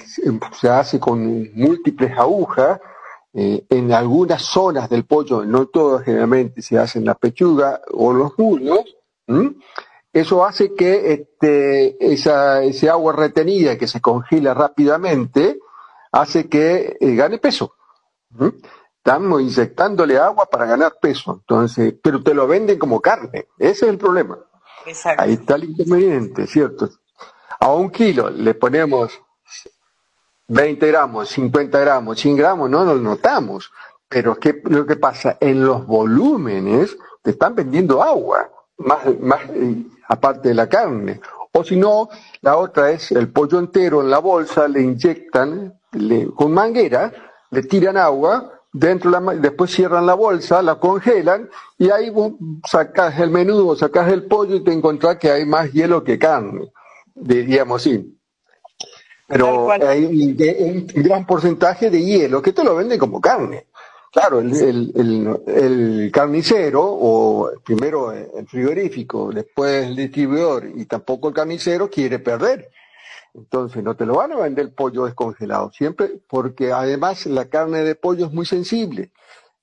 se 0.61 0.69
hace 0.69 1.01
con 1.01 1.51
múltiples 1.55 2.13
agujas, 2.17 2.79
eh, 3.35 3.65
en 3.71 3.93
algunas 3.93 4.43
zonas 4.43 4.91
del 4.91 5.05
pollo, 5.05 5.45
no 5.45 5.67
todas 5.67 6.05
generalmente 6.05 6.61
se 6.61 6.79
hace 6.79 6.99
en 6.99 7.07
la 7.07 7.15
pechuga 7.15 7.81
o 7.93 8.13
los 8.13 8.39
muslos, 8.39 8.81
eso 10.13 10.45
hace 10.45 10.75
que 10.75 11.13
este, 11.13 12.13
esa, 12.13 12.63
ese 12.63 12.91
agua 12.91 13.15
retenida 13.15 13.79
que 13.79 13.89
se 13.89 14.03
congela 14.03 14.53
rápidamente 14.53 15.59
hace 16.11 16.49
que 16.49 16.99
eh, 17.01 17.15
gane 17.15 17.39
peso. 17.39 17.75
Estamos 18.99 19.41
inyectándole 19.41 20.19
agua 20.19 20.47
para 20.47 20.67
ganar 20.67 20.97
peso, 21.01 21.33
entonces, 21.41 21.95
pero 22.03 22.23
te 22.23 22.35
lo 22.35 22.47
venden 22.47 22.79
como 22.79 23.01
carne, 23.01 23.49
ese 23.59 23.87
es 23.87 23.91
el 23.91 23.99
problema. 23.99 24.39
Ahí 25.17 25.35
está 25.35 25.55
el 25.55 25.65
inconveniente, 25.65 26.47
¿cierto? 26.47 26.91
A 27.61 27.73
un 27.73 27.91
kilo 27.91 28.29
le 28.29 28.55
ponemos 28.55 29.19
20 30.53 30.87
gramos, 30.87 31.31
50 31.31 31.81
gramos, 31.81 32.21
100 32.21 32.37
gramos, 32.37 32.69
no 32.69 32.85
nos 32.85 33.01
notamos. 33.01 33.73
Pero 34.07 34.37
¿qué 34.39 34.61
lo 34.65 34.85
que 34.85 34.97
pasa? 34.97 35.39
En 35.41 35.65
los 35.65 35.87
volúmenes 35.87 36.95
te 37.23 37.31
están 37.31 37.55
vendiendo 37.55 38.03
agua, 38.03 38.51
más, 38.77 38.99
más 39.19 39.41
eh, 39.49 39.83
aparte 40.09 40.51
de 40.51 40.55
la 40.55 40.69
carne. 40.69 41.21
O 41.55 41.65
si 41.65 41.77
no, 41.77 42.11
la 42.43 42.59
otra 42.59 42.91
es 42.91 43.13
el 43.13 43.33
pollo 43.33 43.59
entero 43.59 44.03
en 44.03 44.11
la 44.11 44.19
bolsa, 44.19 44.69
le 44.69 44.83
inyectan 44.83 45.81
le, 45.93 46.27
con 46.27 46.53
manguera, 46.53 47.13
le 47.51 47.63
tiran 47.63 47.97
agua, 47.97 48.61
dentro 48.71 49.11
la, 49.11 49.21
después 49.21 49.71
cierran 49.71 50.05
la 50.05 50.15
bolsa, 50.15 50.61
la 50.61 50.75
congelan 50.75 51.49
y 51.79 51.89
ahí 51.89 52.11
vos 52.11 52.33
sacas 52.69 53.19
el 53.21 53.31
menudo, 53.31 53.75
sacas 53.75 54.13
el 54.13 54.27
pollo 54.27 54.57
y 54.57 54.65
te 54.65 54.73
encontrás 54.73 55.17
que 55.17 55.31
hay 55.31 55.47
más 55.47 55.73
hielo 55.73 56.05
que 56.05 56.19
carne, 56.19 56.71
diríamos 57.15 57.81
así. 57.81 58.19
Pero 59.33 59.71
hay 59.71 60.05
un, 60.05 60.87
gran 60.87 61.27
porcentaje 61.27 61.89
de 61.89 62.05
hielo 62.05 62.43
que 62.43 62.53
te 62.53 62.63
lo 62.63 62.77
venden 62.77 62.99
como 62.99 63.21
carne. 63.21 63.67
Claro, 64.13 64.41
el, 64.41 66.11
carnicero, 66.13 66.83
o 66.85 67.51
primero 67.65 68.13
el 68.13 68.47
frigorífico, 68.47 69.33
después 69.33 69.87
el 69.87 69.97
distribuidor 69.97 70.71
y 70.75 70.85
tampoco 70.85 71.29
el 71.29 71.35
carnicero 71.35 71.89
quiere 71.89 72.19
perder. 72.19 72.71
Entonces 73.33 73.83
no 73.83 73.97
te 73.97 74.05
lo 74.05 74.17
van 74.17 74.33
a 74.33 74.37
vender 74.37 74.67
el 74.67 74.73
pollo 74.73 75.07
descongelado, 75.07 75.73
siempre, 75.73 76.21
porque 76.29 76.71
además 76.71 77.25
la 77.25 77.47
carne 77.47 77.83
de 77.85 77.95
pollo 77.95 78.27
es 78.27 78.33
muy 78.33 78.45
sensible. 78.45 79.13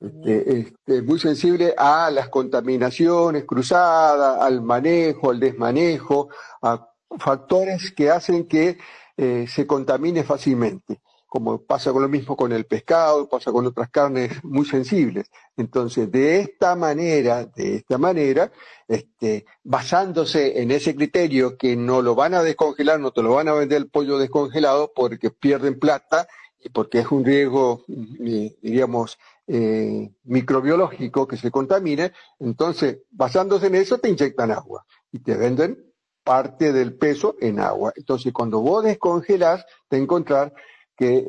Este, 0.01 0.59
este, 0.59 1.01
muy 1.03 1.19
sensible 1.19 1.75
a 1.77 2.09
las 2.09 2.29
contaminaciones 2.29 3.43
cruzadas, 3.43 4.41
al 4.41 4.61
manejo, 4.61 5.29
al 5.29 5.39
desmanejo, 5.39 6.29
a 6.63 6.89
factores 7.19 7.91
que 7.91 8.09
hacen 8.09 8.47
que 8.47 8.77
eh, 9.21 9.47
se 9.49 9.67
contamine 9.67 10.23
fácilmente, 10.23 11.01
como 11.27 11.61
pasa 11.61 11.91
con 11.91 12.01
lo 12.01 12.07
mismo 12.07 12.37
con 12.37 12.53
el 12.53 12.65
pescado, 12.65 13.27
pasa 13.27 13.51
con 13.51 13.65
otras 13.65 13.89
carnes 13.89 14.41
muy 14.45 14.65
sensibles. 14.65 15.29
Entonces, 15.57 16.09
de 16.09 16.39
esta 16.39 16.73
manera, 16.77 17.45
de 17.45 17.75
esta 17.75 17.97
manera, 17.97 18.49
este, 18.87 19.45
basándose 19.61 20.61
en 20.61 20.71
ese 20.71 20.95
criterio 20.95 21.57
que 21.57 21.75
no 21.75 22.01
lo 22.01 22.15
van 22.15 22.33
a 22.33 22.43
descongelar, 22.43 23.01
no 23.01 23.11
te 23.11 23.21
lo 23.21 23.33
van 23.33 23.49
a 23.49 23.53
vender 23.55 23.79
el 23.79 23.89
pollo 23.89 24.17
descongelado 24.17 24.93
porque 24.95 25.31
pierden 25.31 25.77
plata 25.77 26.25
y 26.57 26.69
porque 26.69 26.99
es 26.99 27.11
un 27.11 27.25
riesgo, 27.25 27.83
eh, 27.89 28.55
diríamos, 28.61 29.19
eh, 29.47 30.13
microbiológico 30.23 31.27
que 31.27 31.35
se 31.35 31.51
contamine, 31.51 32.13
entonces, 32.39 32.99
basándose 33.11 33.67
en 33.67 33.75
eso, 33.75 33.97
te 33.97 34.07
inyectan 34.07 34.51
agua 34.51 34.85
y 35.11 35.19
te 35.19 35.35
venden 35.35 35.88
parte 36.29 36.71
del 36.71 36.93
peso 36.93 37.35
en 37.41 37.59
agua. 37.59 37.91
Entonces, 37.95 38.31
cuando 38.31 38.59
vos 38.59 38.83
descongelas, 38.83 39.65
te 39.87 39.97
encontrás 39.97 40.51
que 40.95 41.27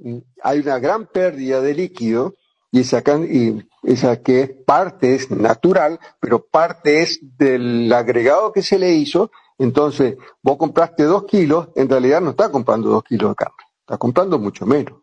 mm, 0.00 0.18
hay 0.44 0.60
una 0.60 0.78
gran 0.78 1.06
pérdida 1.06 1.60
de 1.60 1.74
líquido 1.74 2.34
y 2.70 2.82
esa, 2.82 3.02
y 3.28 3.66
esa 3.82 4.22
que 4.22 4.46
parte 4.46 5.16
es 5.16 5.28
natural, 5.32 5.98
pero 6.20 6.46
parte 6.46 7.02
es 7.02 7.18
del 7.36 7.92
agregado 7.92 8.52
que 8.52 8.62
se 8.62 8.78
le 8.78 8.92
hizo. 8.92 9.32
Entonces, 9.58 10.16
vos 10.40 10.56
compraste 10.56 11.02
dos 11.02 11.24
kilos, 11.24 11.70
en 11.74 11.88
realidad 11.88 12.20
no 12.20 12.30
estás 12.30 12.50
comprando 12.50 12.90
dos 12.90 13.02
kilos 13.02 13.30
de 13.30 13.34
carne, 13.34 13.64
estás 13.80 13.98
comprando 13.98 14.38
mucho 14.38 14.64
menos. 14.66 15.00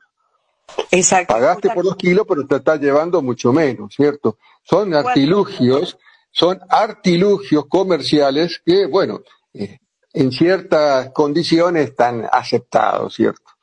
Exacto. 0.91 1.34
Pagaste 1.34 1.72
por 1.72 1.84
dos 1.84 1.98
kilos, 1.98 2.26
pero 2.26 2.48
te 2.48 2.56
estás 2.56 2.80
llevando 2.80 3.22
mucho 3.22 3.52
menos, 3.52 3.94
¿cierto? 3.94 4.38
Son 4.64 4.94
artilugios 4.94 5.98
son 6.36 6.60
artilugios 6.68 7.66
comerciales 7.68 8.62
que, 8.66 8.88
bueno, 8.88 9.22
eh, 9.53 9.80
en 10.12 10.34
ciertas 10.34 11.12
condiciones 11.12 11.91
están 11.91 12.28
aceptados, 12.30 13.16
¿cierto? 13.16 13.53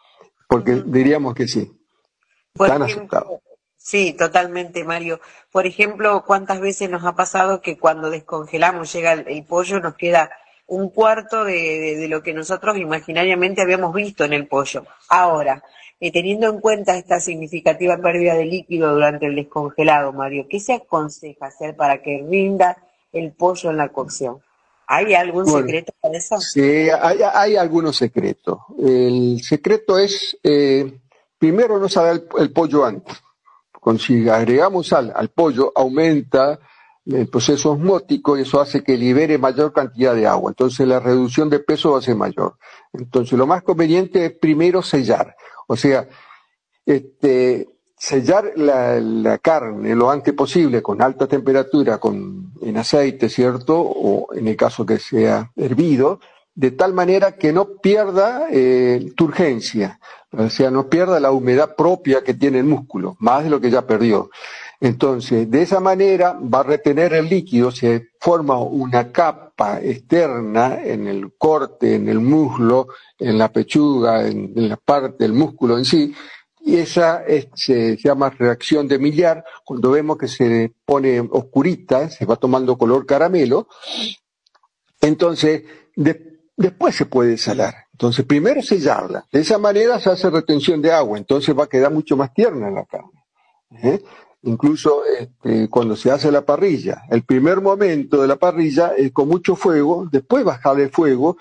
Porque 0.48 0.82
diríamos 0.86 1.34
que 1.34 1.46
sí, 1.46 1.70
están 2.54 2.82
aceptados. 2.82 3.40
Sí, 3.76 4.14
totalmente, 4.14 4.84
Mario. 4.84 5.20
Por 5.50 5.66
ejemplo, 5.66 6.24
¿cuántas 6.26 6.60
veces 6.60 6.88
nos 6.88 7.04
ha 7.04 7.14
pasado 7.14 7.60
que 7.60 7.76
cuando 7.76 8.08
descongelamos, 8.08 8.90
llega 8.90 9.12
el, 9.12 9.44
pollo, 9.44 9.78
nos 9.78 9.94
queda 9.96 10.30
un 10.66 10.88
cuarto 10.88 11.44
de, 11.44 12.06
lo 12.08 12.22
que 12.22 12.32
nosotros 12.32 12.78
imaginariamente 12.78 13.60
habíamos 13.60 13.92
visto 13.94 14.24
en 14.24 14.32
el 14.32 14.46
pollo? 14.46 14.86
Ahora, 15.10 15.62
eh, 16.04 16.10
teniendo 16.10 16.48
en 16.48 16.58
cuenta 16.58 16.96
esta 16.96 17.20
significativa 17.20 17.96
pérdida 17.96 18.34
de 18.34 18.44
líquido 18.44 18.92
durante 18.92 19.26
el 19.26 19.36
descongelado, 19.36 20.12
Mario, 20.12 20.46
¿qué 20.50 20.58
se 20.58 20.72
aconseja 20.72 21.46
hacer 21.46 21.76
para 21.76 22.02
que 22.02 22.26
rinda 22.28 22.76
el 23.12 23.30
pollo 23.30 23.70
en 23.70 23.76
la 23.76 23.90
cocción? 23.90 24.38
¿Hay 24.88 25.14
algún 25.14 25.46
secreto 25.46 25.92
para 26.00 26.18
eso? 26.18 26.40
Sí, 26.40 26.88
hay, 26.90 27.54
algunos 27.54 27.98
secretos. 27.98 28.58
El 28.80 29.40
secreto 29.44 29.96
es, 29.96 30.36
eh, 30.42 30.92
primero 31.38 31.78
no 31.78 31.88
saber 31.88 32.24
el, 32.36 32.50
pollo 32.50 32.84
antes. 32.84 33.16
Con, 33.70 34.00
si 34.00 34.28
agregamos 34.28 34.88
sal 34.88 35.12
al 35.14 35.28
pollo, 35.28 35.70
aumenta 35.72 36.58
el 37.06 37.28
proceso 37.28 37.72
osmótico 37.72 38.36
y 38.36 38.42
eso 38.42 38.60
hace 38.60 38.82
que 38.82 38.96
libere 38.96 39.38
mayor 39.38 39.72
cantidad 39.72 40.16
de 40.16 40.26
agua. 40.26 40.50
Entonces 40.50 40.84
la 40.84 40.98
reducción 40.98 41.48
de 41.48 41.60
peso 41.60 41.92
va 41.92 41.98
a 41.98 42.02
ser 42.02 42.16
mayor. 42.16 42.56
Entonces 42.92 43.38
lo 43.38 43.46
más 43.46 43.62
conveniente 43.62 44.26
es 44.26 44.32
primero 44.32 44.82
sellar. 44.82 45.36
O 45.66 45.76
sea, 45.76 46.08
este, 46.84 47.68
sellar 47.96 48.52
la, 48.56 49.38
carne 49.38 49.94
lo 49.94 50.10
antes 50.10 50.34
posible 50.34 50.82
con 50.82 51.00
alta 51.00 51.26
temperatura, 51.26 51.98
con, 51.98 52.52
en 52.60 52.76
aceite, 52.76 53.28
¿cierto? 53.28 53.80
O 53.80 54.34
en 54.34 54.48
el 54.48 54.56
caso 54.56 54.84
que 54.84 54.98
sea 54.98 55.52
hervido, 55.56 56.20
de 56.54 56.72
tal 56.72 56.92
manera 56.92 57.32
que 57.32 57.52
no 57.52 57.76
pierda 57.76 58.46
eh, 58.50 59.12
turgencia, 59.16 60.00
o 60.32 60.48
sea, 60.50 60.70
no 60.70 60.88
pierda 60.88 61.20
la 61.20 61.30
humedad 61.30 61.76
propia 61.76 62.24
que 62.24 62.34
tiene 62.34 62.58
el 62.58 62.64
músculo, 62.64 63.16
más 63.20 63.44
de 63.44 63.50
lo 63.50 63.60
que 63.60 63.70
ya 63.70 63.86
perdió. 63.86 64.30
Entonces, 64.84 65.48
de 65.48 65.62
esa 65.62 65.78
manera 65.78 66.36
va 66.42 66.58
a 66.58 66.64
retener 66.64 67.12
el 67.12 67.28
líquido, 67.28 67.70
se 67.70 68.08
forma 68.18 68.58
una 68.58 69.12
capa 69.12 69.80
externa 69.80 70.82
en 70.82 71.06
el 71.06 71.36
corte, 71.38 71.94
en 71.94 72.08
el 72.08 72.18
muslo, 72.18 72.88
en 73.16 73.38
la 73.38 73.52
pechuga, 73.52 74.26
en, 74.26 74.52
la 74.68 74.76
parte 74.76 75.22
del 75.22 75.34
músculo 75.34 75.78
en 75.78 75.84
sí, 75.84 76.12
y 76.62 76.78
esa 76.78 77.22
se, 77.54 77.96
llama 77.96 78.30
reacción 78.30 78.88
de 78.88 78.98
millar, 78.98 79.44
cuando 79.64 79.92
vemos 79.92 80.18
que 80.18 80.26
se 80.26 80.74
pone 80.84 81.20
oscurita, 81.20 82.10
se 82.10 82.24
va 82.24 82.34
tomando 82.34 82.76
color 82.76 83.06
caramelo, 83.06 83.68
entonces 85.00 85.62
después 86.56 86.96
se 86.96 87.06
puede 87.06 87.38
salar. 87.38 87.72
Entonces 87.92 88.24
primero 88.24 88.60
sellarla, 88.62 89.28
de 89.30 89.42
esa 89.42 89.58
manera 89.58 90.00
se 90.00 90.10
hace 90.10 90.28
retención 90.28 90.82
de 90.82 90.90
agua, 90.90 91.18
entonces 91.18 91.56
va 91.56 91.64
a 91.64 91.68
quedar 91.68 91.92
mucho 91.92 92.16
más 92.16 92.34
tierna 92.34 92.68
la 92.68 92.84
carne. 92.84 93.22
¿eh? 93.80 94.02
Incluso 94.42 95.02
este, 95.04 95.68
cuando 95.68 95.96
se 95.96 96.10
hace 96.10 96.30
la 96.32 96.44
parrilla. 96.44 97.02
El 97.10 97.22
primer 97.22 97.60
momento 97.60 98.20
de 98.20 98.28
la 98.28 98.36
parrilla 98.36 98.92
es 98.96 99.12
con 99.12 99.28
mucho 99.28 99.56
fuego, 99.56 100.08
después 100.10 100.44
bajar 100.44 100.80
el 100.80 100.90
fuego 100.90 101.36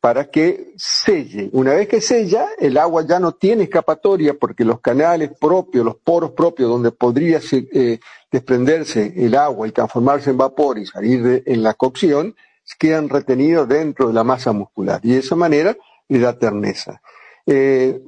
para 0.00 0.28
que 0.28 0.72
selle. 0.76 1.48
Una 1.52 1.74
vez 1.74 1.86
que 1.86 2.00
sella, 2.00 2.48
el 2.58 2.76
agua 2.76 3.06
ya 3.06 3.20
no 3.20 3.32
tiene 3.32 3.64
escapatoria 3.64 4.34
porque 4.34 4.64
los 4.64 4.80
canales 4.80 5.30
propios, 5.40 5.84
los 5.84 5.96
poros 5.96 6.32
propios 6.32 6.68
donde 6.68 6.90
podría 6.90 7.40
eh, 7.52 8.00
desprenderse 8.30 9.12
el 9.16 9.36
agua 9.36 9.68
y 9.68 9.70
transformarse 9.70 10.30
en 10.30 10.38
vapor 10.38 10.78
y 10.78 10.86
salir 10.86 11.44
en 11.46 11.62
la 11.62 11.74
cocción, 11.74 12.34
quedan 12.78 13.08
retenidos 13.08 13.68
dentro 13.68 14.08
de 14.08 14.14
la 14.14 14.24
masa 14.24 14.52
muscular 14.52 15.00
y 15.02 15.12
de 15.12 15.18
esa 15.18 15.36
manera 15.36 15.76
le 16.08 16.18
da 16.18 16.38
terneza. 16.38 17.00
Eh, 17.46 18.00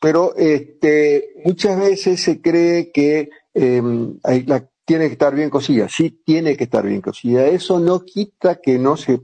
pero 0.00 0.34
este, 0.36 1.34
muchas 1.44 1.78
veces 1.78 2.22
se 2.22 2.40
cree 2.40 2.90
que 2.90 3.30
em, 3.54 4.18
tiene 4.84 5.06
que 5.06 5.12
estar 5.12 5.34
bien 5.34 5.50
cocida. 5.50 5.88
Sí, 5.88 6.20
tiene 6.24 6.56
que 6.56 6.64
estar 6.64 6.84
bien 6.84 7.00
cocida. 7.00 7.46
Eso 7.46 7.78
no 7.78 8.04
quita 8.04 8.60
que 8.60 8.78
no 8.78 8.96
se, 8.96 9.20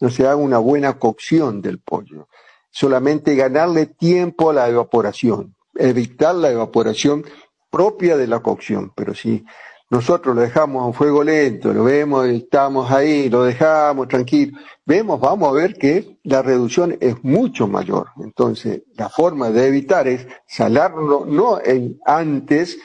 no 0.00 0.10
se 0.10 0.26
haga 0.26 0.36
una 0.36 0.58
buena 0.58 0.98
cocción 0.98 1.60
del 1.60 1.80
pollo. 1.80 2.28
Solamente 2.70 3.34
ganarle 3.34 3.86
tiempo 3.86 4.50
a 4.50 4.54
la 4.54 4.68
evaporación, 4.68 5.56
evitar 5.74 6.34
la 6.34 6.50
evaporación 6.50 7.24
propia 7.70 8.16
de 8.16 8.28
la 8.28 8.40
cocción. 8.40 8.92
Pero 8.94 9.14
si 9.14 9.44
nosotros 9.90 10.36
lo 10.36 10.42
dejamos 10.42 10.82
a 10.82 10.86
un 10.86 10.94
fuego 10.94 11.24
lento, 11.24 11.72
lo 11.72 11.84
vemos, 11.84 12.26
estamos 12.26 12.90
ahí, 12.90 13.30
lo 13.30 13.44
dejamos 13.44 14.06
tranquilo, 14.06 14.58
vemos, 14.84 15.18
vamos 15.18 15.48
a 15.48 15.52
ver 15.52 15.74
que 15.74 16.18
la 16.24 16.42
reducción 16.42 16.96
es 17.00 17.24
mucho 17.24 17.66
mayor. 17.66 18.08
Entonces, 18.22 18.82
la 18.94 19.08
forma 19.08 19.50
de 19.50 19.66
evitar 19.66 20.06
es 20.06 20.26
salarlo 20.46 21.24
no 21.26 21.58
en 21.64 21.98
antes, 22.04 22.78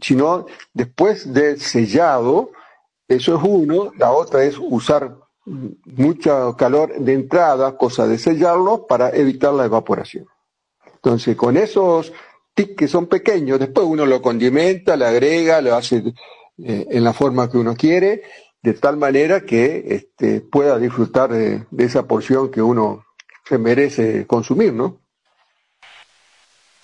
sino 0.00 0.46
después 0.72 1.32
del 1.32 1.60
sellado, 1.60 2.50
eso 3.06 3.36
es 3.36 3.42
uno, 3.42 3.92
la 3.96 4.12
otra 4.12 4.44
es 4.44 4.56
usar 4.58 5.16
mucho 5.44 6.54
calor 6.56 6.98
de 6.98 7.14
entrada, 7.14 7.76
cosa 7.76 8.06
de 8.06 8.18
sellarlo, 8.18 8.86
para 8.86 9.10
evitar 9.10 9.54
la 9.54 9.64
evaporación. 9.64 10.26
Entonces, 10.94 11.36
con 11.36 11.56
esos 11.56 12.12
tics 12.54 12.76
que 12.76 12.88
son 12.88 13.06
pequeños, 13.06 13.58
después 13.58 13.86
uno 13.86 14.04
lo 14.04 14.20
condimenta, 14.20 14.96
le 14.96 15.06
agrega, 15.06 15.60
lo 15.60 15.74
hace 15.74 16.14
eh, 16.58 16.86
en 16.90 17.04
la 17.04 17.12
forma 17.12 17.48
que 17.48 17.56
uno 17.56 17.74
quiere, 17.76 18.22
de 18.62 18.74
tal 18.74 18.96
manera 18.96 19.42
que 19.42 19.84
este, 19.88 20.40
pueda 20.40 20.78
disfrutar 20.78 21.30
de, 21.30 21.64
esa 21.78 22.06
porción 22.06 22.50
que 22.50 22.60
uno 22.60 23.04
se 23.48 23.58
merece 23.58 24.26
consumir, 24.26 24.72
¿no? 24.72 25.00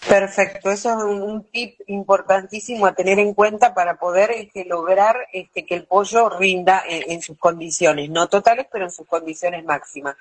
Perfecto, 0.09 0.71
eso 0.71 0.91
es 0.91 1.05
un, 1.05 1.45
tip 1.51 1.81
importantísimo 1.87 2.87
a 2.87 2.95
tener 2.95 3.19
en 3.19 3.33
cuenta 3.33 3.73
para 3.73 3.97
poder 3.97 4.31
este, 4.33 4.67
lograr 4.67 5.17
este, 5.33 5.65
que 5.65 5.75
el 5.75 5.87
pollo 5.87 6.29
rinda 6.29 6.83
en, 6.87 7.23
sus 7.23 7.39
condiciones, 7.39 8.11
no 8.11 8.29
totales, 8.29 8.67
pero 8.71 8.85
en 8.85 8.91
sus 8.91 9.07
condiciones 9.07 9.65
máximas. 9.65 10.17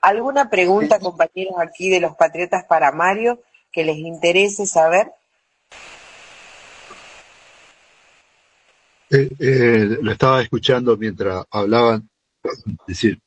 ¿Alguna 0.00 0.50
pregunta, 0.50 0.98
compañeros, 0.98 1.54
aquí 1.58 1.88
de 1.88 2.00
los 2.00 2.16
Patriotas 2.16 2.64
para 2.64 2.90
Mario 2.90 3.40
que 3.72 3.84
les 3.84 3.98
interese 3.98 4.66
saber? 4.66 5.12
Eh, 9.10 9.30
eh, 9.38 9.98
lo 10.02 10.12
estaba 10.12 10.42
escuchando 10.42 10.96
mientras 10.96 11.44
hablaban, 11.50 12.08
es 12.42 12.86
decir, 12.86 13.20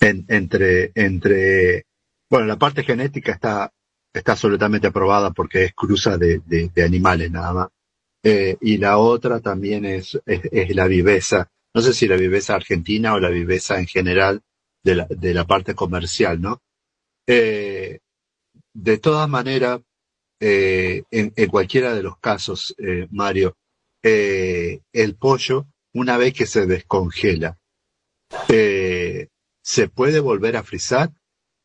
entre, 0.00 0.90
entre, 0.94 1.86
bueno, 2.28 2.46
la 2.46 2.56
parte 2.56 2.82
genética 2.82 3.32
está, 3.32 3.72
está 4.12 4.32
absolutamente 4.32 4.88
aprobada 4.88 5.30
porque 5.30 5.64
es 5.64 5.74
cruza 5.74 6.18
de, 6.18 6.40
de, 6.44 6.82
animales 6.82 7.30
nada 7.30 7.52
más. 7.52 7.68
Eh, 8.22 8.56
y 8.60 8.76
la 8.76 8.98
otra 8.98 9.40
también 9.40 9.84
es, 9.84 10.20
es, 10.26 10.74
la 10.74 10.86
viveza, 10.86 11.50
no 11.74 11.80
sé 11.80 11.94
si 11.94 12.06
la 12.06 12.16
viveza 12.16 12.54
argentina 12.54 13.14
o 13.14 13.20
la 13.20 13.30
viveza 13.30 13.78
en 13.78 13.86
general 13.86 14.42
de 14.82 14.94
la, 14.96 15.06
de 15.08 15.34
la 15.34 15.46
parte 15.46 15.74
comercial, 15.74 16.40
¿no? 16.40 16.60
Eh, 17.26 18.00
de 18.74 18.98
todas 18.98 19.28
maneras, 19.28 19.80
eh, 20.40 21.04
en, 21.10 21.32
en, 21.36 21.48
cualquiera 21.48 21.94
de 21.94 22.02
los 22.02 22.18
casos, 22.18 22.74
Mario, 23.10 23.56
el 24.02 25.14
pollo, 25.16 25.66
una 25.92 26.16
vez 26.16 26.34
que 26.34 26.46
se 26.46 26.66
descongela, 26.66 27.58
¿se 28.48 29.88
puede 29.94 30.20
volver 30.20 30.56
a 30.56 30.62
frizar 30.62 31.10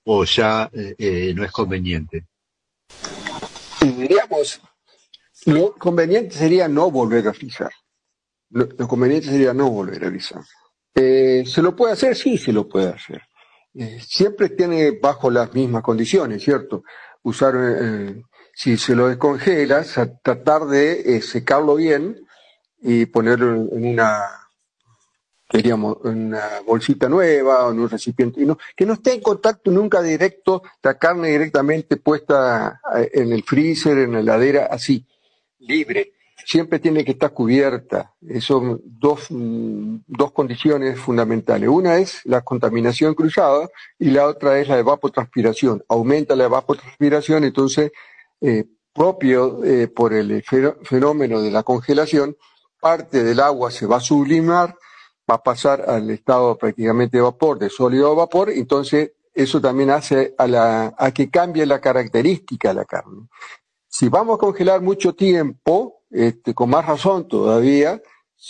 o 0.06 0.26
ya 0.26 0.70
no 0.74 1.44
es 1.44 1.52
conveniente? 1.52 2.26
Diríamos, 3.82 4.62
lo 5.46 5.74
conveniente 5.76 6.36
sería 6.36 6.68
no 6.68 6.90
volver 6.92 7.28
a 7.28 7.34
frizar. 7.34 7.72
Lo, 8.50 8.68
conveniente 8.88 9.28
sería 9.28 9.54
no 9.54 9.70
volver 9.70 10.06
a 10.06 10.10
frizar. 10.10 10.44
¿Se 10.94 11.62
lo 11.62 11.76
puede 11.76 11.94
hacer? 11.94 12.16
Sí, 12.16 12.38
se 12.38 12.52
lo 12.52 12.68
puede 12.68 12.90
hacer. 12.90 13.22
siempre 14.00 14.50
tiene 14.50 14.92
bajo 14.92 15.30
las 15.30 15.54
mismas 15.54 15.84
condiciones, 15.84 16.44
¿cierto? 16.44 16.84
Usar 17.24 17.56
si 18.54 18.78
se 18.78 18.96
lo 18.96 19.10
descongelas, 19.10 20.00
tratar 20.24 20.66
de 20.66 21.22
secarlo 21.22 21.76
bien 21.76 22.26
y 22.82 23.06
ponerlo 23.08 23.54
en 23.54 23.86
una, 23.86 24.45
diríamos, 25.52 25.98
una 26.04 26.62
bolsita 26.66 27.08
nueva 27.08 27.66
o 27.66 27.72
un 27.72 27.90
recipiente, 27.90 28.42
y 28.42 28.46
no, 28.46 28.58
que 28.76 28.86
no 28.86 28.94
esté 28.94 29.14
en 29.14 29.22
contacto 29.22 29.72
nunca 29.72 30.02
directo 30.02 30.64
la 30.82 30.98
carne 30.98 31.30
directamente 31.30 31.98
puesta 31.98 32.82
eh, 32.96 33.10
en 33.14 33.32
el 33.32 33.44
freezer, 33.44 33.98
en 34.00 34.14
la 34.14 34.20
heladera, 34.20 34.68
así, 34.70 35.06
libre. 35.60 36.14
Siempre 36.48 36.80
tiene 36.80 37.04
que 37.04 37.14
estar 37.14 37.32
cubierta. 37.32 38.14
Son 38.40 38.80
dos, 38.84 39.28
mm, 39.30 39.98
dos 40.06 40.32
condiciones 40.32 41.00
fundamentales. 41.00 41.70
Una 41.70 41.98
es 41.98 42.22
la 42.26 42.42
contaminación 42.42 43.16
cruzada 43.16 43.68
y 43.98 44.12
la 44.12 44.28
otra 44.28 44.60
es 44.60 44.68
la 44.68 44.78
evapotranspiración. 44.78 45.84
Aumenta 45.88 46.36
la 46.36 46.46
evapotranspiración, 46.46 47.46
entonces, 47.46 47.92
eh, 48.42 48.66
propio 48.94 49.64
eh, 49.64 49.88
por 49.88 50.14
el 50.14 50.44
fenómeno 50.84 51.42
de 51.42 51.52
la 51.52 51.64
congelación, 51.64 52.38
parte 52.80 53.24
del 53.24 53.40
agua 53.40 53.72
se 53.72 53.88
va 53.88 53.98
a 53.98 54.02
sublimar, 54.02 54.76
va 55.30 55.36
a 55.36 55.44
pasar 55.44 55.90
al 55.90 56.10
estado 56.10 56.58
prácticamente 56.58 57.18
de 57.18 57.24
vapor, 57.24 57.60
de 57.60 57.70
sólido 57.70 58.12
a 58.12 58.16
vapor, 58.16 58.50
entonces 58.50 59.14
eso 59.34 59.60
también 59.60 59.90
hace 59.90 60.34
a, 60.38 60.48
la, 60.48 60.96
a 60.98 61.12
que 61.12 61.30
cambie 61.30 61.66
la 61.66 61.82
característica 61.82 62.70
de 62.70 62.76
la 62.76 62.86
carne. 62.86 63.28
Si 63.88 64.10
vamos 64.10 64.36
a 64.36 64.40
congelar 64.40 64.82
mucho 64.82 65.14
tiempo, 65.14 66.04
este, 66.10 66.54
con 66.54 66.70
más 66.70 66.86
razón 66.86 67.28
todavía, 67.28 68.02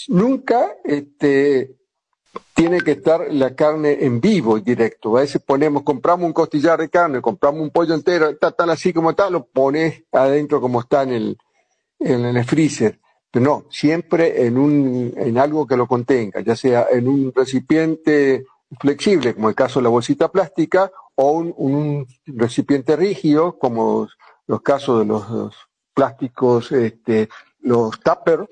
nunca 0.07 0.75
este, 0.83 1.75
tiene 2.53 2.81
que 2.81 2.91
estar 2.91 3.33
la 3.33 3.55
carne 3.55 3.97
en 4.01 4.21
vivo 4.21 4.59
directo. 4.59 5.17
A 5.17 5.21
veces 5.21 5.41
ponemos, 5.41 5.83
compramos 5.83 6.27
un 6.27 6.33
costillar 6.33 6.79
de 6.79 6.89
carne, 6.89 7.21
compramos 7.21 7.61
un 7.61 7.71
pollo 7.71 7.93
entero, 7.93 8.29
está 8.29 8.51
tan 8.51 8.69
así 8.69 8.93
como 8.93 9.11
está, 9.11 9.29
lo 9.29 9.45
pones 9.45 10.03
adentro 10.11 10.61
como 10.61 10.81
está 10.81 11.03
en 11.03 11.11
el, 11.11 11.37
en 11.99 12.25
el 12.25 12.45
freezer. 12.45 12.99
No, 13.39 13.65
siempre 13.69 14.45
en, 14.45 14.57
un, 14.57 15.13
en 15.17 15.37
algo 15.37 15.67
que 15.67 15.75
lo 15.75 15.87
contenga, 15.87 16.39
ya 16.41 16.55
sea 16.55 16.87
en 16.91 17.07
un 17.07 17.33
recipiente 17.35 18.45
flexible, 18.79 19.33
como 19.33 19.49
el 19.49 19.55
caso 19.55 19.79
de 19.79 19.83
la 19.83 19.89
bolsita 19.89 20.31
plástica, 20.31 20.91
o 21.15 21.31
un, 21.31 22.07
recipiente 22.25 22.95
rígido, 22.95 23.57
como 23.57 24.07
los 24.47 24.61
casos 24.61 24.99
de 24.99 25.05
los, 25.05 25.53
plásticos, 25.93 26.71
este, 26.71 27.29
los 27.61 27.99
tupper, 28.01 28.47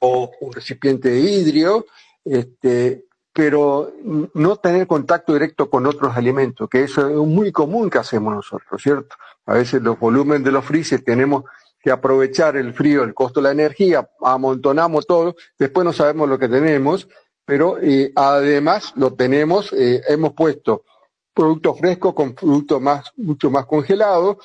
o 0.00 0.30
un 0.40 0.52
recipiente 0.52 1.10
de 1.10 1.20
vidrio, 1.20 1.86
este, 2.24 3.04
pero 3.32 3.92
no 4.34 4.56
tener 4.56 4.86
contacto 4.86 5.32
directo 5.32 5.68
con 5.68 5.86
otros 5.86 6.16
alimentos, 6.16 6.68
que 6.68 6.84
eso 6.84 7.08
es 7.08 7.16
muy 7.16 7.50
común 7.50 7.90
que 7.90 7.98
hacemos 7.98 8.34
nosotros, 8.34 8.80
¿cierto? 8.80 9.16
A 9.46 9.54
veces 9.54 9.82
los 9.82 9.98
volúmenes 9.98 10.44
de 10.44 10.52
los 10.52 10.64
freezers 10.64 11.04
tenemos 11.04 11.44
que 11.84 11.90
aprovechar 11.90 12.56
el 12.56 12.72
frío, 12.72 13.04
el 13.04 13.12
costo 13.12 13.40
de 13.40 13.44
la 13.44 13.52
energía, 13.52 14.08
amontonamos 14.22 15.06
todo, 15.06 15.36
después 15.58 15.84
no 15.84 15.92
sabemos 15.92 16.26
lo 16.30 16.38
que 16.38 16.48
tenemos, 16.48 17.06
pero 17.44 17.76
eh, 17.78 18.10
además 18.16 18.94
lo 18.96 19.12
tenemos, 19.12 19.70
eh, 19.74 20.00
hemos 20.08 20.32
puesto 20.32 20.84
producto 21.34 21.74
fresco 21.74 22.14
con 22.14 22.34
producto 22.34 22.80
más, 22.80 23.12
mucho 23.18 23.50
más 23.50 23.66
congelado. 23.66 24.38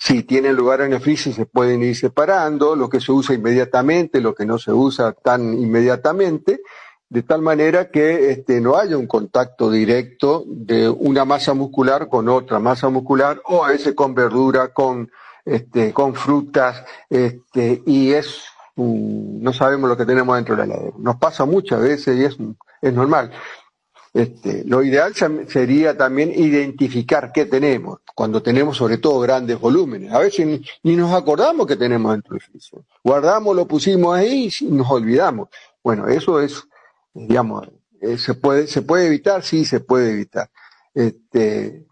Si 0.00 0.24
tienen 0.24 0.56
lugar 0.56 0.80
en 0.80 0.92
el 0.92 1.16
se 1.16 1.46
pueden 1.46 1.84
ir 1.84 1.94
separando, 1.94 2.74
lo 2.74 2.88
que 2.88 3.00
se 3.00 3.12
usa 3.12 3.36
inmediatamente, 3.36 4.20
lo 4.20 4.34
que 4.34 4.44
no 4.44 4.58
se 4.58 4.72
usa 4.72 5.12
tan 5.12 5.54
inmediatamente, 5.54 6.62
de 7.08 7.22
tal 7.22 7.42
manera 7.42 7.92
que 7.92 8.32
este, 8.32 8.60
no 8.60 8.76
haya 8.76 8.96
un 8.96 9.06
contacto 9.06 9.70
directo 9.70 10.42
de 10.48 10.88
una 10.88 11.24
masa 11.24 11.54
muscular 11.54 12.08
con 12.08 12.28
otra 12.28 12.58
masa 12.58 12.88
muscular 12.88 13.40
o 13.44 13.64
a 13.64 13.68
veces 13.68 13.94
con 13.94 14.14
verdura, 14.14 14.74
con 14.74 15.12
este, 15.48 15.92
con 15.92 16.14
frutas, 16.14 16.84
este, 17.08 17.82
y 17.86 18.12
es, 18.12 18.42
no 18.76 19.52
sabemos 19.52 19.88
lo 19.88 19.96
que 19.96 20.04
tenemos 20.04 20.36
dentro 20.36 20.54
de 20.54 20.66
la 20.66 20.74
heladera. 20.74 20.96
Nos 20.98 21.16
pasa 21.16 21.44
muchas 21.44 21.80
veces 21.80 22.16
y 22.16 22.24
es, 22.24 22.36
es 22.82 22.92
normal. 22.92 23.32
Este, 24.12 24.64
lo 24.64 24.82
ideal 24.82 25.14
sería 25.14 25.96
también 25.96 26.32
identificar 26.34 27.30
qué 27.32 27.46
tenemos, 27.46 28.00
cuando 28.14 28.42
tenemos 28.42 28.76
sobre 28.76 28.98
todo 28.98 29.20
grandes 29.20 29.58
volúmenes. 29.58 30.12
A 30.12 30.18
veces 30.18 30.60
ni, 30.82 30.96
nos 30.96 31.12
acordamos 31.14 31.66
que 31.66 31.76
tenemos 31.76 32.12
dentro 32.12 32.32
del 32.32 32.42
freezer. 32.42 32.80
Guardamos, 33.04 33.54
lo 33.54 33.66
pusimos 33.66 34.16
ahí 34.16 34.50
y 34.60 34.64
nos 34.66 34.90
olvidamos. 34.90 35.48
Bueno, 35.82 36.08
eso 36.08 36.40
es, 36.40 36.64
digamos, 37.14 37.68
eh, 38.00 38.18
se 38.18 38.34
puede, 38.34 38.66
se 38.66 38.82
puede 38.82 39.06
evitar, 39.06 39.42
sí, 39.42 39.64
se 39.64 39.80
puede 39.80 40.10
evitar. 40.10 40.50
Este, 40.94 41.86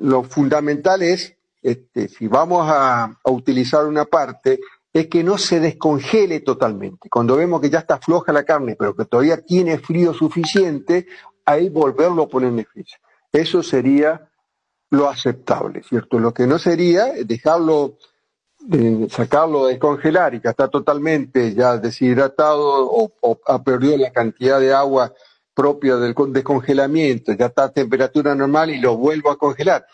lo 0.00 0.22
fundamental 0.24 1.02
es 1.02 1.37
este, 1.70 2.08
si 2.08 2.28
vamos 2.28 2.66
a, 2.68 3.18
utilizar 3.24 3.86
una 3.86 4.04
parte, 4.04 4.60
es 4.92 5.06
que 5.08 5.22
no 5.22 5.38
se 5.38 5.60
descongele 5.60 6.40
totalmente. 6.40 7.08
Cuando 7.08 7.36
vemos 7.36 7.60
que 7.60 7.70
ya 7.70 7.80
está 7.80 7.98
floja 7.98 8.32
la 8.32 8.44
carne, 8.44 8.76
pero 8.76 8.94
que 8.94 9.04
todavía 9.04 9.40
tiene 9.42 9.78
frío 9.78 10.14
suficiente, 10.14 11.06
ahí 11.44 11.68
volverlo 11.68 12.22
a 12.22 12.28
poner 12.28 12.50
en 12.50 12.58
el. 12.60 12.66
Eso 13.32 13.62
sería 13.62 14.30
lo 14.90 15.08
aceptable, 15.08 15.82
¿cierto? 15.82 16.18
Lo 16.18 16.32
que 16.32 16.46
no 16.46 16.58
sería 16.58 17.12
dejarlo, 17.24 17.98
eh, 18.72 19.06
sacarlo 19.10 19.66
de 19.66 19.78
congelar 19.78 20.34
y 20.34 20.40
que 20.40 20.48
está 20.48 20.68
totalmente 20.68 21.54
ya 21.54 21.76
deshidratado 21.76 22.86
o, 22.90 23.12
o, 23.20 23.38
ha 23.46 23.62
perdido 23.62 23.98
la 23.98 24.10
cantidad 24.10 24.58
de 24.58 24.72
agua 24.72 25.12
propia 25.52 25.96
del 25.96 26.14
descongelamiento, 26.28 27.32
ya 27.32 27.46
está 27.46 27.64
a 27.64 27.72
temperatura 27.72 28.34
normal 28.34 28.70
y 28.70 28.78
lo 28.78 28.96
vuelvo 28.96 29.30
a 29.30 29.36
congelar. 29.36 29.84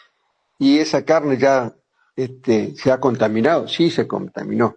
Y 0.64 0.78
esa 0.78 1.04
carne 1.04 1.36
ya 1.36 1.74
este, 2.16 2.74
se 2.74 2.90
ha 2.90 2.98
contaminado, 2.98 3.68
sí 3.68 3.90
se 3.90 4.08
contaminó. 4.08 4.76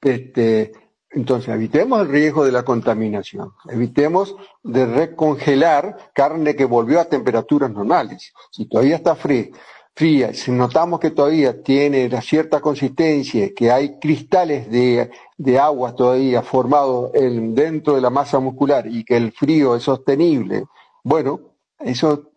Este, 0.00 0.72
entonces, 1.10 1.54
evitemos 1.54 2.00
el 2.00 2.08
riesgo 2.08 2.46
de 2.46 2.52
la 2.52 2.62
contaminación, 2.62 3.52
evitemos 3.68 4.34
de 4.62 4.86
recongelar 4.86 6.12
carne 6.14 6.56
que 6.56 6.64
volvió 6.64 6.98
a 6.98 7.04
temperaturas 7.04 7.70
normales. 7.70 8.32
Si 8.50 8.66
todavía 8.70 8.96
está 8.96 9.16
fría, 9.16 9.48
fría 9.94 10.32
si 10.32 10.50
notamos 10.50 10.98
que 10.98 11.10
todavía 11.10 11.62
tiene 11.62 12.08
cierta 12.22 12.62
consistencia, 12.62 13.50
que 13.54 13.70
hay 13.70 13.98
cristales 13.98 14.70
de, 14.70 15.10
de 15.36 15.58
agua 15.58 15.94
todavía 15.94 16.40
formados 16.40 17.10
en, 17.12 17.54
dentro 17.54 17.96
de 17.96 18.00
la 18.00 18.08
masa 18.08 18.38
muscular 18.38 18.86
y 18.86 19.04
que 19.04 19.18
el 19.18 19.32
frío 19.32 19.76
es 19.76 19.82
sostenible, 19.82 20.64
bueno, 21.04 21.40
eso 21.80 22.30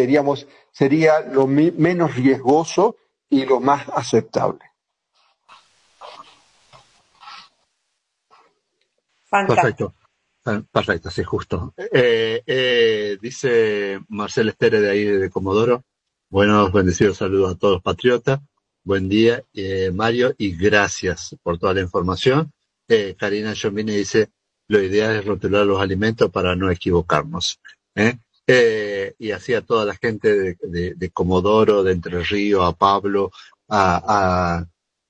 diríamos, 0.00 0.46
sería 0.72 1.20
lo 1.20 1.46
menos 1.46 2.14
riesgoso 2.14 2.96
y 3.28 3.44
lo 3.44 3.60
más 3.60 3.88
aceptable. 3.88 4.60
Perfecto. 9.30 9.94
Ah, 10.46 10.62
perfecto, 10.70 11.10
sí, 11.10 11.24
justo. 11.24 11.72
Eh, 11.76 12.42
eh, 12.46 13.18
dice 13.20 13.98
Marcel 14.08 14.50
Estere 14.50 14.80
de 14.80 14.90
ahí 14.90 15.04
de 15.04 15.30
Comodoro. 15.30 15.84
Buenos, 16.28 16.72
bendecidos 16.72 17.16
saludos 17.16 17.54
a 17.54 17.58
todos 17.58 17.82
patriotas. 17.82 18.40
Buen 18.82 19.08
día, 19.08 19.42
eh, 19.54 19.90
Mario, 19.92 20.34
y 20.36 20.54
gracias 20.54 21.34
por 21.42 21.58
toda 21.58 21.72
la 21.72 21.80
información. 21.80 22.52
Eh, 22.86 23.16
Karina 23.18 23.54
Yomini 23.54 23.96
dice, 23.96 24.30
lo 24.68 24.82
ideal 24.82 25.16
es 25.16 25.24
rotular 25.24 25.64
los 25.64 25.80
alimentos 25.80 26.30
para 26.30 26.54
no 26.54 26.70
equivocarnos. 26.70 27.60
¿Eh? 28.46 29.14
Y 29.18 29.30
así 29.30 29.54
a 29.54 29.62
toda 29.62 29.84
la 29.84 29.94
gente 29.94 30.36
de, 30.36 30.56
de, 30.62 30.94
de, 30.94 31.10
Comodoro, 31.10 31.82
de 31.82 31.92
Entre 31.92 32.22
Ríos, 32.22 32.64
a 32.64 32.72
Pablo, 32.72 33.30
a, 33.68 34.58
a, 34.58 34.66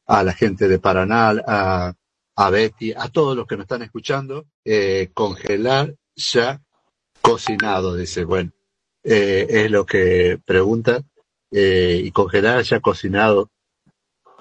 a 0.06 0.22
la 0.22 0.32
gente 0.32 0.68
de 0.68 0.78
Paraná, 0.78 1.34
a, 1.46 1.94
a 2.36 2.50
Betty, 2.50 2.92
a 2.92 3.08
todos 3.08 3.36
los 3.36 3.46
que 3.46 3.56
nos 3.56 3.64
están 3.64 3.82
escuchando, 3.82 4.46
eh, 4.64 5.10
congelar 5.14 5.94
ya 6.16 6.60
cocinado, 7.20 7.96
dice, 7.96 8.24
bueno, 8.24 8.52
eh, 9.02 9.46
es 9.48 9.70
lo 9.70 9.86
que 9.86 10.38
pregunta, 10.44 11.02
eh, 11.50 12.00
y 12.04 12.10
congelar 12.10 12.62
ya 12.62 12.80
cocinado. 12.80 13.50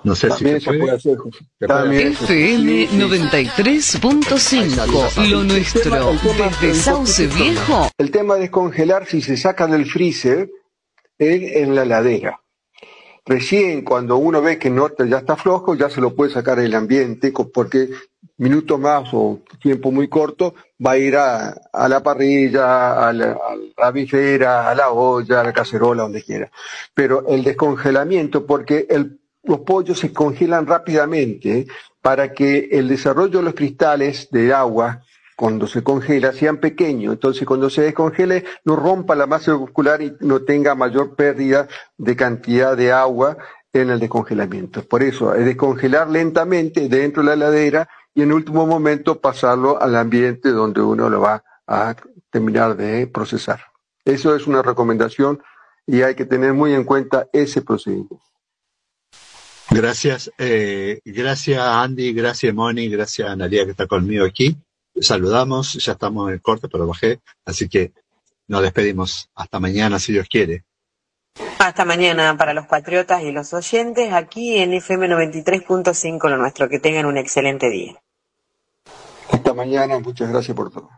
No 0.03 0.15
sé 0.15 0.27
También 0.27 0.59
si 0.59 0.65
se 0.65 0.71
puede. 0.71 0.79
puede 0.81 0.95
hacer, 0.97 1.17
se 1.59 1.67
puede. 1.67 2.07
FM 2.09 2.89
93.5, 2.89 5.29
lo 5.29 5.43
nuestro, 5.43 6.13
desde 6.61 6.73
Sauce 6.75 7.27
Viejo. 7.27 7.89
El 7.97 8.11
tema 8.11 8.35
de 8.35 8.41
descongelar, 8.41 9.05
si 9.05 9.21
se 9.21 9.37
saca 9.37 9.67
del 9.67 9.85
freezer, 9.85 10.49
es 11.17 11.55
en 11.55 11.75
la 11.75 11.83
heladera. 11.83 12.39
Recién 13.25 13.83
cuando 13.83 14.17
uno 14.17 14.41
ve 14.41 14.59
que 14.59 14.69
no 14.69 14.89
ya 15.07 15.19
está 15.19 15.37
flojo, 15.37 15.75
ya 15.75 15.89
se 15.89 16.01
lo 16.01 16.13
puede 16.13 16.31
sacar 16.31 16.59
del 16.59 16.75
ambiente, 16.75 17.31
porque 17.53 17.89
minutos 18.37 18.77
más 18.79 19.07
o 19.13 19.39
tiempo 19.61 19.91
muy 19.91 20.09
corto 20.09 20.53
va 20.85 20.91
a 20.91 20.97
ir 20.97 21.15
a, 21.15 21.51
a 21.71 21.87
la 21.87 22.03
parrilla, 22.03 23.07
a 23.07 23.13
la, 23.13 23.31
a 23.31 23.55
la 23.77 23.91
bifera, 23.91 24.69
a 24.69 24.75
la 24.75 24.89
olla, 24.91 25.39
a 25.39 25.43
la 25.45 25.53
cacerola, 25.53 26.03
donde 26.03 26.21
quiera. 26.21 26.51
Pero 26.93 27.25
el 27.29 27.45
descongelamiento, 27.45 28.45
porque 28.45 28.85
el- 28.89 29.21
los 29.43 29.59
pollos 29.59 29.99
se 29.99 30.13
congelan 30.13 30.65
rápidamente 30.65 31.67
para 32.01 32.33
que 32.33 32.69
el 32.71 32.87
desarrollo 32.87 33.39
de 33.39 33.45
los 33.45 33.53
cristales 33.53 34.29
de 34.31 34.53
agua 34.53 35.03
cuando 35.35 35.67
se 35.67 35.83
congela 35.83 36.31
sean 36.31 36.57
pequeños. 36.57 37.13
Entonces, 37.13 37.45
cuando 37.47 37.69
se 37.69 37.81
descongele, 37.81 38.45
no 38.65 38.75
rompa 38.75 39.15
la 39.15 39.25
masa 39.25 39.57
muscular 39.57 40.01
y 40.01 40.13
no 40.21 40.41
tenga 40.41 40.75
mayor 40.75 41.15
pérdida 41.15 41.67
de 41.97 42.15
cantidad 42.15 42.77
de 42.77 42.91
agua 42.91 43.37
en 43.73 43.89
el 43.89 43.99
descongelamiento. 43.99 44.83
Por 44.83 45.03
eso, 45.03 45.33
es 45.33 45.45
descongelar 45.45 46.09
lentamente 46.09 46.87
dentro 46.87 47.23
de 47.23 47.27
la 47.27 47.33
heladera 47.33 47.89
y 48.13 48.21
en 48.21 48.31
último 48.31 48.67
momento 48.67 49.19
pasarlo 49.19 49.81
al 49.81 49.95
ambiente 49.95 50.49
donde 50.49 50.81
uno 50.81 51.09
lo 51.09 51.21
va 51.21 51.43
a 51.67 51.95
terminar 52.29 52.77
de 52.77 53.07
procesar. 53.07 53.61
Eso 54.05 54.35
es 54.35 54.45
una 54.47 54.61
recomendación 54.61 55.41
y 55.87 56.01
hay 56.03 56.15
que 56.15 56.25
tener 56.25 56.53
muy 56.53 56.73
en 56.73 56.83
cuenta 56.83 57.27
ese 57.33 57.61
procedimiento. 57.61 58.19
Gracias, 59.73 60.31
eh, 60.37 60.99
gracias 61.03 61.59
Andy, 61.59 62.13
gracias 62.13 62.53
Moni, 62.53 62.89
gracias 62.89 63.27
Analia 63.27 63.65
que 63.65 63.71
está 63.71 63.87
conmigo 63.87 64.23
aquí. 64.23 64.55
Saludamos, 65.01 65.73
ya 65.73 65.93
estamos 65.93 66.27
en 66.27 66.35
el 66.35 66.41
corte, 66.43 66.67
pero 66.69 66.85
bajé, 66.85 67.21
así 67.43 67.67
que 67.67 67.91
nos 68.47 68.61
despedimos. 68.61 69.31
Hasta 69.33 69.59
mañana, 69.59 69.97
si 69.97 70.13
Dios 70.13 70.27
quiere. 70.29 70.63
Hasta 71.57 71.85
mañana 71.85 72.37
para 72.37 72.53
los 72.53 72.67
patriotas 72.67 73.23
y 73.23 73.31
los 73.31 73.51
oyentes 73.53 74.13
aquí 74.13 74.57
en 74.57 74.73
FM 74.73 75.07
93.5 75.07 76.29
lo 76.29 76.37
nuestro. 76.37 76.69
Que 76.69 76.79
tengan 76.79 77.07
un 77.07 77.17
excelente 77.17 77.67
día. 77.69 77.99
Hasta 79.31 79.55
mañana, 79.55 79.97
muchas 79.97 80.29
gracias 80.29 80.55
por 80.55 80.71
todo. 80.71 80.89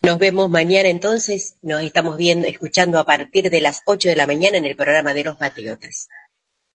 Nos 0.00 0.18
vemos 0.18 0.48
mañana 0.48 0.88
entonces, 0.90 1.56
nos 1.62 1.82
estamos 1.82 2.16
viendo, 2.16 2.46
escuchando 2.46 3.00
a 3.00 3.04
partir 3.04 3.50
de 3.50 3.60
las 3.60 3.82
8 3.86 4.10
de 4.10 4.16
la 4.16 4.28
mañana 4.28 4.58
en 4.58 4.66
el 4.66 4.76
programa 4.76 5.12
de 5.12 5.24
los 5.24 5.36
Patriotas. 5.36 6.08